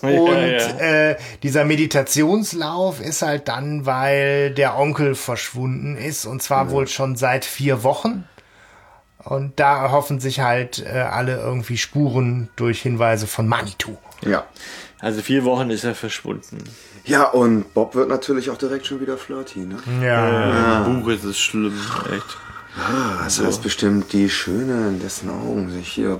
Und 0.01 0.09
Ja, 0.27 0.47
ja. 0.47 1.09
Äh, 1.11 1.17
dieser 1.43 1.63
Meditationslauf 1.63 3.01
ist 3.01 3.21
halt 3.21 3.47
dann, 3.47 3.85
weil 3.85 4.49
der 4.51 4.79
Onkel 4.79 5.13
verschwunden 5.13 5.95
ist 5.95 6.25
und 6.25 6.41
zwar 6.41 6.71
wohl 6.71 6.87
schon 6.87 7.17
seit 7.17 7.45
vier 7.45 7.83
Wochen. 7.83 8.27
Und 9.19 9.59
da 9.59 9.83
erhoffen 9.83 10.19
sich 10.19 10.39
halt 10.39 10.83
äh, 10.83 10.97
alle 10.97 11.35
irgendwie 11.37 11.77
Spuren 11.77 12.49
durch 12.55 12.81
Hinweise 12.81 13.27
von 13.27 13.47
Manitou. 13.47 13.97
Ja. 14.21 14.45
Also 15.01 15.21
vier 15.21 15.43
Wochen 15.43 15.71
ist 15.71 15.83
er 15.83 15.95
verschwunden. 15.95 16.59
Ja, 17.05 17.23
und 17.23 17.73
Bob 17.73 17.95
wird 17.95 18.07
natürlich 18.07 18.51
auch 18.51 18.57
direkt 18.57 18.85
schon 18.85 19.01
wieder 19.01 19.17
flirty, 19.17 19.61
ne? 19.61 19.77
Ja. 20.03 20.85
Im 20.85 21.01
Buch 21.01 21.09
ist 21.09 21.23
es 21.23 21.39
schlimm, 21.39 21.73
echt. 22.15 22.37
Ah, 22.77 23.23
das 23.25 23.39
heißt 23.43 23.61
bestimmt, 23.63 24.13
die 24.13 24.29
Schöne, 24.29 24.87
in 24.87 24.99
dessen 25.01 25.29
Augen 25.29 25.69
sich 25.69 25.89
hier 25.89 26.17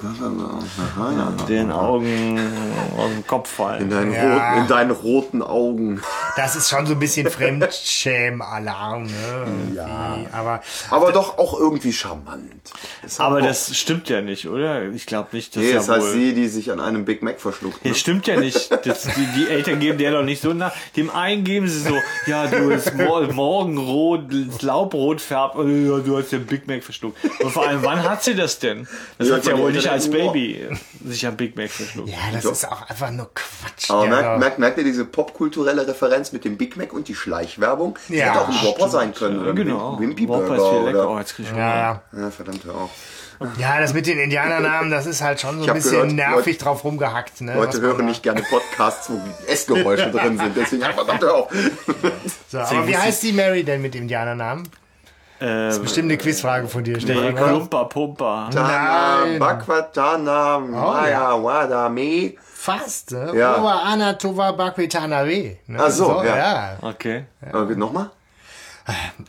Den 1.47 1.72
Augen 1.72 2.39
aus 2.97 3.10
dem 3.10 3.26
Kopf 3.26 3.49
in 3.52 3.56
fallen. 3.56 3.89
deinen, 3.89 4.12
Ja. 4.14 4.49
roten, 4.49 4.62
in 4.62 4.68
deinen 4.68 4.91
roten 4.91 5.41
Augen. 5.41 6.02
Das 6.36 6.58
ist 6.58 6.70
schon 6.70 6.86
so 6.86 6.93
ein 6.93 6.99
bisschen 6.99 7.30
Fremdschäm-Alarm, 7.30 9.04
ne? 9.04 9.74
Ja. 9.76 10.18
Aber 10.34 10.62
Aber 10.89 11.12
doch 11.14 11.38
auch 11.38 11.58
irgendwie 11.58 11.93
charmant. 11.93 12.52
Ist 13.04 13.22
Aber 13.22 13.38
auch- 13.38 13.41
das 13.41 13.76
stimmt 13.76 14.10
ja 14.10 14.22
nicht, 14.22 14.47
oder? 14.49 14.84
Ich 14.89 15.06
glaube 15.06 15.30
nicht, 15.32 15.56
dass 15.56 15.64
Nee, 15.64 15.70
ja 15.70 15.76
das 15.78 15.88
heißt 15.89 16.02
wohl... 16.02 16.12
sie, 16.12 16.34
die 16.34 16.47
sich 16.49 16.72
an 16.72 16.80
einem 16.82 17.06
Big 17.06 17.22
Mac 17.24 17.39
verschluckt. 17.39 17.84
Ne? 17.86 17.91
Das 17.91 17.99
stimmt 17.99 18.28
ja 18.28 18.38
nicht. 18.39 18.70
Das, 18.86 19.04
die, 19.04 19.26
die 19.38 19.47
Eltern 19.47 19.80
geben 19.80 19.97
der 19.97 20.12
doch 20.12 20.24
nicht 20.24 20.41
so 20.41 20.54
nach. 20.54 20.74
Dem 20.95 21.10
einen 21.12 21.43
geben 21.43 21.68
sie 21.68 21.80
so, 21.80 21.95
ja, 22.28 22.47
du 22.47 22.74
hast 22.74 22.93
Mor 22.95 23.22
Morgenrot, 23.32 24.26
das 24.49 24.62
Laubrot 24.62 25.22
färbt, 25.22 25.56
oder 25.56 25.70
ja, 25.70 25.97
du 25.99 26.18
hast 26.18 26.32
den 26.32 26.41
Big 26.46 26.68
Mac 26.68 26.84
verschluckt. 26.84 27.18
Und 27.42 27.52
vor 27.52 27.68
allem, 27.68 27.84
wann 27.84 28.04
hat 28.04 28.24
sie 28.24 28.36
das 28.36 28.60
denn? 28.60 28.88
Das 29.18 29.28
Ja, 29.30 29.36
hat 29.36 29.44
sie 29.44 29.50
ja 29.50 29.56
von 29.56 29.66
wohl 29.66 29.72
nicht 29.72 29.88
als 29.89 30.08
Humor. 30.08 30.34
Baby 30.34 30.68
sich 31.06 31.26
am 31.26 31.36
Big 31.38 31.56
Mac 31.58 31.70
verschluckt. 31.70 32.10
ja, 32.10 32.18
das 32.34 32.46
ist 32.46 32.72
auch 32.72 32.89
einfach 32.89 33.12
nur 33.12 33.30
Quatsch. 33.34 33.89
Aber 33.89 34.04
Ja, 34.06 34.10
merkt, 34.10 34.39
merkt, 34.39 34.60
merkt 34.60 34.78
ihr 34.78 34.84
diese 34.84 35.06
popkulturelle 35.06 35.88
Referenz 35.88 36.32
mit 36.32 36.46
dem 36.46 36.58
Big 36.58 36.78
Mac 36.78 36.94
und 36.94 37.08
die 37.08 37.16
Schleichwerbung? 37.16 37.98
Die 38.10 38.16
Ja, 38.16 38.28
hätte 38.28 38.42
auch 38.42 38.48
ein 38.50 38.66
Whopper 38.66 38.89
sein 38.89 39.14
können. 39.14 39.36
Ja, 39.38 39.42
oder 39.44 39.54
genau. 39.54 40.00
Wimpy 40.00 40.28
Whopper 40.28 40.56
ist 40.56 40.58
Burger. 40.62 40.78
viel 40.78 40.86
lecker. 40.88 41.10
Oh, 41.10 41.18
jetzt 41.20 41.36
krieg 41.36 41.46
ich 41.50 41.58
ja, 41.58 41.78
ja. 41.78 42.02
ja, 42.18 42.32
verdammt, 42.32 42.64
hör 42.66 42.76
auf. 42.76 42.89
ja, 43.58 43.80
das 43.80 43.94
mit 43.96 44.06
den 44.06 44.20
Indianernamen, 44.20 44.92
das 44.92 45.08
ist 45.08 45.22
halt 45.22 45.42
schon 45.42 45.60
so 45.64 45.68
ein 45.68 45.74
bisschen 45.74 45.92
gehört, 45.94 46.12
nervig 46.12 46.46
Leute- 46.46 46.64
drauf 46.64 46.84
rumgehackt. 46.84 47.42
Ne, 47.42 47.56
Leute 47.56 47.82
hören 47.82 48.06
nicht 48.06 48.22
gerne 48.22 48.44
Podcasts, 48.44 49.10
wo 49.10 49.20
Essgeräusche 49.52 50.12
drin 50.12 50.38
sind. 50.38 50.56
Deswegen, 50.56 50.84
ja, 50.84 50.94
verdammt, 50.94 51.22
hör 51.24 51.34
auf. 51.34 51.52
So, 52.50 52.60
aber 52.60 52.88
wie 52.88 52.96
heißt 52.96 53.24
die 53.24 53.32
Mary 53.34 53.64
denn 53.64 53.82
mit 53.82 53.96
Indianernamen? 53.96 54.68
Das 55.42 55.74
ist 55.74 55.78
Ähm, 55.78 55.84
bestimmt 55.84 56.06
eine 56.12 56.18
Quizfrage 56.18 56.68
von 56.68 56.84
dir, 56.84 57.00
Stefan. 57.02 57.34
oder? 57.34 57.48
Klumper 57.48 57.86
Pumper. 57.86 58.50
Tana, 58.54 59.26
Nein. 59.26 59.39
Bakwatana, 59.39 60.60
Maya, 60.60 61.34
Wadame. 61.44 62.36
Fast, 62.44 63.12
ne? 63.12 63.32
Ja. 63.36 63.58
Ober 63.58 63.82
Anna 63.84 64.14
Tova 64.14 64.52
Bakwetana 64.52 65.26
W. 65.26 65.58
Ne? 65.66 65.80
Ach 65.82 65.89
so, 65.89 66.22
ja. 66.24 66.38
ja. 66.38 66.78
Okay. 66.82 67.26
Äh, 67.42 67.76
Nochmal? 67.76 68.12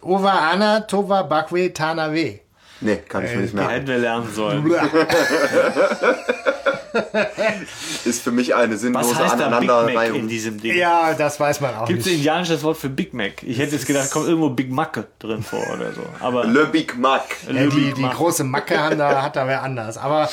Ova 0.03 0.51
Anna 0.53 0.81
Tova 0.81 1.23
Bakwetana 1.23 2.13
W. 2.13 2.41
Nee, 2.83 2.97
kann 3.09 3.25
ich 3.25 3.35
mir 3.35 3.41
nicht 3.43 3.55
merken. 3.55 3.71
Hätten 3.71 3.87
wir 3.87 3.99
lernen 3.99 4.29
sollen. 4.35 4.65
Ist 8.05 8.23
für 8.23 8.31
mich 8.31 8.55
eine 8.55 8.75
Was 8.75 8.81
sinnlose 8.81 9.19
heißt 9.19 9.35
da 9.35 9.37
Big 9.37 9.39
Mac 9.39 9.63
in 9.63 9.69
Aneinanderreihung. 9.69 10.29
diesem 10.29 10.61
Ding? 10.61 10.77
Ja, 10.77 11.15
das 11.15 11.39
weiß 11.41 11.61
man 11.61 11.75
auch 11.75 11.87
Gibt 11.87 12.01
es 12.01 12.07
ein 12.07 12.15
indianisches 12.15 12.63
Wort 12.63 12.77
für 12.77 12.89
Big 12.89 13.15
Mac? 13.15 13.43
Ich 13.43 13.59
hätte 13.59 13.75
jetzt 13.75 13.87
gedacht, 13.87 14.11
kommt 14.11 14.27
irgendwo 14.29 14.51
Big 14.51 14.71
Macke 14.71 15.07
drin 15.19 15.43
vor 15.43 15.63
oder 15.75 15.93
so. 15.93 16.03
Aber 16.21 16.45
Le 16.45 16.67
Big 16.67 16.97
Mac. 16.99 17.23
Ja, 17.47 17.53
die, 17.53 17.69
Big 17.69 17.95
die 17.95 18.03
Mac. 18.03 18.17
große 18.17 18.45
Macke 18.45 18.75
da, 18.97 19.23
hat 19.23 19.37
da 19.37 19.47
wer 19.47 19.63
anders. 19.63 19.97
Aber 19.99 20.29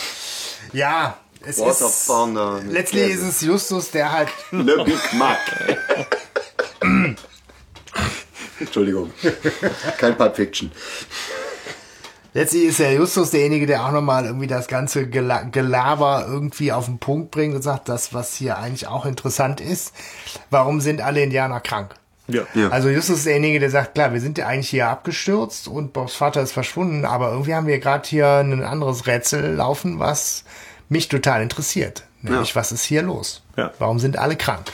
ja, 0.74 1.18
es 1.42 1.60
Water 1.60 1.86
ist. 1.86 2.08
Pounder 2.08 2.62
mit 2.62 2.72
Letztlich 2.74 3.12
ist 3.12 3.22
es 3.24 3.42
Justus, 3.42 3.92
der 3.92 4.12
halt. 4.12 4.30
Le 4.52 4.84
Big 4.84 5.14
Mac. 5.14 5.38
Entschuldigung. 8.60 9.12
Kein 9.98 10.18
Pulp 10.18 10.36
Fiction. 10.36 10.72
Letztlich 12.34 12.66
ist 12.66 12.80
der 12.80 12.94
Justus 12.94 13.32
derjenige, 13.32 13.66
der 13.66 13.86
auch 13.86 13.92
nochmal 13.92 14.26
irgendwie 14.26 14.48
das 14.48 14.68
ganze 14.68 15.08
Gela 15.08 15.42
Gelaber 15.44 16.26
irgendwie 16.30 16.72
auf 16.72 16.86
den 16.86 17.00
Punkt 17.00 17.32
bringt 17.32 17.56
und 17.56 17.62
sagt, 17.64 17.90
das, 17.90 18.14
was 18.14 18.36
hier 18.36 18.58
eigentlich 18.60 18.88
auch 18.88 19.06
interessant 19.06 19.62
ist, 19.62 19.94
warum 20.52 20.80
sind 20.82 21.02
alle 21.02 21.24
Indianer 21.24 21.60
krank? 21.60 21.96
ja. 22.28 22.44
Ja. 22.54 22.70
Also 22.70 22.90
Justus 22.90 23.18
ist 23.20 23.26
derjenige, 23.26 23.60
der 23.60 23.72
sagt, 23.72 23.96
klar, 23.96 24.14
wir 24.14 24.22
sind 24.22 24.38
ja 24.38 24.46
eigentlich 24.46 24.70
hier 24.70 24.88
abgestürzt 24.90 25.68
und 25.68 25.94
Bobs 25.94 26.14
Vater 26.16 26.42
ist 26.44 26.52
verschwunden, 26.52 27.04
aber 27.04 27.32
irgendwie 27.32 27.56
haben 27.56 27.66
wir 27.66 27.80
gerade 27.80 28.08
hier 28.08 28.28
ein 28.28 28.64
anderes 28.64 29.08
Rätsel 29.08 29.56
laufen, 29.56 29.98
was 29.98 30.44
mich 30.90 31.08
total 31.08 31.42
interessiert. 31.42 32.04
Nämlich, 32.22 32.50
Ja. 32.50 32.56
was 32.62 32.72
ist 32.72 32.84
hier 32.84 33.02
los? 33.02 33.42
Ja. 33.58 33.72
Warum 33.80 33.98
sind 33.98 34.18
alle 34.20 34.36
krank? 34.36 34.68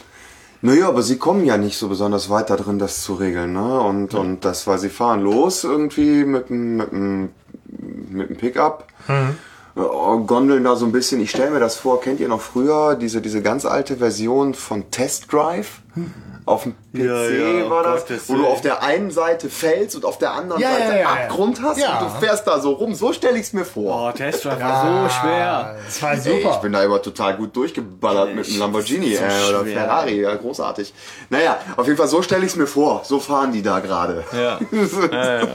Naja, 0.62 0.88
aber 0.90 1.02
sie 1.04 1.18
kommen 1.18 1.46
ja 1.46 1.58
nicht 1.58 1.78
so 1.78 1.88
besonders 1.88 2.30
weit 2.30 2.50
da 2.50 2.56
drin, 2.58 2.80
das 2.80 3.04
zu 3.04 3.14
regeln, 3.14 3.54
ne? 3.54 3.80
Und, 3.82 4.14
und 4.16 4.44
das, 4.44 4.66
weil 4.68 4.80
sie 4.80 4.90
fahren 4.90 5.22
los 5.22 5.64
irgendwie 5.64 6.26
mit 6.26 6.50
mit 6.50 6.92
dem, 6.92 7.30
mit 7.80 8.30
dem 8.30 8.38
Pickup. 8.38 8.88
Äh, 9.08 9.34
Gondeln 10.26 10.64
da 10.64 10.76
so 10.76 10.86
ein 10.86 10.92
bisschen. 10.92 11.20
Ich 11.20 11.32
stelle 11.32 11.52
mir 11.52 11.60
das 11.60 11.76
vor, 11.76 12.00
kennt 12.00 12.20
ihr 12.22 12.30
noch 12.30 12.42
früher 12.42 12.96
diese, 12.96 13.22
diese 13.22 13.42
ganz 13.42 13.66
alte 13.66 13.98
Version 13.98 14.54
von 14.54 14.90
Test 14.90 15.32
Drive? 15.34 15.82
Auf 16.46 16.64
dem 16.64 16.74
PC 16.94 17.00
Ja, 17.04 17.24
ja, 17.30 17.70
war 17.72 17.80
oh 17.82 17.84
das, 17.84 18.02
Gottes 18.02 18.30
wo 18.30 18.36
du 18.36 18.46
auf 18.46 18.62
der 18.62 18.84
einen 18.84 19.10
Seite 19.10 19.50
fältst 19.50 19.96
und 19.96 20.06
auf 20.06 20.20
der 20.20 20.32
anderen 20.34 20.62
Ja, 20.62 20.72
Seite 20.72 20.84
ja, 20.84 20.94
ja, 20.94 21.00
ja. 21.02 21.08
Abgrund 21.10 21.60
hast 21.62 21.80
Ja. 21.80 21.98
und 22.00 22.06
du 22.06 22.20
fährst 22.26 22.46
da 22.48 22.60
so 22.60 22.74
rum. 22.74 22.94
So 22.94 23.12
stelle 23.14 23.36
ich 23.38 23.48
es 23.48 23.54
mir 23.54 23.66
vor. 23.66 24.10
Oh, 24.14 24.16
Test 24.16 24.46
Drive 24.46 24.62
war 24.62 25.10
so 25.10 25.10
schwer. 25.22 25.76
Das 25.84 26.02
war 26.04 26.12
Ey, 26.14 26.20
super. 26.20 26.52
ich 26.54 26.58
bin 26.58 26.72
da 26.72 26.84
immer 26.84 27.02
total 27.02 27.36
gut 27.36 27.56
durchgeballert 27.56 28.36
mit 28.36 28.48
einem 28.48 28.60
Lamborghini 28.60 29.16
so 29.16 29.24
äh, 29.24 29.50
oder 29.50 29.62
schwer. 29.64 29.74
Ferrari, 29.82 30.22
ja, 30.22 30.36
großartig. 30.36 30.94
Naja, 31.32 31.58
auf 31.78 31.88
jeden 31.88 31.98
Fall 31.98 32.08
so 32.08 32.22
stelle 32.22 32.46
ich 32.46 32.52
es 32.52 32.56
mir 32.56 32.68
vor. 32.68 33.02
So 33.04 33.20
fahren 33.20 33.52
die 33.52 33.64
da 33.64 33.80
gerade. 33.80 34.24
Ja. 34.32 34.60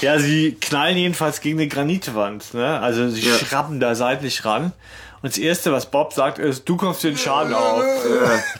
ja, 0.00 0.10
ja. 0.10 0.14
ja, 0.14 0.20
sie 0.20 0.56
knallen 0.60 0.96
jedenfalls 0.96 1.40
gegen 1.40 1.58
eine 1.58 1.68
Granitwand. 1.68 2.54
Ne? 2.54 2.80
Also 2.80 3.08
sie 3.08 3.28
Ja. 3.28 3.34
schrappen 3.36 3.80
da 3.80 3.94
seitlich 3.94 4.44
ran. 4.44 4.72
Und 5.20 5.32
das 5.32 5.38
Erste, 5.38 5.72
was 5.72 5.86
Bob 5.90 6.12
sagt, 6.12 6.38
ist, 6.38 6.68
du 6.68 6.76
kommst 6.76 7.02
den 7.02 7.16
Schaden 7.16 7.52
auf. 7.52 7.82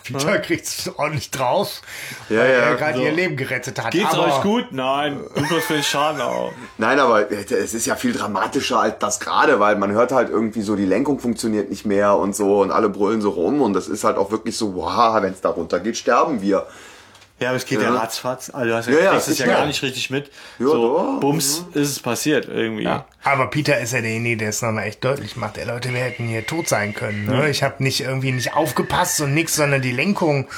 Peter 0.03 0.39
kriegt's 0.41 0.91
ordentlich 0.97 1.31
drauf, 1.31 1.83
Ja, 2.29 2.41
weil 2.41 2.51
ja, 2.51 2.59
er 2.59 2.75
gerade 2.75 2.99
so. 2.99 3.05
ihr 3.05 3.13
Leben 3.13 3.37
gerettet 3.37 3.81
hat. 3.81 3.93
Geht's 3.93 4.13
aber 4.13 4.27
euch 4.27 4.43
gut? 4.43 4.73
Nein, 4.73 5.21
du 5.37 5.47
kommst 5.47 5.71
den 5.71 5.85
Schaden 5.85 6.21
auf. 6.21 6.51
Nein, 6.77 6.99
aber 6.99 7.31
es 7.31 7.75
ist 7.75 7.87
ja 7.87 7.95
viel 7.95 8.13
dramatischer 8.13 8.81
als 8.81 8.99
das 8.99 9.21
gerade, 9.21 9.61
weil 9.61 9.77
man 9.77 9.93
hört 9.93 10.11
halt 10.11 10.31
irgendwie 10.31 10.63
so, 10.63 10.75
die 10.75 10.85
Lenkung 10.85 11.21
funktioniert 11.21 11.71
nicht 11.71 11.87
mehr 11.87 12.17
und 12.17 12.35
so 12.35 12.61
und 12.61 12.73
alle 12.73 12.89
brüllen 12.89 13.21
so 13.21 13.31
rum 13.31 13.63
und 13.63 13.73
das 13.73 13.87
ist 13.87 14.03
halt 14.03 14.17
auch 14.17 14.33
wirklich 14.33 14.57
so, 14.57 14.75
wow, 14.75 15.23
wenn 15.23 15.33
es 15.35 15.41
da 15.41 15.51
runter 15.51 15.79
geht, 15.79 15.97
sterben 15.97 16.43
wir. 16.43 16.67
Ja, 17.41 17.49
aber 17.51 17.57
es 17.57 17.67
geht 17.67 17.81
ja, 17.81 17.95
ratzfatz. 17.95 18.51
Also 18.51 18.71
du 18.71 18.77
hast 18.77 18.87
ja, 18.89 18.95
Ja, 18.95 19.01
ja, 19.01 19.11
kriegst 19.13 19.29
es 19.29 19.39
ja 19.39 19.47
gar 19.47 19.67
nicht 19.67 19.83
richtig 19.83 20.11
mit. 20.11 20.27
Ja, 20.59 20.67
so, 20.67 20.73
doch. 20.75 21.21
bums, 21.21 21.65
ist 21.75 21.91
es 21.91 22.01
passiert 22.01 22.49
irgendwie. 22.49 22.89
Aber 23.23 23.47
Peter 23.49 23.79
ist 23.79 23.93
ja 23.93 24.01
derjenige, 24.01 24.39
der 24.39 24.49
es 24.49 24.61
nochmal 24.61 24.85
echt 24.89 25.05
deutlich 25.05 25.37
macht. 25.37 25.57
Ey, 25.57 25.67
Leute, 25.67 25.93
wir 25.93 26.01
hätten 26.01 26.27
hier 26.27 26.45
tot 26.47 26.69
sein 26.69 26.95
können. 26.95 27.27
Ne? 27.27 27.49
Ich 27.49 27.63
habe 27.63 27.83
nicht 27.83 28.01
irgendwie 28.01 28.33
nicht 28.33 28.55
aufgepasst 28.55 29.21
und 29.21 29.35
nix, 29.35 29.55
sondern 29.55 29.83
die 29.83 29.93
Lenkung 29.93 30.49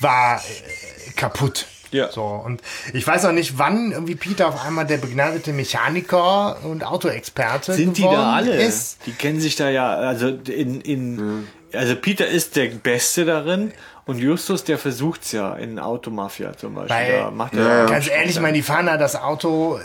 war 0.00 0.38
äh, 0.38 1.10
kaputt. 1.16 1.66
Ja. 1.90 2.10
So, 2.10 2.22
und 2.22 2.62
ich 2.94 3.06
weiß 3.06 3.26
auch 3.26 3.32
nicht, 3.32 3.58
wann 3.58 3.92
irgendwie 3.92 4.14
Peter 4.14 4.48
auf 4.48 4.64
einmal 4.64 4.86
der 4.86 4.96
begnadete 4.96 5.52
Mechaniker 5.52 6.64
und 6.64 6.84
Autoexperte 6.84 7.74
Sind 7.74 7.98
die 7.98 8.02
geworden 8.02 8.16
da 8.16 8.32
alle? 8.32 8.62
ist. 8.62 8.96
Die 9.04 9.12
kennen 9.12 9.40
sich 9.40 9.56
da 9.56 9.68
ja, 9.68 9.94
also 9.96 10.28
in, 10.28 10.80
in 10.80 11.46
also 11.74 11.94
Peter 11.96 12.26
ist 12.26 12.56
der 12.56 12.66
Beste 12.68 13.24
darin 13.26 13.72
und 14.06 14.18
Justus, 14.18 14.64
der 14.64 14.78
versucht's 14.78 15.32
ja 15.32 15.54
in 15.54 15.78
Automafia 15.78 16.56
zum 16.56 16.74
Beispiel. 16.74 16.96
Weil, 16.96 17.18
da 17.18 17.30
macht 17.30 17.54
er 17.54 17.86
ganz 17.86 18.08
ehrlich, 18.08 18.36
ich 18.36 18.40
meine, 18.40 18.54
die 18.54 18.62
fahren 18.62 18.86
da 18.86 18.96
das 18.96 19.16
Auto 19.16 19.78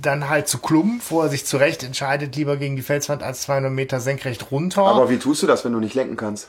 dann 0.00 0.28
halt 0.28 0.48
zu 0.48 0.58
Klump, 0.58 1.02
wo 1.10 1.22
er 1.22 1.28
sich 1.28 1.46
zurecht 1.46 1.82
entscheidet, 1.82 2.36
lieber 2.36 2.56
gegen 2.56 2.76
die 2.76 2.82
Felswand 2.82 3.22
als 3.22 3.42
200 3.42 3.72
Meter 3.72 4.00
senkrecht 4.00 4.50
runter. 4.50 4.82
Aber 4.82 5.08
wie 5.08 5.18
tust 5.18 5.42
du 5.42 5.46
das, 5.46 5.64
wenn 5.64 5.72
du 5.72 5.78
nicht 5.78 5.94
lenken 5.94 6.16
kannst? 6.16 6.48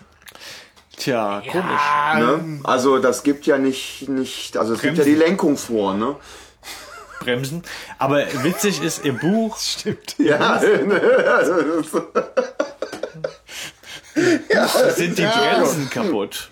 Tja, 0.97 1.41
komisch. 1.49 1.65
Ah, 1.65 2.19
Ne? 2.19 2.59
Also 2.63 2.99
das 2.99 3.23
gibt 3.23 3.45
ja 3.45 3.57
nicht, 3.57 4.09
nicht 4.09 4.57
also 4.57 4.73
es 4.73 4.81
gibt 4.81 4.97
ja 4.97 5.03
die 5.03 5.15
Lenkung 5.15 5.57
vor, 5.57 5.93
ne? 5.93 6.15
Bremsen. 7.19 7.63
Aber 7.99 8.25
witzig 8.43 8.83
ist 8.83 9.05
im 9.05 9.17
Buch, 9.17 9.57
Stimmt. 9.59 10.15
Ja, 10.19 10.59
sind 14.95 15.17
die 15.17 15.25
Bremsen 15.25 15.89
kaputt. 15.89 16.49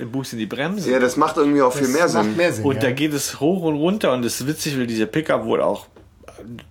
Im 0.00 0.10
Buch 0.10 0.24
sind 0.24 0.38
die 0.38 0.46
Bremsen. 0.46 0.90
ja, 0.90 0.98
das 0.98 1.16
macht 1.16 1.36
irgendwie 1.36 1.62
auch 1.62 1.72
viel 1.72 1.88
mehr 1.88 2.02
Macht 2.08 2.10
Sinn. 2.24 2.36
mehr 2.36 2.52
Sinn. 2.52 2.64
Und 2.64 2.76
ja. 2.76 2.80
da 2.82 2.90
geht 2.92 3.12
es 3.12 3.38
hoch 3.40 3.62
und 3.62 3.76
runter 3.76 4.12
und 4.12 4.24
es 4.24 4.40
ist 4.40 4.46
witzig, 4.46 4.78
weil 4.78 4.86
dieser 4.86 5.06
Pickup 5.06 5.44
wohl 5.44 5.60
auch 5.62 5.86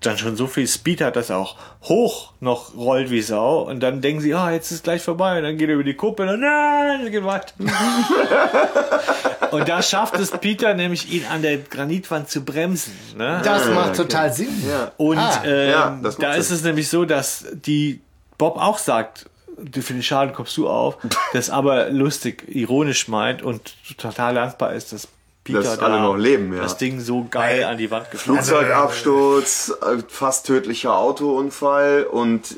dann 0.02 0.18
schon 0.18 0.36
so 0.36 0.48
viel 0.48 0.68
Speed 0.68 1.00
hat, 1.02 1.16
dass 1.16 1.30
er 1.30 1.38
auch 1.38 1.56
hoch 1.84 2.34
noch 2.40 2.76
rollt 2.76 3.12
wie 3.12 3.22
Sau. 3.22 3.62
Und 3.62 3.82
dann 3.82 4.02
denken 4.02 4.20
sie, 4.20 4.34
ah, 4.34 4.52
jetzt 4.52 4.72
ist 4.72 4.84
gleich 4.84 5.04
vorbei. 5.04 5.38
Und 5.38 5.44
dann 5.44 5.58
geht 5.58 5.70
er 5.70 5.76
über 5.76 5.84
die 5.84 5.94
Kuppe 5.94 6.24
und 6.24 6.30
dann, 6.30 6.40
nein, 6.40 7.02
es 7.06 7.12
geht 7.12 7.24
weiter. 7.24 7.54
und 9.52 9.68
da 9.70 9.82
schafft 9.82 10.16
es 10.18 10.32
Peter 10.32 10.74
nämlich, 10.74 11.12
ihn 11.12 11.24
an 11.32 11.42
der 11.42 11.58
Granitwand 11.58 12.30
zu 12.30 12.42
bremsen. 12.44 12.94
Ne? 13.18 13.42
Das 13.44 13.68
macht 13.70 13.96
total 13.96 14.34
Sinn. 14.34 14.50
Ja. 14.68 14.92
Und 14.98 15.18
Ah, 15.18 15.44
ähm, 15.46 15.70
ja, 15.70 16.00
das 16.02 16.18
da 16.18 16.32
Sinn. 16.34 16.42
ist 16.42 16.52
es 16.52 16.64
nämlich 16.64 16.90
so, 16.90 17.06
dass 17.06 17.46
die 17.54 18.02
Bob 18.38 18.58
auch 18.58 18.78
sagt, 18.78 19.30
für 19.74 19.94
den 19.94 20.04
Schaden 20.04 20.34
kommst 20.34 20.56
du 20.58 20.70
auf, 20.70 20.98
das 21.34 21.50
aber 21.50 21.90
lustig, 21.90 22.44
ironisch 22.48 23.08
meint 23.08 23.42
und 23.42 23.76
total 23.98 24.36
dankbar 24.36 24.74
ist, 24.74 24.94
dass 24.94 25.08
Peter 25.50 25.64
Dass 25.64 25.80
da 25.80 25.86
alle 25.88 26.02
noch 26.02 26.16
leben, 26.16 26.54
ja. 26.54 26.62
das 26.62 26.78
Ding 26.78 27.00
so 27.00 27.26
geil 27.30 27.64
an 27.64 27.78
die 27.78 27.90
Wand 27.90 28.12
geflogen. 28.12 28.44
Flugzeugabsturz, 28.44 29.74
äh, 29.82 30.04
fast 30.08 30.46
tödlicher 30.46 30.96
Autounfall 30.96 32.04
und 32.10 32.52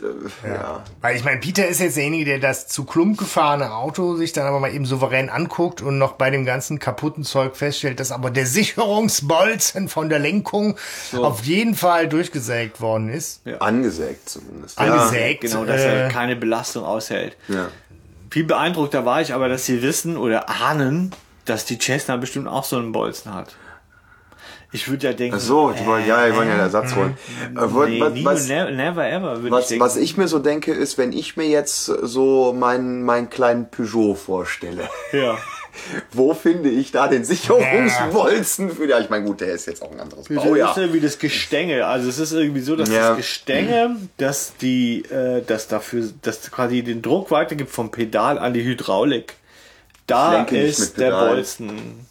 äh, 0.43 0.49
ja. 0.49 0.83
Weil 0.99 1.15
ich 1.15 1.23
meine, 1.23 1.39
Peter 1.39 1.67
ist 1.67 1.79
jetzt 1.79 1.95
derjenige, 1.95 2.25
der 2.25 2.39
das 2.39 2.67
zu 2.67 2.83
Klump 2.83 3.17
gefahrene 3.17 3.73
Auto 3.73 4.15
sich 4.15 4.33
dann 4.33 4.45
aber 4.45 4.59
mal 4.59 4.73
eben 4.73 4.85
souverän 4.85 5.29
anguckt 5.29 5.81
und 5.81 5.97
noch 5.97 6.13
bei 6.13 6.29
dem 6.29 6.45
ganzen 6.45 6.79
kaputten 6.79 7.23
Zeug 7.23 7.55
feststellt, 7.55 7.99
dass 7.99 8.11
aber 8.11 8.29
der 8.29 8.45
Sicherungsbolzen 8.45 9.87
von 9.87 10.09
der 10.09 10.19
Lenkung 10.19 10.77
auf 11.15 11.45
jeden 11.45 11.75
Fall 11.75 12.09
durchgesägt 12.09 12.81
worden 12.81 13.09
ist. 13.09 13.41
angesägt 13.59 14.29
zumindest. 14.29 14.77
Angesägt. 14.77 15.41
Genau, 15.41 15.65
dass 15.65 15.81
äh, 15.81 16.03
er 16.03 16.09
keine 16.09 16.35
Belastung 16.35 16.83
aushält. 16.83 17.37
Ja. 17.47 17.69
Viel 18.29 18.45
beeindruckter 18.45 19.05
war 19.05 19.21
ich 19.21 19.33
aber, 19.33 19.49
dass 19.49 19.65
sie 19.65 19.81
wissen 19.81 20.15
oder 20.15 20.49
ahnen, 20.49 21.11
dass 21.45 21.65
die 21.65 21.77
Cessna 21.79 22.17
bestimmt 22.17 22.47
auch 22.47 22.63
so 22.63 22.77
einen 22.77 22.91
Bolzen 22.91 23.33
hat. 23.33 23.55
Ich 24.73 24.87
würde 24.89 25.07
ja 25.07 25.13
denken, 25.13 25.35
Ach 25.37 25.41
so, 25.41 25.71
die 25.71 25.85
wollen, 25.85 26.07
ja, 26.07 26.25
die 26.25 26.33
wollen 26.33 26.47
ja 26.47 26.53
einen 26.53 26.63
Ersatz 26.63 26.95
holen. 26.95 27.17
Äh, 27.55 27.59
wo- 27.73 27.83
nee, 27.83 28.23
was, 28.23 28.47
never, 28.47 28.71
never 28.71 29.05
ever, 29.05 29.35
würde 29.43 29.47
ich 29.47 29.51
was, 29.51 29.67
denken. 29.67 29.83
was 29.83 29.97
ich 29.97 30.15
mir 30.15 30.29
so 30.29 30.39
denke, 30.39 30.71
ist, 30.71 30.97
wenn 30.97 31.11
ich 31.11 31.35
mir 31.35 31.47
jetzt 31.47 31.85
so 31.85 32.53
meinen, 32.53 33.03
meinen 33.03 33.29
kleinen 33.29 33.69
Peugeot 33.69 34.15
vorstelle, 34.15 34.89
ja. 35.11 35.37
wo 36.13 36.33
finde 36.33 36.69
ich 36.69 36.91
da 36.93 37.09
den 37.09 37.25
Sicherungsbolzen 37.25 38.71
für? 38.71 38.87
Ja, 38.87 38.99
ich 38.99 39.09
meine, 39.09 39.25
gut, 39.25 39.41
der 39.41 39.49
ist 39.49 39.67
jetzt 39.67 39.81
auch 39.81 39.91
ein 39.91 39.99
anderes 39.99 40.25
Das 40.29 40.35
Baujahr. 40.43 40.71
ist 40.71 40.77
irgendwie 40.77 40.99
das 41.01 41.19
Gestänge. 41.19 41.85
Also 41.85 42.07
es 42.07 42.17
ist 42.19 42.31
irgendwie 42.31 42.61
so, 42.61 42.75
dass 42.77 42.89
Ja. 42.89 43.09
das 43.09 43.17
Gestänge, 43.17 43.97
dass 44.17 44.53
die, 44.61 45.03
äh, 45.11 45.41
das 45.45 45.67
dafür, 45.67 46.09
das 46.21 46.49
quasi 46.49 46.81
den 46.81 47.01
Druck 47.01 47.29
weitergibt 47.31 47.71
vom 47.71 47.91
Pedal 47.91 48.39
an 48.39 48.53
die 48.53 48.63
Hydraulik. 48.63 49.35
Da 50.12 50.32
Ich 50.32 50.38
lenke 50.38 50.55
nicht 50.55 50.70
ist 50.70 50.80
mit 50.80 50.97
der 50.97 51.05
Pedalen. 51.05 51.36
Bolzen. 51.36 52.05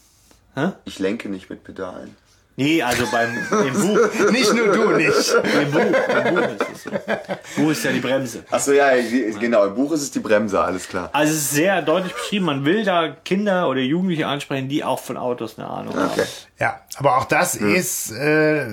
Ich 0.84 0.98
lenke 0.98 1.28
nicht 1.28 1.48
mit 1.50 1.64
Pedalen. 1.64 2.16
Nee, 2.56 2.82
also 2.82 3.04
beim 3.10 3.30
im 3.66 3.72
Buch. 3.72 3.98
Nicht 4.32 4.52
nur 4.52 4.66
du 4.70 4.90
nicht. 4.90 5.34
Im 5.62 5.70
Buch, 5.70 5.80
im 5.80 6.34
Buch 6.34 6.42
ist 6.42 6.66
es 6.74 6.82
so. 6.82 6.90
Buch 7.56 7.70
ist 7.70 7.84
ja 7.84 7.92
die 7.92 8.00
Bremse. 8.00 8.44
Achso, 8.50 8.72
ja, 8.72 8.90
genau, 9.40 9.64
im 9.64 9.74
Buch 9.74 9.92
ist 9.92 10.02
es 10.02 10.10
die 10.10 10.18
Bremse, 10.18 10.60
alles 10.60 10.86
klar. 10.86 11.08
Also 11.14 11.32
es 11.32 11.38
ist 11.38 11.50
sehr 11.52 11.80
deutlich 11.80 12.12
beschrieben. 12.12 12.44
Man 12.44 12.66
will 12.66 12.84
da 12.84 13.08
Kinder 13.24 13.66
oder 13.68 13.80
Jugendliche 13.80 14.26
ansprechen, 14.26 14.68
die 14.68 14.84
auch 14.84 14.98
von 14.98 15.16
Autos 15.16 15.58
eine 15.58 15.68
Ahnung 15.68 15.94
Okay. 15.94 16.02
haben. 16.20 16.22
Ja, 16.58 16.80
aber 16.96 17.16
auch 17.16 17.24
das 17.24 17.54
ist 17.54 18.10
äh, 18.10 18.66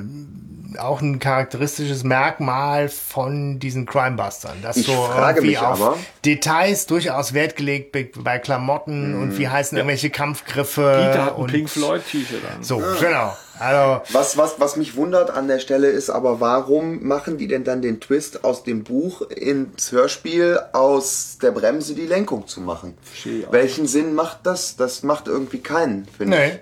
auch 0.79 1.01
ein 1.01 1.19
charakteristisches 1.19 2.03
Merkmal 2.03 2.89
von 2.89 3.59
diesen 3.59 3.85
Crimebustern, 3.85 4.57
dass 4.61 4.77
Ich 4.77 4.85
so 4.85 4.93
frage 4.93 5.37
irgendwie 5.39 5.47
mich 5.55 5.59
auf 5.59 5.81
aber- 5.81 5.97
Details 6.25 6.85
durchaus 6.87 7.33
Wert 7.33 7.55
gelegt 7.55 7.91
bei, 7.91 8.09
bei 8.17 8.39
Klamotten 8.39 9.15
und 9.15 9.37
wie 9.37 9.47
heißen 9.47 9.77
irgendwelche 9.77 10.09
Kampfgriffe 10.09 10.81
Peter 11.11 11.25
hat 11.25 11.37
ein 11.39 11.47
Pink 11.47 11.69
Floyd 11.69 12.01
T-Shirt 12.09 12.41
an. 12.55 12.63
so, 12.63 12.81
genau. 12.99 13.35
Also 13.59 14.01
Was, 14.13 14.37
was, 14.37 14.59
was 14.59 14.75
mich 14.75 14.95
wundert 14.95 15.31
an 15.31 15.47
der 15.47 15.57
Stelle 15.57 15.87
ist 15.87 16.11
aber, 16.11 16.39
warum 16.39 17.07
machen 17.07 17.39
die 17.39 17.47
denn 17.47 17.63
dann 17.63 17.81
den 17.81 17.99
Twist 17.99 18.43
aus 18.43 18.63
dem 18.63 18.83
Buch 18.83 19.21
ins 19.31 19.91
Hörspiel 19.91 20.59
aus 20.73 21.39
der 21.41 21.49
Bremse 21.51 21.95
die 21.95 22.05
Lenkung 22.05 22.45
zu 22.45 22.61
machen? 22.61 22.95
Ich. 23.25 23.47
Welchen 23.49 23.87
Sinn 23.87 24.13
macht 24.13 24.39
das? 24.43 24.75
Das 24.75 25.01
macht 25.01 25.27
irgendwie 25.27 25.57
keinen, 25.59 26.05
finde 26.17 26.37
nee, 26.37 26.59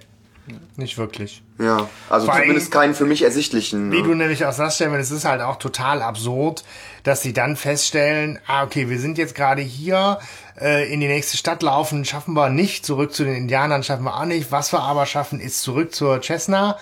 nicht 0.76 0.98
wirklich. 0.98 1.44
ich. 1.58 1.66
Ja, 1.66 1.90
also 2.10 2.30
allem- 2.30 2.44
zumindest 2.44 2.72
keinen 2.72 2.96
für 2.96 3.06
mich 3.06 3.22
ersichtlichen. 3.24 3.92
Wie 3.92 4.02
ne? 4.02 4.08
du 4.08 4.14
nämlich 4.14 4.46
auch 4.46 4.52
sagst, 4.52 4.76
Stefan, 4.76 5.00
es 5.00 5.12
ist 5.12 5.26
halt 5.26 5.42
auch 5.42 5.58
total 5.58 6.02
absurd, 6.02 6.64
dass 7.04 7.22
sie 7.22 7.34
dann 7.34 7.56
feststellen, 7.56 8.40
ah, 8.48 8.64
okay, 8.64 8.90
wir 8.90 9.00
sind 9.00 9.18
jetzt 9.18 9.36
gerade 9.36 9.62
hier, 9.62 10.20
äh, 10.60 10.92
in 10.92 11.00
die 11.00 11.08
nächste 11.08 11.38
Stadt 11.38 11.64
laufen, 11.64 12.06
schaffen 12.06 12.34
wir 12.34 12.50
nicht, 12.50 12.86
zurück 12.86 13.14
zu 13.14 13.24
den 13.24 13.36
Indianern 13.36 13.84
schaffen 13.84 14.04
wir 14.04 14.16
auch 14.16 14.26
nicht, 14.26 14.52
was 14.52 14.74
wir 14.74 14.82
aber 14.82 15.06
schaffen, 15.06 15.40
ist 15.40 15.62
zurück 15.62 15.94
zur 15.96 16.22
Cessna. 16.22 16.78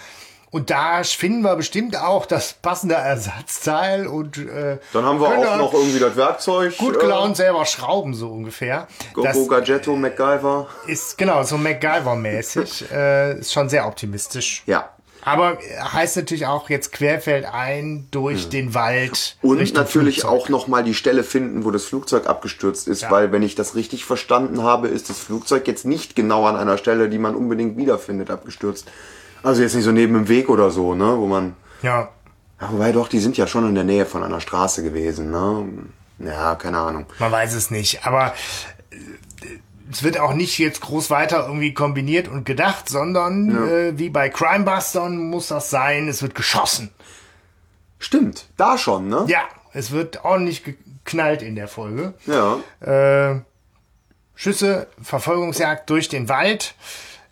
Und 0.54 0.70
da 0.70 1.04
finden 1.04 1.42
wir 1.42 1.56
bestimmt 1.56 1.98
auch 1.98 2.28
das 2.28 2.54
passende 2.54 2.94
Ersatzteil 2.94 4.06
und 4.06 4.38
äh, 4.38 4.78
Dann 4.94 5.04
haben 5.04 5.20
wir 5.20 5.28
auch 5.28 5.58
noch 5.58 5.74
irgendwie 5.74 5.98
das 5.98 6.16
Werkzeug. 6.16 6.78
gut 6.78 6.96
äh, 6.96 7.00
gelaunt 7.00 7.36
selber 7.38 7.66
schrauben, 7.66 8.14
so 8.14 8.30
ungefähr. 8.30 8.88
Gogo 9.14 9.48
Gadgetto, 9.48 9.96
MacGyver. 9.96 10.68
ist 10.86 11.18
genau 11.18 11.42
so 11.42 11.56
MacGyver-mäßig, 11.58 12.86
äh, 12.94 13.40
ist 13.40 13.52
schon 13.52 13.68
sehr 13.68 13.88
optimistisch. 13.88 14.62
Ja. 14.68 14.90
Aber 15.26 15.58
heißt 15.92 16.18
natürlich 16.18 16.46
auch 16.46 16.70
jetzt 16.70 16.92
querfeldein 16.92 18.08
durch 18.12 18.50
den 18.50 18.74
Wald. 18.76 19.38
Und 19.42 19.58
Richtung 19.58 19.82
natürlich 19.82 20.20
Flugzeug. 20.22 20.40
auch 20.42 20.50
nochmal 20.50 20.84
die 20.84 20.94
Stelle 20.94 21.24
finden, 21.24 21.66
wo 21.66 21.72
das 21.72 21.86
Flugzeug 21.86 22.28
abgestürzt 22.28 22.88
ist, 22.88 23.02
Ja. 23.04 23.10
weil 23.12 23.32
wenn 23.32 23.42
ich 23.42 23.56
das 23.56 23.74
richtig 23.76 24.06
verstanden 24.06 24.62
habe, 24.62 24.88
ist 24.90 25.10
das 25.10 25.18
Flugzeug 25.18 25.68
jetzt 25.68 25.86
nicht 25.86 26.16
genau 26.16 26.46
an 26.46 26.58
einer 26.58 26.78
Stelle, 26.78 27.10
die 27.10 27.18
man 27.18 27.36
unbedingt 27.36 27.76
wiederfindet, 27.78 28.30
abgestürzt. 28.30 28.86
Also 29.44 29.62
jetzt 29.62 29.76
nicht 29.76 29.84
so 29.84 29.92
neben 29.92 30.14
dem 30.14 30.28
Weg 30.30 30.50
oder 30.50 30.72
so, 30.72 30.96
ne, 30.96 31.18
wo 31.18 31.28
man. 31.28 31.56
Ja. 31.82 32.10
Ja, 32.62 32.72
wobei 32.72 32.92
doch, 32.94 33.10
die 33.10 33.20
sind 33.20 33.38
ja 33.38 33.46
schon 33.46 33.68
in 33.68 33.76
der 33.76 33.84
Nähe 33.84 34.06
von 34.06 34.24
einer 34.24 34.40
Straße 34.40 34.84
gewesen, 34.84 35.32
ne? 35.32 35.68
Ja, 36.20 36.56
keine 36.56 36.78
Ahnung. 36.78 37.06
Man 37.20 37.32
weiß 37.32 37.54
es 37.54 37.70
nicht. 37.72 38.06
Aber 38.06 38.34
äh, 38.92 38.96
es 39.92 40.02
wird 40.04 40.18
auch 40.20 40.34
nicht 40.34 40.58
jetzt 40.60 40.82
groß 40.82 41.10
weiter 41.10 41.46
irgendwie 41.46 41.74
kombiniert 41.74 42.30
und 42.30 42.46
gedacht, 42.46 42.88
sondern 42.88 43.68
äh, 43.68 44.00
wie 44.00 44.10
bei 44.10 44.30
Crimebustern 44.30 45.18
muss 45.18 45.48
das 45.48 45.70
sein, 45.70 46.08
es 46.08 46.22
wird 46.22 46.36
geschossen. 46.36 46.90
Stimmt, 48.00 48.48
da 48.58 48.78
schon, 48.78 49.08
ne? 49.08 49.26
Ja, 49.28 49.42
es 49.74 49.92
wird 49.92 50.24
ordentlich 50.24 50.64
geknallt 50.64 51.42
in 51.42 51.56
der 51.56 51.68
Folge. 51.68 52.14
Ja. 52.26 52.60
Äh, 52.80 53.42
Schüsse, 54.36 54.88
Verfolgungsjagd 55.02 55.90
durch 55.90 56.10
den 56.10 56.30
Wald. 56.30 56.76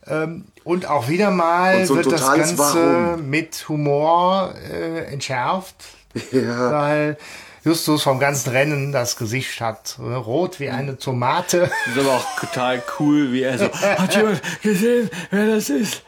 Ähm, 0.08 0.46
und 0.64 0.86
auch 0.86 1.08
wieder 1.10 1.32
mal 1.32 1.86
so 1.86 1.96
wird 1.96 2.12
das 2.12 2.26
Ganze 2.26 2.58
Warum. 2.58 3.30
mit 3.30 3.68
Humor 3.70 4.54
äh, 4.72 5.06
entschärft. 5.12 5.76
Ja. 6.34 6.72
Weil 6.74 7.18
Justus 7.64 8.02
vom 8.02 8.20
ganzen 8.20 8.50
Rennen 8.50 8.92
das 8.92 9.18
Gesicht 9.18 9.62
hat. 9.62 9.98
äh, 10.00 10.14
Rot 10.14 10.60
wie 10.60 10.70
eine 10.70 10.98
Tomate. 10.98 11.70
Das 11.86 11.96
ist 11.96 12.00
aber 12.00 12.16
auch 12.16 12.40
total 12.40 12.82
cool, 13.00 13.32
wie 13.32 13.44
er 13.44 13.58
so, 13.60 13.66
hat 13.72 14.16
jemand 14.16 14.42
gesehen, 14.64 15.10
wer 15.30 15.48
das 15.48 15.70
ist? 15.70 16.02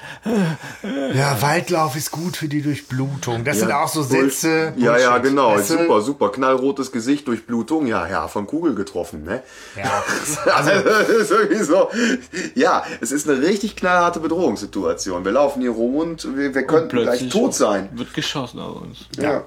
Ja, 1.14 1.40
Waldlauf 1.42 1.96
ist 1.96 2.10
gut 2.10 2.38
für 2.38 2.48
die 2.48 2.64
Durchblutung. 2.64 3.44
Das 3.44 3.60
sind 3.60 3.72
auch 3.72 3.88
so 3.88 4.02
Sätze. 4.02 4.74
Ja, 4.78 4.98
ja, 4.98 5.12
Bullshit, 5.12 5.24
genau. 5.30 5.56
weißt 5.56 5.70
du? 5.70 5.78
Super, 5.78 6.02
super. 6.02 6.32
Knallrotes 6.32 6.92
Gesicht 6.92 7.28
durch 7.28 7.46
Blutung. 7.46 7.86
Ja, 7.86 8.08
ja, 8.08 8.28
von 8.28 8.48
Kugel 8.48 8.74
getroffen, 8.74 9.24
ne? 9.24 9.44
Ja. 9.76 10.04
Also, 10.54 10.72
das 10.84 11.10
ist 11.10 11.32
irgendwie 11.32 11.64
so. 11.64 11.90
Ja, 12.56 12.84
es 13.02 13.12
ist 13.12 13.28
eine 13.30 13.42
richtig 13.42 13.76
knallharte 13.76 14.20
Bedrohungssituation. 14.20 15.26
Wir 15.26 15.32
laufen 15.32 15.62
hier 15.62 15.72
rum 15.72 15.96
und 15.96 16.38
wir, 16.38 16.54
wir 16.54 16.64
könnten 16.64 16.98
gleich 16.98 17.30
tot 17.30 17.54
sein. 17.54 17.90
Wird 17.94 18.14
geschossen 18.14 18.60
auf 18.60 18.82
uns. 18.82 19.08
Ja. 19.18 19.44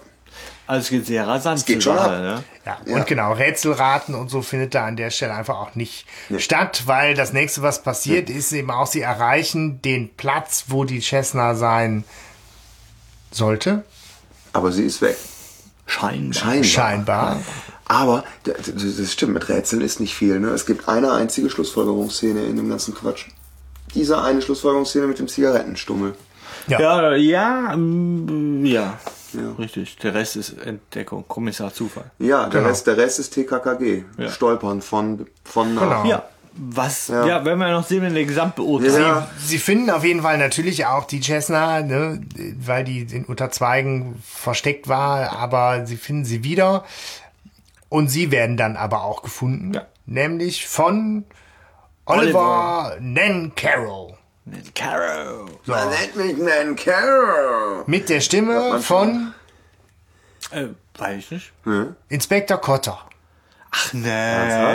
Also 0.66 0.80
es 0.82 0.88
geht 0.90 1.06
sehr 1.06 1.26
rasant 1.28 1.64
geht 1.64 1.82
zur 1.82 1.94
schon 1.94 2.02
Sache, 2.02 2.16
ab. 2.16 2.20
ne? 2.22 2.44
Ja, 2.64 2.78
Ja. 2.86 2.96
und 2.96 3.06
genau, 3.06 3.32
Rätselraten 3.32 4.14
und 4.14 4.30
so 4.30 4.42
findet 4.42 4.74
da 4.74 4.84
an 4.86 4.96
der 4.96 5.10
Stelle 5.10 5.34
einfach 5.34 5.56
auch 5.60 5.74
nicht 5.76 6.06
statt, 6.38 6.82
weil 6.86 7.14
das 7.14 7.32
nächste, 7.32 7.62
was 7.62 7.82
passiert, 7.82 8.28
ist 8.30 8.52
eben 8.52 8.70
auch, 8.70 8.86
sie 8.88 9.00
erreichen 9.00 9.80
den 9.82 10.12
Platz, 10.16 10.64
wo 10.68 10.84
die 10.84 11.00
Cessna 11.00 11.54
sein 11.54 12.04
sollte. 13.30 13.84
Aber 14.52 14.72
sie 14.72 14.84
ist 14.84 15.02
weg. 15.02 15.16
Scheinbar. 15.86 16.34
Scheinbar. 16.34 16.64
Scheinbar. 16.64 17.40
Aber 17.88 18.24
das 18.44 19.12
stimmt, 19.12 19.34
mit 19.34 19.48
Rätseln 19.48 19.82
ist 19.82 20.00
nicht 20.00 20.14
viel. 20.14 20.40
Ne? 20.40 20.48
Es 20.48 20.66
gibt 20.66 20.88
eine 20.88 21.12
einzige 21.12 21.48
Schlussfolgerungsszene 21.48 22.44
in 22.44 22.56
dem 22.56 22.68
ganzen 22.68 22.94
Quatsch. 22.94 23.26
Diese 23.94 24.20
eine 24.20 24.42
Schlussfolgerungsszene 24.42 25.06
mit 25.06 25.20
dem 25.20 25.28
Zigarettenstummel. 25.28 26.16
Ja, 26.66 27.14
ja, 27.14 27.76
mm, 27.76 28.66
ja, 28.66 28.98
Ja. 29.36 29.52
Richtig. 29.58 29.96
Der 29.98 30.14
Rest 30.14 30.36
ist 30.36 30.58
Entdeckung, 30.58 31.24
Kommissar 31.28 31.72
Zufall. 31.72 32.10
Ja, 32.18 32.42
der, 32.48 32.60
Genau. 32.60 32.68
Rest, 32.68 32.86
der 32.86 32.96
Rest 32.96 33.18
ist 33.18 33.30
TKKG. 33.30 34.04
Ja. 34.18 34.28
Stolpern 34.30 34.82
von, 34.82 35.26
von 35.44 35.74
nach. 35.74 35.82
Genau. 35.82 36.04
Ja. 36.06 36.24
Was, 36.58 37.08
ja, 37.08 37.44
wenn 37.44 37.58
wir 37.58 37.70
noch 37.70 37.86
sehen 37.86 38.02
in 38.02 38.14
der 38.14 38.24
Gesamtbeurteilung. 38.24 38.98
Ja. 38.98 39.28
Sie 39.38 39.58
finden 39.58 39.90
auf 39.90 40.04
jeden 40.04 40.22
Fall 40.22 40.38
natürlich 40.38 40.86
auch 40.86 41.04
die 41.04 41.20
Cessna, 41.20 41.82
ne, 41.82 42.22
weil 42.64 42.82
die 42.82 43.00
in 43.02 43.26
unter 43.26 43.50
Zweigen 43.50 44.16
versteckt 44.24 44.88
war, 44.88 45.36
aber 45.36 45.84
sie 45.84 45.98
finden 45.98 46.24
sie 46.24 46.44
wieder. 46.44 46.84
Und 47.90 48.08
sie 48.08 48.30
werden 48.30 48.56
dann 48.56 48.76
aber 48.76 49.04
auch 49.04 49.20
gefunden. 49.22 49.74
Ja. 49.74 49.82
Nämlich 50.06 50.66
von 50.66 51.24
Oliver, 52.06 52.96
Nancaro. 54.46 54.70
Caro. 54.74 55.48
Man 55.66 55.88
nennt 55.90 56.16
mich 56.16 56.36
Nan 56.38 56.76
Carroll. 56.76 57.82
Mit 57.86 58.08
der 58.08 58.20
Stimme 58.20 58.80
von 58.80 59.34
Äh, 60.52 60.66
weiß 60.96 61.16
ich 61.18 61.30
nicht. 61.32 61.52
Inspektor 62.08 62.58
Kotter. 62.58 63.00
Ach 63.72 63.92
nee, 63.92 64.08
Ja. 64.08 64.70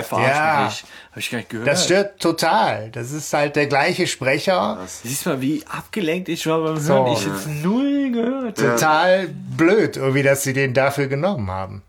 mich 0.65 0.81
nicht. 0.81 0.85
Hab 1.11 1.17
ich 1.17 1.31
gar 1.31 1.37
nicht 1.39 1.49
gehört. 1.49 1.67
Das 1.67 1.85
stört 1.85 2.19
total. 2.21 2.91
Das 2.91 3.11
ist 3.11 3.31
halt 3.33 3.55
der 3.55 3.67
gleiche 3.67 4.05
Sprecher. 4.07 4.77
Siehst 4.85 5.25
mal, 5.25 5.39
wie 5.41 5.63
abgelenkt 5.67 6.27
ich 6.29 6.45
war 6.45 6.59
beim 6.61 6.77
So. 6.77 6.93
Hören. 6.93 7.13
Ich 7.13 7.25
jetzt 7.25 7.47
null 7.47 8.11
gehört. 8.11 8.57
Total 8.57 9.27
blöd, 9.29 9.95
irgendwie, 9.97 10.23
dass 10.23 10.43
sie 10.43 10.53
den 10.53 10.73
dafür 10.73 11.07
genommen 11.07 11.49
haben. 11.49 11.81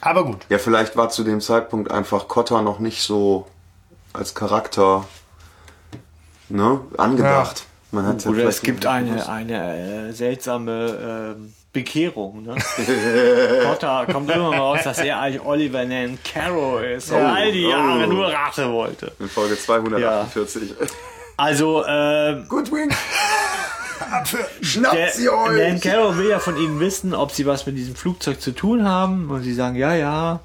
Aber 0.00 0.24
gut. 0.24 0.44
Ja, 0.48 0.58
vielleicht 0.58 0.96
war 0.96 1.08
zu 1.10 1.22
dem 1.24 1.40
Zeitpunkt 1.40 1.90
einfach 1.90 2.26
Kotter 2.28 2.60
noch 2.62 2.78
nicht 2.80 3.02
so 3.02 3.46
als 4.12 4.34
Charakter 4.34 5.06
ne, 6.48 6.80
angedacht. 6.96 7.66
Man 7.92 8.06
hat 8.06 8.24
ja 8.24 8.30
Oder 8.30 8.40
vielleicht 8.40 8.58
es 8.58 8.62
gibt 8.62 8.86
eine, 8.86 9.28
eine 9.28 10.08
äh, 10.08 10.12
seltsame 10.12 11.34
ähm, 11.36 11.54
Bekehrung. 11.72 12.42
Ne? 12.42 12.54
Potter 13.64 14.06
kommt 14.10 14.30
immer 14.30 14.50
mal 14.50 14.58
raus, 14.58 14.80
dass 14.84 14.98
er 14.98 15.20
eigentlich 15.20 15.44
Oliver 15.44 15.84
Nan 15.84 16.18
Caro 16.24 16.78
ist 16.78 17.10
und 17.10 17.18
Oh, 17.18 17.26
all 17.26 17.52
die 17.52 17.68
Jahre 17.68 18.04
oh. 18.04 18.12
nur 18.12 18.26
Rache 18.32 18.72
wollte. 18.72 19.12
In 19.20 19.28
Folge 19.28 19.58
248. 19.58 20.74
Also, 21.36 21.84
ähm, 21.86 22.46
Gut, 22.48 22.72
Wing. 22.72 22.88
der, 24.32 24.64
Schnappt 24.64 25.12
sie 25.14 25.28
euch! 25.28 25.58
Nan 25.58 25.80
Caro 25.80 26.16
will 26.16 26.28
ja 26.28 26.38
von 26.38 26.56
ihnen 26.56 26.80
wissen, 26.80 27.14
ob 27.14 27.32
sie 27.32 27.44
was 27.44 27.66
mit 27.66 27.76
diesem 27.76 27.94
Flugzeug 27.94 28.40
zu 28.40 28.52
tun 28.52 28.84
haben. 28.88 29.30
Und 29.30 29.42
sie 29.42 29.52
sagen, 29.52 29.76
ja, 29.76 29.94
ja. 29.94 30.40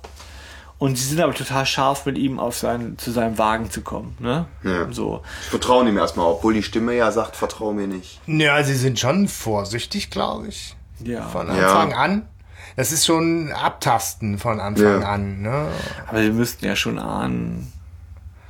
Und 0.82 0.98
sie 0.98 1.06
sind 1.06 1.22
aber 1.22 1.36
total 1.36 1.64
scharf 1.68 2.08
mit 2.08 2.18
ihm 2.18 2.40
auf 2.40 2.58
seinen, 2.58 2.98
zu 2.98 3.12
seinem 3.12 3.38
Wagen 3.38 3.70
zu 3.70 3.82
kommen. 3.82 4.18
Ne? 4.18 4.48
Ja. 4.64 4.92
So. 4.92 5.22
Ich 5.44 5.50
vertraue 5.50 5.88
ihm 5.88 5.96
erstmal, 5.96 6.26
obwohl 6.26 6.56
die 6.56 6.64
Stimme 6.64 6.96
ja 6.96 7.12
sagt, 7.12 7.36
vertraue 7.36 7.76
mir 7.76 7.86
nicht. 7.86 8.20
Ja, 8.26 8.64
sie 8.64 8.74
sind 8.74 9.00
schon 9.00 9.28
vorsichtig, 9.28 10.10
glaube 10.10 10.48
ich. 10.48 10.76
Ja. 11.04 11.28
Von 11.28 11.56
Ja. 11.56 11.68
Anfang 11.82 11.94
an. 11.94 12.26
Das 12.78 12.92
ist 12.92 13.06
schon 13.06 13.52
Abtasten 13.52 14.40
von 14.40 14.60
Anfang 14.60 15.02
Ja. 15.02 15.08
an. 15.08 15.42
Ne? 15.44 15.68
Aber 16.08 16.20
wir 16.20 16.34
müssten 16.34 16.66
ja 16.66 16.76
schon 16.76 16.98
ahnen, 16.98 17.72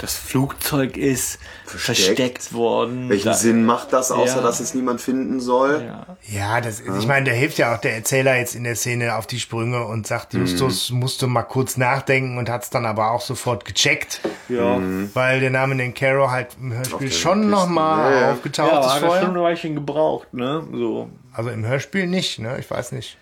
das 0.01 0.15
Flugzeug 0.17 0.97
ist 0.97 1.39
Versteckt. 1.65 1.99
versteckt, 2.07 2.53
worden. 2.53 3.07
Welchen 3.09 3.25
Da- 3.27 3.33
Sinn 3.33 3.63
macht 3.65 3.93
das, 3.93 4.11
außer 4.11 4.37
Ja. 4.37 4.41
dass 4.41 4.59
es 4.59 4.73
niemand 4.73 4.99
finden 4.99 5.39
soll? 5.39 5.83
Ja. 5.85 6.05
Ja, 6.27 6.59
das 6.61 6.79
ist, 6.79 6.97
ich 6.99 7.07
meine, 7.07 7.25
da 7.29 7.31
hilft 7.31 7.57
ja 7.59 7.73
auch 7.75 7.79
der 7.79 7.95
Erzähler 7.95 8.35
jetzt 8.37 8.55
in 8.55 8.63
der 8.63 8.75
Szene 8.75 9.15
auf 9.15 9.27
die 9.27 9.39
Sprünge 9.39 9.85
und 9.85 10.07
sagt, 10.07 10.33
Justus 10.33 10.89
musste 10.89 11.27
mal 11.27 11.43
kurz 11.43 11.77
nachdenken 11.77 12.37
und 12.37 12.49
hat 12.49 12.63
es 12.63 12.69
dann 12.69 12.85
aber 12.85 13.11
auch 13.11 13.21
sofort 13.21 13.63
gecheckt, 13.63 14.21
Ja. 14.49 14.79
weil 15.13 15.39
der 15.39 15.51
Name 15.51 15.75
den 15.77 15.93
Caro 15.93 16.31
halt 16.31 16.47
im 16.59 16.73
Hörspiel 16.73 17.11
schon 17.11 17.49
nochmal 17.49 18.11
ja, 18.13 18.21
ja. 18.21 18.31
aufgetaucht 18.33 18.71
Ja, 18.71 18.79
ist 18.79 19.03
aber 19.03 19.15
hat 19.15 19.21
schon 19.23 19.35
ein 19.37 19.41
Weilchen 19.41 19.75
gebraucht, 19.75 20.33
ne? 20.33 20.63
So. 20.73 21.09
Also 21.33 21.49
im 21.51 21.65
Hörspiel 21.65 22.07
nicht, 22.07 22.39
ne? 22.39 22.57
Ich 22.59 22.69
weiß 22.69 22.91
nicht. 22.91 23.17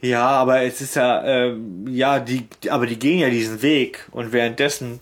Ja, 0.00 0.26
aber 0.28 0.62
es 0.62 0.80
ist 0.80 0.96
ja, 0.96 1.22
ähm, 1.24 1.86
ja, 1.86 2.18
die, 2.18 2.48
aber 2.70 2.86
die 2.86 2.98
gehen 2.98 3.20
ja 3.20 3.30
diesen 3.30 3.62
Weg 3.62 4.04
und 4.10 4.32
währenddessen 4.32 4.98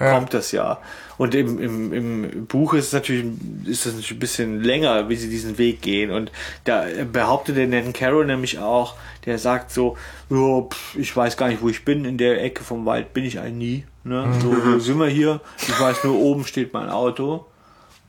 Ja. 0.00 0.14
kommt 0.14 0.34
das 0.34 0.50
ja. 0.52 0.78
Und 1.18 1.34
im, 1.34 1.58
im, 1.58 1.92
im 1.92 2.46
Buch 2.46 2.72
ist 2.72 2.86
es 2.86 2.92
natürlich, 2.94 3.26
ist 3.66 3.84
das 3.84 3.92
natürlich 3.92 4.12
ein 4.12 4.18
bisschen 4.18 4.64
länger, 4.64 5.10
wie 5.10 5.16
sie 5.16 5.28
diesen 5.28 5.58
Weg 5.58 5.82
gehen. 5.82 6.10
Und 6.10 6.32
da 6.64 6.86
behauptet 7.12 7.58
der 7.58 7.66
Nan 7.66 7.92
Carroll 7.92 8.24
nämlich 8.24 8.58
auch, 8.58 8.94
der 9.26 9.38
sagt 9.38 9.70
so, 9.70 9.98
ja, 10.30 10.62
pff, 10.62 10.96
ich 10.96 11.14
weiß 11.14 11.36
gar 11.36 11.48
nicht, 11.48 11.60
wo 11.60 11.68
ich 11.68 11.84
bin, 11.84 12.06
in 12.06 12.16
der 12.16 12.42
Ecke 12.42 12.64
vom 12.64 12.86
Wald 12.86 13.12
bin 13.12 13.24
ich 13.24 13.38
eigentlich 13.38 13.52
nie. 13.52 13.84
Ne? 14.04 14.26
So, 14.40 14.50
wo 14.50 14.78
sind 14.78 14.98
wir 14.98 15.08
hier? 15.08 15.40
Ich 15.58 15.78
weiß 15.78 16.04
nur, 16.04 16.16
oben 16.18 16.46
steht 16.46 16.72
mein 16.72 16.88
Auto. 16.88 17.44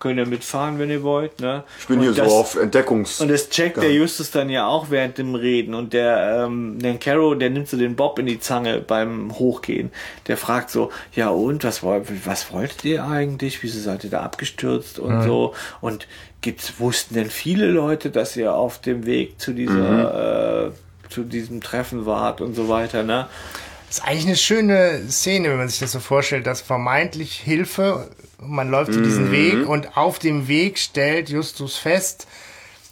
Könnt 0.01 0.17
ihr 0.17 0.25
mitfahren, 0.25 0.79
wenn 0.79 0.89
ihr 0.89 1.03
wollt. 1.03 1.39
Ne? 1.39 1.63
Ich 1.79 1.85
bin 1.87 1.99
Und 1.99 2.03
hier 2.03 2.11
das- 2.13 2.27
so 2.27 2.35
auf 2.35 2.55
Entdeckungs... 2.57 3.21
und 3.21 3.29
das 3.29 3.49
checkt 3.49 3.77
der 3.77 3.93
Justus 3.93 4.31
dann 4.31 4.49
ja 4.49 4.65
auch 4.67 4.89
während 4.89 5.17
dem 5.19 5.35
Reden. 5.35 5.73
Und 5.75 5.93
der, 5.93 6.43
ähm, 6.47 6.79
der 6.79 6.97
Caro, 6.97 7.35
der 7.35 7.51
nimmt 7.51 7.69
so 7.69 7.77
den 7.77 7.95
Bob 7.95 8.17
in 8.19 8.25
die 8.25 8.39
Zange 8.39 8.79
beim 8.81 9.37
Hochgehen. 9.37 9.91
Der 10.27 10.35
fragt 10.37 10.71
so, 10.71 10.91
ja 11.13 11.29
und, 11.29 11.63
was, 11.63 11.83
woll- 11.83 12.03
was 12.25 12.51
wolltet 12.51 12.83
ihr 12.83 13.05
eigentlich? 13.05 13.61
Wieso 13.63 13.79
seid 13.79 14.03
ihr 14.03 14.09
da 14.09 14.23
abgestürzt 14.23 14.97
und 14.99 15.21
so? 15.21 15.53
Und 15.81 16.07
gibt's, 16.41 16.73
wussten 16.79 17.13
denn 17.13 17.29
viele 17.29 17.67
Leute, 17.67 18.09
dass 18.09 18.35
ihr 18.35 18.55
auf 18.55 18.81
dem 18.81 19.05
Weg 19.05 19.39
zu 19.39 19.53
dieser, 19.53 20.65
äh, 20.67 20.71
zu 21.11 21.23
diesem 21.23 21.61
Treffen 21.61 22.07
wart 22.07 22.41
und 22.41 22.55
so 22.55 22.67
weiter, 22.67 23.03
ne? 23.03 23.27
Das 23.87 23.99
ist 23.99 24.05
eigentlich 24.07 24.25
eine 24.25 24.35
schöne 24.37 25.01
Szene, 25.09 25.49
wenn 25.49 25.57
man 25.57 25.67
sich 25.67 25.79
das 25.79 25.91
so 25.91 25.99
vorstellt, 25.99 26.47
dass 26.47 26.61
vermeintlich 26.61 27.33
Hilfe, 27.35 28.07
man 28.41 28.69
läuft 28.69 28.93
zu 28.93 29.01
diesem 29.01 29.31
Weg 29.31 29.67
und 29.67 29.95
auf 29.97 30.19
dem 30.19 30.47
Weg 30.47 30.77
stellt 30.79 31.29
Justus 31.29 31.77
fest, 31.77 32.27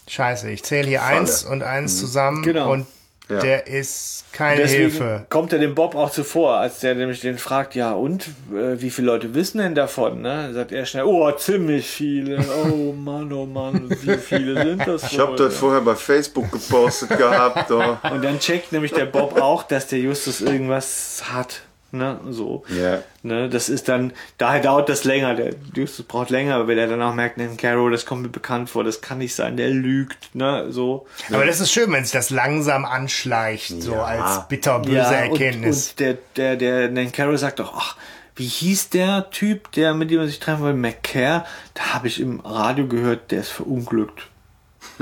scheiße, 0.08 0.50
ich 0.50 0.64
zähle 0.64 0.88
hier 0.88 1.04
eins 1.04 1.44
und 1.44 1.64
eins 1.64 2.00
zusammen 2.00 2.44
Genau. 2.44 2.72
und 2.72 2.86
Ja. 3.30 3.40
der 3.42 3.68
ist 3.68 4.26
keine 4.32 4.62
Deswegen 4.62 4.82
Hilfe. 4.90 5.26
kommt 5.30 5.54
er 5.54 5.60
dem 5.60 5.76
Bob 5.76 5.94
auch 5.94 6.10
zuvor, 6.10 6.56
als 6.56 6.80
der 6.80 6.96
nämlich 6.96 7.20
den 7.22 7.38
fragt, 7.38 7.76
ja 7.76 7.92
und, 7.92 8.28
äh, 8.52 8.82
wie 8.82 8.90
viele 8.90 9.06
Leute 9.06 9.36
wissen 9.36 9.60
denn 9.60 9.76
davon? 9.76 10.22
Ne? 10.24 10.46
Dann 10.46 10.54
sagt 10.56 10.72
er 10.72 10.84
schnell, 10.88 11.04
oh, 11.04 11.30
ziemlich 11.34 11.88
viele. 11.88 12.44
Oh 12.66 12.92
Mann, 12.94 13.32
oh 13.32 13.46
Mann, 13.46 13.88
wie 14.02 14.18
viele 14.18 14.64
sind 14.64 14.88
das 14.88 15.12
Ich 15.12 15.20
habe 15.20 15.36
das 15.36 15.56
vorher 15.58 15.82
bei 15.82 15.94
Facebook 15.96 16.52
gepostet 16.52 17.10
gehabt. 17.18 17.70
Oh. 17.70 17.98
Und 18.12 18.24
dann 18.24 18.40
checkt 18.40 18.72
nämlich 18.72 18.94
der 18.94 19.06
Bob 19.06 19.40
auch, 19.40 19.62
dass 19.62 19.86
der 19.86 20.00
Justus 20.00 20.42
irgendwas 20.42 21.22
hat. 21.32 21.62
Ne, 21.92 22.20
so. 22.30 22.64
Ja. 22.70 23.00
Ne, 23.24 23.50
das 23.50 23.68
ist 23.68 23.90
dann, 23.90 24.14
daher 24.38 24.62
dauert 24.62 24.90
das 24.90 25.06
länger. 25.06 25.34
Der 25.34 25.54
Justus 25.74 26.06
braucht 26.06 26.30
länger, 26.30 26.68
weil 26.68 26.78
er 26.78 26.88
dann 26.88 27.02
auch 27.02 27.16
merkt, 27.16 27.38
ne, 27.38 27.50
Carol, 27.58 27.92
das 27.92 28.06
kommt 28.06 28.22
mir 28.22 28.30
bekannt 28.30 28.70
vor, 28.70 28.84
das 28.84 29.02
kann 29.02 29.18
nicht 29.18 29.34
sein, 29.34 29.58
der 29.58 29.70
lügt, 29.70 30.36
ne, 30.36 30.68
so. 30.70 31.08
Aber 31.34 31.46
das 31.46 31.60
ist 31.60 31.72
schön, 31.72 31.92
wenn 31.92 32.04
sich 32.04 32.14
das 32.14 32.30
langsam 32.30 32.86
anschleicht, 32.86 33.82
so 33.82 33.94
Ja. 33.94 34.04
als 34.04 34.48
bitterböse 34.48 34.96
Ja, 34.98 35.12
Erkenntnis. 35.12 35.88
Und, 35.88 35.92
und 35.92 36.00
der, 36.00 36.18
der, 36.36 36.56
der, 36.58 36.88
der 36.90 37.06
Carol 37.08 37.38
sagt 37.40 37.60
doch, 37.60 37.74
ach, 37.76 37.96
wie 38.36 38.46
hieß 38.46 38.90
der 38.92 39.30
Typ, 39.32 39.72
der 39.74 39.94
mit 39.96 40.12
dem 40.12 40.20
man 40.20 40.28
sich 40.28 40.40
treffen 40.40 40.62
wollte, 40.62 40.78
McCare? 40.78 41.44
Da 41.74 41.94
habe 41.96 42.08
ich 42.08 42.22
im 42.22 42.40
Radio 42.42 42.88
gehört, 42.88 43.32
der 43.32 43.40
ist 43.42 43.50
verunglückt. 43.50 44.28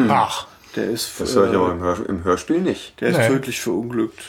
Ach, 0.08 0.48
Der 0.76 0.86
ist, 0.86 1.20
Das 1.20 1.36
höre 1.36 1.48
ich 1.48 1.54
äh, 1.54 1.56
aber 1.58 1.72
im, 1.72 1.82
Hör 1.82 2.10
im 2.10 2.24
Hörspiel 2.24 2.62
nicht. 2.62 3.00
der 3.02 3.10
ist 3.10 3.18
Nee. 3.18 3.28
tödlich 3.28 3.60
verunglückt. 3.62 4.24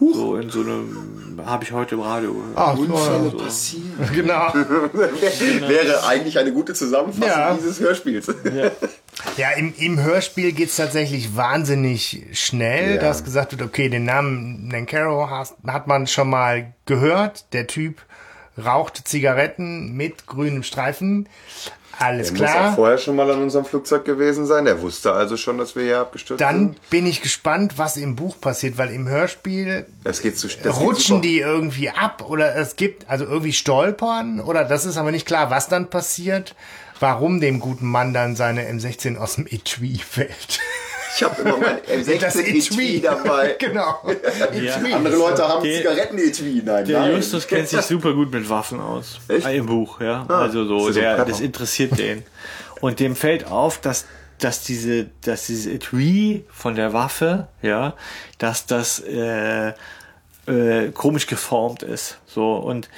So 0.00 0.36
in 0.36 0.50
so 0.50 0.60
einem, 0.60 1.40
habe 1.46 1.64
ich 1.64 1.72
heute 1.72 1.94
im 1.94 2.00
Radio 2.02 2.34
gehört. 2.34 2.52
ach 2.56 2.76
Unfälle 2.76 3.30
so. 3.30 3.36
passieren. 3.38 4.10
genau. 4.12 4.52
Wäre 4.54 6.04
eigentlich 6.06 6.38
eine 6.38 6.52
gute 6.52 6.74
Zusammenfassung 6.74 7.28
Ja. 7.28 7.54
dieses 7.54 7.80
Hörspiels. 7.80 8.26
Ja, 9.36 9.50
im, 9.56 9.72
im 9.78 10.00
Hörspiel 10.02 10.52
geht's 10.52 10.76
tatsächlich 10.76 11.36
wahnsinnig 11.36 12.26
schnell, 12.32 12.96
Ja. 12.96 13.00
dass 13.00 13.24
gesagt 13.24 13.52
wird, 13.52 13.62
okay, 13.62 13.88
den 13.88 14.04
Namen 14.04 14.68
Nancaro 14.68 15.30
hat, 15.30 15.54
hat 15.66 15.86
man 15.86 16.06
schon 16.06 16.28
mal 16.28 16.74
gehört. 16.86 17.52
Der 17.52 17.66
Typ 17.66 18.02
raucht 18.62 19.06
Zigaretten 19.08 19.92
mit 19.94 20.26
grünem 20.26 20.62
Streifen. 20.64 21.28
Alles 21.98 22.32
Der 22.32 22.40
muss 22.40 22.50
auch 22.50 22.54
klar. 22.54 22.74
vorher 22.74 22.98
schon 22.98 23.16
mal 23.16 23.30
an 23.30 23.42
unserem 23.42 23.64
Flugzeug 23.64 24.04
gewesen 24.04 24.46
sein. 24.46 24.64
Der 24.64 24.80
wusste 24.80 25.12
also 25.12 25.36
schon, 25.36 25.58
dass 25.58 25.76
wir 25.76 25.82
hier 25.84 25.98
abgestürzt 26.00 26.40
Dann 26.40 26.58
sind. 26.58 26.90
bin 26.90 27.06
ich 27.06 27.22
gespannt, 27.22 27.74
was 27.76 27.96
im 27.96 28.16
Buch 28.16 28.40
passiert, 28.40 28.78
weil 28.78 28.90
im 28.90 29.08
Hörspiel 29.08 29.86
Das 30.02 30.20
geht 30.22 30.38
zu 30.38 30.48
das 30.48 30.80
rutschen 30.80 31.22
die 31.22 31.38
irgendwie 31.40 31.90
ab 31.90 32.24
oder 32.28 32.54
es 32.56 32.76
gibt 32.76 33.08
also 33.08 33.24
irgendwie 33.24 33.52
stolpern 33.52 34.40
oder 34.40 34.64
das 34.64 34.84
ist 34.86 34.96
aber 34.96 35.10
nicht 35.10 35.26
klar, 35.26 35.50
was 35.50 35.68
dann 35.68 35.88
passiert, 35.90 36.54
warum 37.00 37.40
dem 37.40 37.60
guten 37.60 37.86
Mann 37.86 38.12
dann 38.14 38.36
seine 38.36 38.68
M16 38.70 39.16
aus 39.16 39.34
dem 39.36 39.46
Etui 39.46 39.98
fällt. 39.98 40.60
Ich 41.16 41.22
habe 41.22 41.42
immer 41.42 41.56
mein 41.58 41.78
Das 42.20 42.36
M16 42.36 42.40
Etui 42.72 43.00
dabei. 43.00 43.56
genau. 43.58 44.00
Etui. 44.52 44.92
Andere 44.92 45.16
Leute 45.16 45.46
haben 45.46 45.62
Der- 45.62 45.78
Zigaretten-Etui. 45.78 46.62
Nein, 46.64 46.84
Der 46.86 47.00
nein. 47.00 47.16
Justus 47.16 47.46
kennt 47.46 47.68
sich 47.68 47.80
super 47.82 48.12
gut 48.14 48.32
mit 48.32 48.48
Waffen 48.48 48.80
aus. 48.80 49.18
Echt? 49.28 49.46
Im 49.48 49.66
Buch, 49.66 50.00
ja. 50.00 50.26
also 50.28 50.64
so, 50.64 50.90
der, 50.92 51.24
das 51.24 51.40
interessiert 51.40 51.98
den. 51.98 52.24
Und 52.80 53.00
dem 53.00 53.16
fällt 53.16 53.46
auf, 53.50 53.78
dass, 53.80 54.06
dass 54.38 54.62
diese, 54.62 55.06
dass 55.22 55.46
dieses 55.46 55.66
Etui 55.66 56.44
von 56.50 56.74
der 56.74 56.92
Waffe, 56.92 57.48
ja, 57.62 57.94
dass 58.38 58.66
das 58.66 59.00
äh, 59.00 59.68
äh, 60.46 60.90
komisch 60.92 61.26
geformt 61.26 61.82
ist. 61.82 62.18
So 62.26 62.56
und 62.56 62.88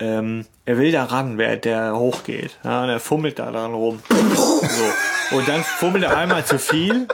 ähm, 0.00 0.46
er 0.64 0.78
will 0.78 0.92
da 0.92 1.04
ran, 1.04 1.38
während 1.38 1.64
der 1.64 1.96
hochgeht. 1.96 2.58
Ja, 2.64 2.82
und 2.84 2.88
er 2.90 3.00
fummelt 3.00 3.38
da 3.38 3.50
dran 3.50 3.72
rum. 3.72 4.02
So. 4.08 5.36
Und 5.36 5.48
dann 5.48 5.62
fummelt 5.62 6.04
er 6.04 6.16
einmal 6.16 6.44
zu 6.44 6.58
viel. 6.58 7.06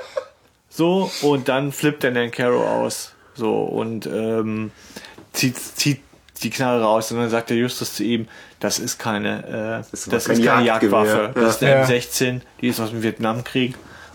So, 0.74 1.10
und 1.22 1.48
dann 1.48 1.70
flippt 1.72 2.02
er 2.04 2.12
den 2.12 2.30
Caro 2.30 2.64
aus. 2.66 3.12
So, 3.34 3.62
und 3.62 4.06
ähm, 4.06 4.70
zieht, 5.32 5.58
zieht 5.58 6.00
die 6.42 6.50
Knarre 6.50 6.82
raus 6.82 7.12
und 7.12 7.18
dann 7.18 7.30
sagt 7.30 7.50
der 7.50 7.56
Justus 7.56 7.94
zu 7.94 8.02
ihm, 8.04 8.26
das 8.58 8.78
ist 8.78 8.98
keine, 8.98 9.82
äh, 9.84 9.90
das 9.92 10.06
ist, 10.06 10.26
kein 10.26 10.42
keine 10.42 10.64
Jagdgewehr. 10.66 11.04
Jagdwaffe. 11.04 11.40
Das 11.40 11.54
ist 11.56 11.62
Ja. 11.62 11.82
eine 11.82 11.86
M16, 11.86 12.40
die 12.60 12.68
ist 12.68 12.80
aus 12.80 12.90
dem 12.90 13.02
Vietnamkrieg. 13.02 13.74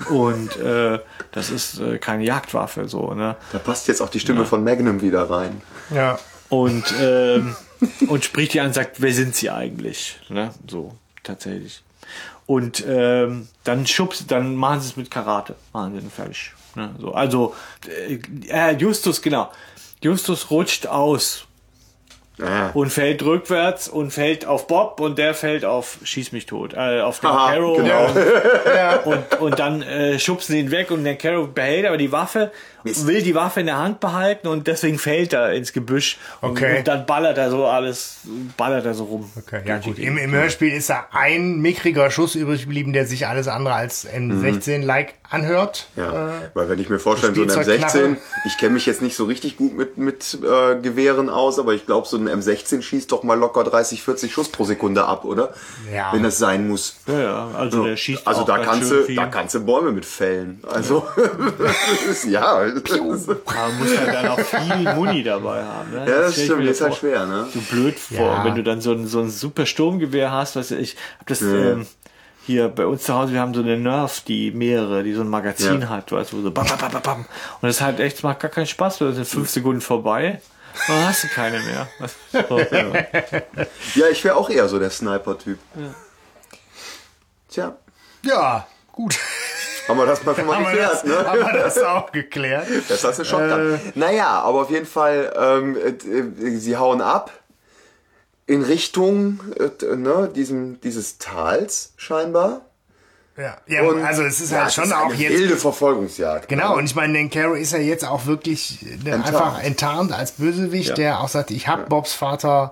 Und 0.10 0.56
äh, 0.58 1.00
das 1.32 1.50
ist 1.50 1.80
äh, 1.80 1.98
keine 1.98 2.24
Jagdwaffe, 2.24 2.88
so, 2.88 3.14
ne? 3.16 3.36
Da 3.52 3.58
passt 3.58 3.88
jetzt 3.88 4.00
auch 4.02 4.10
die 4.10 4.20
Stimme 4.20 4.46
von 4.46 4.64
Magnum 4.64 5.02
wieder 5.02 5.28
rein. 5.28 5.62
Ja. 5.90 6.20
Und, 6.50 6.84
ähm, 7.02 7.56
und 8.08 8.24
spricht 8.24 8.54
die 8.54 8.60
an 8.60 8.68
und 8.68 8.74
sagt, 8.74 9.02
wer 9.02 9.12
sind 9.14 9.36
sie 9.36 9.50
eigentlich? 9.50 10.20
Ne? 10.30 10.52
So, 10.68 10.94
tatsächlich. 11.24 11.82
Und 12.48 12.84
ähm, 12.88 13.48
dann 13.64 13.86
schubst, 13.86 14.32
dann 14.32 14.56
machen 14.56 14.82
sie 14.82 14.90
es 14.90 14.98
mit 14.98 15.12
Karate. 15.12 15.56
Machen 15.74 15.94
sie 15.94 16.06
ihn 16.06 16.10
fertig. 16.10 16.54
Ne? 16.76 16.96
So, 17.00 17.14
also 17.14 17.54
äh, 17.88 18.20
äh, 18.50 18.76
Justus, 18.78 19.22
genau. 19.22 19.52
Justus 20.02 20.50
rutscht 20.50 20.88
aus 20.88 21.48
Ah. 22.40 22.70
und 22.76 22.92
fällt 22.92 23.24
rückwärts 23.24 23.88
und 23.88 24.12
fällt 24.12 24.46
auf 24.46 24.68
Bob 24.68 25.00
und 25.00 25.18
der 25.18 25.34
fällt 25.34 25.66
auf 25.66 25.98
Schieß 26.04 26.34
mich 26.34 26.46
tot, 26.46 26.76
äh, 26.76 27.02
auf 27.02 27.20
den 27.20 27.32
Aha, 27.32 27.52
Carrow 27.52 27.78
genau. 27.78 28.10
und, 29.06 29.42
und 29.42 29.58
dann 29.58 29.82
äh, 29.82 30.20
schubsen 30.20 30.54
sie 30.54 30.60
ihn 30.60 30.70
weg 30.70 30.92
und 30.92 31.04
der 31.04 31.16
Carrow 31.16 31.48
behält 31.48 31.88
aber 31.88 31.98
die 31.98 32.12
Waffe, 32.12 32.52
will 32.84 33.22
die 33.22 33.36
Waffe 33.36 33.60
in 33.62 33.66
der 33.66 33.78
Hand 33.78 34.00
behalten 34.00 34.48
und 34.48 34.68
deswegen 34.68 34.98
fällt 35.00 35.34
er 35.34 35.52
ins 35.54 35.74
Gebüsch 35.74 36.18
und, 36.42 36.52
Okay. 36.52 36.80
und 36.80 36.88
dann 36.88 37.06
ballert 37.06 37.38
er 37.38 37.50
so 37.52 37.66
alles, 37.66 38.20
ballert 38.56 38.86
er 38.86 38.94
so 38.94 39.04
rum. 39.06 39.30
Okay, 39.38 39.62
ja 39.66 39.78
gut. 39.80 40.00
Im, 40.00 40.18
Im 40.18 40.32
Hörspiel 40.32 40.74
ist 40.74 40.90
da 40.90 41.08
ein 41.12 41.58
mickriger 41.60 42.10
Schuss 42.12 42.36
übrig 42.36 42.62
geblieben, 42.64 42.94
der 42.94 43.06
sich 43.06 43.28
alles 43.28 43.48
andere 43.48 43.74
als 43.76 44.08
M16-like 44.08 45.16
anhört. 45.30 45.88
Ja, 45.98 46.30
weil 46.54 46.70
wenn 46.70 46.80
ich 46.80 46.90
mir 46.90 47.00
vorstelle, 47.00 47.36
so 47.36 47.42
ein 47.42 47.50
Spielzeugknarre. 47.50 47.98
M16, 47.98 48.18
ich 48.46 48.58
kenne 48.58 48.74
mich 48.76 48.86
jetzt 48.86 49.02
nicht 49.02 49.16
so 49.18 49.26
richtig 49.26 49.58
gut 49.58 49.76
mit, 49.76 49.98
mit 49.98 50.38
äh, 50.42 50.80
Gewehren 50.80 51.30
aus, 51.30 51.60
aber 51.60 51.74
ich 51.74 51.86
glaube, 51.86 52.08
so 52.08 52.16
ein 52.18 52.30
M16 52.30 52.82
schießt 52.82 53.12
doch 53.12 53.24
mal 53.24 53.38
locker 53.38 53.64
30, 53.66 54.04
40 54.04 54.32
Schuss 54.32 54.50
pro 54.50 54.64
Sekunde 54.64 55.04
ab, 55.06 55.26
oder? 55.26 55.54
Ja. 55.94 56.14
Wenn 56.14 56.24
das 56.24 56.38
sein 56.38 56.68
muss. 56.68 56.98
Ja, 57.08 57.20
ja, 57.20 57.48
also 57.58 57.84
der 57.84 57.98
schießt 57.98 58.26
Also 58.26 58.42
auch 58.42 58.46
da 58.46 58.56
ganz 58.58 58.68
kannst 58.70 58.88
schön 58.90 58.98
du, 59.00 59.04
viel. 59.06 59.16
da 59.18 59.26
kannst 59.26 59.56
du 59.56 59.60
Bäume 59.66 59.92
mit 59.92 60.06
fällen. 60.06 60.62
Also 60.70 61.06
das 61.60 61.76
ist, 62.10 62.26
ja, 62.26 62.67
das 62.74 62.92
ist, 62.92 63.28
Man 63.28 63.78
muss 63.80 63.98
halt 63.98 64.14
dann 64.14 64.28
auch 64.28 64.40
viel 64.40 64.94
Muni 64.94 65.24
dabei 65.24 65.64
haben. 65.64 65.92
Ne? 65.92 65.98
ja, 66.00 66.06
das 66.22 66.38
ich 66.38 66.46
stimmt, 66.46 66.66
ist 66.66 66.82
halt 66.82 66.94
vor. 66.94 67.00
schwer, 67.00 67.26
ne? 67.26 67.48
so 67.54 67.60
blöd 67.62 67.98
vor, 68.00 68.18
Ja. 68.18 68.44
wenn 68.46 68.56
du 68.56 68.64
dann 68.64 68.82
so 68.82 68.92
ein, 68.92 69.08
so 69.08 69.20
ein 69.22 69.30
super 69.30 69.66
Sturmgewehr 69.66 70.32
hast, 70.32 70.56
was 70.56 70.72
ich 70.72 70.96
hab 71.20 71.28
das 71.28 71.42
ähm, 71.42 71.86
hier 72.46 72.70
bei 72.70 72.86
uns 72.86 73.04
zu 73.04 73.14
Hause, 73.14 73.34
wir 73.34 73.42
haben 73.42 73.54
so 73.54 73.62
eine 73.62 73.78
Nerf, 73.78 74.22
die 74.22 74.52
mehrere, 74.52 75.04
die 75.04 75.14
so 75.14 75.22
ein 75.22 75.30
Magazin 75.30 75.82
Ja. 75.82 75.90
hat, 75.90 76.12
weißt 76.12 76.32
du, 76.32 76.38
wo 76.38 76.42
so 76.44 76.52
bam, 76.52 76.66
bam, 76.68 76.78
bam, 76.78 76.92
bam, 76.92 77.02
bam. 77.02 77.20
Und 77.62 77.68
das 77.68 77.82
halt 77.82 78.00
echt, 78.00 78.18
es 78.18 78.24
macht 78.24 78.40
gar 78.40 78.50
keinen 78.52 78.68
Spaß, 78.68 79.02
weil 79.02 79.08
das 79.10 79.16
sind 79.18 79.28
fünf 79.28 79.50
Sekunden 79.50 79.82
vorbei. 79.82 80.42
Dann 80.88 81.06
hast 81.08 81.24
du 81.24 81.28
keine 81.30 81.60
mehr. 81.60 81.88
So, 82.32 82.60
ja. 82.72 82.94
Ja, 83.96 84.08
ich 84.12 84.24
wäre 84.24 84.36
auch 84.36 84.50
eher 84.50 84.68
so 84.70 84.78
der 84.80 84.92
Sniper-Typ. 84.92 85.58
Tja, 87.50 87.76
Ja, 88.24 88.68
gut. 88.92 89.18
Haben 89.88 89.98
wir 89.98 90.06
das 90.06 90.24
mal 90.24 90.36
schon 90.36 90.46
mal 90.46 90.58
haben, 90.58 90.66
wir 90.66 90.82
das, 90.82 91.02
geklärt, 91.02 91.24
ne? 91.24 91.30
haben 91.30 91.40
wir 91.40 91.60
das 91.62 91.78
auch 91.84 92.12
geklärt. 92.12 92.68
Das 92.90 93.04
hast 93.04 93.20
du 93.20 93.26
schon 93.26 93.50
äh, 93.50 93.78
Naja, 93.96 94.28
aber 94.42 94.62
auf 94.62 94.70
jeden 94.70 94.86
Fall, 94.86 95.34
ähm, 95.38 95.78
äh, 95.78 95.90
äh, 95.90 96.58
sie 96.58 96.78
hauen 96.78 97.02
ab 97.02 97.32
in 98.46 98.64
Richtung 98.64 99.40
äh, 99.60 99.96
ne, 99.96 100.30
diesem, 100.34 100.80
dieses 100.82 101.18
Tals 101.18 101.94
scheinbar. 101.98 102.62
Ja, 103.38 103.58
ja 103.68 103.84
Und 103.84 104.04
also 104.04 104.24
es 104.24 104.42
ist 104.42 104.52
ja, 104.52 104.64
halt 104.64 104.74
schon 104.74 104.86
ist 104.86 104.94
auch 104.94 105.12
eine 105.12 105.16
jetzt 105.16 105.38
wilde 105.38 105.58
Verfolgungsjagd. 105.58 106.50
Genau, 106.50 106.72
ne? 106.72 106.76
und 106.78 106.86
ich 106.86 106.96
meine, 106.96 107.14
den 107.14 107.30
Carrow 107.30 107.56
ist 107.56 107.72
ja 107.72 107.78
jetzt 107.78 108.06
auch 108.06 108.26
wirklich 108.26 108.82
ne, 108.82 109.12
Enttarnt. 109.12 109.28
einfach 109.28 109.64
enttarnt 109.64 110.12
als 110.12 110.32
Bösewicht, 110.34 110.98
der 110.98 111.20
auch 111.20 111.30
sagt, 111.30 111.52
ich 111.52 111.68
hab 111.68 111.88
Bobs 111.88 112.14
Vater 112.14 112.72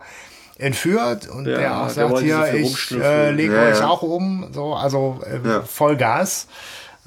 entführt 0.58 1.30
und 1.30 1.46
Ja, 1.46 1.58
der 1.58 1.78
auch 1.78 1.92
der 1.94 2.10
sagt, 2.10 2.20
hier, 2.20 2.54
ich 2.56 2.92
äh, 2.92 3.32
lege 3.32 3.56
Ja, 3.56 3.68
euch 3.68 3.80
ja. 3.80 3.88
auch 3.88 4.02
um, 4.02 4.50
so, 4.54 4.74
also 4.74 5.20
äh, 5.26 5.48
Ja. 5.48 5.62
Vollgas. 5.62 6.48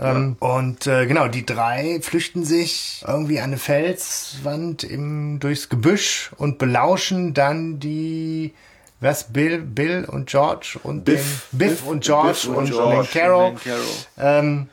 Ähm, 0.00 0.36
Und 0.38 0.86
äh, 0.86 1.06
genau, 1.06 1.26
die 1.28 1.44
drei 1.44 1.98
flüchten 2.02 2.44
sich 2.44 3.04
irgendwie 3.06 3.38
an 3.38 3.46
eine 3.46 3.58
Felswand 3.58 4.84
im, 4.84 5.40
durchs 5.40 5.68
Gebüsch 5.68 6.30
und 6.36 6.58
belauschen 6.58 7.34
dann 7.34 7.80
die, 7.80 8.54
was, 9.00 9.32
Bill, 9.32 9.58
Bill 9.60 10.04
und 10.04 10.28
George 10.28 10.78
und 10.82 11.04
Biff. 11.04 11.46
den 11.50 11.58
Biff, 11.58 11.84
und 11.86 12.04
George 12.04 12.28
Biff 12.28 12.44
und, 12.46 12.66
George 12.70 13.08
den 13.12 13.20
Carrow. 13.20 13.48
und 13.50 13.64
den 13.64 13.72
Carrow. 13.72 14.08
Ähm, 14.18 14.68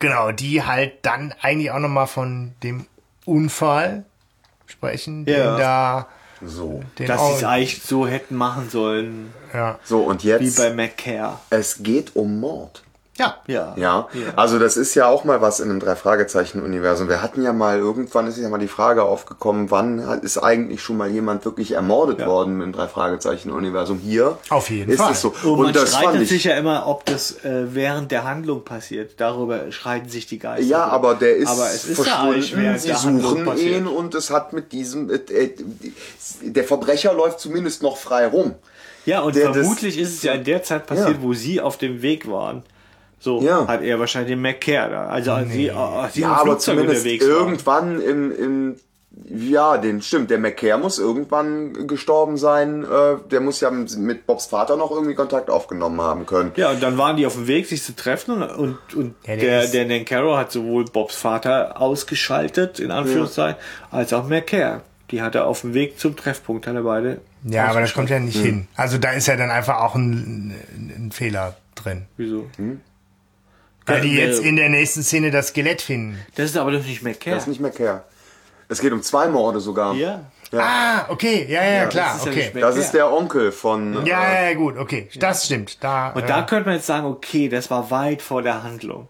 genau, 0.00 0.32
die 0.32 0.62
halt 0.64 0.94
dann 1.02 1.32
eigentlich 1.40 1.70
auch 1.70 1.78
nochmal 1.78 2.06
von 2.08 2.54
dem 2.62 2.86
Unfall 3.24 4.04
sprechen, 4.66 5.26
Ja. 5.26 5.34
den 5.52 5.58
da, 5.60 6.08
So. 6.44 6.82
den 6.98 7.06
Dass 7.06 7.24
sie 7.28 7.34
es 7.34 7.44
eigentlich 7.44 7.82
so 7.82 8.06
hätten 8.06 8.34
machen 8.36 8.68
sollen, 8.70 9.32
ja. 9.54 9.78
So, 9.84 10.00
und 10.02 10.24
wie 10.24 10.28
jetzt, 10.28 10.56
bei 10.56 10.72
McCare. 10.72 11.38
es 11.50 11.82
geht 11.82 12.16
um 12.16 12.40
Mord. 12.40 12.82
Ja, 13.18 13.36
Ja. 13.46 13.74
Ja, 13.76 14.08
also 14.36 14.58
das 14.58 14.76
ist 14.76 14.94
ja 14.94 15.06
auch 15.06 15.24
mal 15.24 15.40
was 15.40 15.60
in 15.60 15.70
einem 15.70 15.80
Drei-Fragezeichen-Universum. 15.80 17.08
Wir 17.08 17.20
hatten 17.22 17.42
ja 17.42 17.52
mal, 17.52 17.78
irgendwann 17.78 18.26
ist 18.26 18.38
ja 18.38 18.48
mal 18.48 18.58
die 18.58 18.68
Frage 18.68 19.02
aufgekommen, 19.02 19.70
wann 19.70 19.98
ist 20.22 20.38
eigentlich 20.38 20.80
schon 20.82 20.96
mal 20.96 21.08
jemand 21.10 21.44
wirklich 21.44 21.72
ermordet 21.72 22.24
worden 22.24 22.60
im 22.60 22.72
Drei-Fragezeichen-Universum? 22.72 23.98
Hier 23.98 24.38
Auf 24.50 24.70
jeden 24.70 24.90
ist 24.92 24.98
Fall. 25.00 25.12
es 25.12 25.20
so. 25.20 25.34
Und, 25.44 25.62
man 25.62 25.72
das 25.72 25.90
streitet 25.94 26.22
ich, 26.22 26.28
sich 26.28 26.44
ja 26.44 26.56
immer, 26.56 26.86
ob 26.86 27.04
das 27.06 27.44
äh, 27.44 27.74
während 27.74 28.10
der 28.12 28.24
Handlung 28.24 28.64
passiert. 28.64 29.12
Darüber 29.20 29.70
streiten 29.72 30.08
sich 30.08 30.26
die 30.26 30.38
Geister. 30.38 30.64
ja, 30.64 30.84
aber 30.86 31.14
der 31.14 31.36
ist, 31.36 31.48
aber 31.48 31.66
es 31.68 31.84
ist 31.84 31.98
ja 31.98 32.04
verschwunden, 32.04 32.50
während 32.54 32.80
sie 32.80 32.92
suchen 32.94 33.56
ihn 33.58 33.86
und 33.86 34.14
es 34.14 34.30
hat 34.30 34.52
mit 34.52 34.72
diesem, 34.72 35.10
äh, 35.10 35.14
äh, 35.14 35.54
der 36.42 36.64
Verbrecher 36.64 37.12
läuft 37.12 37.40
zumindest 37.40 37.82
noch 37.82 37.96
frei 37.96 38.26
rum. 38.26 38.54
Ja, 39.06 39.20
und 39.22 39.34
Der- 39.36 39.46
das- 39.48 39.56
vermutlich 39.58 39.98
ist 39.98 40.14
es 40.14 40.22
ja 40.22 40.34
in 40.34 40.44
der 40.44 40.62
Zeit 40.62 40.86
passiert, 40.86 41.08
Ja. 41.16 41.22
wo 41.22 41.32
sie 41.32 41.60
auf 41.60 41.78
dem 41.78 42.02
Weg 42.02 42.30
waren. 42.30 42.62
So 43.20 43.40
Ja. 43.42 43.66
hat 43.66 43.82
er 43.82 43.98
wahrscheinlich 43.98 44.32
den 44.32 44.40
McCare 44.42 44.90
da. 44.90 45.06
Also 45.08 45.32
als 45.32 45.50
sie, 45.52 45.70
als 45.70 46.14
sie 46.14 46.20
Ja, 46.22 46.32
aber 46.34 46.58
zumindest 46.58 47.04
irgendwann 47.06 48.00
im, 48.00 48.32
im 48.36 48.76
ja, 49.34 49.78
den 49.78 50.00
stimmt. 50.00 50.30
Der 50.30 50.38
McCare 50.38 50.78
muss 50.78 51.00
irgendwann 51.00 51.88
gestorben 51.88 52.36
sein. 52.36 52.84
Äh, 52.84 53.16
der 53.30 53.40
muss 53.40 53.60
ja 53.60 53.70
mit 53.70 54.26
Bobs 54.26 54.46
Vater 54.46 54.76
noch 54.76 54.92
irgendwie 54.92 55.14
Kontakt 55.16 55.50
aufgenommen 55.50 56.00
haben 56.00 56.24
können. 56.24 56.52
Ja, 56.54 56.70
und 56.70 56.80
dann 56.82 56.96
waren 56.98 57.16
die 57.16 57.26
auf 57.26 57.34
dem 57.34 57.48
Weg, 57.48 57.66
sich 57.66 57.82
zu 57.82 57.96
treffen 57.96 58.42
und, 58.44 58.78
und, 58.94 59.14
Ja, 59.26 59.34
der 59.36 59.62
der, 59.62 59.66
der 59.84 59.86
Nancaro 59.86 60.36
hat 60.36 60.52
sowohl 60.52 60.84
Bobs 60.84 61.16
Vater 61.16 61.80
ausgeschaltet, 61.80 62.78
in 62.78 62.92
Anführungszeichen, 62.92 63.60
als 63.90 64.12
auch 64.12 64.28
McCare. 64.28 64.82
Die 65.10 65.20
hat 65.22 65.34
er 65.34 65.46
auf 65.46 65.62
dem 65.62 65.74
Weg 65.74 65.98
zum 65.98 66.14
Treffpunkt, 66.14 66.66
hat 66.68 66.74
er 66.76 66.82
beide. 66.82 67.20
ja, 67.44 67.66
aber 67.66 67.80
das 67.80 67.94
kommt 67.94 68.10
ja 68.10 68.16
Hm. 68.16 68.24
nicht 68.26 68.38
hin. 68.40 68.68
Also 68.76 68.98
da 68.98 69.10
ist 69.12 69.26
ja 69.26 69.34
dann 69.36 69.50
einfach 69.50 69.80
auch 69.80 69.96
ein, 69.96 70.54
ein 70.76 71.10
Fehler 71.12 71.56
drin. 71.74 72.04
Wieso? 72.16 72.46
Weil 73.88 74.00
die 74.02 74.14
Ja, 74.18 74.26
jetzt 74.26 74.42
äh, 74.42 74.48
in 74.48 74.56
der 74.56 74.68
nächsten 74.68 75.02
Szene 75.02 75.30
das 75.30 75.48
Skelett 75.48 75.82
finden. 75.82 76.18
Das 76.36 76.46
ist 76.50 76.56
aber 76.56 76.72
doch 76.72 76.84
nicht 76.84 77.02
McCare. 77.02 77.34
Das 77.36 77.44
ist 77.44 77.48
nicht 77.48 77.60
McCare. 77.60 78.02
Es 78.68 78.80
geht 78.80 78.92
um 78.92 79.02
zwei 79.02 79.28
Morde 79.28 79.60
sogar. 79.60 79.94
ja. 79.94 80.20
Ah, 80.50 81.04
okay, 81.10 81.44
ja, 81.46 81.62
ja, 81.62 81.86
klar, 81.88 82.12
das 82.14 82.16
ist 82.20 82.24
ja 82.24 82.32
okay. 82.32 82.44
McCare. 82.54 82.60
Das 82.60 82.76
ist 82.76 82.92
der 82.92 83.12
Onkel 83.12 83.52
von. 83.52 84.06
Ja, 84.06 84.22
äh, 84.24 84.44
ja, 84.44 84.50
ja, 84.50 84.54
gut, 84.56 84.78
okay. 84.78 85.10
Das 85.18 85.44
stimmt. 85.44 85.82
Da, 85.84 86.08
Und 86.12 86.22
äh, 86.22 86.26
da 86.26 86.40
könnte 86.42 86.64
man 86.66 86.76
jetzt 86.76 86.86
sagen, 86.86 87.04
okay, 87.06 87.50
das 87.50 87.70
war 87.70 87.90
weit 87.90 88.22
vor 88.22 88.40
der 88.40 88.62
Handlung. 88.62 89.08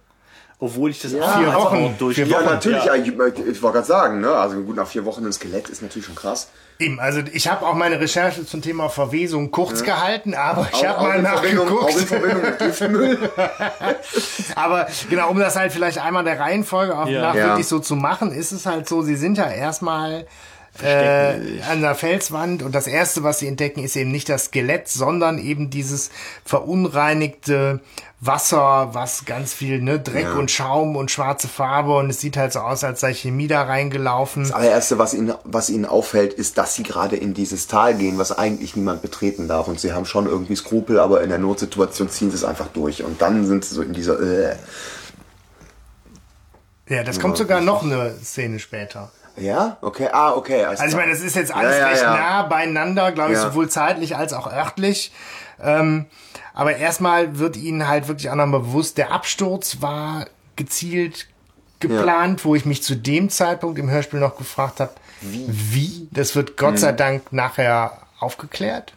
Obwohl 0.58 0.90
ich 0.90 1.00
das 1.00 1.12
Ja, 1.12 1.22
auch 1.22 1.38
vier 1.38 1.46
als 1.46 1.56
Wochen, 1.56 1.80
Mord 1.80 2.00
durch 2.00 2.18
ja, 2.18 2.40
natürlich. 2.42 2.84
Ja. 2.84 2.94
Ich, 2.96 3.06
ich 3.06 3.62
wollte 3.62 3.76
gerade 3.76 3.86
sagen, 3.86 4.20
ne? 4.20 4.30
Also 4.32 4.60
gut, 4.62 4.74
nach 4.74 4.88
vier 4.88 5.04
Wochen 5.04 5.24
ein 5.24 5.32
Skelett 5.32 5.68
ist 5.68 5.80
natürlich 5.82 6.06
schon 6.06 6.16
krass. 6.16 6.48
Eben, 6.80 7.00
also 7.00 7.20
ich 7.32 7.48
habe 7.48 7.66
auch 7.66 7.74
meine 7.74 7.98
Recherche 7.98 8.46
zum 8.46 8.62
Thema 8.62 8.88
Verwesung 8.88 9.50
kurz 9.50 9.82
gehalten, 9.82 10.34
aber 10.34 10.68
ich 10.72 10.86
habe 10.86 11.02
mal 11.02 11.20
nachgeguckt. 11.20 11.92
Aber 14.54 14.86
genau, 15.10 15.30
um 15.30 15.38
das 15.40 15.56
halt 15.56 15.72
vielleicht 15.72 15.98
einmal 15.98 16.22
der 16.24 16.38
Reihenfolge 16.38 16.96
auch 16.96 17.08
Ja. 17.08 17.22
nach 17.22 17.34
Ja. 17.34 17.46
wirklich 17.48 17.66
so 17.66 17.80
zu 17.80 17.96
machen, 17.96 18.30
ist 18.32 18.52
es 18.52 18.64
halt 18.66 18.88
so, 18.88 19.02
sie 19.02 19.16
sind 19.16 19.38
ja 19.38 19.50
erstmal 19.50 20.26
äh, 20.82 21.60
an 21.70 21.80
der 21.80 21.94
Felswand 21.94 22.62
und 22.62 22.74
das 22.74 22.86
erste, 22.86 23.22
was 23.22 23.38
sie 23.40 23.48
entdecken, 23.48 23.82
ist 23.82 23.96
eben 23.96 24.10
nicht 24.12 24.28
das 24.28 24.46
Skelett, 24.46 24.88
sondern 24.88 25.38
eben 25.38 25.70
dieses 25.70 26.10
verunreinigte 26.44 27.80
Wasser, 28.20 28.90
was 28.94 29.24
ganz 29.26 29.52
viel 29.54 29.80
ne, 29.80 30.00
Dreck 30.00 30.24
Ja. 30.24 30.34
und 30.34 30.50
Schaum 30.50 30.96
und 30.96 31.10
schwarze 31.10 31.46
Farbe 31.46 31.96
und 31.96 32.10
es 32.10 32.20
sieht 32.20 32.36
halt 32.36 32.52
so 32.52 32.58
aus, 32.60 32.82
als 32.82 33.00
sei 33.00 33.14
Chemie 33.14 33.46
da 33.46 33.62
reingelaufen. 33.62 34.42
Das 34.42 34.52
allererste, 34.52 34.98
was 34.98 35.14
ihnen, 35.14 35.34
was 35.44 35.70
ihnen 35.70 35.84
auffällt, 35.84 36.32
ist, 36.32 36.58
dass 36.58 36.74
sie 36.74 36.82
gerade 36.82 37.16
in 37.16 37.32
dieses 37.32 37.68
Tal 37.68 37.94
gehen, 37.94 38.18
was 38.18 38.36
eigentlich 38.36 38.74
niemand 38.74 39.02
betreten 39.02 39.46
darf. 39.46 39.68
Und 39.68 39.78
sie 39.78 39.92
haben 39.92 40.04
schon 40.04 40.26
irgendwie 40.26 40.56
Skrupel, 40.56 40.98
aber 40.98 41.22
in 41.22 41.28
der 41.28 41.38
Notsituation 41.38 42.08
ziehen 42.08 42.30
sie 42.30 42.36
es 42.36 42.44
einfach 42.44 42.68
durch. 42.68 43.04
Und 43.04 43.22
dann 43.22 43.46
sind 43.46 43.64
sie 43.64 43.74
so 43.74 43.82
in 43.82 43.92
dieser. 43.92 44.20
Äh. 44.20 44.56
Ja, 46.88 47.04
das 47.04 47.20
kommt 47.20 47.36
sogar 47.36 47.60
noch 47.60 47.84
eine 47.84 48.14
Szene 48.24 48.58
später. 48.58 49.12
Ja? 49.40 49.76
Okay. 49.80 50.08
Ah, 50.12 50.32
okay. 50.32 50.64
Also 50.64 50.84
ich 50.84 50.94
meine, 50.96 51.10
das 51.12 51.20
ist 51.20 51.36
jetzt 51.36 51.54
alles 51.54 51.74
Ja, 51.76 51.80
ja, 51.80 51.86
recht 51.88 52.02
ja. 52.02 52.16
nah 52.16 52.42
beieinander, 52.42 53.12
glaube 53.12 53.32
ich, 53.32 53.38
sowohl 53.38 53.68
zeitlich 53.68 54.16
als 54.16 54.32
auch 54.32 54.50
örtlich. 54.52 55.12
Ähm, 55.62 56.06
aber 56.54 56.76
erstmal 56.76 57.38
wird 57.38 57.56
ihnen 57.56 57.86
halt 57.88 58.08
wirklich 58.08 58.30
auch 58.30 58.34
nochmal 58.34 58.60
bewusst, 58.60 58.98
der 58.98 59.12
Absturz 59.12 59.78
war 59.80 60.26
gezielt 60.56 61.26
geplant, 61.80 62.44
wo 62.44 62.54
ich 62.56 62.64
mich 62.64 62.82
zu 62.82 62.96
dem 62.96 63.30
Zeitpunkt 63.30 63.78
im 63.78 63.88
Hörspiel 63.88 64.18
noch 64.20 64.36
gefragt 64.36 64.80
habe, 64.80 64.92
wie? 65.20 66.08
Das 66.10 66.34
wird 66.36 66.56
Gott 66.56 66.72
Mhm. 66.72 66.76
sei 66.78 66.92
Dank 66.92 67.32
nachher 67.32 67.92
aufgeklärt. 68.20 68.92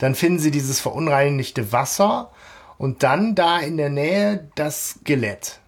Dann 0.00 0.14
finden 0.16 0.38
sie 0.40 0.50
dieses 0.50 0.80
verunreinigte 0.80 1.70
Wasser 1.72 2.30
und 2.78 3.02
dann 3.04 3.34
da 3.36 3.58
in 3.60 3.76
der 3.76 3.90
Nähe 3.90 4.48
das 4.56 4.90
Skelett. 5.00 5.60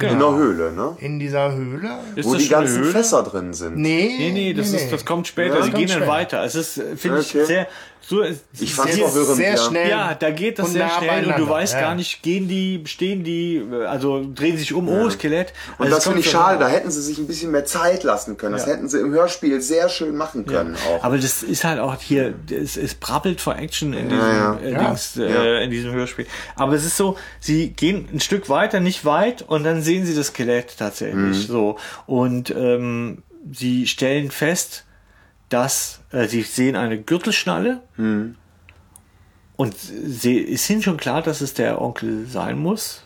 In 0.00 0.18
der 0.18 0.34
Höhle, 0.34 0.72
ne? 0.72 0.96
in 1.00 1.18
dieser 1.18 1.52
Höhle. 1.54 1.98
Ist 2.14 2.26
Wo 2.26 2.34
das 2.34 2.42
die 2.42 2.48
ganzen 2.48 2.82
Höhle? 2.82 2.92
Fässer 2.92 3.22
drin 3.24 3.52
sind. 3.52 3.76
Nee, 3.76 4.14
Nee, 4.18 4.30
nee, 4.32 4.54
das, 4.54 4.72
Ist, 4.72 4.92
das 4.92 5.04
kommt 5.04 5.26
später. 5.26 5.56
Ja, 5.56 5.62
Sie 5.62 5.70
kommt 5.70 5.86
gehen 5.86 5.98
dann 5.98 6.08
weiter. 6.08 6.44
Es 6.44 6.54
ist, 6.54 6.74
finde 6.96 7.18
Okay. 7.20 7.40
ich, 7.40 7.46
sehr, 7.46 7.66
so, 8.00 8.22
Ich 8.58 8.74
fand's 8.74 8.94
sehr, 8.94 9.06
verwirrend, 9.08 9.36
sehr 9.36 9.50
ja. 9.50 9.56
schnell. 9.56 9.90
ja, 9.90 10.14
da 10.14 10.30
geht 10.30 10.58
das 10.58 10.66
und 10.68 10.72
sehr 10.72 10.88
schnell 10.90 11.26
und 11.26 11.38
du 11.38 11.48
weißt 11.48 11.74
ja. 11.74 11.80
gar 11.80 11.94
nicht, 11.94 12.22
gehen 12.22 12.48
die, 12.48 12.82
stehen 12.86 13.24
die, 13.24 13.56
äh, 13.56 13.84
also 13.84 14.24
drehen 14.34 14.56
sich 14.56 14.72
um, 14.72 14.88
oh, 14.88 15.10
Skelett. 15.10 15.52
Und 15.78 15.84
Also 15.86 15.90
das 15.90 15.98
es 15.98 16.04
kommt 16.04 16.14
finde 16.16 16.26
ich 16.26 16.30
schade, 16.32 16.58
da 16.58 16.68
hätten 16.68 16.90
sie 16.90 17.02
sich 17.02 17.18
ein 17.18 17.26
bisschen 17.26 17.50
mehr 17.50 17.64
Zeit 17.64 18.02
lassen 18.02 18.36
können. 18.36 18.52
Das 18.54 18.66
Ja. 18.66 18.72
hätten 18.72 18.88
sie 18.88 18.98
im 19.00 19.10
Hörspiel 19.12 19.60
sehr 19.60 19.88
schön 19.88 20.16
machen 20.16 20.46
können 20.46 20.76
auch. 20.88 21.04
Aber 21.04 21.18
das 21.18 21.42
ist 21.42 21.64
halt 21.64 21.80
auch 21.80 22.00
hier, 22.00 22.34
es, 22.50 22.76
es 22.76 22.94
brabbelt 22.94 23.40
vor 23.40 23.56
Action 23.56 23.92
in 23.92 24.08
diesem, 24.08 24.24
ja. 24.24 24.58
Äh, 24.62 24.72
Ja. 24.72 24.84
Dings, 24.84 25.16
äh, 25.16 25.64
in 25.64 25.70
diesem 25.70 25.92
Hörspiel. 25.92 26.26
Aber 26.56 26.72
es 26.74 26.84
ist 26.84 26.96
so, 26.96 27.16
sie 27.40 27.70
gehen 27.70 28.08
ein 28.12 28.20
Stück 28.20 28.48
weiter, 28.48 28.80
nicht 28.80 29.04
weit, 29.04 29.42
und 29.42 29.64
dann 29.64 29.82
sehen 29.82 30.06
sie 30.06 30.14
das 30.14 30.28
Skelett 30.28 30.76
tatsächlich. 30.78 31.46
So. 31.46 31.76
Und 32.06 32.50
ähm, 32.50 33.22
sie 33.52 33.86
stellen 33.86 34.30
fest, 34.30 34.84
dass 35.48 36.00
äh, 36.12 36.26
sie 36.26 36.42
sehen 36.42 36.76
eine 36.76 37.00
Gürtelschnalle. 37.00 37.82
Und 39.56 39.74
sie 39.76 40.38
ist 40.38 40.70
ihnen 40.70 40.82
schon 40.82 40.98
klar, 40.98 41.20
dass 41.20 41.40
es 41.40 41.54
der 41.54 41.80
Onkel 41.80 42.26
sein 42.26 42.58
muss. 42.58 43.02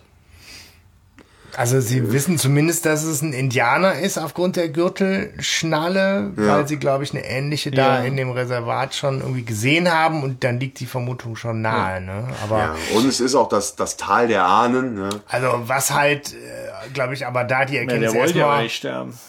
Also 1.57 1.81
sie 1.81 2.13
wissen 2.13 2.39
zumindest, 2.39 2.87
dass 2.87 3.05
es 3.05 3.21
ein 3.23 3.33
Indianer 3.33 3.99
ist 3.99 4.19
aufgrund 4.19 4.57
der 4.57 4.69
Gürtelschnalle, 4.69 6.33
weil 6.37 6.67
sie, 6.69 6.77
glaube 6.79 7.05
ich, 7.05 7.13
eine 7.15 7.25
ähnliche 7.25 7.71
da 7.71 7.99
Ja. 7.99 8.05
in 8.05 8.17
dem 8.17 8.31
Reservat 8.31 8.95
schon 8.95 9.21
irgendwie 9.21 9.45
gesehen 9.45 9.93
haben 9.93 10.23
und 10.23 10.45
dann 10.45 10.59
liegt 10.61 10.81
die 10.81 10.87
Vermutung 10.87 11.37
schon 11.37 11.61
nahe. 11.63 12.01
Ne? 12.01 12.29
Aber 12.43 12.59
ja. 12.59 12.75
Und 12.95 13.07
es 13.07 13.21
ist 13.21 13.35
auch 13.35 13.49
das, 13.49 13.77
das 13.77 13.97
Tal 13.97 14.29
der 14.29 14.45
Ahnen. 14.45 14.95
Ne? 14.95 15.09
also 15.29 15.49
was 15.67 15.93
halt, 15.93 16.33
äh, 16.33 16.89
glaube 16.93 17.15
ich, 17.15 17.27
aber 17.27 17.45
da 17.45 17.65
die 17.65 17.75
Ja, 17.75 17.81
Erkenntnis 17.83 18.13
ja 18.15 18.21
erstmal 18.63 18.69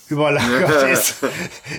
überlagert 0.10 0.84
ist, 0.92 1.16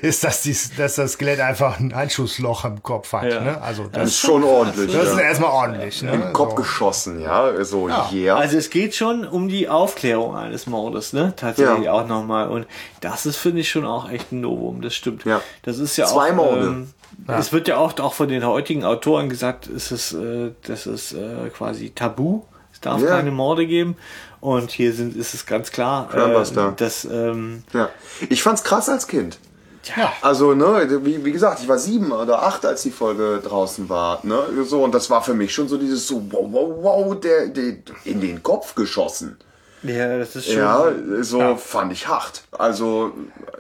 ist, 0.03 0.25
dass, 0.25 0.43
die, 0.43 0.57
dass 0.77 0.97
das 0.97 1.13
Skelett 1.13 1.41
einfach 1.41 1.79
ein 1.79 1.93
Einschussloch 1.93 2.65
im 2.65 2.83
Kopf 2.83 3.13
hat. 3.13 3.31
Ja. 3.33 3.41
Ne? 3.41 3.61
Also 3.63 3.85
Das 3.85 3.93
das, 3.93 4.09
ist 4.11 4.19
schon 4.21 4.45
ordentlich. 4.45 4.93
das 4.93 5.09
ist 5.11 5.17
ja. 5.19 5.21
erstmal 5.25 5.51
ordentlich. 5.51 6.03
Ne? 6.03 6.13
Im 6.13 6.33
Kopf 6.33 6.51
so. 6.51 6.57
geschossen, 6.57 7.21
ja. 7.21 7.65
So, 7.65 7.89
yeah. 8.13 8.37
Also 8.37 8.57
es 8.59 8.71
geht 8.71 8.95
schon 8.95 9.27
um 9.27 9.49
die 9.49 9.69
Aufklärung 9.69 10.34
eines 10.35 10.67
Mordes, 10.67 11.13
ne? 11.13 11.33
Tatsächlich 11.37 11.85
Ja. 11.87 11.93
auch 11.93 12.07
nochmal. 12.07 12.49
Und 12.49 12.67
das 13.01 13.27
ist, 13.27 13.37
finde 13.37 13.61
ich, 13.61 13.71
schon 13.71 13.85
auch 13.87 14.11
echt 14.11 14.33
ein 14.33 14.41
Novum. 14.41 14.83
Das 14.83 14.95
stimmt. 14.95 15.25
Ja. 15.25 15.41
Das 15.63 15.79
ist 15.79 15.97
ja 15.97 16.07
Zwei 16.07 16.31
auch. 16.33 16.37
Morde. 16.37 16.67
Ähm, 16.67 16.89
Es 17.39 17.53
wird 17.53 17.69
ja 17.69 17.79
oft 17.79 18.01
auch 18.01 18.13
von 18.15 18.29
den 18.29 18.45
heutigen 18.45 18.85
Autoren 18.85 19.29
gesagt, 19.29 19.69
es 19.69 19.93
ist, 19.93 20.13
äh, 20.15 20.51
das 20.67 20.87
ist 20.87 21.13
äh, 21.13 21.49
quasi 21.57 21.91
tabu. 21.95 22.43
Es 22.73 22.81
darf 22.81 23.01
Ja. 23.01 23.11
keine 23.11 23.31
Morde 23.31 23.67
geben. 23.67 23.97
Und 24.41 24.73
hier 24.73 24.93
sind, 24.93 25.17
ist 25.17 25.33
es 25.33 25.47
ganz 25.47 25.71
klar, 25.71 26.09
äh, 26.13 26.45
dass 26.77 27.05
ähm, 27.05 27.63
ja. 27.73 27.89
Ich 28.29 28.43
fand's 28.43 28.63
krass 28.65 28.89
als 28.89 29.07
Kind. 29.07 29.39
Ja. 29.97 30.13
Also, 30.23 30.55
ne, 30.55 31.01
wie, 31.05 31.25
wie 31.25 31.33
gesagt, 31.33 31.61
ich 31.63 31.69
war 31.69 31.79
sieben 31.79 32.11
oder 32.11 32.43
acht, 32.43 32.65
als 32.65 32.83
die 32.83 32.91
Folge 32.91 33.41
draußen 33.45 33.89
war, 33.91 34.21
ne, 34.23 34.39
so, 34.65 34.83
und 34.83 34.95
das 34.95 35.11
war 35.11 35.23
für 35.23 35.35
mich 35.35 35.53
schon 35.55 35.69
so 35.69 35.77
dieses 35.77 36.07
so, 36.09 36.23
wow, 36.31 36.47
wow, 36.51 36.73
wow, 36.81 37.21
der, 37.21 37.49
der 37.49 37.75
in 38.05 38.21
den 38.23 38.43
Kopf 38.43 38.75
geschossen. 38.75 39.37
Ja, 39.85 40.19
das 40.19 40.35
ist 40.37 40.47
schon. 40.47 40.57
Ja, 40.59 40.87
so 41.21 41.57
fand 41.57 41.93
ich 41.93 42.09
hart. 42.09 42.43
Also, 42.53 43.13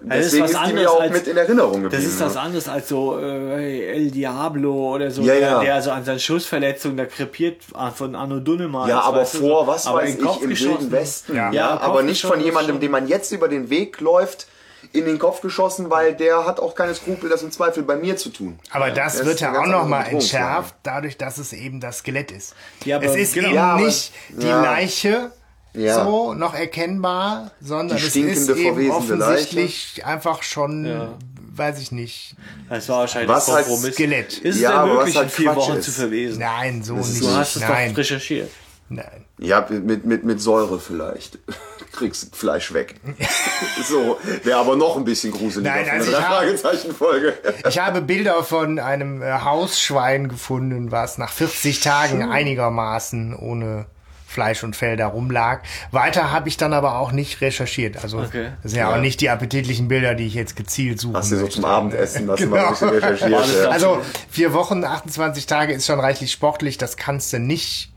das 0.03 0.27
ist 0.27 0.33
deswegen 0.35 0.45
was 0.45 0.51
ist, 0.53 0.67
die 0.69 0.73
mir 0.75 0.91
auch 0.91 1.01
als- 1.01 1.13
mit 1.13 1.27
in 1.27 1.37
Erinnerung 1.37 1.83
geblieben. 1.83 2.03
Das 2.03 2.05
ist 2.05 2.21
was 2.21 2.35
ne? 2.35 2.41
anderes 2.41 2.69
als 2.69 2.89
so 2.89 3.19
äh, 3.19 3.93
El 3.93 4.11
Diablo 4.11 4.95
oder 4.95 5.11
so, 5.11 5.23
Ja, 5.23 5.35
der, 5.35 5.41
ja. 5.41 5.61
der 5.61 5.83
so 5.83 5.91
an 5.91 6.05
seinen 6.05 6.21
Schussverletzungen 6.21 6.97
da 6.97 7.05
krepiert 7.07 7.63
von 7.95 8.15
Anno 8.15 8.41
Dunnemal. 8.41 8.89
Ja, 8.89 9.01
aber 9.01 9.25
vor, 9.27 9.65
so. 9.65 9.67
was 9.67 9.87
Aber 9.87 9.99
weiß 9.99 10.11
in 10.11 10.17
den 10.17 10.25
Kopf 10.27 10.37
ich, 10.39 10.43
im 10.45 10.51
geschossen. 10.51 10.71
Wilden 10.81 10.93
Westen. 10.93 11.37
Ja. 11.37 11.53
Ja, 11.53 11.53
Ja, 11.53 11.81
aber 11.81 12.03
nicht 12.03 12.23
von 12.25 12.41
jemandem, 12.41 12.81
dem 12.81 12.91
man 12.91 13.07
jetzt 13.09 13.31
über 13.33 13.49
den 13.49 13.71
Weg 13.71 14.01
läuft, 14.01 14.47
in 14.93 15.07
den 15.07 15.19
Kopf 15.19 15.41
geschossen, 15.41 15.91
weil 15.91 16.15
der 16.15 16.47
hat 16.47 16.61
auch 16.61 16.75
keine 16.77 16.95
Skrupel, 16.95 17.29
das 17.29 17.43
im 17.43 17.51
Zweifel 17.51 17.83
bei 17.83 17.97
mir 17.97 18.17
zu 18.17 18.29
tun. 18.29 18.59
Aber 18.71 18.91
das 18.91 19.17
das 19.17 19.25
wird 19.25 19.35
ist 19.37 19.41
ja 19.41 19.51
auch 19.51 19.55
ganz 19.55 19.67
noch 19.69 19.75
andere 19.81 19.89
mal 19.91 20.03
Bedrohungslage. 20.05 20.45
entschärft, 20.45 20.75
dadurch, 20.85 21.17
dass 21.17 21.39
es 21.39 21.53
eben 21.53 21.81
das 21.81 21.99
Skelett 21.99 22.31
ist. 22.31 22.55
Ja, 22.85 22.97
aber 22.97 23.07
es 23.07 23.17
ist 23.17 23.35
genau. 23.35 23.47
eben 23.49 23.57
Ja, 23.57 23.73
aber- 23.73 23.83
nicht 23.87 24.13
die 24.29 24.47
ja. 24.47 24.63
Leiche 24.63 25.33
Ja. 25.75 26.05
so 26.05 26.35
noch 26.35 26.55
erkennbar, 26.55 27.51
sondern 27.61 27.97
es 27.99 28.05
ist 28.05 28.17
eben 28.17 28.29
verwesende 28.35 28.93
offensichtlich 28.93 30.05
einfach 30.05 30.43
schon, 30.43 30.85
Ja. 30.87 31.15
weiß 31.55 31.81
ich 31.81 31.91
nicht, 31.93 32.37
Das 32.69 32.89
war 32.89 33.01
wahrscheinlich 33.01 33.29
Was 33.29 33.47
Kompromiss. 33.47 33.95
Skelett? 33.95 34.39
Ist 34.39 34.57
es 34.57 34.61
Ja, 34.63 34.71
denn 34.71 34.79
aber 34.79 34.91
was 34.91 34.99
möglich, 34.99 35.17
halt 35.17 35.27
in 35.27 35.31
vier 35.35 35.47
Quatsch 35.47 35.57
Wochen 35.57 35.77
ist. 35.79 35.85
zu 35.87 35.91
verwesen? 35.93 36.39
nein, 36.39 36.83
so 36.85 36.95
nicht. 36.95 37.21
Du 37.21 37.31
hast 37.31 37.57
es 37.57 37.63
nein, 37.63 37.91
doch 37.91 37.99
recherchiert. 37.99 38.51
nein. 38.89 39.25
Ja, 39.39 39.67
mit, 39.69 40.05
mit, 40.05 40.25
mit 40.25 40.41
Säure 40.41 40.79
vielleicht. 40.79 41.39
Kriegst 41.93 42.35
Fleisch 42.37 42.73
weg. 42.73 42.97
so, 43.89 44.19
wäre 44.45 44.59
aber 44.59 44.77
noch 44.77 44.97
ein 44.97 45.05
bisschen 45.05 45.33
gruseliger 45.33 45.71
Nein, 45.75 45.89
also 45.91 46.11
eine 46.11 46.19
ich 46.19 46.23
habe- 46.23 46.37
Fragezeichen-Folge. 46.37 47.35
Ich 47.69 47.79
habe 47.79 48.01
Bilder 48.01 48.43
von 48.45 48.79
einem 48.79 49.23
äh, 49.23 49.33
Hausschwein 49.41 50.29
gefunden, 50.29 50.91
was 50.93 51.19
nach 51.19 51.33
40 51.33 51.81
Tagen 51.81 52.23
einigermaßen 52.31 53.35
ohne 53.37 53.87
Fleisch 54.35 54.63
und 54.65 54.77
Fell 54.77 54.97
da 54.97 55.07
rumlag. 55.07 55.61
Weiter 55.93 56.31
habe 56.33 56.49
ich 56.49 56.57
dann 56.57 56.73
aber 56.75 56.99
auch 56.99 57.13
nicht 57.13 57.41
recherchiert. 57.41 58.03
Also 58.03 58.19
Okay. 58.19 58.49
das 58.63 58.73
sind 58.73 58.81
ja, 58.81 58.93
auch 58.93 58.99
nicht 59.01 59.21
die 59.21 59.31
appetitlichen 59.31 59.89
Bilder, 59.89 60.15
die 60.15 60.27
ich 60.27 60.35
jetzt 60.35 60.57
gezielt 60.57 61.01
suche. 61.01 61.17
Hast 61.19 61.33
du 61.33 61.37
so 61.39 61.47
zum 61.47 61.65
Abendessen, 61.65 62.27
du 62.27 62.33
mal 62.33 62.37
Genau. 62.37 62.65
ein 62.65 62.71
bisschen 62.71 62.89
recherchiert. 62.91 63.31
Ja. 63.63 63.69
Also 63.71 64.03
vier 64.29 64.53
Wochen, 64.53 64.85
28 64.85 65.47
Tage 65.47 65.73
ist 65.73 65.87
schon 65.87 66.01
reichlich 66.01 66.33
sportlich. 66.33 66.77
Das 66.77 66.97
kannst 66.97 67.33
du 67.33 67.39
nicht 67.39 67.93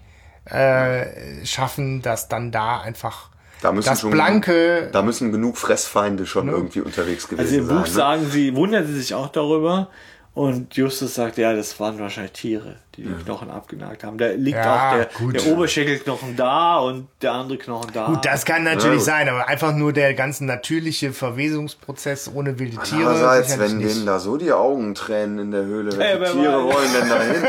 äh, 0.45 1.43
schaffen, 1.45 2.01
dass 2.01 2.30
dann 2.30 2.51
da 2.51 2.80
einfach 2.80 3.30
Da 3.61 3.72
müssen 3.73 3.89
das 3.89 4.01
schon- 4.01 4.11
blanke 4.11 4.89
Da 4.93 5.01
müssen 5.01 5.31
genug 5.31 5.57
Fressfeinde 5.57 6.26
schon 6.26 6.47
irgendwie 6.47 6.80
unterwegs 6.81 7.27
gewesen 7.27 7.41
Also 7.45 7.57
im 7.57 7.65
sein. 7.68 7.77
Buch 7.77 7.85
ne? 7.88 7.91
sagen 7.91 8.30
sie, 8.31 8.55
wundern 8.55 8.85
sie 8.88 8.93
sich 8.93 9.14
auch 9.14 9.27
darüber. 9.30 9.89
Und 10.38 10.76
Justus 10.76 11.15
sagt, 11.15 11.38
ja, 11.39 11.53
das 11.55 11.80
waren 11.80 11.97
wahrscheinlich 11.99 12.34
Tiere, 12.34 12.76
die 12.95 13.01
die 13.03 13.23
Knochen 13.23 13.49
abgenagt 13.49 14.03
haben. 14.03 14.19
Da 14.19 14.27
liegt 14.27 14.55
Ja, 14.57 14.89
auch 14.91 14.95
der, 14.95 15.05
gut. 15.18 15.34
der 15.34 15.51
Oberschenkelknochen 15.51 16.35
da 16.35 16.77
und 16.77 17.07
der 17.23 17.31
andere 17.31 17.57
Knochen 17.57 17.89
da. 17.91 18.05
Gut, 18.05 18.23
das 18.23 18.45
kann 18.45 18.64
natürlich 18.64 19.01
sein, 19.03 19.27
aber 19.30 19.47
einfach 19.47 19.73
nur 19.73 19.93
der 19.93 20.14
ganze 20.14 20.45
natürliche 20.45 21.11
Verwesungsprozess 21.11 22.30
ohne 22.34 22.59
wilde 22.59 22.77
Tiere. 22.84 23.09
Andererseits, 23.09 23.49
sicherlich 23.51 23.72
wenn 23.72 23.77
nicht. 23.80 23.95
denen 23.95 24.05
da 24.05 24.19
so 24.19 24.38
die 24.38 24.51
Augen 24.51 24.93
tränen 24.93 25.39
in 25.39 25.51
der 25.51 25.64
Höhle, 25.64 25.91
Ey, 25.93 26.19
welche 26.19 26.22
wer 26.22 26.31
Tiere 26.34 26.68
weiß. 26.68 26.76
wollen 26.76 26.93
denn 26.93 27.09
da 27.09 27.22
hin? 27.22 27.43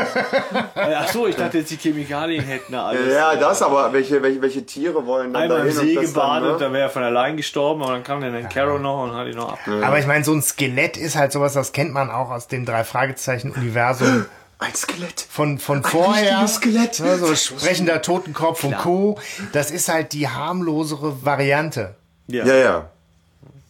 Äh, 0.75 0.95
Ach 0.99 1.07
so, 1.09 1.27
ich 1.27 1.35
dachte 1.35 1.59
jetzt 1.59 1.69
die 1.71 1.77
Chemikalien 1.77 2.43
hätten 2.43 2.71
da 2.73 2.87
alles. 2.87 3.13
ja, 3.13 3.35
das, 3.35 3.61
aber 3.61 3.93
welche, 3.93 4.21
welche, 4.23 4.41
welche 4.41 4.65
Tiere 4.65 5.05
wollen 5.05 5.31
dann 5.33 5.43
Einmal 5.43 5.59
da 5.59 5.63
im 5.65 5.69
hin? 5.69 5.79
See 5.79 5.93
das 5.95 6.05
gebadet, 6.13 6.59
dann, 6.61 6.71
ne? 6.71 6.77
wäre 6.77 6.83
er 6.85 6.89
von 6.89 7.03
allein 7.03 7.37
gestorben, 7.37 7.83
aber 7.83 7.93
dann 7.93 8.03
kam 8.03 8.21
dann 8.21 8.33
ein 8.33 8.49
Carol 8.49 8.79
noch 8.79 9.03
und 9.03 9.13
hat 9.13 9.27
ihn 9.27 9.35
noch 9.35 9.53
ab. 9.53 9.59
Aber 9.83 9.99
ich 9.99 10.07
meine, 10.07 10.23
so 10.23 10.33
ein 10.33 10.41
Skelett 10.41 10.97
ist 10.97 11.15
halt 11.15 11.31
sowas, 11.31 11.53
das 11.53 11.71
kennt 11.71 11.93
man 11.93 12.09
auch 12.09 12.31
aus 12.31 12.47
dem 12.47 12.65
Drei-Fragezeichen-Universum 12.79 14.25
Ein 14.59 14.75
Skelett. 14.75 15.25
von, 15.29 15.57
von 15.57 15.83
vorher. 15.83 16.41
richtiges 16.41 16.55
Skelett. 16.55 16.99
Ne, 16.99 17.17
so 17.17 17.33
sprechender 17.35 18.01
Totenkopf 18.01 18.63
und 18.65 18.77
Co. 18.77 19.17
Das 19.53 19.71
ist 19.71 19.87
halt 19.87 20.11
die 20.11 20.27
harmlosere 20.27 21.23
Variante. 21.23 21.95
Ja, 22.27 22.45
ja. 22.45 22.55
Ja. 22.55 22.89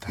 Das 0.02 0.10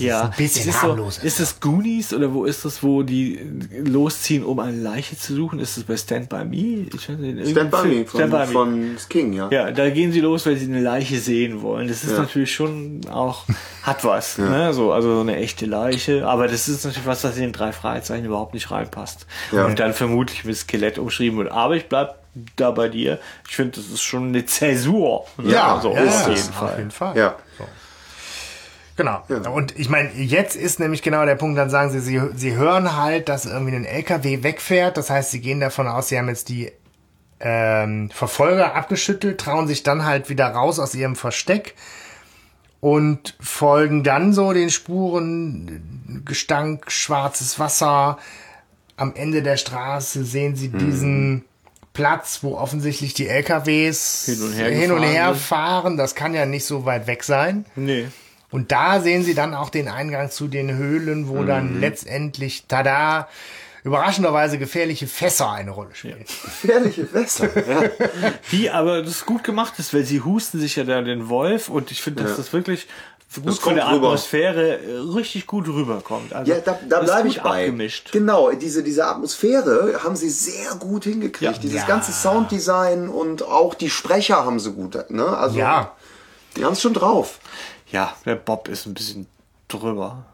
Ja, 0.00 0.20
ist 0.20 0.24
ein 0.24 0.30
bisschen 0.36 0.68
ist, 0.68 0.80
so, 0.80 0.88
harmloser. 0.88 1.24
ist 1.24 1.40
es 1.40 1.60
Goonies 1.60 2.12
oder 2.12 2.34
wo 2.34 2.44
ist 2.44 2.64
das, 2.66 2.82
wo 2.82 3.02
die 3.02 3.40
losziehen, 3.84 4.44
um 4.44 4.58
eine 4.60 4.76
Leiche 4.76 5.16
zu 5.16 5.34
suchen? 5.34 5.60
Ist 5.60 5.78
es 5.78 5.84
bei 5.84 5.96
Stand 5.96 6.28
By 6.28 6.44
Me? 6.44 6.86
Ich 6.94 7.08
weiß 7.08 7.16
nicht, 7.16 7.38
in 7.38 7.46
Stand 7.50 7.70
by 7.70 7.86
me 7.86 8.04
von, 8.04 8.20
Stand 8.20 8.30
By 8.32 8.38
Me. 8.38 8.46
von 8.46 8.96
King, 9.08 9.32
ja. 9.32 9.48
Ja, 9.50 9.70
da 9.70 9.88
gehen 9.88 10.12
sie 10.12 10.20
los, 10.20 10.44
weil 10.44 10.56
sie 10.56 10.66
eine 10.66 10.80
Leiche 10.82 11.18
sehen 11.20 11.62
wollen. 11.62 11.88
Das 11.88 12.04
ist 12.04 12.18
natürlich 12.18 12.54
schon 12.54 13.00
auch, 13.10 13.44
hat 13.82 14.04
was, 14.04 14.36
ne? 14.36 14.74
so, 14.74 14.92
also 14.92 15.14
so 15.14 15.20
eine 15.22 15.36
echte 15.36 15.64
Leiche. 15.64 16.26
Aber 16.26 16.46
das 16.46 16.68
ist 16.68 16.84
natürlich 16.84 17.06
was, 17.06 17.22
das 17.22 17.36
in 17.36 17.42
den 17.44 17.52
drei 17.52 17.72
Fragezeichen 17.72 18.26
überhaupt 18.26 18.52
nicht 18.52 18.70
reinpasst. 18.70 19.26
Ja. 19.52 19.64
Und 19.64 19.78
dann 19.78 19.94
vermutlich 19.94 20.44
mit 20.44 20.56
Skelett 20.56 20.98
umschrieben 20.98 21.38
wird. 21.38 21.50
Aber 21.50 21.76
ich 21.76 21.88
bleib 21.88 22.16
da 22.56 22.72
bei 22.72 22.88
dir. 22.88 23.18
Ich 23.48 23.56
finde, 23.56 23.80
das 23.80 23.86
ist 23.88 24.02
schon 24.02 24.28
eine 24.28 24.44
Zäsur. 24.44 25.24
ne? 25.38 25.52
ja, 25.52 25.80
so 25.80 25.94
ja, 25.94 26.04
auf 26.04 26.26
ja, 26.26 26.28
jeden 26.28 26.52
Fall. 26.52 26.72
Auf 26.72 26.78
jeden 26.78 26.90
Fall. 26.90 27.16
Ja. 27.16 27.36
Genau. 28.98 29.22
Und 29.54 29.78
ich 29.78 29.88
meine, 29.88 30.10
jetzt 30.12 30.56
ist 30.56 30.80
nämlich 30.80 31.02
genau 31.02 31.24
der 31.24 31.36
Punkt, 31.36 31.56
dann 31.56 31.70
sagen 31.70 31.90
sie, 31.90 32.00
sie, 32.00 32.20
sie 32.34 32.56
hören 32.56 32.96
halt, 32.96 33.28
dass 33.28 33.46
irgendwie 33.46 33.76
ein 33.76 33.84
LKW 33.84 34.42
wegfährt. 34.42 34.96
Das 34.96 35.08
heißt, 35.08 35.30
sie 35.30 35.40
gehen 35.40 35.60
davon 35.60 35.86
aus, 35.86 36.08
sie 36.08 36.18
haben 36.18 36.28
jetzt 36.28 36.48
die 36.48 36.72
ähm, 37.40 38.10
Verfolger 38.10 38.74
abgeschüttelt, 38.74 39.40
trauen 39.40 39.68
sich 39.68 39.84
dann 39.84 40.04
halt 40.04 40.28
wieder 40.28 40.48
raus 40.48 40.78
aus 40.78 40.94
ihrem 40.94 41.14
Versteck 41.16 41.74
und 42.80 43.36
folgen 43.40 44.02
dann 44.02 44.32
so 44.32 44.52
den 44.52 44.70
Spuren, 44.70 46.22
Gestank, 46.24 46.90
schwarzes 46.90 47.58
Wasser. 47.58 48.18
Am 48.96 49.14
Ende 49.14 49.42
der 49.42 49.56
Straße 49.56 50.24
sehen 50.24 50.56
sie 50.56 50.70
diesen 50.70 51.44
Platz, 51.92 52.40
wo 52.42 52.56
offensichtlich 52.56 53.14
die 53.14 53.28
LKWs 53.28 54.26
Hin 54.26 54.42
und 54.42 54.52
her 54.52 54.70
hin 54.70 54.92
und 54.92 55.02
her 55.02 55.34
fahren. 55.34 55.96
Das 55.96 56.14
kann 56.14 56.34
ja 56.34 56.46
nicht 56.46 56.64
so 56.64 56.84
weit 56.84 57.06
weg 57.06 57.24
sein. 57.24 57.64
Nee. 57.76 58.06
Und 58.50 58.72
da 58.72 59.00
sehen 59.00 59.22
sie 59.24 59.34
dann 59.34 59.54
auch 59.54 59.68
den 59.70 59.88
Eingang 59.88 60.30
zu 60.30 60.48
den 60.48 60.74
Höhlen, 60.76 61.28
wo 61.28 61.44
dann 61.44 61.80
letztendlich, 61.80 62.64
tada, 62.66 63.28
überraschenderweise 63.84 64.58
gefährliche 64.58 65.06
Fässer 65.06 65.50
eine 65.52 65.70
Rolle 65.70 65.90
spielen. 65.94 66.24
Gefährliche 66.44 67.06
Fässer. 67.06 67.48
Ja. 67.56 67.82
Die 68.52 68.70
aber 68.70 69.02
das 69.02 69.24
gut 69.26 69.44
gemacht 69.44 69.74
ist, 69.78 69.92
weil 69.94 70.04
sie 70.04 70.20
husten 70.22 70.58
sich 70.60 70.76
ja 70.76 70.84
da 70.84 71.00
den 71.02 71.28
Wolf 71.28 71.68
und 71.68 71.90
ich 71.90 72.02
finde, 72.02 72.22
dass 72.22 72.32
Ja. 72.32 72.36
das 72.38 72.52
wirklich 72.52 72.86
gut 73.34 73.46
Das 73.46 73.58
von 73.58 73.74
der 73.74 73.86
rüber. 73.90 74.08
Atmosphäre 74.08 74.78
äh, 74.78 74.96
richtig 75.14 75.46
gut 75.46 75.68
rüberkommt. 75.68 76.32
Also, 76.32 76.50
Ja, 76.50 76.60
da, 76.60 76.78
da 76.88 77.00
bleibe 77.00 77.28
ich 77.28 77.42
bei. 77.42 77.64
abgemischt. 77.66 78.10
Genau, 78.12 78.50
diese, 78.52 78.82
diese 78.82 79.06
Atmosphäre 79.06 80.00
haben 80.02 80.16
sie 80.16 80.30
sehr 80.30 80.74
gut 80.78 81.04
hingekriegt. 81.04 81.52
Ja. 81.56 81.58
Dieses 81.58 81.80
Ja. 81.82 81.86
ganze 81.86 82.12
Sounddesign 82.12 83.08
und 83.10 83.42
auch 83.42 83.74
die 83.74 83.90
Sprecher 83.90 84.44
haben 84.46 84.58
sie 84.58 84.72
gut. 84.72 85.10
Ne? 85.10 85.24
Also, 85.26 85.58
Ja. 85.58 85.92
Die 86.56 86.64
haben 86.64 86.72
es 86.72 86.80
schon 86.80 86.94
drauf. 86.94 87.38
Ja, 87.90 88.14
der 88.24 88.34
Bob 88.36 88.68
ist 88.68 88.86
ein 88.86 88.94
bisschen 88.94 89.26
drüber. 89.68 90.24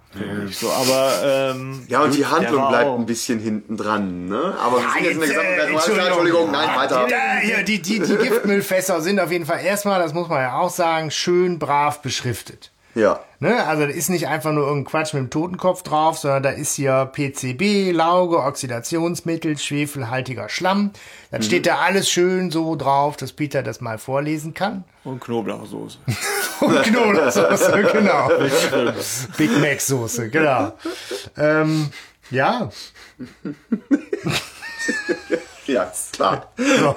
ich 0.49 0.59
So, 0.59 0.71
aber 0.71 1.13
ähm, 1.25 1.85
Ja, 1.89 2.01
und 2.03 2.11
gut, 2.11 2.19
die 2.19 2.27
Handlung 2.27 2.69
bleibt 2.69 2.87
auch- 2.89 2.99
ein 2.99 3.07
bisschen 3.07 3.39
hinten 3.41 3.77
dran. 3.77 4.27
Ne? 4.29 4.55
Aber 4.61 4.79
wir 4.81 4.89
sind 4.91 5.05
jetzt 5.05 5.15
in 5.15 5.21
der 5.21 5.29
gesamten 5.29 5.53
äh. 5.53 5.73
Entschuldigung. 5.73 6.07
Entschuldigung, 6.07 6.51
nein, 6.53 6.77
weiter. 6.77 7.09
Ja, 7.09 7.43
ja, 7.43 7.63
die, 7.63 7.81
die, 7.83 8.01
die 8.01 8.17
Giftmüllfässer 8.17 9.01
sind 9.01 9.19
auf 9.21 9.31
jeden 9.33 9.47
Fall 9.47 9.61
erstmal, 9.65 9.99
das 10.01 10.13
muss 10.15 10.29
man 10.29 10.41
ja 10.41 10.59
auch 10.59 10.71
sagen, 10.71 11.11
schön 11.11 11.59
brav 11.59 12.01
beschriftet. 12.03 12.71
Ja. 12.95 13.21
Ne? 13.41 13.67
Also 13.67 13.83
da 13.87 13.89
ist 13.91 14.09
nicht 14.09 14.29
einfach 14.29 14.53
nur 14.53 14.67
irgendein 14.67 14.91
Quatsch 14.91 15.15
mit 15.15 15.23
dem 15.23 15.31
Totenkopf 15.31 15.83
drauf, 15.83 16.19
sondern 16.19 16.43
da 16.45 16.51
ist 16.51 16.75
hier 16.75 17.11
PCB, 17.13 17.93
Lauge, 17.93 18.39
Oxidationsmittel, 18.43 19.59
schwefelhaltiger 19.59 20.49
Schlamm. 20.49 20.93
Dann 21.31 21.43
steht 21.43 21.67
da 21.67 21.79
alles 21.79 22.09
schön 22.09 22.51
so 22.51 22.77
drauf, 22.77 23.17
dass 23.17 23.33
Peter 23.33 23.63
das 23.63 23.81
mal 23.81 23.99
vorlesen 23.99 24.55
kann. 24.55 24.85
Und 25.03 25.21
Knoblauchsoße. 25.21 25.99
Und 26.61 26.83
Knoblauchsoße, 26.85 27.83
genau. 27.93 28.31
Big 29.37 29.59
Mac 29.59 29.81
Soße, 29.81 30.31
genau. 30.31 30.73
Ähm, 31.37 31.91
ja, 32.31 32.71
Ja, 35.67 35.85
ist 35.85 36.13
klar. 36.13 36.53
so. 36.57 36.97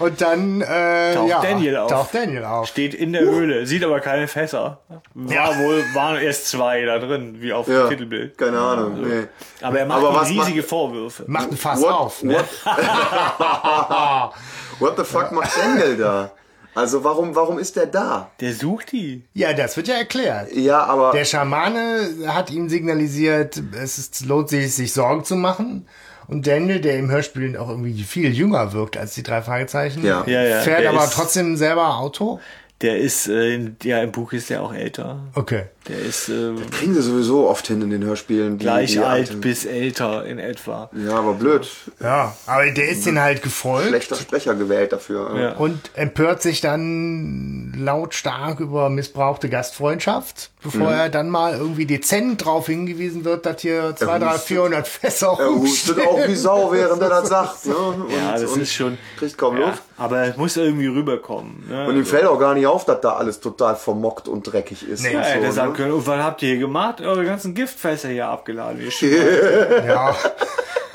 Und 0.00 0.20
dann 0.20 0.60
äh, 0.60 1.14
Taucht 1.14 1.28
ja, 1.28 1.40
Daniel 1.42 1.76
auf. 1.76 1.90
Taucht 1.90 2.14
Daniel 2.14 2.44
auf. 2.44 2.66
Steht 2.66 2.94
in 2.94 3.12
der 3.12 3.22
Höhle, 3.22 3.66
sieht 3.66 3.84
aber 3.84 4.00
keine 4.00 4.28
Fässer. 4.28 4.80
War 5.14 5.34
Ja. 5.34 5.58
wohl, 5.58 5.82
waren 5.94 6.16
erst 6.16 6.48
zwei 6.48 6.84
da 6.84 6.98
drin, 6.98 7.36
wie 7.40 7.52
auf 7.52 7.68
Ja. 7.68 7.82
dem 7.84 7.90
Titelbild. 7.90 8.36
Keine 8.36 8.58
Ahnung. 8.58 9.00
Nee. 9.02 9.24
Aber 9.62 9.78
er 9.78 9.86
macht 9.86 10.04
Aber 10.04 10.28
riesige 10.28 10.62
Vorwürfe. 10.62 11.24
Macht 11.26 11.50
ein 11.52 11.56
Fass 11.56 11.80
What, 11.80 11.92
auf. 11.92 12.22
Ne? 12.22 12.34
what, 12.36 12.46
what 14.80 14.96
the 14.96 15.04
fuck 15.04 15.32
macht 15.32 15.50
Daniel 15.56 15.96
da? 15.96 16.30
Also 16.76 17.04
warum, 17.04 17.36
warum 17.36 17.60
ist 17.60 17.76
der 17.76 17.86
da? 17.86 18.30
Der 18.40 18.52
sucht 18.52 18.90
die. 18.90 19.22
Ja, 19.32 19.52
das 19.52 19.76
wird 19.76 19.86
ja 19.86 19.94
erklärt. 19.94 20.52
Ja, 20.52 20.82
aber 20.84 21.12
Der 21.12 21.24
Schamane 21.24 22.08
hat 22.26 22.50
ihm 22.50 22.68
signalisiert, 22.68 23.62
es 23.80 23.96
ist, 23.98 24.26
lohnt 24.26 24.48
sich, 24.48 24.74
sich 24.74 24.92
Sorgen 24.92 25.24
zu 25.24 25.36
machen. 25.36 25.86
Und 26.28 26.46
Daniel, 26.46 26.80
der 26.80 26.98
im 26.98 27.10
Hörspiel 27.10 27.56
auch 27.56 27.68
irgendwie 27.68 28.02
viel 28.02 28.32
jünger 28.34 28.72
wirkt 28.72 28.96
als 28.96 29.14
die 29.14 29.22
drei 29.22 29.42
Fragezeichen, 29.42 30.04
Ja. 30.04 30.24
Ja, 30.26 30.42
ja, 30.42 30.60
fährt 30.60 30.80
der 30.82 30.90
aber 30.90 31.04
ist- 31.04 31.12
trotzdem 31.14 31.56
selber 31.56 31.96
Auto. 31.98 32.40
Der 32.80 32.98
ist, 32.98 33.28
äh, 33.28 33.54
in, 33.54 33.76
ja, 33.84 34.02
im 34.02 34.10
Buch 34.12 34.32
ist 34.32 34.50
der 34.50 34.62
auch 34.62 34.74
älter. 34.74 35.20
Okay. 35.34 35.64
Der 35.88 35.98
ist 35.98 36.28
äh, 36.30 36.52
kriegen 36.70 36.94
sie 36.94 37.02
sowieso 37.02 37.46
oft 37.48 37.66
hin 37.66 37.82
in 37.82 37.90
den 37.90 38.02
Hörspielen. 38.04 38.56
Die, 38.58 38.64
gleich 38.64 38.92
die 38.92 39.00
alt 39.00 39.40
bis 39.42 39.66
älter 39.66 40.24
in 40.24 40.38
etwa. 40.38 40.88
Ja, 40.94 41.16
aber 41.18 41.34
blöd. 41.34 41.68
Ja, 42.00 42.34
aber 42.46 42.70
der 42.70 42.88
ist 42.88 43.04
den 43.04 43.20
halt 43.20 43.42
gefolgt 43.42 43.88
Schlechter 43.88 44.16
Sprecher 44.16 44.54
gewählt 44.54 44.92
dafür. 44.92 45.38
Ja. 45.38 45.52
und 45.56 45.78
empört 45.94 46.40
sich 46.40 46.60
dann 46.62 47.74
lautstark 47.76 48.60
über 48.60 48.88
missbrauchte 48.88 49.48
Gastfreundschaft, 49.50 50.50
bevor 50.62 50.88
Mhm. 50.88 50.94
er 50.94 51.08
dann 51.10 51.28
mal 51.28 51.54
irgendwie 51.54 51.86
dezent 51.86 52.40
darauf 52.42 52.66
hingewiesen 52.66 53.24
wird, 53.24 53.44
dass 53.46 53.60
hier 53.60 53.94
zwei, 53.96 54.18
drei, 54.18 54.32
hustet. 54.32 54.46
400 54.48 54.88
Fässer 54.88 55.36
Er 55.38 55.48
hustet 55.50 55.98
auch 56.06 56.26
wie 56.26 56.34
Sau, 56.34 56.72
während 56.72 57.02
er 57.02 57.08
das 57.10 57.28
sagt. 57.28 57.66
Ne? 57.66 57.74
Und, 57.76 58.10
Ja, 58.10 58.32
das 58.38 58.50
und 58.52 58.62
ist 58.62 58.72
schon. 58.72 58.96
Kriegt 59.18 59.36
kaum 59.36 59.58
Ja, 59.60 59.66
Luft. 59.68 59.82
aber 59.98 60.22
es 60.28 60.36
muss 60.36 60.56
irgendwie 60.56 60.86
rüberkommen. 60.86 61.64
Ne? 61.68 61.86
Und 61.88 61.96
ihm 61.96 62.06
fällt 62.06 62.24
auch 62.24 62.38
gar 62.38 62.54
nicht 62.54 62.66
auf, 62.66 62.84
dass 62.84 63.00
da 63.00 63.14
alles 63.14 63.40
total 63.40 63.76
vermockt 63.76 64.28
und 64.28 64.42
dreckig 64.50 64.88
ist. 64.88 65.02
Nee. 65.02 65.08
und 65.08 65.14
ja, 65.14 65.22
so, 65.24 65.28
hätte 65.30 65.46
sagen 65.74 65.88
ne? 65.90 65.90
können, 65.90 65.92
und 65.92 66.06
was 66.06 66.22
habt 66.22 66.42
ihr 66.42 66.50
hier 66.50 66.58
gemacht? 66.58 67.00
Eure 67.00 67.24
ganzen 67.24 67.54
Giftfässer 67.54 68.08
hier 68.08 68.28
abgeladen. 68.28 68.80
Ihr. 68.80 68.90
Ja, 69.86 70.16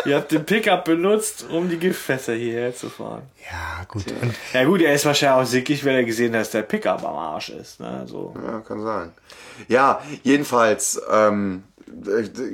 ihr 0.06 0.16
habt 0.16 0.32
den 0.32 0.46
Pickup 0.46 0.86
benutzt, 0.86 1.46
um 1.50 1.70
die 1.70 1.78
Giftfässer 1.78 2.34
hierher 2.34 2.76
zu 2.76 2.90
fahren. 2.90 3.24
ja, 3.52 3.84
gut. 3.88 4.06
Und 4.22 4.34
Ja 4.54 4.64
gut, 4.64 4.82
er 4.82 4.94
ist 4.94 5.06
wahrscheinlich 5.06 5.42
auch 5.42 5.50
sickig, 5.50 5.86
weil 5.86 5.96
er 5.96 6.04
gesehen 6.04 6.34
hat, 6.34 6.42
dass 6.42 6.52
der 6.52 6.64
Pickup 6.64 7.04
am 7.04 7.16
Arsch 7.16 7.50
ist. 7.50 7.80
Ne? 7.80 8.06
So. 8.08 8.34
Ja, 8.44 8.60
kann 8.60 8.82
sein. 8.82 9.12
Ja, 9.68 10.02
jedenfalls, 10.24 11.02
ähm, 11.12 11.64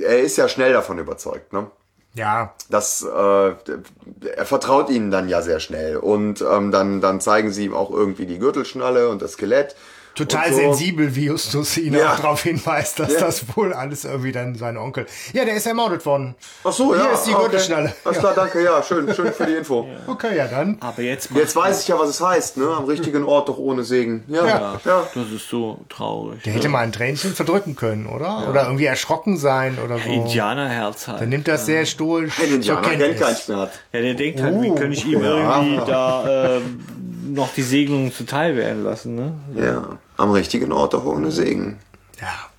er 0.01 0.19
ist 0.19 0.37
ja 0.37 0.47
schnell 0.47 0.73
davon 0.73 0.97
überzeugt, 0.97 1.53
ne? 1.53 1.67
ja, 2.15 2.53
Das, 2.69 3.03
äh, 3.03 3.07
er 3.09 4.45
vertraut 4.45 4.89
ihnen 4.89 5.11
dann 5.11 5.27
ja 5.27 5.41
sehr 5.41 5.59
schnell. 5.59 5.97
Und 5.97 6.41
ähm, 6.41 6.71
dann, 6.71 7.01
dann 7.01 7.19
zeigen 7.19 7.51
sie 7.51 7.65
ihm 7.65 7.73
auch 7.73 7.91
irgendwie 7.91 8.25
die 8.25 8.39
Gürtelschnalle 8.39 9.09
und 9.09 9.21
das 9.21 9.33
Skelett. 9.33 9.75
Total 10.15 10.51
so. 10.51 10.57
sensibel, 10.57 11.15
wie 11.15 11.25
Justus 11.25 11.77
ihn 11.77 11.93
Ja. 11.93 12.13
auch 12.13 12.19
darauf 12.19 12.41
hinweist, 12.43 12.99
dass 12.99 13.13
Ja. 13.13 13.19
das 13.21 13.43
wohl 13.55 13.73
alles 13.73 14.05
irgendwie 14.05 14.31
dann 14.31 14.55
sein 14.55 14.77
Onkel. 14.77 15.05
Ja, 15.33 15.45
der 15.45 15.55
ist 15.55 15.65
ermordet 15.67 16.05
worden. 16.05 16.35
Ach 16.63 16.71
so, 16.71 16.95
ja. 16.95 17.01
Hier 17.03 17.11
ist 17.13 17.23
die 17.25 17.33
okay. 17.33 17.41
Gürtelschnalle. 17.43 17.93
Alles 18.03 18.19
klar, 18.19 18.33
danke, 18.35 18.63
ja, 18.63 18.81
schön, 18.81 19.13
schön 19.13 19.31
für 19.33 19.45
die 19.45 19.53
Info. 19.55 19.87
Okay, 20.07 20.35
ja 20.37 20.47
dann. 20.47 20.77
Aber 20.79 21.01
jetzt 21.01 21.29
Jetzt 21.35 21.55
weiß 21.55 21.81
ich 21.81 21.87
ja, 21.89 21.99
was 21.99 22.09
es 22.09 22.21
heißt, 22.21 22.57
ne? 22.57 22.67
Am 22.67 22.85
richtigen 22.85 23.23
Ort 23.23 23.49
doch 23.49 23.57
ohne 23.57 23.83
Segen. 23.83 24.23
Ja, 24.27 24.45
ja. 24.47 24.79
Ja. 24.85 25.03
das 25.13 25.31
ist 25.31 25.49
so 25.49 25.79
traurig. 25.89 26.41
Der 26.43 26.53
hätte 26.53 26.69
mal 26.69 26.79
ein 26.79 26.91
Tränchen 26.91 27.33
verdrücken 27.35 27.75
können, 27.75 28.05
oder? 28.07 28.47
Oder 28.49 28.63
irgendwie 28.65 28.85
erschrocken 28.85 29.37
sein 29.37 29.77
oder 29.83 29.97
so. 29.99 30.09
Indianerherz 30.09 31.07
halt. 31.07 31.19
Der 31.19 31.27
nimmt 31.27 31.47
das 31.47 31.65
sehr 31.65 31.85
stoisch 31.85 32.39
Ein 32.39 32.55
Indianer 32.55 32.81
kennt 32.81 32.99
keinen 33.01 33.15
Kenntnis. 33.17 33.43
Schmerz. 33.45 33.71
Ja, 33.91 34.01
der 34.01 34.13
denkt 34.13 34.41
halt, 34.41 34.61
wie 34.61 34.69
Oh. 34.69 34.75
kann 34.75 34.91
ich 34.91 35.05
ihm 35.05 35.21
irgendwie 35.23 35.77
da 35.85 36.57
ähm, 36.57 36.85
noch 37.33 37.53
die 37.53 37.63
Segnung 37.63 38.13
zuteil 38.13 38.55
werden 38.55 38.83
lassen, 38.83 39.15
ne? 39.15 39.33
Ja, 39.55 39.97
am 40.17 40.31
richtigen 40.31 40.71
Ort 40.71 40.93
doch 40.93 41.05
ohne 41.05 41.31
Segen. 41.31 41.79
Ja. 42.19 42.49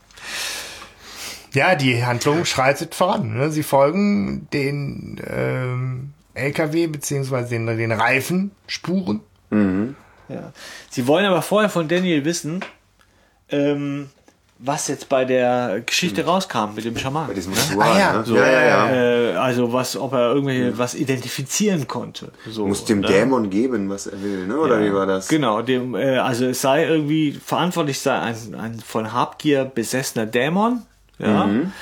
Ja, 1.53 1.74
die 1.74 2.05
Handlung 2.05 2.45
schreitet 2.45 2.95
voran. 2.95 3.35
Ne? 3.35 3.51
Sie 3.51 3.62
folgen 3.62 4.47
den 4.53 5.20
ähm, 5.27 6.12
LKW 6.35 6.87
beziehungsweise 6.87 7.49
den, 7.49 7.66
den 7.66 7.93
Reifenspuren. 7.93 9.20
Ja. 10.28 10.53
Sie 10.91 11.07
wollen 11.07 11.24
aber 11.24 11.41
vorher 11.41 11.70
von 11.70 11.89
Daniel 11.89 12.24
wissen, 12.24 12.65
ähm, 13.49 14.11
was 14.59 14.89
jetzt 14.89 15.09
bei 15.11 15.24
der 15.27 15.83
Geschichte 15.85 16.24
rauskam 16.24 16.74
mit 16.74 16.85
dem 16.85 16.97
Schaman. 16.97 17.27
Bei 17.28 17.35
diesem 17.35 17.53
ne? 17.53 17.59
Ritual, 17.59 17.89
Ah, 17.93 17.99
ja. 17.99 18.12
ne? 18.19 18.24
So, 18.24 18.37
ja, 18.37 18.51
ja, 18.51 18.62
ja. 18.66 18.91
Äh, 18.91 19.35
also 19.37 19.73
was, 19.73 19.97
ob 19.97 20.12
er 20.15 20.33
irgendwelche 20.33 20.78
was 20.78 20.95
identifizieren 20.95 21.87
konnte. 21.87 22.33
So, 22.49 22.66
Muss 22.66 22.85
dem 22.87 23.01
ne? 23.01 23.07
Dämon 23.09 23.51
geben, 23.51 23.91
was 23.91 24.07
er 24.07 24.23
will, 24.23 24.47
ne? 24.47 24.59
Oder 24.59 24.81
wie 24.83 24.93
war 24.95 25.05
das? 25.07 25.28
Genau, 25.28 25.61
dem, 25.62 25.95
äh, 25.95 26.16
also 26.19 26.47
es 26.47 26.62
sei 26.62 26.87
irgendwie 26.87 27.33
verantwortlich 27.33 28.01
sei 28.01 28.19
ein, 28.19 28.55
ein 28.55 28.81
von 28.81 29.12
Habgier 29.12 29.65
besessener 29.66 30.24
Dämon, 30.27 30.83
ja. 31.19 31.47
Mhm. 31.47 31.73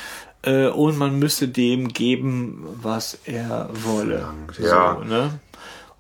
Äh, 0.43 0.67
und 0.69 0.99
man 0.99 1.19
müsste 1.19 1.49
dem 1.49 1.89
geben, 1.89 2.67
was 2.83 3.19
er 3.25 3.71
wolle. 3.73 4.27
ja. 4.59 4.97
So, 5.01 5.05
ne? 5.05 5.31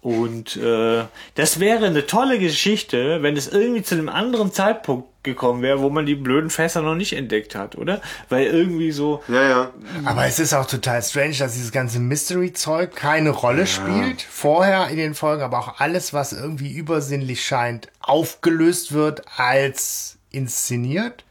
Und 0.02 0.56
äh, 0.59 1.05
das 1.34 1.60
wäre 1.60 1.86
eine 1.86 2.06
tolle 2.06 2.38
Geschichte, 2.38 3.22
wenn 3.22 3.38
es 3.38 3.48
irgendwie 3.48 3.82
zu 3.82 3.94
einem 3.94 4.10
anderen 4.10 4.52
Zeitpunkt 4.52 5.09
gekommen 5.24 5.62
wäre, 5.62 5.80
wo 5.80 5.90
man 5.90 6.06
die 6.06 6.14
blöden 6.14 6.51
Fässer 6.51 6.82
noch 6.82 6.94
nicht 6.94 7.14
entdeckt 7.14 7.55
hat, 7.55 7.76
oder? 7.76 8.01
Weil 8.28 8.46
irgendwie 8.46 8.92
so, 8.92 9.22
Ja, 9.28 9.48
ja. 9.48 9.70
Aber 10.05 10.26
es 10.26 10.38
ist 10.38 10.55
auch 10.55 10.66
total 10.66 11.02
strange, 11.02 11.34
dass 11.38 11.55
dieses 11.55 11.72
ganze 11.72 11.98
Mystery-Zeug 11.98 12.94
keine 12.94 13.30
Rolle 13.30 13.66
spielt. 13.66 14.22
Vorher 14.22 14.88
in 14.88 14.96
den 14.96 15.14
Folgen, 15.14 15.42
aber 15.42 15.59
auch 15.59 15.80
alles, 15.80 16.12
was 16.12 16.32
irgendwie 16.32 16.72
übersinnlich 16.72 17.44
scheint, 17.44 17.88
aufgelöst 18.01 18.92
wird 18.92 19.22
als 19.36 20.18
inszeniert. 20.30 21.24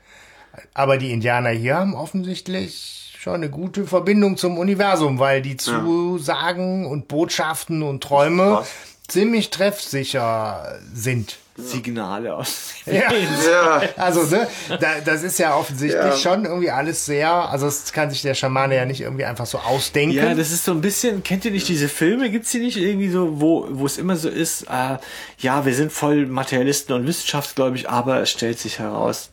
Aber 0.74 0.98
die 0.98 1.12
Indianer 1.12 1.50
hier 1.52 1.76
haben 1.78 1.96
offensichtlich 1.96 3.16
schon 3.20 3.36
eine 3.36 3.50
gute 3.50 3.86
Verbindung 3.86 4.38
zum 4.38 4.58
Universum, 4.58 5.18
weil 5.18 5.42
die 5.42 5.56
Zusagen 5.56 6.86
und 6.86 7.08
Botschaften 7.08 7.82
und 7.82 8.04
Träume 8.04 8.64
ziemlich 9.08 9.50
treffsicher 9.50 10.80
sind. 10.94 11.38
Signale 11.56 12.36
aus. 12.36 12.72
Ja. 12.86 13.12
Ja, 13.14 13.82
Also, 13.96 14.24
ne, 14.24 14.48
da, 14.80 15.00
das 15.06 15.24
ist 15.24 15.40
ja 15.40 15.56
offensichtlich 15.56 16.04
Ja. 16.04 16.18
schon 16.18 16.44
irgendwie 16.46 16.70
alles 16.70 17.06
sehr, 17.06 17.32
also 17.32 17.66
das 17.68 17.94
kann 17.94 18.10
sich 18.10 18.22
der 18.22 18.34
Schamane 18.34 18.76
ja 18.76 18.86
nicht 18.86 19.00
irgendwie 19.02 19.24
einfach 19.26 19.46
so 19.46 19.58
ausdenken. 19.60 20.16
Ja, 20.18 20.34
das 20.34 20.52
ist 20.52 20.66
so 20.66 20.72
ein 20.72 20.82
bisschen, 20.82 21.24
kennt 21.24 21.46
ihr 21.46 21.52
nicht 21.52 21.68
diese 21.70 21.88
Filme? 21.88 22.30
Gibt's 22.30 22.52
die 22.52 22.60
nicht 22.60 22.78
irgendwie 22.78 23.10
so, 23.10 23.40
wo, 23.40 23.68
wo 23.70 23.86
es 23.86 23.98
immer 23.98 24.16
so 24.18 24.28
ist, 24.30 24.64
äh, 24.64 24.98
ja, 25.40 25.66
wir 25.66 25.74
sind 25.74 25.92
voll 25.94 26.26
Materialisten 26.26 26.94
und 26.96 27.08
wissenschaftsgläubig, 27.08 27.90
aber 27.90 28.20
es 28.22 28.32
stellt 28.32 28.60
sich 28.60 28.80
heraus, 28.80 29.30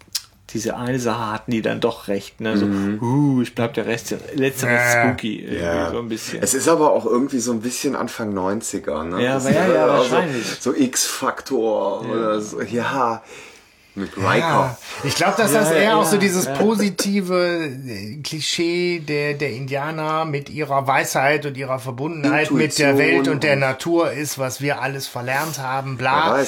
diese 0.53 0.77
eine 0.77 0.99
Sache 0.99 1.33
hatten 1.33 1.51
die 1.51 1.63
dann 1.63 1.81
doch 1.81 2.09
recht, 2.09 2.41
ne? 2.41 2.57
So, 2.57 2.67
uh, 2.67 3.43
ich 3.43 3.55
bleib 3.55 3.75
der 3.75 3.87
Rest, 3.87 4.15
letztere 4.35 4.73
Ja. 4.73 5.05
spooky, 5.09 5.47
ja. 5.61 5.91
so 5.91 5.99
ein 5.99 6.09
bisschen. 6.09 6.43
Es 6.43 6.55
ist 6.55 6.69
aber 6.69 6.93
auch 6.93 7.07
irgendwie 7.07 7.39
so 7.41 7.53
ein 7.53 7.61
bisschen 7.61 7.97
Anfang 7.97 8.33
90er, 8.37 9.05
ne? 9.05 9.23
Ja, 9.25 9.37
aber 9.37 9.51
ja, 9.51 9.69
ja, 9.73 9.85
also 9.87 10.11
wahrscheinlich. 10.13 10.47
So 10.61 10.75
X-Faktor 10.75 12.03
oder 12.09 12.41
so. 12.41 12.61
Ja. 12.63 13.23
mit 13.97 14.17
Ja, 14.17 14.31
Riker. 14.31 14.79
ich 15.05 15.15
glaube, 15.17 15.35
dass 15.37 15.53
das 15.53 15.71
Ja, 15.71 15.75
eher 15.77 15.83
ja, 15.83 15.97
auch 15.97 16.05
so 16.07 16.15
ja, 16.15 16.21
dieses 16.21 16.45
ja. 16.47 16.55
positive 16.55 17.71
äh, 17.87 18.17
Klischee 18.23 19.01
der, 19.01 19.35
der 19.35 19.51
Indianer 19.51 20.25
mit 20.25 20.49
ihrer 20.49 20.87
Weisheit 20.87 21.45
und 21.45 21.57
ihrer 21.57 21.81
Verbundenheit 21.81 22.51
mit 22.53 22.79
der 22.79 22.91
Intuition 22.93 22.99
Welt 22.99 23.29
und 23.29 23.43
der 23.43 23.57
Natur 23.57 24.13
ist, 24.13 24.39
was 24.39 24.61
wir 24.61 24.81
alles 24.81 25.09
verlernt 25.09 25.59
haben, 25.59 25.97
bla. 25.97 26.39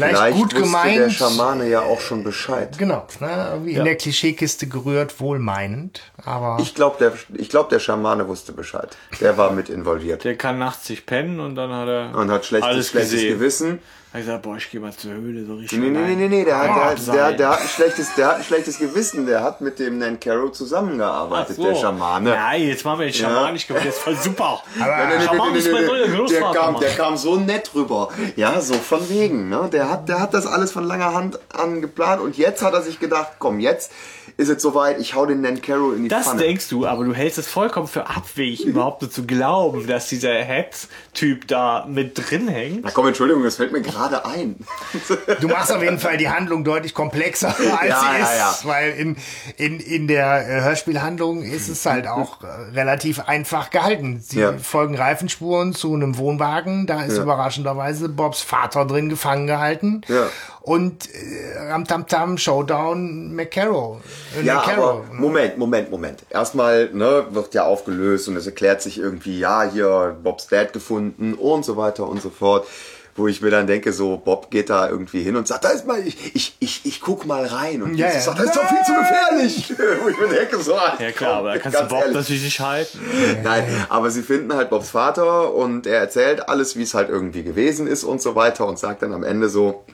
Weiß, 0.00 0.10
vielleicht, 0.10 0.36
gut 0.36 0.52
wusste 0.54 0.62
gemeint. 0.66 0.96
der 0.98 1.10
Schamane 1.10 1.68
ja 1.68 1.80
auch 1.82 2.00
schon 2.00 2.24
Bescheid. 2.24 2.76
Genau, 2.78 3.06
ne, 3.20 3.48
irgendwie 3.52 3.72
in 3.74 3.84
der 3.84 3.96
Klischeekiste 3.96 4.66
gerührt, 4.66 5.18
wohlmeinend, 5.20 6.00
aber 6.24 6.58
Ich 6.60 6.74
glaube, 6.74 6.96
der, 6.98 7.12
ich 7.40 7.48
glaub, 7.48 7.68
der 7.68 7.78
Schamane 7.80 8.26
wusste 8.28 8.52
Bescheid. 8.52 8.96
Der 9.20 9.36
war 9.36 9.50
mit 9.52 9.68
involviert. 9.68 10.24
Der 10.24 10.36
kann 10.36 10.58
nachts 10.58 10.86
sich 10.86 11.06
pennen 11.06 11.40
und 11.40 11.54
dann 11.54 11.72
hat 11.72 11.88
er 11.88 12.14
Und 12.16 12.30
hat 12.30 12.44
schlechtes, 12.44 12.68
alles 12.70 12.88
schlechtes 12.88 13.12
gesehen. 13.12 13.34
Gewissen. 13.38 13.78
Er 14.12 14.20
gesagt, 14.20 14.42
boah, 14.44 14.56
ich 14.56 14.70
gehe 14.70 14.80
mal 14.80 14.92
zur 14.92 15.10
Höhle, 15.12 15.44
so 15.44 15.56
richtig. 15.56 15.78
Nee, 15.78 15.90
nee, 15.90 15.98
nee, 15.98 16.14
nee, 16.14 16.28
nee, 16.28 16.44
der, 16.44 16.58
hat, 16.58 16.66
der, 16.68 16.84
hat- 16.86 17.06
der, 17.14 17.32
der, 17.32 17.48
hat 17.50 17.60
ein 17.60 17.68
schlechtes, 17.68 18.14
der 18.14 18.28
hat 18.28 18.36
ein 18.36 18.44
schlechtes 18.44 18.78
Gewissen. 18.78 19.26
Der 19.26 19.42
hat 19.42 19.60
mit 19.60 19.78
dem 19.78 19.98
Nankaro 19.98 20.48
zusammengearbeitet, 20.48 21.50
Ach 21.52 21.56
so. 21.56 21.64
der 21.64 21.74
Schamane. 21.74 22.30
Nein, 22.30 22.62
jetzt 22.62 22.82
machen 22.84 23.00
wir 23.00 23.06
den 23.08 23.14
Schamanisch 23.14 23.66
gemacht, 23.66 23.84
das 23.86 24.06
war 24.06 24.14
super. 24.14 24.62
Aber- 24.80 25.06
Nee, 25.06 25.18
nee, 25.18 25.24
Schaman 25.24 25.52
nee, 25.52 25.58
ist 25.58 25.66
nee, 25.66 25.72
nee, 25.80 25.86
neuer 26.08 26.26
der, 26.28 26.40
kam, 26.52 26.80
der 26.80 26.90
kam 26.94 27.16
so 27.18 27.36
nett 27.36 27.70
rüber. 27.74 28.08
Ja, 28.36 28.58
so 28.60 28.74
von 28.74 29.06
wegen. 29.10 29.50
Ne? 29.50 29.68
Der, 29.70 29.85
hat, 29.88 30.08
der 30.08 30.20
hat 30.20 30.34
das 30.34 30.46
alles 30.46 30.72
von 30.72 30.84
langer 30.84 31.14
Hand 31.14 31.38
an 31.52 31.80
geplant 31.80 32.20
und 32.20 32.36
jetzt 32.36 32.62
hat 32.62 32.74
er 32.74 32.82
sich 32.82 33.00
gedacht, 33.00 33.32
komm, 33.38 33.60
jetzt 33.60 33.92
ist 34.38 34.48
es 34.50 34.62
soweit, 34.62 35.00
ich 35.00 35.14
hau 35.14 35.24
den 35.24 35.40
Nankaro 35.40 35.92
in 35.92 36.02
die 36.04 36.08
Das 36.08 36.26
Pfanne. 36.26 36.42
denkst 36.42 36.68
du, 36.68 36.86
aber 36.86 37.04
du 37.04 37.14
hältst 37.14 37.38
es 37.38 37.46
vollkommen 37.46 37.88
für 37.88 38.06
abwegig, 38.08 38.64
überhaupt 38.66 39.00
so 39.00 39.06
zu 39.06 39.24
glauben, 39.24 39.86
dass 39.86 40.08
dieser 40.08 40.34
Hex-Typ 40.34 41.48
da 41.48 41.86
mit 41.88 42.18
drin 42.18 42.48
hängt. 42.48 42.84
Na 42.84 42.90
komm, 42.92 43.06
Entschuldigung, 43.08 43.42
das 43.44 43.56
fällt 43.56 43.72
mir 43.72 43.80
gerade 43.80 44.24
ein. 44.26 44.56
du 45.40 45.48
machst 45.48 45.72
auf 45.72 45.82
jeden 45.82 45.98
Fall 45.98 46.18
die 46.18 46.28
Handlung 46.28 46.64
deutlich 46.64 46.92
komplexer, 46.94 47.48
als 47.48 47.58
Ja, 47.88 48.00
sie 48.00 48.18
ja, 48.18 48.50
ist, 48.50 48.62
ja. 48.64 48.68
weil 48.68 48.90
in, 48.92 49.16
in, 49.56 49.80
in 49.80 50.06
der 50.08 50.46
äh, 50.46 50.60
Hörspielhandlung 50.62 51.42
ist 51.42 51.68
es 51.68 51.86
halt 51.86 52.06
auch 52.06 52.42
äh, 52.42 52.46
relativ 52.74 53.20
einfach 53.20 53.70
gehalten. 53.70 54.20
Sie 54.22 54.40
Ja. 54.40 54.52
folgen 54.58 54.96
Reifenspuren 54.96 55.72
zu 55.72 55.94
einem 55.94 56.18
Wohnwagen, 56.18 56.86
da 56.86 57.04
ist 57.04 57.16
Ja. 57.16 57.22
überraschenderweise 57.22 58.10
Bobs 58.10 58.42
Vater 58.42 58.84
drin 58.84 59.08
gefangen 59.08 59.46
gehalten. 59.46 60.02
Ja. 60.08 60.26
Und 60.66 61.08
äh, 61.14 61.58
Ramtamtam, 61.70 62.36
Showdown, 62.38 63.32
McCarroll. 63.36 63.98
Äh, 64.36 64.44
Ja, 64.44 64.56
McCarroll. 64.56 65.04
aber 65.06 65.14
Moment, 65.14 65.58
Moment, 65.58 65.90
Moment. 65.92 66.24
Erstmal 66.28 66.90
ne, 66.92 67.24
wird 67.30 67.54
ja 67.54 67.64
aufgelöst 67.66 68.26
und 68.26 68.36
es 68.36 68.46
erklärt 68.46 68.82
sich 68.82 68.98
irgendwie, 68.98 69.38
ja, 69.38 69.62
hier 69.62 70.16
Bobs 70.24 70.48
Dad 70.48 70.72
gefunden 70.72 71.34
und 71.34 71.64
so 71.64 71.76
weiter 71.76 72.08
und 72.08 72.20
so 72.20 72.30
fort. 72.30 72.66
Wo 73.14 73.28
ich 73.28 73.40
mir 73.40 73.50
dann 73.50 73.68
denke, 73.68 73.92
so, 73.92 74.16
Bob 74.18 74.50
geht 74.50 74.68
da 74.68 74.90
irgendwie 74.90 75.22
hin 75.22 75.36
und 75.36 75.46
sagt, 75.48 75.64
da 75.64 75.68
ist 75.70 75.86
mal, 75.86 76.04
ich, 76.06 76.34
ich, 76.34 76.56
ich, 76.58 76.80
ich 76.84 77.00
guck 77.00 77.24
mal 77.26 77.46
rein. 77.46 77.80
Und 77.82 77.94
Ja, 77.94 78.08
Jesus 78.08 78.24
sagt, 78.24 78.40
das 78.40 78.46
ist 78.46 78.56
doch 78.56 78.68
viel 78.68 78.84
zu 78.84 78.92
gefährlich. 78.92 79.72
Wo 80.02 80.08
ich 80.08 80.18
mir 80.18 80.28
denke, 80.36 80.58
so, 80.58 80.74
ah, 80.74 80.94
Ja 80.98 81.12
klar, 81.12 81.34
aber 81.38 81.52
da 81.54 81.58
kannst 81.58 81.78
du 81.80 81.84
Bob 81.84 82.00
ehrlich. 82.00 82.14
natürlich 82.16 82.42
nicht 82.42 82.60
halten. 82.60 82.98
Nein, 83.44 83.64
aber 83.88 84.10
sie 84.10 84.20
finden 84.22 84.52
halt 84.52 84.68
Bobs 84.68 84.90
Vater 84.90 85.54
und 85.54 85.86
er 85.86 86.00
erzählt 86.00 86.48
alles, 86.48 86.76
wie 86.76 86.82
es 86.82 86.92
halt 86.92 87.08
irgendwie 87.08 87.44
gewesen 87.44 87.86
ist 87.86 88.02
und 88.02 88.20
so 88.20 88.34
weiter 88.34 88.66
und 88.66 88.78
sagt 88.80 89.00
dann 89.02 89.14
am 89.14 89.22
Ende 89.22 89.48
so, 89.48 89.84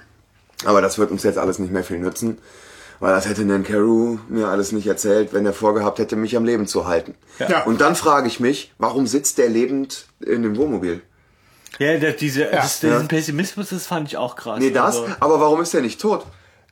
aber 0.64 0.80
das 0.82 0.98
wird 0.98 1.10
uns 1.10 1.22
jetzt 1.22 1.38
alles 1.38 1.58
nicht 1.58 1.72
mehr 1.72 1.84
viel 1.84 1.98
nützen, 1.98 2.38
weil 3.00 3.12
das 3.14 3.28
hätte 3.28 3.44
Nankaru 3.44 4.18
mir 4.28 4.48
alles 4.48 4.72
nicht 4.72 4.86
erzählt, 4.86 5.32
wenn 5.32 5.44
er 5.46 5.52
vorgehabt 5.52 5.98
hätte, 5.98 6.16
mich 6.16 6.36
am 6.36 6.44
Leben 6.44 6.66
zu 6.66 6.86
halten. 6.86 7.14
Ja. 7.38 7.64
Und 7.64 7.80
dann 7.80 7.96
frage 7.96 8.28
ich 8.28 8.38
mich, 8.40 8.72
warum 8.78 9.06
sitzt 9.06 9.38
der 9.38 9.48
lebend 9.48 10.06
in 10.20 10.42
dem 10.42 10.56
Wohnmobil? 10.56 11.00
Ja, 11.78 11.96
das, 11.98 12.16
diese, 12.16 12.44
das, 12.44 12.80
diesen 12.80 13.00
Ja. 13.00 13.06
Pessimismus, 13.08 13.70
das 13.70 13.86
fand 13.86 14.08
ich 14.08 14.16
auch 14.16 14.36
krass. 14.36 14.58
Nee, 14.60 14.70
das, 14.70 14.98
Also, 14.98 15.08
aber 15.20 15.40
warum 15.40 15.60
ist 15.62 15.74
er 15.74 15.80
nicht 15.80 16.00
tot? 16.00 16.24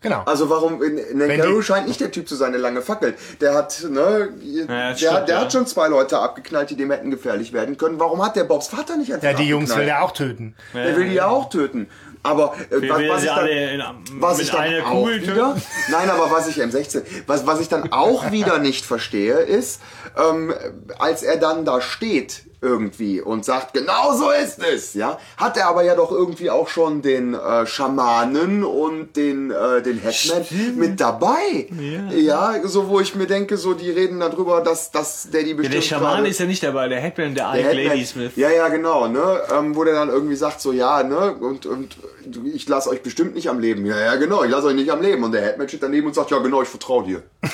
Genau. 0.02 0.22
Also 0.24 0.48
warum, 0.48 0.81
Nankaru 1.12 1.59
die- 1.59 1.62
scheint 1.62 1.86
nicht 1.86 2.01
der 2.01 2.10
Typ 2.10 2.27
zu 2.27 2.35
sein, 2.35 2.52
der 2.52 2.60
lange 2.60 2.81
fackelt. 2.81 3.16
Der 3.40 3.55
hat, 3.55 3.85
ne, 3.89 4.31
Ja, 4.43 4.64
der, 4.66 4.97
stimmt, 4.97 5.28
der 5.28 5.35
ja. 5.36 5.40
hat 5.43 5.52
schon 5.52 5.66
zwei 5.66 5.89
Leute 5.89 6.18
abgeknallt, 6.18 6.70
die 6.70 6.77
dem 6.77 6.90
hätten 6.90 7.10
gefährlich 7.10 7.52
werden 7.52 7.77
können. 7.77 8.01
Warum 8.01 8.24
hat 8.24 8.35
der 8.35 8.44
Bobs 8.44 8.68
Vater 8.68 8.97
nicht 8.97 9.12
einfach 9.12 9.24
ja, 9.27 9.35
die 9.35 9.44
Jungs 9.48 9.77
will 9.77 9.86
er 9.89 10.02
auch 10.02 10.12
töten. 10.12 10.55
Der 10.74 10.97
will 10.97 11.09
die 11.09 11.14
ja 11.16 11.27
auch 11.28 11.51
töten. 11.51 11.89
Aber 12.22 12.55
äh, 12.70 12.82
Wir 12.82 12.90
was, 12.90 13.01
was 13.09 13.22
ich 13.22 13.28
dann, 13.31 13.39
alle 13.39 13.72
in, 13.72 13.82
was 14.20 14.36
mit 14.36 14.47
ich 14.47 14.52
dann 14.52 14.60
einer 14.60 14.86
auch 14.86 15.09
wieder, 15.09 15.56
nein, 15.90 16.10
aber 16.10 16.31
was 16.31 16.48
ich 16.48 16.56
M16, 16.59 17.02
was, 17.27 17.47
was 17.47 17.60
ich 17.60 17.68
dann 17.70 17.93
auch 17.93 18.31
wieder 18.31 18.59
nicht 18.59 18.85
verstehe, 18.85 19.36
ist, 19.39 19.81
ähm, 20.16 20.53
als 20.99 21.23
er 21.23 21.37
dann 21.37 21.65
da 21.65 21.81
steht 21.81 22.43
irgendwie 22.62 23.23
und 23.23 23.43
sagt, 23.45 23.73
genau 23.73 24.12
so 24.15 24.31
ist 24.31 24.59
es, 24.62 24.93
ja, 24.93 25.19
hat 25.39 25.57
er 25.57 25.69
aber 25.69 25.82
ja 25.82 25.95
doch 25.95 26.12
irgendwie 26.12 26.51
auch 26.51 26.69
schon 26.69 27.01
den 27.01 27.32
äh, 27.32 27.66
Schamanen 27.66 28.65
und 28.65 29.16
den 29.16 29.51
äh, 29.51 29.81
den 29.81 29.99
Headman 29.99 30.45
mit 30.77 31.01
dabei, 31.01 31.69
ja. 32.15 32.55
so 32.65 32.89
wo 32.89 33.01
ich 33.01 33.15
mir 33.15 33.27
denke, 33.27 33.57
so 33.57 33.73
die 33.73 33.91
reden 33.91 34.20
darüber, 34.20 34.61
dass 34.61 34.91
dass 34.91 35.31
der 35.31 35.43
die 35.43 35.51
Ja, 35.51 35.57
bestimmt 35.57 35.74
der 35.74 35.81
Schaman 35.82 36.27
ist 36.27 36.39
ja 36.39 36.45
nicht 36.47 36.62
dabei, 36.62 36.89
der 36.89 37.01
Headman, 37.01 37.35
der 37.35 37.53
der 37.53 37.61
Ike 37.61 37.69
Headman- 37.70 37.89
Ladysmith. 37.89 38.32
Ja, 38.37 38.51
ja, 38.51 38.69
genau, 38.69 39.09
ne? 39.09 39.41
Ähm, 39.57 39.74
wo 39.74 39.85
der 39.85 39.95
dann 39.95 40.09
irgendwie 40.11 40.37
sagt, 40.37 40.61
so, 40.61 40.73
ja, 40.73 41.03
ne? 41.03 41.32
Und, 41.32 41.66
und 41.66 41.97
ich 42.45 42.69
lasse 42.69 42.91
euch 42.91 43.03
bestimmt 43.03 43.35
nicht 43.35 43.49
am 43.49 43.59
Leben. 43.59 43.87
Ja, 43.87 43.99
ja, 43.99 44.16
genau, 44.16 44.45
ich 44.45 44.51
lasse 44.51 44.69
euch 44.69 44.74
nicht 44.74 44.91
am 44.91 45.01
Leben. 45.01 45.24
Und 45.24 45.32
der 45.32 45.43
Headman 45.43 45.69
steht 45.69 45.82
daneben 45.82 46.07
und 46.07 46.15
sagt, 46.15 46.31
ja, 46.31 46.39
genau, 46.39 46.62
ich 46.62 46.69
vertraue 46.69 47.05
dir. 47.05 47.23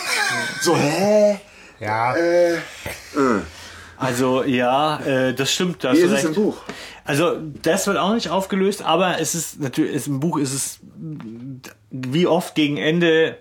so, 0.63 0.75
hä? 0.75 1.39
Ja. 1.81 2.17
Äh, 2.17 2.57
Also 3.99 4.45
ja, 4.45 4.99
äh, 5.01 5.35
das 5.35 5.51
stimmt. 5.53 5.83
Da 5.83 5.91
hast 5.91 5.97
wie 5.99 6.03
du 6.03 6.07
ist 6.09 6.13
es 6.13 6.19
recht. 6.19 6.37
im 6.37 6.43
Buch? 6.43 6.59
Also 7.05 7.37
das 7.63 7.87
wird 7.87 7.97
auch 7.99 8.13
nicht 8.15 8.29
aufgelöst, 8.29 8.83
aber 8.83 9.21
es 9.21 9.35
ist 9.35 9.61
natürlich 9.61 9.93
ist, 9.95 10.07
im 10.09 10.21
Buch 10.21 10.39
ist 10.39 10.53
es 10.53 10.79
wie 11.91 12.27
oft 12.27 12.55
gegen 12.55 12.77
Ende 12.77 13.39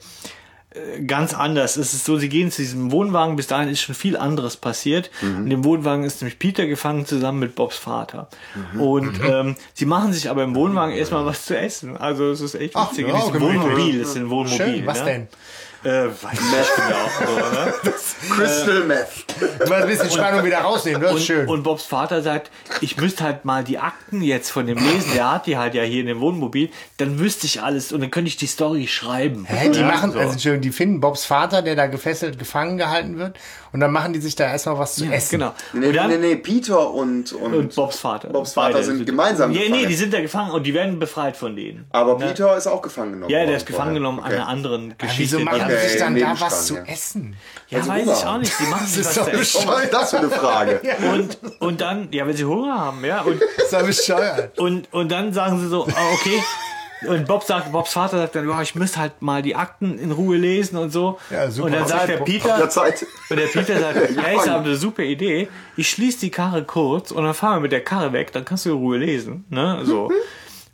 äh, 0.70 1.02
ganz 1.04 1.34
anders. 1.34 1.76
Es 1.76 1.94
ist 1.94 2.06
so, 2.06 2.18
sie 2.18 2.30
gehen 2.30 2.52
zu 2.52 2.62
diesem 2.62 2.92
Wohnwagen, 2.92 3.36
bis 3.36 3.48
dahin 3.48 3.68
ist 3.70 3.82
schon 3.82 3.96
viel 3.96 4.16
anderes 4.16 4.56
passiert. 4.56 5.10
In 5.22 5.50
dem 5.50 5.64
Wohnwagen 5.66 6.06
ist 6.06 6.22
nämlich 6.22 6.40
Peter 6.40 6.68
gefangen 6.68 7.06
zusammen 7.06 7.40
mit 7.40 7.56
Bobs 7.56 7.78
Vater. 7.78 8.30
Und 8.78 9.20
ähm, 9.28 9.56
sie 9.74 9.86
machen 9.86 10.14
sich 10.14 10.30
aber 10.30 10.44
im 10.44 10.56
Wohnwagen 10.56 10.94
erstmal 10.96 11.26
was 11.26 11.46
zu 11.46 11.58
essen. 11.58 11.98
Also 11.98 12.30
es 12.32 12.40
ist 12.42 12.56
echt 12.56 12.76
Ach, 12.78 12.92
witzig. 12.92 13.08
ja, 13.08 13.14
in 13.14 13.20
diesem 13.20 13.34
gemütlich. 13.34 13.62
Wohnmobil, 13.62 14.00
das 14.00 14.10
ist 14.10 14.16
ein 14.18 14.30
Wohnmobil. 14.30 14.58
Schön, 14.58 14.86
was 14.86 15.00
ne? 15.00 15.06
denn? 15.06 15.28
Äh, 15.86 16.08
weiß 16.08 16.34
ich 16.34 16.42
nicht 16.42 16.76
genau. 16.76 17.10
So, 17.20 17.56
ne? 17.56 17.94
Crystal 18.36 18.84
Meth. 18.86 19.08
Du 19.40 19.46
musst 19.60 19.72
ein 19.72 19.88
bisschen 19.88 20.10
Spannung 20.12 20.44
wieder 20.46 20.58
rausnehmen, 20.60 21.02
das 21.02 21.12
ist 21.12 21.18
Und, 21.18 21.24
schön. 21.24 21.48
und 21.48 21.64
Bobs 21.64 21.86
Vater 21.86 22.22
sagt, 22.22 22.50
ich 22.82 22.98
müsste 22.98 23.24
halt 23.24 23.46
mal 23.46 23.64
die 23.64 23.78
Akten 23.78 24.22
jetzt 24.22 24.50
von 24.50 24.66
dem 24.66 24.78
lesen, 24.78 25.12
der 25.14 25.32
hat 25.32 25.46
die 25.46 25.58
halt 25.58 25.76
ja 25.76 25.84
hier 25.84 26.02
in 26.02 26.08
dem 26.08 26.20
Wohnmobil, 26.22 26.70
dann 26.98 27.20
wüsste 27.20 27.46
ich 27.46 27.62
alles 27.62 27.92
und 27.92 28.02
dann 28.02 28.10
könnte 28.12 28.30
ich 28.30 28.38
die 28.38 28.48
Story 28.48 28.88
schreiben. 28.88 29.46
Hä, 29.48 29.70
die 29.70 29.80
Ja, 29.80 29.86
machen, 29.88 30.12
so. 30.12 30.20
also 30.20 30.32
Entschuldigung, 30.34 30.62
die 30.64 30.72
finden 30.72 31.00
Bobs 31.02 31.26
Vater, 31.26 31.62
der 31.62 31.76
da 31.76 31.88
gefesselt, 31.88 32.40
gefangen 32.40 32.78
gehalten 32.78 33.18
wird, 33.18 33.38
und 33.72 33.82
dann 33.82 33.92
machen 33.92 34.14
die 34.14 34.22
sich 34.22 34.36
da 34.36 34.46
erstmal 34.46 34.80
was 34.80 34.96
zu 34.96 35.06
essen. 35.06 35.38
Genau. 35.40 35.54
Nee, 35.74 35.88
und 35.88 35.96
dann, 35.96 36.10
nee, 36.10 36.18
nee, 36.18 36.36
Peter 36.38 36.90
und, 36.92 37.34
und, 37.34 37.54
Und 37.54 37.76
Bobs 37.76 38.00
Vater. 38.00 38.30
Bobs 38.30 38.54
Vater 38.54 38.74
Beide 38.74 38.86
sind 38.86 39.06
gemeinsam 39.06 39.52
Ja, 39.52 39.60
nee, 39.60 39.68
gefangen. 39.68 39.88
die 39.90 39.96
sind 39.96 40.14
da 40.14 40.22
gefangen 40.22 40.52
und 40.52 40.64
die 40.64 40.74
werden 40.74 40.98
befreit 40.98 41.36
von 41.38 41.56
denen. 41.56 41.86
Aber 41.92 42.18
Ne? 42.18 42.28
Peter 42.28 42.56
ist 42.56 42.68
auch 42.68 42.82
gefangen 42.82 43.12
genommen. 43.14 43.30
Ja, 43.30 43.46
der 43.46 43.58
ist 43.58 43.66
gefangen 43.66 43.94
genommen 43.96 44.20
an 44.20 44.26
Okay. 44.28 44.36
einer 44.36 44.48
anderen 44.48 44.90
Ja, 44.92 44.96
Geschichte. 45.00 45.22
wieso 45.24 45.40
machen 45.42 45.68
die 45.76 45.82
sich 45.90 45.92
Okay, 45.92 46.00
dann 46.00 46.20
da 46.20 46.40
was 46.40 46.66
zu 46.68 46.76
ja. 46.76 46.84
essen? 46.84 47.36
ja, 47.70 47.82
sie 47.84 47.90
weiß 47.90 48.06
Hunger 48.06 48.18
ich 48.18 48.26
auch 48.26 48.38
nicht. 48.38 48.54
Die 48.60 48.64
machen 48.68 48.88
sich 48.88 49.00
ist 49.02 49.18
was 49.18 49.26
zu 49.26 49.32
essen. 49.32 49.68
Was 49.68 49.84
ist 49.84 49.94
das 49.94 50.10
für 50.12 50.18
eine 50.20 50.30
Frage? 50.30 50.82
Und, 51.14 51.38
und 51.60 51.82
dann, 51.82 52.08
ja, 52.12 52.26
wenn 52.28 52.36
sie 52.36 52.46
Hunger 52.46 52.78
haben, 52.80 53.04
ja. 53.06 53.22
Und, 53.22 53.42
Das 53.42 53.66
ist 53.66 53.74
doch 53.74 53.86
bescheuert. 53.86 54.58
Und, 54.60 54.92
und 54.94 55.12
dann 55.12 55.34
sagen 55.34 55.60
sie 55.60 55.68
so, 55.68 55.86
ah, 55.86 56.14
okay. 56.14 56.44
Und 57.08 57.28
Bob 57.28 57.44
sagt, 57.44 57.72
Bobs 57.72 57.92
Vater 57.94 58.18
sagt 58.18 58.36
dann, 58.36 58.50
ja, 58.50 58.62
ich 58.62 58.74
müsste 58.74 59.00
halt 59.00 59.22
mal 59.22 59.42
die 59.44 59.56
Akten 59.56 60.00
in 60.00 60.12
Ruhe 60.12 60.38
lesen 60.38 60.78
und 60.78 60.92
so. 60.92 61.20
Ja, 61.30 61.52
super. 61.52 61.68
Und 61.68 61.74
dann 61.74 61.88
sagt 61.88 62.08
der 62.08 62.18
Ja, 62.20 62.24
Peter, 62.24 62.70
Zeit. 62.70 63.06
und 63.30 63.38
der 63.38 63.46
Peter 63.48 63.80
sagt, 63.80 63.96
ja, 64.16 64.22
ist 64.24 64.38
Mann. 64.38 64.50
aber 64.50 64.64
eine 64.64 64.76
super 64.76 65.04
Idee. 65.04 65.48
Ich 65.78 65.90
schließe 65.90 66.20
die 66.22 66.32
Karre 66.32 66.64
kurz 66.64 67.12
und 67.12 67.24
dann 67.24 67.34
fahren 67.36 67.58
wir 67.58 67.60
mit 67.62 67.72
der 67.74 67.84
Karre 67.84 68.12
weg, 68.14 68.32
dann 68.32 68.44
kannst 68.46 68.66
du 68.66 68.70
in 68.72 68.78
Ruhe 68.78 68.98
lesen, 68.98 69.46
ne, 69.50 69.82
so. 69.84 70.10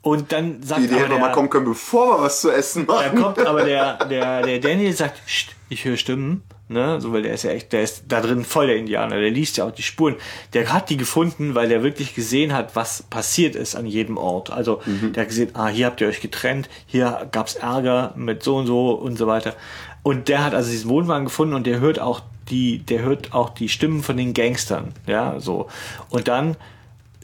Und 0.01 0.31
dann 0.31 0.63
sagt 0.63 0.81
Die 0.81 0.85
Idee 0.85 0.95
hätte 0.95 1.19
mal 1.19 1.31
kommen 1.31 1.49
können, 1.49 1.65
bevor 1.65 2.17
wir 2.17 2.23
was 2.23 2.41
zu 2.41 2.49
essen 2.49 2.87
da 2.87 2.93
machen. 2.93 3.21
kommt 3.21 3.39
aber 3.39 3.63
der, 3.63 4.03
der, 4.09 4.41
der 4.41 4.59
Daniel 4.59 4.93
sagt, 4.93 5.21
ich 5.69 5.85
höre 5.85 5.95
Stimmen, 5.95 6.41
ne, 6.69 6.99
so, 6.99 7.13
weil 7.13 7.21
der 7.21 7.33
ist 7.33 7.43
ja 7.43 7.51
echt, 7.51 7.71
der 7.71 7.83
ist 7.83 8.05
da 8.07 8.19
drin 8.19 8.43
voll 8.43 8.67
der 8.67 8.77
Indianer, 8.77 9.19
der 9.19 9.29
liest 9.29 9.57
ja 9.57 9.65
auch 9.65 9.71
die 9.71 9.83
Spuren. 9.83 10.15
Der 10.53 10.73
hat 10.73 10.89
die 10.89 10.97
gefunden, 10.97 11.53
weil 11.53 11.69
der 11.69 11.83
wirklich 11.83 12.15
gesehen 12.15 12.51
hat, 12.53 12.75
was 12.75 13.03
passiert 13.03 13.55
ist 13.55 13.75
an 13.75 13.85
jedem 13.85 14.17
Ort. 14.17 14.49
Also, 14.49 14.81
der 14.85 15.21
hat 15.21 15.29
gesehen, 15.29 15.51
ah, 15.53 15.67
hier 15.67 15.85
habt 15.85 16.01
ihr 16.01 16.07
euch 16.07 16.21
getrennt, 16.21 16.67
hier 16.87 17.27
gab's 17.31 17.55
Ärger 17.55 18.13
mit 18.15 18.41
so 18.41 18.57
und 18.57 18.65
so 18.65 18.91
und 18.91 19.17
so 19.17 19.27
weiter. 19.27 19.55
Und 20.01 20.29
der 20.29 20.43
hat 20.43 20.55
also 20.55 20.71
diesen 20.71 20.89
Wohnwagen 20.89 21.25
gefunden 21.25 21.53
und 21.53 21.67
der 21.67 21.79
hört 21.79 21.99
auch 21.99 22.21
die, 22.49 22.79
der 22.79 23.03
hört 23.03 23.33
auch 23.33 23.49
die 23.49 23.69
Stimmen 23.69 24.01
von 24.01 24.17
den 24.17 24.33
Gangstern, 24.33 24.93
ja, 25.05 25.39
so. 25.39 25.67
Und 26.09 26.27
dann, 26.27 26.57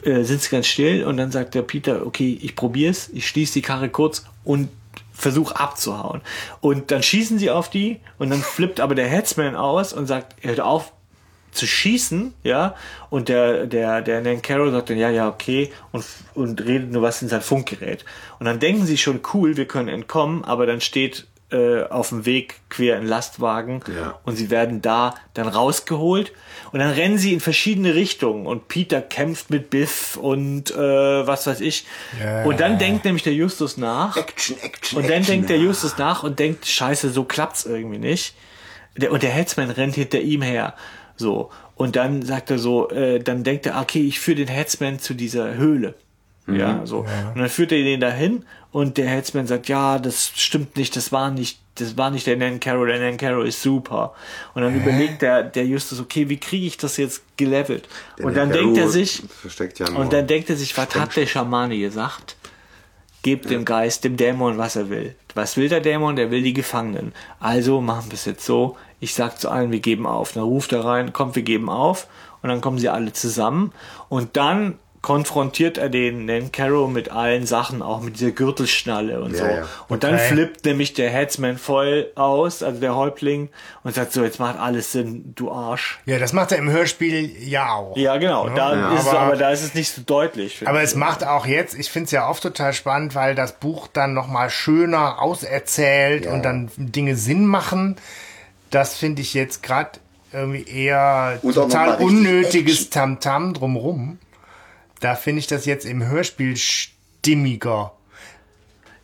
äh, 0.04 0.22
sind 0.22 0.40
sie 0.42 0.50
ganz 0.50 0.66
still 0.66 1.04
und 1.04 1.16
dann 1.16 1.30
sagt 1.30 1.54
der 1.54 1.62
Peter, 1.62 2.06
okay, 2.06 2.38
ich 2.40 2.54
probier's, 2.56 3.08
ich 3.12 3.26
schließe 3.28 3.54
die 3.54 3.62
Karre 3.62 3.88
kurz 3.88 4.24
und 4.44 4.68
versuch 5.12 5.52
abzuhauen. 5.52 6.20
Und 6.60 6.90
dann 6.90 7.02
schießen 7.02 7.38
sie 7.38 7.50
auf 7.50 7.70
die 7.70 8.00
und 8.18 8.30
dann 8.30 8.40
flippt 8.40 8.80
aber 8.80 8.94
der 8.94 9.08
Headsman 9.08 9.56
aus 9.56 9.92
und 9.92 10.06
sagt, 10.06 10.36
hört 10.44 10.60
auf 10.60 10.92
zu 11.50 11.66
schießen, 11.66 12.34
ja, 12.44 12.76
und 13.10 13.28
der, 13.28 13.66
der, 13.66 14.02
der 14.02 14.20
Nan 14.20 14.42
Carroll 14.42 14.70
sagt 14.70 14.90
dann, 14.90 14.98
ja, 14.98 15.10
ja, 15.10 15.28
okay, 15.28 15.72
und, 15.92 16.04
und 16.34 16.60
redet 16.64 16.92
nur 16.92 17.02
was 17.02 17.22
in 17.22 17.28
sein 17.28 17.40
Funkgerät. 17.40 18.04
Und 18.38 18.46
dann 18.46 18.60
denken 18.60 18.86
sie 18.86 18.98
schon, 18.98 19.20
cool, 19.32 19.56
wir 19.56 19.66
können 19.66 19.88
entkommen, 19.88 20.44
aber 20.44 20.66
dann 20.66 20.80
steht 20.80 21.26
äh, 21.50 21.82
auf 21.84 22.10
dem 22.10 22.26
Weg 22.26 22.60
quer 22.68 22.98
in 22.98 23.06
Lastwagen 23.06 23.80
Ja. 23.96 24.18
und 24.24 24.36
sie 24.36 24.50
werden 24.50 24.82
da 24.82 25.14
dann 25.34 25.48
rausgeholt 25.48 26.32
und 26.72 26.78
dann 26.80 26.90
rennen 26.90 27.18
sie 27.18 27.32
in 27.32 27.40
verschiedene 27.40 27.94
Richtungen 27.94 28.46
und 28.46 28.68
Peter 28.68 29.00
kämpft 29.00 29.50
mit 29.50 29.70
Biff 29.70 30.16
und 30.16 30.70
äh, 30.70 30.76
was 31.26 31.46
weiß 31.46 31.60
ich. 31.60 31.84
Ja. 32.20 32.44
Und 32.44 32.60
dann 32.60 32.78
denkt 32.78 33.04
nämlich 33.04 33.22
der 33.22 33.34
Justus 33.34 33.76
nach. 33.76 34.16
Action, 34.16 34.56
Action, 34.60 34.98
Und 34.98 35.04
dann 35.04 35.18
Action. 35.18 35.34
denkt 35.34 35.50
der 35.50 35.58
Justus 35.58 35.98
nach 35.98 36.22
und 36.22 36.38
denkt, 36.38 36.66
scheiße, 36.66 37.10
so 37.10 37.24
klappt's 37.24 37.64
irgendwie 37.64 37.98
nicht. 37.98 38.34
Der, 38.96 39.12
und 39.12 39.22
der 39.22 39.30
Headsman 39.30 39.70
rennt 39.70 39.94
hinter 39.94 40.20
ihm 40.20 40.42
her. 40.42 40.74
So. 41.16 41.50
Und 41.74 41.96
dann 41.96 42.22
sagt 42.22 42.50
er 42.50 42.58
so, 42.58 42.90
äh, 42.90 43.20
dann 43.20 43.44
denkt 43.44 43.66
er, 43.66 43.80
okay, 43.80 44.00
ich 44.00 44.18
führe 44.18 44.36
den 44.38 44.48
Headsman 44.48 44.98
zu 44.98 45.14
dieser 45.14 45.54
Höhle. 45.54 45.94
Ja, 46.56 46.86
so. 46.86 47.00
Und 47.34 47.40
dann 47.40 47.48
führt 47.48 47.72
er 47.72 47.82
den 47.82 48.00
dahin 48.00 48.44
und 48.72 48.96
der 48.96 49.08
Headsman 49.08 49.46
sagt, 49.46 49.68
ja, 49.68 49.98
das 49.98 50.32
stimmt 50.34 50.76
nicht, 50.76 50.96
das 50.96 51.12
war 51.12 51.30
nicht, 51.30 51.58
das 51.76 51.96
war 51.96 52.10
nicht 52.10 52.26
der 52.26 52.36
Nan 52.36 52.60
Carroll, 52.60 52.88
der 52.88 52.98
Nan 53.00 53.16
Carroll 53.16 53.46
ist 53.46 53.62
super. 53.62 54.14
Und 54.54 54.62
dann 54.62 54.74
überlegt 54.74 55.22
der, 55.22 55.42
der 55.42 55.66
Justus, 55.66 56.00
okay, 56.00 56.28
wie 56.28 56.38
kriege 56.38 56.66
ich 56.66 56.76
das 56.76 56.96
jetzt 56.96 57.22
gelevelt? 57.36 57.88
und 58.22 58.36
dann 58.36 58.50
Der 58.50 58.62
denkt 58.62 58.78
er 58.78 58.88
sich, 58.88 59.22
Versteckt 59.40 59.78
ja 59.78 59.88
und 59.90 60.12
dann 60.12 60.26
denkt 60.26 60.50
er 60.50 60.56
sich, 60.56 60.76
was 60.76 60.94
hat 60.94 61.16
der 61.16 61.26
Schamane 61.26 61.78
gesagt? 61.78 62.36
Gebt 63.22 63.50
dem 63.50 63.64
Geist, 63.64 64.04
dem 64.04 64.16
Dämon, 64.16 64.58
was 64.58 64.76
er 64.76 64.90
will. 64.90 65.14
Was 65.34 65.56
will 65.56 65.68
der 65.68 65.80
Dämon? 65.80 66.14
Der 66.14 66.30
will 66.30 66.42
die 66.42 66.52
Gefangenen. 66.52 67.12
Also 67.40 67.80
machen 67.80 68.06
wir 68.10 68.14
es 68.14 68.24
jetzt 68.24 68.44
so. 68.44 68.76
Ich 69.00 69.12
sag 69.14 69.40
zu 69.40 69.50
allen, 69.50 69.72
wir 69.72 69.80
geben 69.80 70.06
auf. 70.06 70.32
Dann 70.32 70.44
ruft 70.44 70.72
er 70.72 70.84
rein, 70.84 71.12
kommt, 71.12 71.34
wir 71.34 71.42
geben 71.42 71.68
auf. 71.68 72.06
Und 72.42 72.48
dann 72.48 72.60
kommen 72.60 72.78
sie 72.78 72.88
alle 72.88 73.12
zusammen. 73.12 73.72
Und 74.08 74.36
dann 74.36 74.78
konfrontiert 75.00 75.78
er 75.78 75.88
den, 75.88 76.26
den 76.26 76.50
Caro 76.50 76.88
mit 76.88 77.10
allen 77.12 77.46
Sachen, 77.46 77.82
auch 77.82 78.00
mit 78.00 78.18
dieser 78.18 78.32
Gürtelschnalle 78.32 79.20
und 79.20 79.32
Ja, 79.32 79.38
so. 79.38 79.44
ja. 79.44 79.62
Und 79.88 80.02
dann 80.02 80.18
flippt 80.18 80.64
nämlich 80.64 80.92
der 80.92 81.08
Headsman 81.10 81.56
voll 81.56 82.10
aus, 82.16 82.62
also 82.64 82.80
der 82.80 82.96
Häuptling, 82.96 83.48
und 83.84 83.94
sagt 83.94 84.12
so, 84.12 84.24
jetzt 84.24 84.40
macht 84.40 84.58
alles 84.58 84.90
Sinn, 84.92 85.32
du 85.36 85.52
Arsch. 85.52 86.00
Ja, 86.04 86.18
das 86.18 86.32
macht 86.32 86.50
er 86.52 86.58
im 86.58 86.68
Hörspiel 86.68 87.30
ja 87.48 87.72
auch. 87.74 87.96
Ja, 87.96 88.16
genau. 88.16 88.48
Da 88.48 88.74
Ja, 88.74 88.94
ist 88.94 89.02
es, 89.02 89.08
aber- 89.08 89.20
aber 89.20 89.36
da 89.36 89.50
ist 89.50 89.62
es 89.62 89.74
nicht 89.74 89.90
so 89.92 90.02
deutlich. 90.04 90.66
Aber 90.66 90.78
ich. 90.78 90.84
es 90.90 90.94
macht 90.96 91.24
auch 91.24 91.46
jetzt, 91.46 91.74
ich 91.78 91.90
finde 91.90 92.06
es 92.06 92.10
ja 92.10 92.28
oft 92.28 92.42
total 92.42 92.72
spannend, 92.72 93.14
weil 93.14 93.34
das 93.36 93.52
Buch 93.52 93.86
dann 93.92 94.14
nochmal 94.14 94.50
schöner 94.50 95.22
auserzählt 95.22 96.24
Ja. 96.24 96.32
und 96.32 96.42
dann 96.42 96.70
Dinge 96.76 97.14
Sinn 97.14 97.46
machen. 97.46 97.96
Das 98.70 98.96
finde 98.96 99.22
ich 99.22 99.32
jetzt 99.32 99.62
gerade 99.62 99.92
irgendwie 100.32 100.64
eher 100.68 101.38
Und 101.42 101.54
total 101.54 101.96
unnötiges. 101.98 102.90
Tamtam 102.90 103.54
drumrum. 103.54 104.18
Da 105.00 105.14
finde 105.14 105.40
ich 105.40 105.46
das 105.46 105.64
jetzt 105.64 105.84
im 105.86 106.06
Hörspiel 106.06 106.56
stimmiger. 106.56 107.92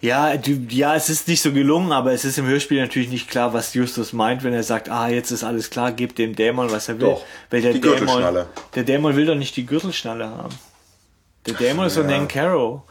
Ja, 0.00 0.36
du, 0.36 0.50
ja, 0.68 0.94
es 0.94 1.08
ist 1.08 1.28
nicht 1.28 1.40
so 1.40 1.50
gelungen, 1.52 1.90
aber 1.90 2.12
es 2.12 2.26
ist 2.26 2.36
im 2.36 2.44
Hörspiel 2.46 2.78
natürlich 2.80 3.08
nicht 3.08 3.30
klar, 3.30 3.54
was 3.54 3.72
Justus 3.72 4.12
meint, 4.12 4.44
wenn 4.44 4.52
er 4.52 4.62
sagt, 4.62 4.90
ah, 4.90 5.08
jetzt 5.08 5.30
ist 5.30 5.42
alles 5.44 5.70
klar, 5.70 5.92
gib 5.92 6.14
dem 6.16 6.34
Dämon, 6.36 6.70
was 6.70 6.88
er 6.88 7.00
will. 7.00 7.08
Doch, 7.08 7.24
Weil 7.48 7.62
der 7.62 7.72
die 7.72 7.80
Dämon, 7.80 7.98
Gürtelschnalle. 7.98 8.46
der 8.74 8.84
Dämon 8.84 9.16
will 9.16 9.24
doch 9.24 9.34
nicht 9.34 9.56
die 9.56 9.64
Gürtelschnalle 9.64 10.28
haben. 10.28 10.54
Der 11.46 11.54
Dämon 11.54 11.86
ist 11.86 11.94
so 11.94 12.02
Ja. 12.02 12.08
Nan 12.08 12.28
Caro. 12.28 12.84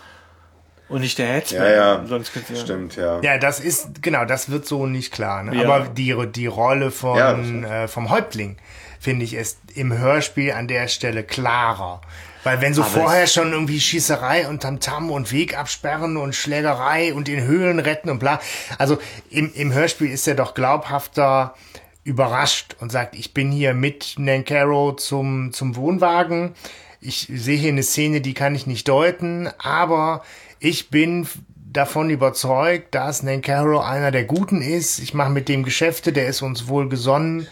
Und 0.90 1.02
nicht 1.02 1.18
der 1.18 1.28
Headsman. 1.28 1.62
ja, 1.62 1.72
ja. 1.72 2.06
Sonst 2.08 2.34
könnte 2.34 2.56
Stimmt, 2.56 2.96
ja. 2.96 3.22
Ja, 3.22 3.38
das 3.38 3.60
ist, 3.60 4.02
genau, 4.02 4.26
das 4.26 4.50
wird 4.50 4.66
so 4.66 4.86
nicht 4.86 5.12
klar. 5.14 5.44
Ne? 5.44 5.56
Ja. 5.56 5.70
Aber 5.70 5.88
die, 5.88 6.16
die 6.36 6.48
Rolle 6.48 6.90
von, 6.92 7.18
Ja, 7.18 7.38
äh, 7.84 7.88
vom 7.88 8.10
Häuptling, 8.10 8.58
finde 9.00 9.26
ich, 9.26 9.34
ist 9.36 9.60
im 9.76 9.96
Hörspiel 9.96 10.52
an 10.52 10.68
der 10.68 10.88
Stelle 10.88 11.24
klarer. 11.24 12.02
Weil 12.44 12.62
wenn 12.62 12.74
so 12.74 12.82
Aber 12.82 12.92
vorher 12.92 13.28
schon 13.28 13.54
irgendwie 13.54 13.80
Schießerei 13.80 14.48
und 14.48 14.62
Tamtam 14.62 15.12
und 15.12 15.32
Weg 15.32 15.58
absperren 15.58 16.18
und 16.18 16.36
Schlägerei 16.36 17.14
und 17.14 17.30
in 17.30 17.44
Höhlen 17.44 17.80
retten 17.80 18.10
und 18.10 18.20
bla. 18.20 18.40
Also 18.78 18.98
im, 19.30 19.54
im 19.54 19.74
Hörspiel 19.74 20.12
ist 20.12 20.28
er 20.28 20.36
doch 20.36 20.54
glaubhafter 20.54 21.56
überrascht 22.04 22.76
und 22.80 22.92
sagt, 22.92 23.16
ich 23.16 23.34
bin 23.34 23.52
hier 23.52 23.74
mit 23.74 24.16
Nancaro 24.18 24.94
zum, 24.94 25.54
zum 25.54 25.76
Wohnwagen. 25.76 26.54
Ich 27.00 27.30
sehe 27.34 27.58
hier 27.58 27.72
eine 27.72 27.84
Szene, 27.84 28.22
die 28.22 28.34
kann 28.34 28.56
ich 28.56 28.68
nicht 28.68 28.88
deuten, 28.88 29.50
aber 29.58 30.24
ich 30.60 30.90
bin 30.90 31.28
davon 31.72 32.10
überzeugt, 32.10 32.94
dass 32.94 33.24
Nancaro 33.24 33.80
einer 33.80 34.12
der 34.12 34.26
Guten 34.26 34.62
ist. 34.62 35.00
Ich 35.00 35.14
mache 35.14 35.32
mit 35.32 35.50
dem 35.50 35.64
Geschäfte, 35.64 36.14
der 36.14 36.28
ist 36.28 36.42
uns 36.42 36.68
wohl 36.68 36.88
gesonnen. 36.88 37.48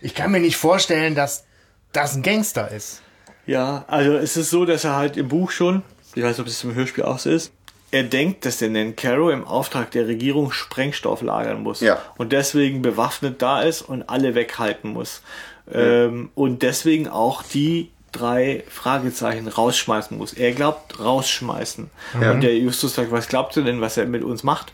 Ich 0.00 0.14
kann 0.14 0.30
mir 0.30 0.40
nicht 0.40 0.56
vorstellen, 0.56 1.14
dass 1.14 1.44
das 1.92 2.14
ein 2.14 2.22
Gangster 2.22 2.70
ist. 2.70 3.02
Ja, 3.48 3.84
also 3.88 4.12
es 4.12 4.36
ist 4.36 4.50
so, 4.50 4.66
dass 4.66 4.84
er 4.84 4.94
halt 4.94 5.16
im 5.16 5.28
Buch 5.28 5.50
schon, 5.50 5.82
ich 6.14 6.22
weiß 6.22 6.32
nicht, 6.32 6.40
ob 6.40 6.46
das 6.46 6.62
im 6.64 6.74
Hörspiel 6.74 7.04
auch 7.04 7.18
so 7.18 7.30
ist, 7.30 7.50
er 7.90 8.02
denkt, 8.02 8.44
dass 8.44 8.58
der 8.58 8.68
Nan 8.68 8.94
Caro 8.94 9.30
im 9.30 9.46
Auftrag 9.46 9.90
der 9.90 10.06
Regierung 10.06 10.52
Sprengstoff 10.52 11.22
lagern 11.22 11.62
muss. 11.62 11.80
Ja. 11.80 11.98
Und 12.18 12.32
deswegen 12.32 12.82
bewaffnet 12.82 13.40
da 13.40 13.62
ist 13.62 13.80
und 13.80 14.10
alle 14.10 14.34
weghalten 14.34 14.92
muss. 14.92 15.22
Ähm, 15.72 16.28
und 16.34 16.60
deswegen 16.60 17.08
auch 17.08 17.42
die 17.42 17.90
drei 18.12 18.64
Fragezeichen 18.68 19.48
rausschmeißen 19.48 20.18
muss. 20.18 20.34
Er 20.34 20.52
glaubt 20.52 21.00
rausschmeißen. 21.00 21.88
Und 22.14 22.42
der 22.42 22.56
Justus 22.58 22.94
sagt, 22.94 23.10
was 23.10 23.28
glaubt 23.28 23.56
ihr 23.56 23.64
denn, 23.64 23.80
was 23.80 23.96
er 23.96 24.04
mit 24.04 24.22
uns 24.22 24.42
macht? 24.42 24.72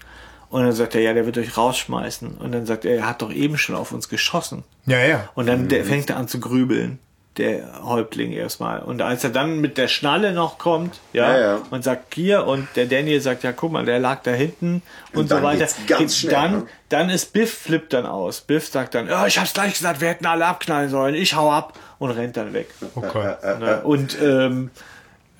Und 0.50 0.62
dann 0.62 0.72
sagt 0.72 0.94
er, 0.94 1.00
ja, 1.00 1.14
der 1.14 1.26
wird 1.26 1.38
euch 1.38 1.56
rausschmeißen. 1.56 2.36
Und 2.38 2.52
dann 2.52 2.66
sagt 2.66 2.84
er, 2.84 2.96
er 2.96 3.08
hat 3.08 3.22
doch 3.22 3.32
eben 3.32 3.58
schon 3.58 3.74
auf 3.76 3.92
uns 3.92 4.08
geschossen. 4.08 4.64
Ja, 4.86 4.98
ja. 5.04 5.28
Und 5.34 5.46
dann 5.46 5.68
der, 5.68 5.84
fängt 5.84 6.10
er 6.10 6.16
an 6.16 6.28
zu 6.28 6.38
grübeln, 6.40 6.98
der 7.36 7.82
Häuptling 7.84 8.32
erstmal. 8.32 8.80
Und 8.80 9.02
als 9.02 9.24
er 9.24 9.30
dann 9.30 9.60
mit 9.60 9.76
der 9.76 9.88
Schnalle 9.88 10.32
noch 10.32 10.58
kommt, 10.58 11.00
ja, 11.12 11.32
Ja, 11.32 11.40
ja. 11.40 11.62
und 11.70 11.82
sagt 11.82 12.14
hier, 12.14 12.46
und 12.46 12.68
der 12.76 12.86
Daniel 12.86 13.20
sagt, 13.20 13.42
ja, 13.42 13.52
guck 13.52 13.72
mal, 13.72 13.84
der 13.84 13.98
lag 13.98 14.22
da 14.22 14.30
hinten 14.30 14.82
und, 15.12 15.20
Und 15.22 15.28
so 15.30 15.42
weiter. 15.42 15.66
ganz 15.86 15.86
Geht- 15.86 16.12
schnell, 16.12 16.32
dann, 16.32 16.52
ne? 16.52 16.66
dann 16.90 17.10
ist 17.10 17.32
Biff 17.32 17.52
flippt 17.52 17.92
dann 17.92 18.06
aus. 18.06 18.40
Biff 18.40 18.68
sagt 18.68 18.94
dann, 18.94 19.08
ja, 19.08 19.26
ich 19.26 19.38
hab's 19.38 19.52
gleich 19.52 19.72
gesagt, 19.74 20.00
wir 20.00 20.08
hätten 20.08 20.26
alle 20.26 20.46
abknallen 20.46 20.90
sollen, 20.90 21.14
ich 21.16 21.34
hau 21.34 21.50
ab 21.50 21.78
und 21.98 22.10
rennt 22.12 22.36
dann 22.36 22.52
weg. 22.52 22.68
Okay. 22.94 23.34
Ne? 23.58 23.80
Und, 23.82 24.16
ähm, 24.22 24.70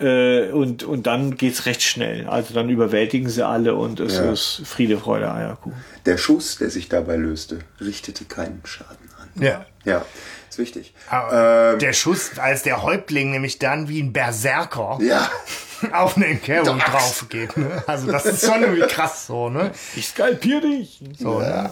äh, 0.01 0.49
und, 0.51 0.83
und 0.83 1.07
dann 1.07 1.37
geht's 1.37 1.67
recht 1.67 1.83
schnell. 1.83 2.27
Also 2.27 2.53
dann 2.55 2.69
überwältigen 2.69 3.29
sie 3.29 3.47
alle 3.47 3.77
und 3.77 4.01
es 4.01 4.17
Ja. 4.17 4.33
ist 4.33 4.63
Friede, 4.65 4.99
Freude, 4.99 5.33
Eierkuchen. 5.33 5.75
Der 6.07 6.19
Schuss, 6.19 6.59
der 6.59 6.71
sich 6.71 6.89
dabei 6.89 7.15
löste, 7.17 7.61
richtete 7.81 8.25
keinen 8.25 8.61
Schaden 8.65 9.09
an. 9.21 9.43
Ja. 9.43 9.65
Ja, 9.85 10.05
ist 10.55 10.59
wichtig. 10.59 10.95
Aber 11.11 11.73
Ähm, 11.75 11.79
der 11.79 11.93
Schuss, 11.93 12.39
als 12.39 12.63
der 12.63 12.83
Häuptling 12.83 13.31
nämlich 13.31 13.59
dann 13.59 13.89
wie 13.89 14.01
ein 14.03 14.13
Berserker 14.13 14.99
ja, 15.03 15.29
auf 15.93 16.17
einen 16.17 16.41
der 16.47 16.61
Axt. 16.63 16.93
drauf 16.93 17.27
geht. 17.29 17.57
Ne? 17.57 17.83
Also 17.87 18.11
das 18.11 18.25
ist 18.27 18.45
schon 18.47 18.63
irgendwie 18.63 18.87
krass 18.89 19.27
so, 19.27 19.49
ne? 19.51 19.71
Ich 19.97 20.09
skalpier 20.09 20.61
dich. 20.61 21.01
So, 21.19 21.39
ne? 21.41 21.71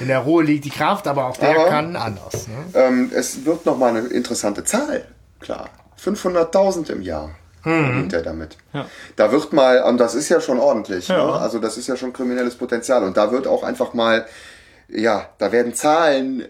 In 0.00 0.08
der 0.08 0.18
Ruhe 0.20 0.42
liegt 0.42 0.64
die 0.64 0.70
Kraft, 0.70 1.06
aber 1.06 1.26
auch 1.26 1.36
der 1.36 1.50
Aber- 1.50 1.68
kann 1.68 1.94
anders. 1.96 2.48
Ne? 2.48 2.54
ähm, 2.74 3.10
es 3.14 3.44
wird 3.44 3.64
noch 3.66 3.78
mal 3.78 3.90
eine 3.96 4.00
interessante 4.08 4.64
Zahl, 4.64 5.04
klar. 5.40 5.68
500.000 6.02 6.90
im 6.90 7.02
Jahr 7.02 7.30
verdient 7.62 8.12
er 8.12 8.20
damit. 8.22 8.58
Ja. 8.74 8.86
Da 9.16 9.32
wird 9.32 9.52
mal, 9.54 9.82
und 9.84 9.96
das 9.98 10.14
ist 10.14 10.28
ja 10.28 10.40
schon 10.40 10.58
ordentlich, 10.58 11.08
Ja. 11.08 11.16
ne? 11.24 11.32
also 11.34 11.58
das 11.60 11.78
ist 11.78 11.86
ja 11.86 11.96
schon 11.96 12.12
kriminelles 12.12 12.56
Potenzial. 12.56 13.02
Und 13.04 13.16
da 13.16 13.30
wird 13.32 13.46
auch 13.46 13.62
einfach 13.62 13.94
mal, 13.94 14.26
ja, 14.88 15.28
da 15.38 15.50
werden 15.50 15.72
Zahlen 15.74 16.44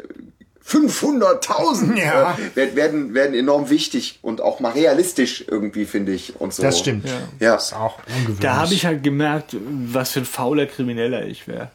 500.000 0.66 1.97
Ja. 1.99 2.32
äh, 2.32 2.57
werd- 2.57 2.77
werden, 2.77 3.15
werden 3.15 3.35
enorm 3.35 3.70
wichtig 3.70 4.19
und 4.23 4.41
auch 4.41 4.61
mal 4.61 4.73
realistisch 4.73 5.45
irgendwie, 5.47 5.85
finde 5.85 6.12
ich. 6.12 6.41
Und 6.41 6.55
so. 6.55 6.62
Das 6.62 6.78
stimmt. 6.78 7.07
Ja. 7.39 7.53
Das 7.55 7.66
ist 7.69 7.73
auch 7.74 7.99
ungewöhnlich. 8.09 8.41
Da 8.41 8.57
habe 8.57 8.74
ich 8.74 8.86
halt 8.86 9.03
gemerkt, 9.03 9.57
was 9.61 10.12
für 10.12 10.20
ein 10.20 10.24
fauler 10.27 10.66
Krimineller 10.66 11.27
ich 11.27 11.47
wäre. 11.49 11.70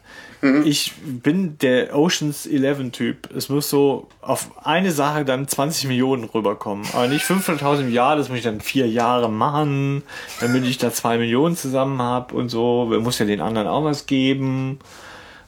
Ich 0.64 0.92
bin 1.04 1.58
der 1.58 1.94
Oceans 1.94 2.46
11 2.46 2.92
Typ. 2.92 3.28
Es 3.36 3.50
muss 3.50 3.68
so 3.68 4.08
auf 4.22 4.50
eine 4.64 4.90
Sache 4.90 5.26
dann 5.26 5.46
20 5.46 5.86
Millionen 5.86 6.24
rüberkommen. 6.24 6.86
Aber 6.94 7.08
nicht 7.08 7.26
500.000 7.26 7.80
im 7.80 7.92
Jahr, 7.92 8.16
das 8.16 8.30
muss 8.30 8.38
ich 8.38 8.44
dann 8.44 8.62
vier 8.62 8.88
Jahre 8.88 9.28
machen, 9.30 10.02
damit 10.40 10.64
ich 10.64 10.78
da 10.78 10.90
zwei 10.94 11.18
Millionen 11.18 11.56
zusammen 11.56 12.00
habe 12.00 12.34
und 12.34 12.48
so. 12.48 12.86
Man 12.88 13.02
muss 13.02 13.18
ja 13.18 13.26
den 13.26 13.42
anderen 13.42 13.68
auch 13.68 13.84
was 13.84 14.06
geben. 14.06 14.78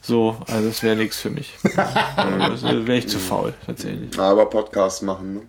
So, 0.05 0.37
also 0.47 0.67
das 0.67 0.83
wäre 0.83 0.95
nichts 0.95 1.17
für 1.19 1.29
mich. 1.29 1.53
Also, 2.17 2.67
das 2.67 2.87
wäre 2.87 2.97
ich 2.97 3.07
zu 3.07 3.19
faul, 3.19 3.53
tatsächlich. 3.65 4.19
Aber 4.19 4.45
Podcasts 4.49 5.01
machen, 5.01 5.33
ne? 5.33 5.41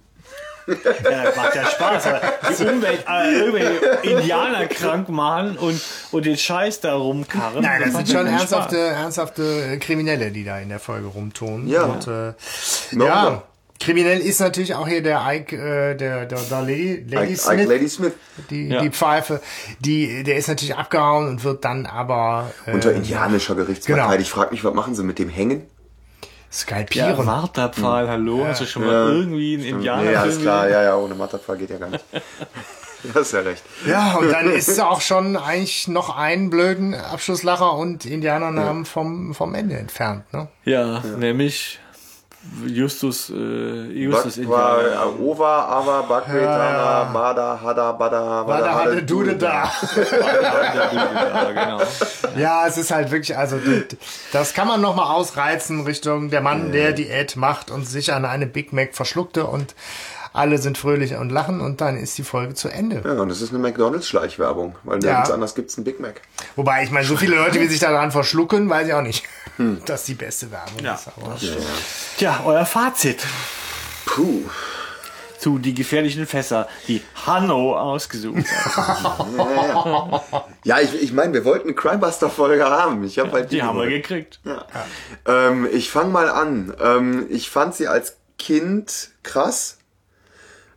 Ja, 0.67 1.25
macht 1.37 1.55
ja 1.57 1.67
Spaß, 1.67 2.07
aber 2.07 2.21
die 2.49 2.65
Umwelt, 2.69 3.05
äh, 3.07 3.35
irgendwelche 3.35 3.85
Indianer 4.03 4.67
krank 4.67 5.11
machen 5.11 5.59
und, 5.59 5.79
und 6.11 6.25
den 6.25 6.39
Scheiß 6.39 6.81
da 6.81 6.95
rumkarren. 6.95 7.63
Nein, 7.63 7.83
das 7.85 7.93
sind 7.95 8.09
schon 8.09 8.27
ernsthafte, 8.27 8.79
ernsthafte 8.79 9.79
Kriminelle, 9.79 10.31
die 10.31 10.45
da 10.45 10.59
in 10.59 10.71
der 10.71 10.79
Folge 10.79 11.09
rumtun. 11.09 11.67
Ja. 11.69 11.83
Und, 11.83 12.07
äh, 12.07 12.33
No, 12.93 13.05
ja. 13.07 13.43
Kriminell 13.81 14.21
ist 14.21 14.41
natürlich 14.41 14.75
auch 14.75 14.87
hier 14.87 15.03
der 15.03 15.21
Ike, 15.27 15.57
äh, 15.57 15.95
der, 15.97 16.27
der, 16.27 16.39
der 16.39 16.61
Lady, 16.63 17.05
Lady 17.09 17.33
Ike, 17.33 17.37
Smith, 17.41 17.61
Ike 17.61 17.69
Lady 17.73 17.89
Smith. 17.89 18.13
die, 18.51 18.69
Ja. 18.69 18.81
die 18.83 18.91
Pfeife, 18.91 19.41
die, 19.81 20.23
der 20.23 20.37
ist 20.37 20.49
natürlich 20.49 20.77
abgehauen 20.77 21.29
und 21.29 21.45
wird 21.45 21.65
dann 21.65 21.85
aber 21.87 22.51
äh, 22.67 22.73
Unter 22.73 22.93
indianischer 22.93 23.55
Gerichtsbarkeit. 23.55 24.05
genau. 24.11 24.21
Ich 24.21 24.31
frage 24.31 24.53
mich, 24.53 24.65
was 24.65 24.75
machen 24.75 24.95
sie 24.95 25.03
mit 25.03 25.19
dem 25.19 25.29
Hängen? 25.29 25.63
Ja, 26.23 26.27
skalpieren. 26.53 27.27
Marterpfahl, 27.27 28.09
hallo, 28.09 28.47
hast 28.47 28.61
du 28.61 28.67
schon 28.67 28.87
mal 28.87 28.93
Ja. 28.93 29.09
irgendwie 29.09 29.55
einen 29.55 29.65
Indianer 29.65 30.11
ja, 30.13 30.23
ist 30.23 30.41
klar, 30.41 30.69
ja, 30.69 30.83
ja, 30.85 30.97
ohne 30.97 31.15
Matterfall 31.17 31.59
geht 31.59 31.71
ja 31.71 31.79
gar 31.79 31.89
nicht. 31.91 32.05
Du 33.03 33.13
hast 33.21 33.33
ja 33.33 33.41
recht. 33.41 33.63
Ja, 33.87 34.15
und 34.15 34.31
dann 34.33 34.49
ist 34.51 34.67
es 34.67 34.79
auch 34.81 35.03
schon 35.03 35.37
eigentlich 35.37 35.89
noch 35.89 36.17
einen 36.17 36.49
blöden 36.49 36.95
Abschlusslacher 36.95 37.75
und 37.75 38.07
Indianernamen 38.07 38.87
vom, 38.87 39.35
vom 39.35 39.55
Ende 39.55 39.77
entfernt. 39.77 40.33
Ne? 40.33 40.49
Ja, 40.65 41.03
nämlich 41.19 41.81
Justus, 42.67 43.31
äh, 43.31 43.35
Justus 43.35 44.39
War 44.49 44.79
Indianer. 44.83 45.03
äh, 45.03 45.23
Ova, 45.23 45.65
aber 45.65 46.03
Bakretana, 46.05 47.05
Bada, 47.13 47.59
Hada, 47.63 47.93
Bada, 47.93 48.47
War 48.47 48.61
da 48.61 48.75
Hada, 48.75 48.85
hatte 48.91 49.03
Dude 49.03 49.37
da. 49.37 49.71
Ja, 49.95 51.51
genau. 51.53 51.81
Ja, 52.37 52.67
es 52.67 52.77
ist 52.79 52.91
halt 52.91 53.11
wirklich, 53.11 53.37
also 53.37 53.59
das 54.33 54.55
kann 54.55 54.69
man 54.69 54.81
noch 54.81 54.95
mal 54.95 55.13
ausreizen 55.15 55.85
Richtung 55.85 56.31
der 56.31 56.41
Mann, 56.43 56.71
der 56.73 56.93
Diät 56.93 57.37
macht 57.37 57.71
und 57.71 57.87
sich 57.89 58.13
an 58.13 58.25
eine 58.25 58.47
Big 58.47 58.73
Mac 58.73 58.95
verschluckte 58.95 59.47
und 59.47 59.75
alle 60.33 60.59
sind 60.59 60.77
fröhlich 60.79 61.15
und 61.15 61.31
lachen 61.31 61.61
und 61.61 61.81
dann 61.81 61.97
ist 61.97 62.19
die 62.19 62.25
Folge 62.25 62.55
zu 62.55 62.69
Ende. 62.69 63.03
Ja, 63.05 63.23
und 63.23 63.29
das 63.29 63.41
ist 63.41 63.51
eine 63.51 63.61
McDonalds-Schleichwerbung, 63.61 64.75
weil 64.83 65.03
Ja. 65.03 65.11
nirgends 65.11 65.31
anders 65.31 65.55
gibt's 65.55 65.77
einen 65.77 65.85
Big 65.85 66.01
Mac. 66.01 66.21
Wobei, 66.57 66.83
ich 66.83 66.91
meine, 66.91 67.07
so 67.07 67.17
viele 67.17 67.37
Leute, 67.37 67.61
wie 67.61 67.67
sich 67.69 67.79
daran 67.79 68.11
verschlucken, 68.11 68.69
weiß 68.69 68.89
ich 68.89 68.95
auch 68.95 69.03
nicht, 69.03 69.25
dass 69.87 70.05
die 70.05 70.15
beste 70.15 70.51
Werbung 70.51 70.79
Ja, 70.83 70.95
ist. 70.95 71.09
Aber 71.17 71.39
Tja, 72.19 72.43
euer 72.45 72.67
Fazit 72.67 73.25
Puh. 74.07 74.43
zu 75.39 75.59
die 75.59 75.75
gefährlichen 75.75 76.27
Fässer, 76.27 76.69
die 76.89 77.03
Hanno 77.27 77.77
ausgesucht 77.79 78.45
hat. 78.47 79.27
Ja, 80.65 80.81
ich, 80.81 80.95
ich 80.95 81.13
meine, 81.13 81.35
wir 81.35 81.45
wollten 81.45 81.69
eine 81.69 81.75
Crimebuster-Folge 81.75 82.65
haben. 82.65 83.05
Ich 83.05 83.19
habe 83.19 83.33
halt 83.33 83.53
Die 83.53 83.63
haben 83.63 83.79
wir 83.79 83.89
gekriegt. 83.89 84.41
Ja. 84.45 84.65
Ähm, 85.27 85.69
ich 85.71 85.91
fange 85.91 86.11
mal 86.11 86.31
an. 86.31 86.75
Ähm, 86.81 87.27
ich 87.29 87.51
fand 87.51 87.75
sie 87.75 87.87
als 87.87 88.17
Kind 88.39 89.11
krass. 89.23 89.77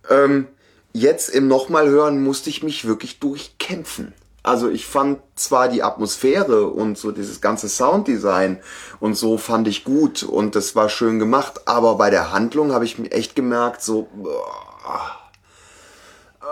Ähm, 0.09 0.47
jetzt 0.91 1.29
im 1.29 1.47
nochmal 1.47 1.87
hören 1.87 2.21
musste 2.21 2.49
ich 2.49 2.63
mich 2.63 2.85
wirklich 2.85 3.19
durchkämpfen. 3.19 4.13
Also 4.47 4.69
ich 4.69 4.85
fand 4.85 5.19
zwar 5.35 5.67
die 5.67 5.83
Atmosphäre 5.83 6.67
und 6.67 6.97
so 6.97 7.11
dieses 7.11 7.41
ganze 7.41 7.67
Sounddesign 7.67 8.59
und 9.01 9.15
so 9.15 9.37
fand 9.37 9.67
ich 9.67 9.83
gut 9.83 10.23
und 10.23 10.55
das 10.55 10.73
war 10.75 10.87
schön 10.87 11.19
gemacht, 11.19 11.67
aber 11.67 11.95
bei 11.95 12.09
der 12.09 12.31
Handlung 12.31 12.71
habe 12.71 12.85
ich 12.85 12.97
mir 12.97 13.11
echt 13.11 13.35
gemerkt, 13.35 13.81
so 13.81 14.07
boah, 14.13 15.17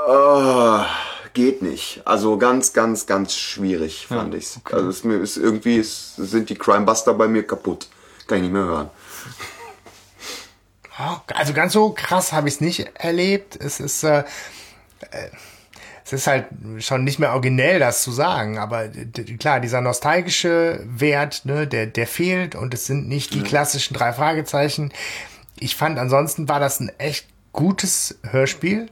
äh, 0.07 1.29
geht 1.33 1.61
nicht. 1.61 2.01
Also 2.03 2.37
ganz, 2.37 2.73
ganz, 2.73 3.05
ganz 3.05 3.33
schwierig 3.33 4.07
fand 4.07 4.35
ich's. 4.35 4.59
Also 4.71 4.89
es 4.89 5.03
mir 5.05 5.21
ist 5.21 5.37
irgendwie 5.37 5.79
es 5.79 6.15
sind 6.17 6.49
die 6.49 6.55
Crimebuster 6.55 7.13
bei 7.13 7.29
mir 7.29 7.47
kaputt. 7.47 7.87
Kann 8.27 8.39
ich 8.39 8.43
nicht 8.43 8.53
mehr 8.53 8.65
hören. 8.65 8.89
Also 11.33 11.53
ganz 11.53 11.73
so 11.73 11.91
krass 11.91 12.33
habe 12.33 12.47
ich 12.47 12.55
es 12.55 12.61
nicht 12.61 12.89
erlebt. 12.95 13.57
Es 13.57 13.79
ist, 13.79 14.03
äh, 14.03 14.23
äh, 15.11 15.29
es 16.05 16.13
ist 16.13 16.27
halt 16.27 16.45
schon 16.79 17.03
nicht 17.03 17.17
mehr 17.17 17.31
originell, 17.31 17.79
das 17.79 18.03
zu 18.03 18.11
sagen. 18.11 18.59
Aber 18.59 18.89
klar, 19.39 19.59
dieser 19.59 19.81
nostalgische 19.81 20.81
Wert, 20.85 21.45
ne, 21.45 21.65
der, 21.65 21.87
der 21.87 22.05
fehlt 22.05 22.53
und 22.53 22.75
es 22.75 22.85
sind 22.85 23.07
nicht 23.07 23.33
die 23.33 23.41
klassischen 23.41 23.95
drei 23.95 24.13
Fragezeichen. 24.13 24.93
Ich 25.59 25.75
fand 25.75 25.97
ansonsten 25.97 26.47
war 26.47 26.59
das 26.59 26.79
ein 26.79 26.91
echt 26.99 27.25
gutes 27.53 28.19
Hörspiel 28.29 28.87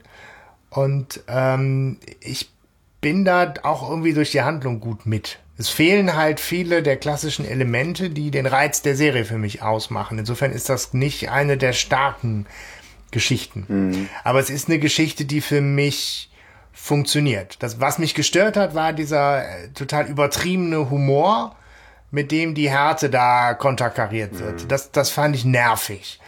und 0.71 1.21
ähm, 1.27 1.99
ich 2.19 2.49
bin 2.99 3.25
da 3.25 3.53
auch 3.61 3.87
irgendwie 3.87 4.13
durch 4.13 4.31
die 4.31 4.41
Handlung 4.41 4.79
gut 4.79 5.05
mit. 5.05 5.37
Es 5.55 5.69
fehlen 5.69 6.15
halt 6.15 6.39
viele 6.39 6.81
der 6.81 6.97
klassischen 6.97 7.45
Elemente, 7.45 8.09
die 8.09 8.31
den 8.31 8.47
Reiz 8.47 8.81
der 8.81 8.95
Serie 8.95 9.25
für 9.25 9.37
mich 9.37 9.61
ausmachen. 9.61 10.17
Insofern 10.17 10.51
ist 10.51 10.67
das 10.67 10.93
nicht 10.93 11.29
eine 11.29 11.57
der 11.57 11.73
starken 11.73 12.47
Geschichten. 13.11 14.09
Aber 14.23 14.39
es 14.39 14.49
ist 14.49 14.67
eine 14.67 14.79
Geschichte, 14.79 15.25
die 15.25 15.41
für 15.41 15.61
mich 15.61 16.31
funktioniert. 16.73 17.61
Das, 17.63 17.79
was 17.79 17.99
mich 17.99 18.13
gestört 18.15 18.57
hat, 18.57 18.75
war 18.75 18.91
dieser 18.93 19.43
äh, 19.43 19.69
total 19.73 20.07
übertriebene 20.07 20.89
Humor, 20.89 21.55
mit 22.11 22.31
dem 22.31 22.53
die 22.55 22.69
Härte 22.69 23.09
da 23.09 23.53
konterkariert 23.53 24.39
wird. 24.39 24.71
Das, 24.71 24.91
das 24.91 25.09
fand 25.09 25.35
ich 25.35 25.45
nervig. 25.45 26.19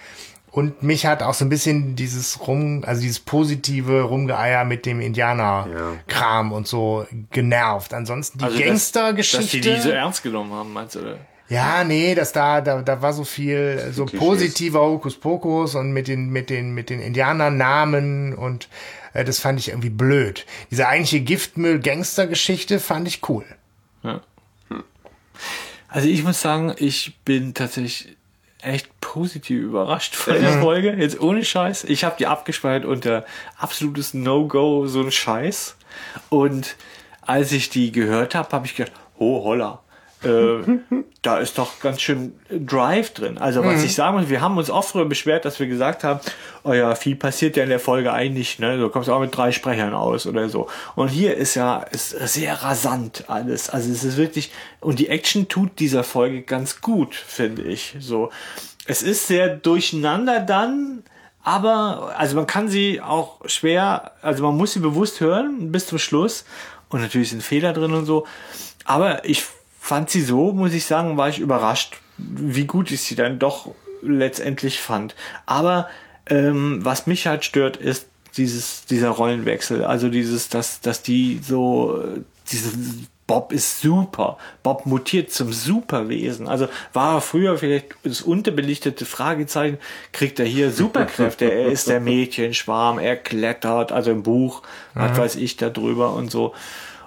Und 0.52 0.82
mich 0.84 1.06
hat 1.06 1.22
auch 1.22 1.34
so 1.34 1.44
ein 1.44 1.50
bisschen 1.50 1.98
dieses 1.98 2.48
Rum, 2.48 2.84
also 2.86 3.02
dieses 3.02 3.20
positive 3.20 4.04
Rumgeeier 4.04 4.64
mit 4.64 4.86
dem 4.86 5.02
Indianer-Kram 5.02 6.52
und 6.54 6.68
so 6.68 7.06
genervt. 7.32 7.94
Ansonsten 7.94 8.40
die 8.40 8.46
Also, 8.46 8.58
dass- 8.58 8.66
Gangster-Geschichte. 8.68 9.42
Dass 9.42 9.52
die 9.52 9.62
die 9.76 9.82
so 9.82 9.90
ernst 9.90 10.24
genommen 10.24 10.54
haben, 10.54 10.72
meinst 10.72 10.96
du? 10.96 11.00
oder? 11.02 11.18
Ja, 11.50 11.84
nee, 11.84 12.16
das 12.16 12.32
da, 12.32 12.62
da, 12.62 12.82
da 12.82 13.02
war 13.04 13.14
so 13.14 13.24
viel 13.24 13.92
so 13.92 14.06
Klischees. 14.06 14.20
positiver 14.28 14.82
Hokuspokus 14.82 15.76
und 15.76 15.92
mit 15.92 16.08
den, 16.08 16.30
mit 16.30 16.50
den, 16.50 16.74
mit 16.74 16.90
den 16.90 17.00
Indianernamen 17.02 18.34
und 18.34 18.66
äh, 18.66 18.68
das 19.24 19.40
fand 19.40 19.60
ich 19.60 19.70
irgendwie 19.70 19.90
blöd. 19.90 20.46
Diese 20.72 20.88
eigentliche 20.88 21.22
Giftmüll-Gangster-Geschichte 21.22 22.80
fand 22.80 23.08
ich 23.08 23.28
cool. 23.30 23.46
Also 25.88 26.10
ich 26.10 26.24
muss 26.24 26.42
sagen, 26.42 26.76
ich 26.78 27.16
bin 27.24 27.54
tatsächlich 27.54 28.18
echt 28.62 28.90
positiv 29.00 29.62
überrascht 29.62 30.16
von 30.16 30.34
der 30.34 30.60
Folge. 30.60 30.94
Jetzt 30.94 31.22
ohne 31.22 31.46
Scheiß. 31.46 31.86
Ich 31.86 32.04
habe 32.04 32.16
die 32.20 32.28
abgespeichert 32.28 32.86
unter 32.86 33.26
absolutes 33.58 34.14
No-Go, 34.14 34.88
so 34.88 35.02
ein 35.02 35.12
Scheiß. 35.12 35.78
Und 36.30 36.76
als 37.22 37.52
ich 37.52 37.70
die 37.70 37.92
gehört 37.92 38.36
habe, 38.36 38.50
habe 38.52 38.66
ich 38.66 38.76
gedacht, 38.76 38.92
oh 39.18 39.44
holla. 39.44 39.82
Äh, 40.26 40.80
da 41.22 41.40
ist 41.40 41.58
doch 41.58 41.80
ganz 41.80 42.02
schön 42.02 42.34
Drive 42.50 43.14
drin. 43.14 43.38
Also 43.38 43.64
was 43.64 43.84
ich 43.84 43.96
sagen 43.96 44.18
muss, 44.18 44.30
wir 44.30 44.42
haben 44.42 44.58
uns 44.58 44.70
oft 44.70 44.94
darüber 44.94 45.10
beschwert, 45.10 45.46
dass 45.46 45.60
wir 45.60 45.68
gesagt 45.68 46.04
haben, 46.04 46.20
oh 46.64 46.74
ja, 46.74 46.94
viel 46.96 47.16
passiert 47.16 47.58
ja 47.58 47.64
in 47.64 47.70
der 47.70 47.80
Folge 47.80 48.14
eigentlich, 48.14 48.60
ne? 48.60 48.78
Du 48.78 48.90
kommst 48.90 49.10
auch 49.10 49.20
mit 49.20 49.36
drei 49.36 49.52
Sprechern 49.52 49.94
aus 49.94 50.28
oder 50.28 50.50
so. 50.50 50.68
Und 50.96 51.10
hier 51.10 51.36
ist 51.36 51.56
ja 51.56 51.80
ist 51.80 52.10
sehr 52.10 52.62
rasant 52.62 53.26
alles. 53.28 53.70
Also 53.70 53.92
es 53.92 54.04
ist 54.04 54.18
wirklich 54.18 54.52
und 54.82 55.00
die 55.00 55.10
Action 55.10 55.48
tut 55.48 55.80
dieser 55.80 56.04
Folge 56.04 56.42
ganz 56.42 56.82
gut, 56.82 57.16
finde 57.16 57.64
ich. 57.64 57.96
So, 58.00 58.32
es 58.86 59.02
ist 59.02 59.28
sehr 59.28 59.50
durcheinander 59.50 60.40
dann. 60.40 61.04
Aber, 61.44 62.16
also 62.18 62.36
man 62.36 62.48
kann 62.48 62.70
sie 62.70 63.02
auch 63.02 63.40
schwer, 63.46 64.14
also 64.24 64.44
man 64.44 64.58
muss 64.58 64.74
sie 64.74 64.80
bewusst 64.80 65.20
hören 65.20 65.72
bis 65.72 65.86
zum 65.86 66.00
Schluss. 66.00 66.44
Und 66.90 67.02
natürlich 67.02 67.30
sind 67.30 67.44
Fehler 67.44 67.72
drin 67.72 67.94
und 67.94 68.06
so. 68.06 68.26
Aber 68.84 69.26
ich 69.26 69.44
fand 69.86 70.10
sie 70.10 70.22
so, 70.22 70.52
muss 70.52 70.74
ich 70.74 70.84
sagen, 70.84 71.16
war 71.16 71.30
ich 71.30 71.38
überrascht, 71.38 71.98
wie 72.18 72.66
gut 72.66 72.90
ich 72.90 73.02
sie 73.02 73.14
dann 73.14 73.38
doch 73.38 73.70
letztendlich 74.02 74.82
fand. 74.82 75.14
Aber 75.46 75.88
ähm, 76.28 76.80
was 76.84 77.06
mich 77.06 77.28
halt 77.28 77.46
stört, 77.46 77.78
ist 77.78 78.08
dieses, 78.36 78.86
dieser 78.86 79.10
Rollenwechsel. 79.10 79.84
Also 79.84 80.10
dieses, 80.10 80.50
dass, 80.50 80.82
dass 80.82 81.04
die 81.04 81.40
so, 81.40 82.02
äh, 82.02 82.22
diese 82.52 82.72
Bob 83.28 83.52
ist 83.52 83.80
super. 83.82 84.40
Bob 84.64 84.88
mutiert 84.88 85.32
zum 85.32 85.54
Superwesen. 85.54 86.48
Also 86.48 86.68
war 86.94 87.18
er 87.18 87.22
früher 87.22 87.56
vielleicht 87.60 87.94
das 88.02 88.24
unterbelichtete 88.24 89.06
Fragezeichen, 89.06 89.78
kriegt 90.14 90.40
er 90.40 90.48
hier 90.48 90.72
Superkräfte. 90.72 91.52
er 91.52 91.68
ist 91.68 91.88
der 91.88 92.00
Mädchenschwarm, 92.00 92.98
er 92.98 93.18
klettert, 93.18 93.92
also 93.92 94.10
im 94.10 94.24
Buch, 94.24 94.64
was 94.96 95.16
weiß 95.16 95.36
ich 95.36 95.58
da 95.58 95.70
drüber 95.70 96.14
und 96.14 96.32
so. 96.32 96.56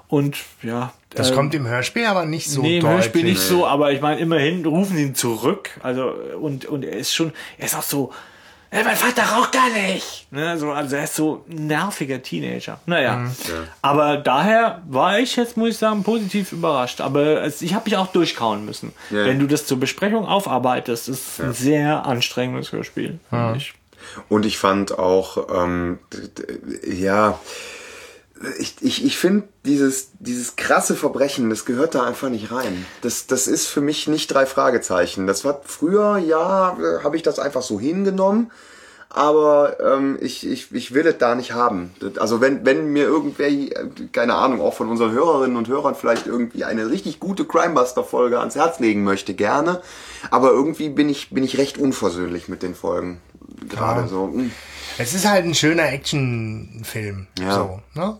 Und 0.06 0.36
ja. 0.62 0.92
Das 1.10 1.30
ähm, 1.30 1.36
kommt 1.36 1.54
im 1.54 1.66
Hörspiel 1.66 2.06
aber 2.06 2.26
nicht 2.26 2.50
so 2.50 2.62
nee, 2.62 2.76
im 2.76 2.82
deutlich. 2.82 2.96
Hörspiel 2.96 3.24
nicht 3.24 3.40
so, 3.40 3.66
aber 3.66 3.92
ich 3.92 4.00
meine, 4.00 4.20
immerhin 4.20 4.64
rufen 4.64 4.96
sie 4.96 5.02
ihn 5.02 5.14
zurück. 5.14 5.70
Also, 5.82 6.12
und, 6.40 6.66
und 6.66 6.84
er 6.84 6.96
ist 6.96 7.14
schon, 7.14 7.32
er 7.56 7.66
ist 7.66 7.76
auch 7.76 7.82
so, 7.82 8.12
ey, 8.70 8.84
mein 8.84 8.96
Vater 8.96 9.22
raucht 9.22 9.52
gar 9.52 9.70
nicht. 9.70 10.26
Ne, 10.30 10.58
so, 10.58 10.70
also 10.70 10.96
er 10.96 11.04
ist 11.04 11.14
so 11.14 11.44
ein 11.48 11.66
nerviger 11.66 12.22
Teenager. 12.22 12.80
Naja. 12.86 13.30
Aber 13.80 14.18
daher 14.18 14.82
war 14.88 15.18
ich 15.18 15.36
jetzt, 15.36 15.56
muss 15.56 15.70
ich 15.70 15.78
sagen, 15.78 16.02
positiv 16.02 16.52
überrascht. 16.52 17.00
Aber 17.00 17.42
es, 17.42 17.62
ich 17.62 17.74
habe 17.74 17.84
mich 17.86 17.96
auch 17.96 18.08
durchkauen 18.08 18.64
müssen. 18.64 18.92
Ja. 19.10 19.24
Wenn 19.24 19.38
du 19.38 19.46
das 19.46 19.66
zur 19.66 19.80
Besprechung 19.80 20.26
aufarbeitest, 20.26 21.08
ist 21.08 21.40
ein 21.40 21.54
sehr 21.54 22.04
anstrengendes 22.04 22.72
Hörspiel. 22.72 23.18
finde 23.30 23.54
ich. 23.56 23.72
Und 24.28 24.46
ich 24.46 24.58
fand 24.58 24.98
auch, 24.98 25.48
ähm, 25.54 25.98
ja, 26.86 27.38
ich, 28.58 28.76
ich, 28.80 29.04
ich 29.04 29.18
finde 29.18 29.48
dieses, 29.64 30.10
dieses 30.18 30.56
krasse 30.56 30.94
Verbrechen, 30.94 31.50
das 31.50 31.64
gehört 31.64 31.94
da 31.94 32.04
einfach 32.04 32.28
nicht 32.28 32.52
rein. 32.52 32.86
Das, 33.02 33.26
das 33.26 33.46
ist 33.46 33.66
für 33.66 33.80
mich 33.80 34.06
nicht 34.08 34.28
drei 34.32 34.46
Fragezeichen. 34.46 35.26
Das 35.26 35.44
war 35.44 35.60
früher, 35.64 36.18
ja, 36.18 36.76
habe 37.02 37.16
ich 37.16 37.22
das 37.22 37.38
einfach 37.38 37.62
so 37.62 37.80
hingenommen. 37.80 38.50
Aber 39.10 39.78
ähm, 39.80 40.18
ich, 40.20 40.46
ich, 40.46 40.70
ich 40.72 40.92
will 40.92 41.06
es 41.06 41.16
da 41.16 41.34
nicht 41.34 41.52
haben. 41.52 41.92
Also 42.18 42.42
wenn, 42.42 42.66
wenn 42.66 42.92
mir 42.92 43.04
irgendwer, 43.04 43.48
keine 44.12 44.34
Ahnung, 44.34 44.60
auch 44.60 44.74
von 44.74 44.90
unseren 44.90 45.12
Hörerinnen 45.12 45.56
und 45.56 45.66
Hörern 45.66 45.94
vielleicht 45.94 46.26
irgendwie 46.26 46.64
eine 46.64 46.90
richtig 46.90 47.18
gute 47.18 47.46
Crimebuster-Folge 47.46 48.38
ans 48.38 48.54
Herz 48.54 48.80
legen 48.80 49.04
möchte, 49.04 49.32
gerne. 49.32 49.80
Aber 50.30 50.50
irgendwie 50.50 50.90
bin 50.90 51.08
ich, 51.08 51.30
bin 51.30 51.42
ich 51.42 51.56
recht 51.56 51.78
unversöhnlich 51.78 52.48
mit 52.48 52.62
den 52.62 52.74
Folgen. 52.74 53.22
Gerade 53.66 54.02
Ja. 54.02 54.08
so. 54.08 54.24
hm. 54.24 54.50
Es 54.98 55.14
ist 55.14 55.26
halt 55.26 55.44
ein 55.46 55.54
schöner 55.54 55.90
Actionfilm. 55.90 57.28
Ja. 57.40 57.54
So, 57.54 57.80
ne? 57.94 58.18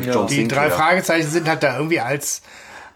John 0.00 0.26
Die 0.26 0.34
Sinclair. 0.36 0.68
drei 0.68 0.70
Fragezeichen 0.70 1.28
sind 1.28 1.48
halt 1.48 1.62
da 1.62 1.76
irgendwie 1.76 2.00
als, 2.00 2.42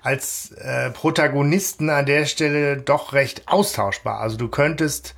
als 0.02 0.52
äh, 0.52 0.90
Protagonisten 0.90 1.90
an 1.90 2.06
der 2.06 2.26
Stelle 2.26 2.76
doch 2.78 3.12
recht 3.12 3.42
austauschbar. 3.46 4.20
Also 4.20 4.36
du 4.36 4.48
könntest 4.48 5.14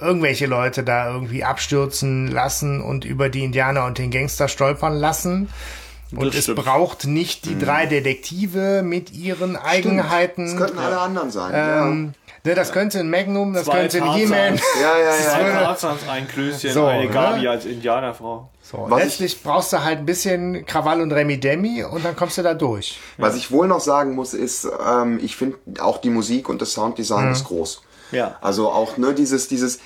irgendwelche 0.00 0.46
Leute 0.46 0.82
da 0.84 1.12
irgendwie 1.12 1.44
abstürzen 1.44 2.28
lassen 2.28 2.80
und 2.80 3.04
über 3.04 3.28
die 3.28 3.44
Indianer 3.44 3.84
und 3.84 3.98
den 3.98 4.10
Gangster 4.10 4.48
stolpern 4.48 4.94
lassen. 4.94 5.50
Und 6.12 6.28
Das 6.28 6.34
es 6.36 6.42
stimmt. 6.44 6.64
braucht 6.64 7.04
nicht 7.06 7.44
die 7.44 7.58
drei 7.58 7.84
Detektive 7.84 8.82
mit 8.82 9.12
ihren 9.12 9.54
Eigenheiten. 9.56 10.46
Das 10.46 10.56
könnten 10.56 10.78
alle 10.78 10.98
anderen 10.98 11.30
sein. 11.30 11.52
ähm, 11.54 12.14
ne, 12.46 12.54
das 12.54 12.72
könnte 12.72 13.00
ein 13.00 13.10
Magnum, 13.10 13.52
das 13.52 13.64
Zwei 13.64 13.80
könnte 13.80 14.02
ein. 14.02 14.12
He-Man. 14.12 14.54
ja. 14.56 14.60
ja, 14.80 14.98
ja, 14.98 15.04
ja. 15.04 15.12
Zwei 15.14 15.50
Tarzans, 15.50 16.08
ein 16.08 16.26
Klößchen, 16.28 16.72
So, 16.72 16.86
eine 16.86 17.04
ne? 17.04 17.10
Gabi 17.10 17.48
als 17.48 17.66
Indianerfrau. 17.66 18.48
So, 18.62 18.86
Was 18.88 19.02
letztlich 19.02 19.42
brauchst 19.42 19.72
du 19.72 19.84
halt 19.84 19.98
ein 19.98 20.06
bisschen 20.06 20.64
Krawall 20.66 21.00
und 21.00 21.12
Remi 21.12 21.38
Demi 21.38 21.84
und 21.84 22.04
dann 22.04 22.16
kommst 22.16 22.38
du 22.38 22.42
da 22.42 22.54
durch. 22.54 22.98
Was 23.18 23.36
ich 23.36 23.50
wohl 23.50 23.68
noch 23.68 23.80
sagen 23.80 24.14
muss, 24.14 24.34
ist, 24.34 24.66
ähm, 24.88 25.20
ich 25.22 25.36
finde 25.36 25.58
auch 25.80 25.98
die 25.98 26.10
Musik 26.10 26.48
und 26.48 26.60
das 26.62 26.72
Sounddesign 26.72 27.30
ist 27.30 27.44
groß. 27.44 27.82
Ja. 28.12 28.38
Also 28.40 28.68
auch 28.70 28.96
ne 28.96 29.14
dieses 29.14 29.48
dieses 29.48 29.78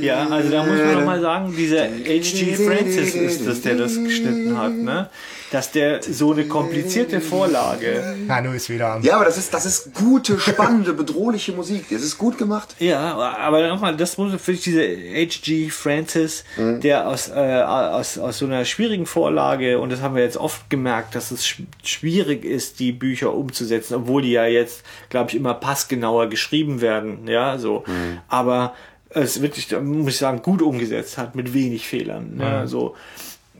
Ja, 0.00 0.28
also 0.28 0.50
da 0.50 0.64
muss 0.64 0.78
man 0.78 0.94
noch 0.94 1.04
mal 1.04 1.20
sagen, 1.20 1.54
dieser 1.56 1.84
H.G. 1.84 2.56
Francis 2.56 3.14
ist 3.14 3.46
das, 3.46 3.60
der 3.62 3.76
das 3.76 3.94
geschnitten 3.94 4.58
hat, 4.58 4.72
ne? 4.72 5.08
Dass 5.50 5.70
der 5.70 6.02
so 6.02 6.32
eine 6.32 6.46
komplizierte 6.46 7.20
Vorlage. 7.20 8.16
Nanu 8.26 8.52
ist 8.52 8.68
wieder 8.68 8.92
am. 8.92 9.02
Ja, 9.02 9.16
aber 9.16 9.24
das 9.24 9.38
ist 9.38 9.54
das 9.54 9.64
ist 9.64 9.94
gute, 9.94 10.38
spannende, 10.38 10.92
bedrohliche 10.92 11.52
Musik. 11.52 11.86
Das 11.90 12.02
ist 12.02 12.18
gut 12.18 12.36
gemacht. 12.38 12.74
Ja, 12.78 13.14
aber 13.14 13.66
nochmal, 13.68 13.96
das 13.96 14.18
muss 14.18 14.40
für 14.40 14.52
dieser 14.52 14.82
H.G. 14.82 15.70
Francis, 15.70 16.44
der 16.56 17.08
aus, 17.08 17.28
äh, 17.28 17.32
aus, 17.32 18.18
aus 18.18 18.38
so 18.38 18.46
einer 18.46 18.64
schwierigen 18.64 19.06
Vorlage, 19.06 19.78
und 19.78 19.90
das 19.90 20.00
haben 20.02 20.14
wir 20.14 20.22
jetzt 20.22 20.36
oft 20.36 20.68
gemerkt, 20.70 21.14
dass 21.14 21.30
es 21.30 21.46
sch 21.46 21.62
schwierig 21.82 22.44
ist, 22.44 22.78
die 22.80 22.92
Bücher 22.92 23.34
umzusetzen, 23.34 23.94
obwohl 23.94 24.22
die 24.22 24.32
ja 24.32 24.46
jetzt, 24.46 24.82
glaube 25.08 25.30
ich, 25.30 25.36
immer 25.36 25.54
passgenauer 25.54 26.28
geschrieben 26.28 26.80
werden, 26.80 27.26
ja, 27.26 27.58
so. 27.58 27.84
Aber 28.28 28.74
es 29.10 29.40
wirklich, 29.40 29.70
muss 29.80 30.12
ich 30.14 30.18
sagen, 30.18 30.42
gut 30.42 30.60
umgesetzt 30.62 31.16
hat, 31.18 31.34
mit 31.34 31.54
wenig 31.54 31.86
Fehlern, 31.88 32.36
ne, 32.36 32.68
so. 32.68 32.94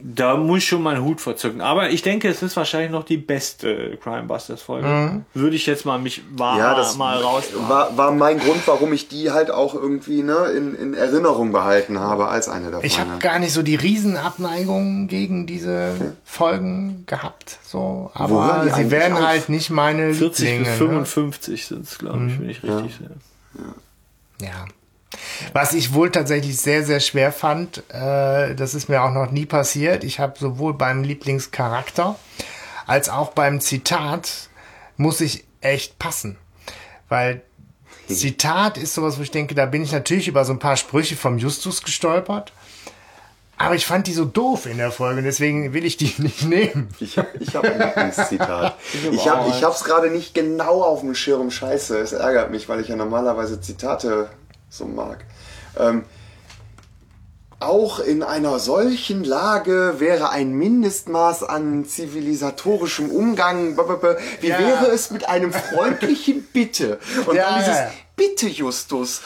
Da 0.01 0.37
muss 0.37 0.59
ich 0.59 0.67
schon 0.67 0.81
mal 0.81 0.95
einen 0.95 1.05
Hut 1.05 1.21
verzücken. 1.21 1.61
Aber 1.61 1.89
ich 1.89 2.01
denke, 2.01 2.29
es 2.29 2.41
ist 2.41 2.55
wahrscheinlich 2.55 2.91
noch 2.91 3.03
die 3.03 3.17
beste 3.17 3.97
Crime 3.97 4.23
Busters 4.23 4.61
Folge. 4.61 5.23
Würde 5.33 5.55
ich 5.55 5.65
jetzt 5.65 5.85
mal 5.85 5.99
mich 5.99 6.21
wahr 6.31 6.57
Ja, 6.57 6.75
das 6.75 6.97
mal 6.97 7.21
raus. 7.21 7.43
war, 7.67 7.97
war 7.97 8.11
mein 8.11 8.39
Grund, 8.39 8.61
warum 8.65 8.93
ich 8.93 9.07
die 9.07 9.31
halt 9.31 9.51
auch 9.51 9.75
irgendwie 9.75 10.23
ne, 10.23 10.45
in, 10.55 10.75
in 10.75 10.93
Erinnerung 10.93 11.51
behalten 11.51 11.99
habe 11.99 12.27
als 12.27 12.49
eine 12.49 12.71
davon. 12.71 12.85
Ich 12.85 12.99
habe 12.99 13.11
ja. 13.11 13.17
gar 13.17 13.39
nicht 13.39 13.53
so 13.53 13.61
die 13.61 13.75
Riesenabneigung 13.75 15.07
gegen 15.07 15.47
diese 15.47 16.15
Folgen 16.23 17.03
gehabt. 17.05 17.59
So, 17.63 18.11
aber 18.13 18.65
die 18.65 18.83
sie 18.83 18.91
werden 18.91 19.17
auf? 19.17 19.25
halt 19.25 19.49
nicht 19.49 19.69
meine 19.69 20.13
40 20.13 20.45
Lieblinge. 20.45 20.63
bis 20.63 20.79
ne? 20.79 20.87
55 20.87 21.65
sind 21.67 21.83
es, 21.85 21.97
glaube 21.97 22.27
ich, 22.27 22.39
wenn 22.39 22.49
ich 22.49 22.63
richtig 22.63 22.95
sehe. 22.95 23.11
Ja. 24.41 24.65
Was 25.53 25.73
ich 25.73 25.93
wohl 25.93 26.11
tatsächlich 26.11 26.57
sehr, 26.57 26.85
sehr 26.85 26.99
schwer 26.99 27.31
fand, 27.31 27.83
äh, 27.89 28.55
das 28.55 28.75
ist 28.75 28.89
mir 28.89 29.01
auch 29.01 29.11
noch 29.11 29.31
nie 29.31 29.45
passiert. 29.45 30.03
Ich 30.03 30.19
habe 30.19 30.37
sowohl 30.37 30.75
beim 30.75 31.03
Lieblingscharakter 31.03 32.15
als 32.89 33.09
auch 33.09 33.31
beim 33.31 33.61
Zitat 33.61 34.49
muss 34.97 35.21
ich 35.21 35.45
echt 35.61 35.99
passen. 35.99 36.37
Weil 37.07 37.43
Zitat 38.07 38.77
ist 38.77 38.95
sowas, 38.95 39.19
wo 39.19 39.21
ich 39.21 39.31
denke, 39.31 39.53
da 39.53 39.67
bin 39.67 39.83
ich 39.83 39.91
natürlich 39.91 40.27
über 40.27 40.43
so 40.43 40.53
ein 40.53 40.59
paar 40.59 40.75
Sprüche 40.75 41.15
vom 41.15 41.37
Justus 41.37 41.83
gestolpert. 41.83 42.51
Aber 43.57 43.75
ich 43.75 43.85
fand 43.85 44.07
die 44.07 44.13
so 44.13 44.25
doof 44.25 44.65
in 44.65 44.77
der 44.77 44.91
Folge, 44.91 45.21
deswegen 45.21 45.73
will 45.73 45.85
ich 45.85 45.97
die 45.97 46.13
nicht 46.21 46.43
nehmen. 46.43 46.89
Ich 46.99 47.17
habe 47.17 47.27
ich 47.39 47.55
hab 47.55 47.63
ein 47.65 47.79
Lieblingszitat. 47.79 48.75
ich 49.11 49.27
habe 49.27 49.49
ich 49.49 49.63
hab's 49.63 49.83
gerade 49.83 50.09
nicht 50.09 50.33
genau 50.33 50.81
auf 50.81 51.01
dem 51.01 51.13
Schirm. 51.13 51.51
Scheiße, 51.51 51.99
es 51.99 52.13
ärgert 52.13 52.51
mich, 52.51 52.69
weil 52.69 52.79
ich 52.79 52.87
ja 52.87 52.95
normalerweise 52.95 53.61
Zitate 53.61 54.29
so 54.69 54.85
mag. 54.85 55.25
Ähm, 55.77 56.03
auch 57.59 57.99
in 57.99 58.23
einer 58.23 58.57
solchen 58.59 59.25
Lage 59.25 59.95
wäre 59.97 60.29
ein 60.29 60.51
Mindestmaß 60.53 61.43
an 61.43 61.83
zivilisatorischem 61.85 63.09
Umgang. 63.11 63.75
Wie 64.39 64.47
Ja. 64.47 64.59
wäre 64.59 64.87
es 64.87 65.11
mit 65.11 65.27
einem 65.27 65.51
freundlichen 65.51 66.43
Bitte? 66.53 66.99
Und 67.25 67.35
Ja, 67.35 67.49
dann 67.49 67.59
dieses 67.59 67.75
ja. 67.77 67.91
Bitte, 68.15 68.47
Justus. 68.47 69.21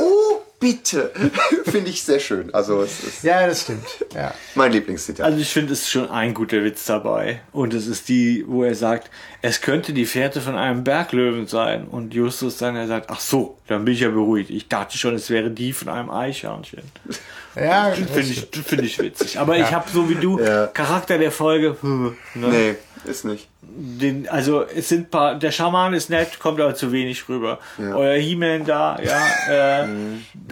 Oh, 0.00 0.40
bitte. 0.70 1.10
Finde 1.64 1.90
ich 1.90 2.02
sehr 2.02 2.18
schön. 2.20 2.52
Also, 2.54 2.82
es 2.82 3.04
ist 3.04 3.22
Ja, 3.24 3.46
das 3.46 3.62
stimmt. 3.62 3.86
Ja. 4.14 4.34
mein 4.54 4.72
Lieblingszitat. 4.72 5.24
Also 5.24 5.38
ich 5.38 5.48
finde, 5.48 5.72
es 5.72 5.82
ist 5.82 5.90
schon 5.90 6.10
ein 6.10 6.34
guter 6.34 6.62
Witz 6.64 6.84
dabei. 6.86 7.40
Und 7.52 7.74
es 7.74 7.86
ist 7.86 8.08
die, 8.08 8.44
wo 8.46 8.64
er 8.64 8.74
sagt, 8.74 9.10
es 9.42 9.60
könnte 9.60 9.92
die 9.92 10.06
Fährte 10.06 10.40
von 10.40 10.56
einem 10.56 10.84
Berglöwen 10.84 11.46
sein. 11.46 11.86
Und 11.86 12.14
Justus 12.14 12.56
dann, 12.58 12.74
er 12.76 12.86
sagt, 12.86 13.10
ach 13.10 13.20
so, 13.20 13.58
dann 13.68 13.84
bin 13.84 13.94
ich 13.94 14.00
ja 14.00 14.08
beruhigt. 14.10 14.50
Ich 14.50 14.68
dachte 14.68 14.98
schon, 14.98 15.14
es 15.14 15.30
wäre 15.30 15.50
die 15.50 15.72
von 15.72 15.88
einem 15.88 16.10
Eichhörnchen. 16.10 16.82
Ja, 17.58 17.88
Das 17.88 17.98
finde 18.00 18.20
ich, 18.20 18.50
das 18.50 18.66
finde 18.66 18.84
ich 18.84 18.98
witzig. 18.98 19.38
Aber 19.38 19.56
ich 19.56 19.72
habe 19.72 19.88
so 19.90 20.10
wie 20.10 20.14
du, 20.16 20.38
Ja. 20.38 20.66
Charakter 20.66 21.16
der 21.16 21.32
Folge, 21.32 21.74
ne? 21.82 22.14
nee, 22.34 22.74
ist 23.10 23.24
nicht. 23.24 23.48
Den, 23.68 24.28
also 24.28 24.62
es 24.62 24.88
sind 24.88 25.10
paar, 25.10 25.34
der 25.34 25.50
Schaman 25.50 25.92
ist 25.94 26.08
nett, 26.10 26.38
kommt 26.38 26.60
aber 26.60 26.74
zu 26.74 26.92
wenig 26.92 27.28
rüber. 27.28 27.58
Euer 27.78 28.16
He-Man 28.18 28.64
da, 28.64 28.98
ja, 29.02 29.84
äh, 29.84 29.88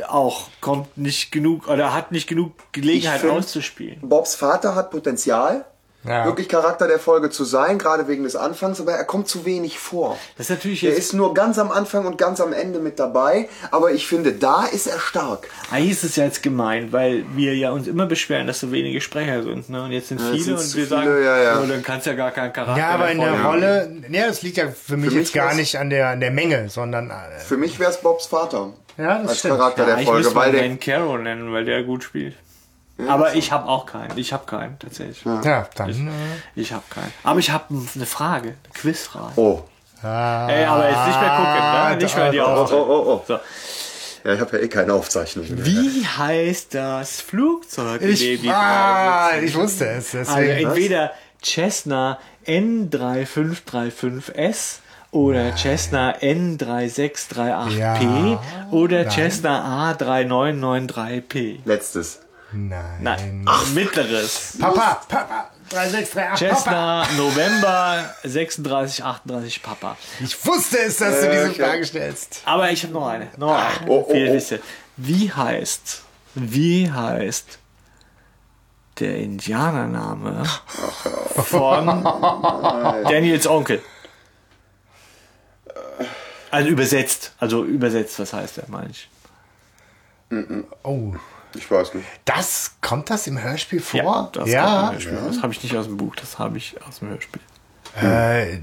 auch 0.09 0.49
kommt 0.61 0.97
nicht 0.99 1.31
genug 1.33 1.69
oder 1.69 1.95
hat 1.95 2.13
nicht 2.13 2.27
genug 2.27 2.53
Gelegenheit 2.73 3.21
find- 3.21 3.33
auszuspielen. 3.33 3.99
Bobs 4.03 4.35
Vater 4.35 4.75
hat 4.75 4.91
Potenzial, 4.91 5.65
Ja. 6.07 6.27
wirklich 6.27 6.49
Charakter 6.49 6.87
der 6.87 6.99
Folge 6.99 7.31
zu 7.31 7.45
sein, 7.45 7.79
gerade 7.79 8.09
wegen 8.09 8.25
des 8.25 8.37
Anfangs, 8.37 8.81
aber 8.81 8.93
er 8.93 9.05
kommt 9.05 9.29
zu 9.29 9.45
wenig 9.45 9.79
vor. 9.79 10.19
Das 10.37 10.47
ist 10.47 10.51
natürlich 10.51 10.85
Er 10.85 10.95
ist 10.95 11.15
nur 11.15 11.33
ganz 11.35 11.59
am 11.59 11.71
Anfang 11.71 12.07
und 12.07 12.19
ganz 12.19 12.41
am 12.41 12.53
Ende 12.53 12.79
mit 12.79 12.99
dabei, 12.99 13.49
aber 13.71 13.93
ich 13.93 14.07
finde, 14.07 14.33
da 14.33 14.65
ist 14.67 14.87
er 14.87 14.99
stark. 15.01 15.49
eigentlich 15.71 15.93
ist 15.93 16.05
es 16.05 16.17
ja 16.17 16.25
jetzt 16.25 16.43
gemein, 16.43 16.93
weil 16.93 17.25
wir 17.35 17.55
ja 17.57 17.71
uns 17.71 17.87
immer 17.87 18.07
beschweren, 18.07 18.47
dass 18.47 18.61
so 18.61 18.71
wenige 18.71 19.01
Sprecher 19.01 19.43
sind, 19.43 19.71
ne? 19.71 19.83
Und 19.85 19.93
jetzt 19.93 20.09
sind 20.09 20.21
jetzt 20.21 20.31
viele 20.31 20.57
und 20.57 20.61
wir 20.61 20.67
viele, 20.67 20.87
sagen, 20.87 21.25
ja, 21.25 21.43
ja. 21.43 21.61
oh, 21.61 21.67
dann 21.67 21.83
kannst 21.83 22.07
du 22.07 22.11
ja 22.11 22.17
gar 22.17 22.31
keinen 22.31 22.53
Charakter 22.53 22.79
Ja, 22.81 22.91
aber 22.91 23.11
in 23.11 23.21
der. 23.21 23.43
Rolle, 23.43 24.03
ja, 24.11 24.27
das 24.27 24.43
liegt 24.43 24.57
ja 24.57 24.65
für 24.69 24.97
mich 24.97 25.11
Für 25.11 25.17
mich 25.17 25.25
jetzt 25.27 25.35
gar 25.35 25.55
nicht 25.55 25.77
an 25.79 25.91
der, 25.91 26.09
an 26.09 26.21
der 26.21 26.31
Menge, 26.31 26.69
sondern 26.69 27.11
äh, 27.11 27.41
Für 27.41 27.57
mich 27.57 27.79
wäre 27.79 27.91
es 27.91 27.99
Bobs 27.99 28.27
Vater. 28.27 28.73
Ja, 28.97 29.19
das 29.19 29.31
Als 29.31 29.39
stimmt. 29.41 29.57
Charakter 29.59 29.83
Ja, 29.83 29.95
der 29.95 29.99
ich 29.99 30.05
Folge, 30.07 30.23
müsste 30.23 30.37
weil 30.37 30.53
Dan 30.53 30.79
Caro 30.79 31.19
nennen, 31.19 31.53
weil 31.53 31.65
der 31.65 31.83
gut 31.83 32.05
spielt. 32.05 32.35
Aber 33.09 33.35
ich 33.35 33.51
habe 33.53 33.67
auch 33.69 33.87
keinen. 33.87 34.17
Ich 34.19 34.33
habe 34.33 34.47
keinen, 34.47 34.79
tatsächlich. 34.79 35.25
ja, 35.25 35.67
dann. 35.77 35.91
Äh, 35.91 36.11
Ich 36.55 36.73
habe 36.73 36.85
keinen. 36.91 37.13
Aber 37.23 37.39
ich 37.41 37.51
habe 37.51 37.65
eine 37.95 38.07
Frage, 38.07 38.49
eine 38.49 38.57
Quizfrage. 38.75 39.33
Oh. 39.37 39.63
Ey, 40.03 40.65
aber 40.67 40.89
jetzt 40.91 41.07
nicht 41.07 41.21
mehr 41.21 41.31
gucken, 41.31 41.91
ne? 41.91 41.97
Nicht 42.03 42.17
mehr 42.17 42.31
die 42.31 42.41
Oh, 42.41 42.45
Aufzeichnung. 42.45 42.89
oh, 42.89 42.93
oh, 42.93 43.13
oh. 43.15 43.25
So. 43.27 43.39
Ja, 44.25 44.33
ich 44.35 44.41
habe 44.41 44.57
ja 44.59 44.63
eh 44.65 44.69
keine 44.69 44.93
Aufzeichnung 44.95 45.47
mehr. 45.49 45.65
Wie 45.67 46.07
heißt 46.07 46.75
das 46.75 47.21
Flugzeug, 47.21 48.01
in 48.03 48.15
dem 48.15 48.45
ich, 48.45 48.51
ah, 48.51 49.31
ich 49.43 49.55
wusste 49.55 49.87
es. 49.89 50.15
Also 50.15 50.35
Deswegen. 50.37 50.69
entweder 50.69 51.13
Cessna 51.43 52.19
N3535S 52.47 54.79
oder 55.11 55.57
Cessna 55.57 56.15
N3638P 56.21 57.79
Ja, 57.79 58.41
oder 58.71 59.03
nein. 59.05 59.11
Cessna 59.11 59.93
A3993P. 59.93 61.59
Letztes. 61.65 62.21
Nein. 62.55 63.01
Nein, 63.01 63.45
mittleres. 63.75 64.57
Papa, 64.61 65.01
Papa, 65.09 65.51
3638, 65.71 66.49
Papa. 66.49 67.07
Cessna 67.07 67.07
November 67.17 68.15
3638 68.23 69.63
Papa. 69.63 69.97
Ich 70.21 70.47
wusste 70.47 70.79
es, 70.79 70.99
dass 70.99 71.21
du 71.21 71.31
diese 71.31 71.51
okay. 71.51 71.63
Frage 71.63 71.85
stellst. 71.85 72.43
Aber 72.45 72.71
ich 72.71 72.83
habe 72.85 72.93
noch 72.93 73.09
eine. 73.09 73.29
Noch 73.37 73.55
eine. 73.55 73.91
Oh, 73.91 74.05
oh, 74.07 74.11
Für 74.11 74.17
die 74.17 74.29
oh. 74.29 74.33
Liste. 74.33 74.61
Wie 74.97 75.33
heißt, 75.33 76.03
wie 76.35 76.91
heißt 76.91 77.59
der 79.01 79.17
Indianername 79.17 80.45
von 81.45 81.87
Daniels 83.05 83.49
Onkel? 83.49 83.83
Also 86.53 86.69
übersetzt. 86.69 87.33
Also 87.41 87.65
übersetzt, 87.65 88.17
was 88.21 88.33
heißt 88.33 88.59
der, 88.59 88.65
meine 88.69 88.91
ich? 88.91 89.09
Oh, 90.85 91.15
Ich 91.55 91.71
weiß 91.71 91.95
nicht. 91.95 92.07
das 92.25 92.73
kommt 92.81 93.11
das 93.11 93.27
im 93.27 93.41
Hörspiel 93.43 93.81
vor? 93.81 94.31
das, 94.33 94.45
kommt 94.45 94.49
im 94.49 94.93
Hörspiel. 94.93 95.19
das 95.29 95.43
habe 95.43 95.53
ich 95.53 95.63
nicht 95.63 95.77
aus 95.77 95.87
dem 95.87 95.97
Buch, 95.97 96.17
das 96.17 96.39
habe 96.39 96.59
ich 96.59 96.77
aus 96.87 96.99
dem 96.99 97.09
Hörspiel. 97.11 97.41
Äh, 98.01 98.59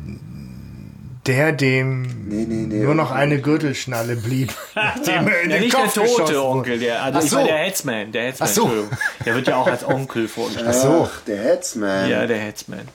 der 1.27 1.51
dem 1.51 2.01
Nee, 2.27 2.45
nee, 2.47 2.65
nee. 2.67 2.83
nur 2.83 2.95
noch 2.95 3.11
eine 3.11 3.39
Gürtelschnalle 3.39 4.15
blieb. 4.15 4.53
dem 5.05 5.27
er 5.27 5.41
in 5.41 5.49
Ja, 5.51 5.57
den 5.57 5.63
nicht 5.65 5.73
der 5.77 5.83
Kopf 5.83 5.93
geschossen 5.93 6.25
tote. 6.25 6.43
Onkel, 6.43 6.79
der, 6.79 7.03
also 7.03 7.19
Ach 7.19 7.21
so. 7.23 7.45
der 7.45 7.57
Headsman, 7.57 8.11
der 8.11 8.23
Headsman, 8.23 8.49
Ach 8.49 8.53
so. 8.53 8.61
Entschuldigung. 8.63 8.97
Der 9.25 9.35
wird 9.35 9.47
ja 9.47 9.55
auch 9.57 9.67
als 9.67 9.85
Onkel 9.85 10.27
vorgestellt. 10.27 10.73
so. 10.75 11.07
Ach, 11.11 11.21
der 11.25 11.37
Hetzman. 11.43 12.09
Ja, 12.09 12.25
der 12.25 12.39
Headsman. 12.39 12.87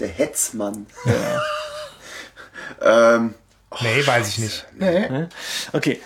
Der 0.00 0.08
Hetzmann. 0.08 0.86
ähm, 2.82 3.34
Nee, 3.82 4.06
weiß 4.06 4.28
ich 4.28 4.38
nicht. 4.38 4.66
Nee. 4.78 5.26
Okay. 5.72 6.00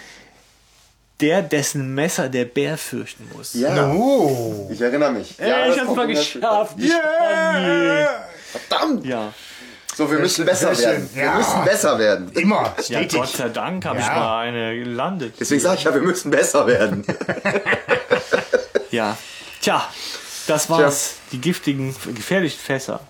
Der, 1.20 1.42
dessen 1.42 1.94
Messer 1.94 2.28
der 2.28 2.44
Bär 2.46 2.78
fürchten 2.78 3.28
muss. 3.36 3.54
ja. 3.54 3.90
Oh. 3.92 4.68
Ich 4.72 4.80
erinnere 4.80 5.12
mich. 5.12 5.34
Ey, 5.38 5.48
ja, 5.50 5.66
ich 5.68 5.78
hab's 5.80 5.94
mal 5.94 6.06
geschafft. 6.06 6.74
Ich- 6.78 6.90
Yeah. 6.90 8.08
Verdammt! 8.52 9.04
Ja. 9.04 9.32
So, 9.94 10.10
wir 10.10 10.18
müssen 10.18 10.44
besser 10.46 10.76
werden. 10.78 11.10
Wir 11.12 11.24
Ja. 11.24 11.34
müssen 11.34 11.64
besser 11.64 11.98
werden. 11.98 12.30
Immer, 12.32 12.74
Ja, 12.78 12.82
stetig. 12.82 13.12
Gott 13.18 13.28
sei 13.28 13.48
Dank 13.50 13.84
habe 13.84 13.98
ich 14.00 14.06
Ja. 14.06 14.14
mal 14.14 14.40
eine 14.46 14.78
gelandet. 14.78 15.34
Deswegen 15.38 15.60
sage 15.60 15.76
ich 15.78 15.84
ja, 15.84 15.92
wir 15.94 16.00
müssen 16.00 16.30
besser 16.30 16.66
werden. 16.66 17.04
Ja. 18.90 19.16
Tja, 19.60 19.84
das 20.48 20.68
war's. 20.68 21.14
Die 21.32 21.40
giftigen, 21.40 21.94
gefährlichen 22.14 22.58
Fässer. 22.58 23.00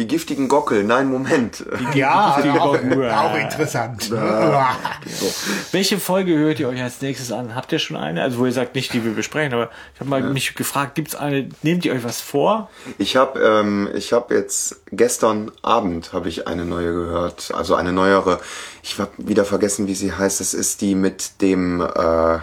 Die 0.00 0.06
giftigen 0.06 0.48
Gockel, 0.48 0.82
nein, 0.82 1.10
Moment. 1.10 1.62
ja, 1.92 2.40
Die 2.40 2.48
auch, 2.48 2.72
Gockel. 2.72 3.10
auch 3.10 3.36
interessant. 3.36 4.10
Welche 5.72 5.98
Folge 5.98 6.38
hört 6.38 6.58
ihr 6.58 6.70
euch 6.70 6.80
als 6.80 7.02
nächstes 7.02 7.30
an? 7.30 7.54
Habt 7.54 7.70
ihr 7.70 7.78
schon 7.78 7.98
eine? 7.98 8.22
Also 8.22 8.38
wo 8.38 8.46
ihr 8.46 8.52
sagt, 8.52 8.76
nicht 8.76 8.94
die 8.94 9.04
wir 9.04 9.12
besprechen, 9.12 9.52
aber 9.52 9.68
ich 9.92 10.00
habe 10.00 10.08
mal 10.08 10.22
mich 10.22 10.54
gefragt, 10.54 10.94
gibt's 10.94 11.14
eine, 11.14 11.50
nehmt 11.60 11.84
ihr 11.84 11.92
euch 11.92 12.02
was 12.02 12.22
vor? 12.22 12.70
Ich 12.96 13.16
habe 13.16 13.38
ähm, 13.40 13.90
ich 13.94 14.14
hab 14.14 14.30
jetzt 14.30 14.80
gestern 14.90 15.52
Abend 15.60 16.14
habe 16.14 16.30
ich 16.30 16.48
eine 16.48 16.64
neue 16.64 16.94
gehört, 16.94 17.52
also 17.54 17.74
eine 17.74 17.92
neuere. 17.92 18.40
Ich 18.82 18.98
habe 18.98 19.10
wieder 19.18 19.44
vergessen, 19.44 19.86
wie 19.86 19.94
sie 19.94 20.14
heißt. 20.14 20.40
Das 20.40 20.54
ist 20.54 20.80
die 20.80 20.94
mit 20.94 21.42
dem 21.42 21.82
äh, 21.82 22.38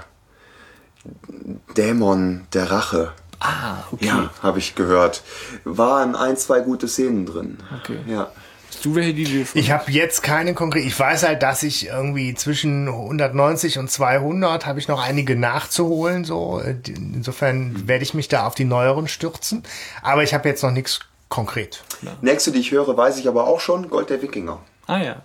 Dämon 1.75 2.45
der 2.53 2.69
Rache. 2.69 3.13
Ah, 3.39 3.83
okay. 3.91 4.05
Ja, 4.07 4.29
habe 4.41 4.59
ich 4.59 4.75
gehört. 4.75 5.23
Waren 5.63 6.15
ein, 6.15 6.37
zwei 6.37 6.61
gute 6.61 6.87
Szenen 6.87 7.25
drin. 7.25 7.57
Okay. 7.81 7.99
Ja. 8.07 8.31
Hast 8.69 8.83
du 8.83 8.95
welche, 8.95 9.13
die 9.13 9.23
du 9.23 9.45
Ich 9.53 9.71
habe 9.71 9.91
jetzt 9.91 10.23
keine 10.23 10.53
konkrete. 10.53 10.85
Ich 10.85 10.99
weiß 10.99 11.23
halt, 11.23 11.41
dass 11.41 11.63
ich 11.63 11.87
irgendwie 11.87 12.33
zwischen 12.35 12.87
190 12.87 13.79
und 13.79 13.89
200 13.89 14.65
habe 14.65 14.79
ich 14.79 14.87
noch 14.87 15.01
einige 15.01 15.35
nachzuholen. 15.35 16.25
So 16.25 16.61
insofern 16.85 17.87
werde 17.87 18.03
ich 18.03 18.13
mich 18.13 18.27
da 18.27 18.45
auf 18.45 18.55
die 18.55 18.65
neueren 18.65 19.07
stürzen. 19.07 19.63
Aber 20.01 20.23
ich 20.23 20.33
habe 20.33 20.49
jetzt 20.49 20.63
noch 20.63 20.71
nichts 20.71 20.99
konkret. 21.29 21.83
Nächste, 22.21 22.51
die 22.51 22.59
ich 22.59 22.71
höre, 22.71 22.95
weiß 22.95 23.17
ich 23.17 23.27
aber 23.27 23.47
auch 23.47 23.59
schon. 23.59 23.89
Gold 23.89 24.09
der 24.09 24.21
Wikinger. 24.21 24.59
Ah 24.87 24.99
ja. 24.99 25.21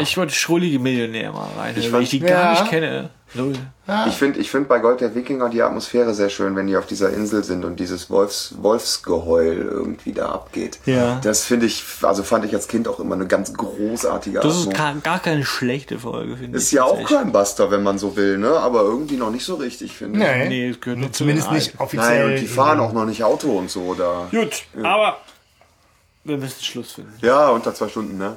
Ich 0.00 0.16
wollte 0.16 0.34
Schrullige 0.34 0.78
Millionär 0.80 1.30
mal 1.32 1.48
rein, 1.56 1.74
Ich 1.76 1.84
weil 1.84 1.90
fand- 1.92 2.02
ich 2.04 2.10
die 2.10 2.18
Ja. 2.18 2.26
gar 2.28 2.50
nicht 2.52 2.68
kenne. 2.70 3.10
So. 3.34 3.52
Ich 4.08 4.14
finde 4.14 4.38
ich 4.40 4.50
find 4.50 4.66
bei 4.68 4.78
Gold 4.78 5.00
der 5.00 5.14
Wikinger 5.14 5.48
die 5.48 5.62
Atmosphäre 5.62 6.14
sehr 6.14 6.28
schön, 6.30 6.56
wenn 6.56 6.66
die 6.68 6.76
auf 6.76 6.86
dieser 6.86 7.10
Insel 7.12 7.44
sind 7.44 7.64
und 7.64 7.78
dieses 7.78 8.08
Wolfs, 8.08 8.54
Wolfsgeheul 8.62 9.68
irgendwie 9.70 10.12
da 10.12 10.30
abgeht. 10.30 10.78
Ja. 10.86 11.20
Das 11.22 11.44
finde 11.44 11.66
ich, 11.66 11.84
also 12.02 12.22
fand 12.22 12.44
ich 12.46 12.54
als 12.54 12.66
Kind 12.68 12.88
auch 12.88 12.98
immer 12.98 13.14
eine 13.14 13.26
ganz 13.26 13.52
großartige 13.52 14.40
Das 14.40 14.56
ist 14.56 14.72
gar, 14.72 14.94
gar 14.96 15.18
keine 15.18 15.44
schlechte 15.44 15.98
Folge, 15.98 16.36
finde 16.36 16.56
ich. 16.56 16.64
Ist 16.64 16.72
ja 16.72 16.84
auch 16.84 16.90
tatsächlich. 16.98 17.18
Crimebuster, 17.18 17.70
wenn 17.70 17.82
man 17.82 17.98
so 17.98 18.16
will, 18.16 18.38
ne? 18.38 18.50
Aber 18.58 18.82
irgendwie 18.82 19.16
noch 19.16 19.30
nicht 19.30 19.44
so 19.44 19.56
richtig, 19.56 19.92
finde 19.92 20.18
ich. 20.20 20.24
Nee, 20.24 20.48
Nee, 20.48 20.68
es 20.70 20.80
gehört 20.80 20.98
nur 21.00 21.12
zu 21.12 21.18
zumindest 21.18 21.50
nicht 21.52 21.78
offiziell. 21.78 22.24
Nein, 22.26 22.34
und 22.36 22.40
die 22.40 22.48
fahren 22.48 22.80
auch 22.80 22.92
noch 22.92 23.04
nicht 23.04 23.22
Auto 23.22 23.58
und 23.58 23.70
so 23.70 23.94
da. 23.94 24.28
Gut, 24.30 24.62
aber 24.82 25.18
wir 26.24 26.38
müssen 26.38 26.62
Schluss 26.62 26.92
finden. 26.92 27.12
Ja, 27.22 27.50
unter 27.50 27.74
zwei 27.74 27.88
Stunden, 27.88 28.16
ne? 28.18 28.36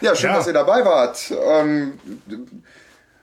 Ja, 0.00 0.14
schön, 0.14 0.30
Ja. 0.30 0.36
dass 0.36 0.46
ihr 0.46 0.52
dabei 0.52 0.84
wart. 0.84 1.32
Ähm, 1.44 1.94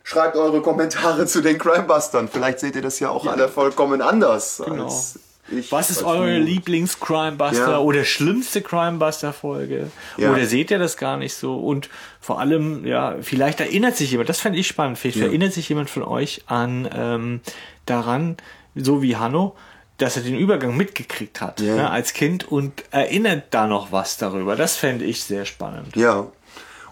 schreibt 0.03 0.35
eure 0.35 0.61
Kommentare 0.61 1.25
zu 1.25 1.41
den 1.41 1.57
Crimebustern. 1.57 2.27
Vielleicht 2.27 2.59
seht 2.59 2.75
ihr 2.75 2.81
das 2.81 2.99
ja 2.99 3.09
auch 3.09 3.25
alle 3.25 3.47
vollkommen 3.49 4.01
anders 4.01 4.61
Genau. 4.65 4.85
als 4.85 5.19
ich. 5.49 5.71
Was 5.71 5.89
ist 5.89 6.03
eure. 6.03 6.37
Lieblings-Crimebuster 6.39 7.71
Ja. 7.71 7.77
oder 7.79 8.03
schlimmste 8.03 8.61
Crimebuster-Folge? 8.61 9.89
Ja. 10.17 10.31
Oder 10.31 10.45
seht 10.45 10.71
ihr 10.71 10.79
das 10.79 10.97
gar 10.97 11.15
nicht 11.17 11.35
so? 11.35 11.57
Und 11.57 11.89
vor 12.19 12.39
allem, 12.39 12.85
ja, 12.85 13.15
vielleicht 13.21 13.59
erinnert 13.61 13.95
sich 13.95 14.11
jemand, 14.11 14.27
das 14.29 14.39
fände 14.41 14.59
ich 14.59 14.67
spannend, 14.67 14.97
vielleicht 14.97 15.19
erinnert 15.19 15.53
sich 15.53 15.69
jemand 15.69 15.89
von 15.89 16.03
euch 16.03 16.43
an 16.47 16.89
ähm, 16.93 17.39
daran, 17.85 18.35
so 18.75 19.01
wie 19.01 19.15
Hanno, 19.15 19.55
dass 19.97 20.15
er 20.17 20.23
den 20.23 20.37
Übergang 20.37 20.75
mitgekriegt 20.77 21.39
hat 21.41 21.59
Ja. 21.61 21.75
ne, 21.75 21.89
als 21.89 22.13
Kind 22.13 22.49
und 22.51 22.83
erinnert 22.91 23.45
da 23.51 23.67
noch 23.67 23.91
was 23.91 24.17
darüber. 24.17 24.55
Das 24.55 24.75
fände 24.75 25.05
ich 25.05 25.23
sehr 25.23 25.45
spannend. 25.45 25.95
Ja. 25.95 26.27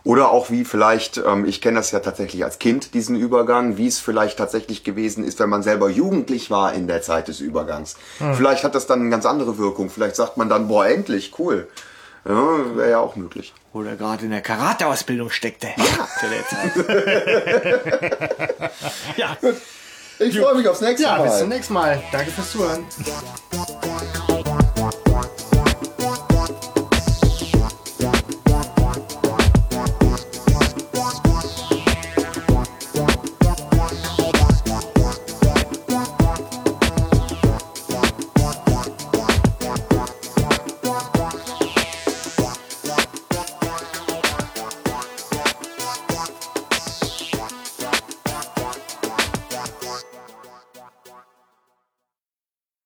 Oder 0.06 0.30
auch 0.32 0.50
wie 0.52 0.64
vielleicht, 0.66 1.18
ähm, 1.18 1.46
ich 1.46 1.60
kenne 1.62 1.78
das 1.80 1.90
ja 1.92 2.00
tatsächlich 2.00 2.44
als 2.46 2.60
Kind, 2.60 2.94
diesen 2.94 3.16
Übergang, 3.16 3.78
wie 3.78 3.88
es 3.88 3.98
vielleicht 4.00 4.38
tatsächlich 4.38 4.84
gewesen 4.84 5.24
ist, 5.26 5.40
wenn 5.40 5.50
man 5.50 5.64
selber 5.64 5.90
jugendlich 5.90 6.52
war 6.52 6.74
in 6.74 6.86
der 6.88 7.02
Zeit 7.02 7.28
des 7.28 7.40
Übergangs. 7.42 7.96
Vielleicht 8.36 8.64
hat 8.64 8.76
das 8.76 8.86
dann 8.86 9.00
eine 9.02 9.10
ganz 9.10 9.26
andere 9.26 9.58
Wirkung. 9.58 9.90
Vielleicht 9.90 10.16
sagt 10.16 10.38
man 10.38 10.48
dann, 10.48 10.68
boah, 10.68 10.86
endlich, 10.88 11.34
cool. 11.40 11.68
Ja, 12.24 12.76
wäre 12.76 12.92
ja 12.92 13.00
auch 13.00 13.16
möglich. 13.16 13.52
Oder 13.74 13.96
gerade 13.96 14.26
in 14.26 14.32
der 14.32 14.42
Karateausbildung 14.42 15.32
steckte. 15.32 15.70
Ja. 15.76 15.84
Zu 16.20 16.28
der 16.30 16.48
Zeit. 16.48 16.72
ja. 19.18 19.36
Ich 20.20 20.40
freue 20.40 20.54
mich 20.56 20.68
aufs 20.68 20.82
nächste 20.82 21.04
Ja, 21.04 21.18
Mal. 21.18 21.24
bis 21.28 21.40
zum 21.40 21.50
nächsten 21.50 21.74
Mal. 21.74 22.02
Danke 22.12 22.30
fürs 22.32 22.52
Zuhören. 22.52 22.86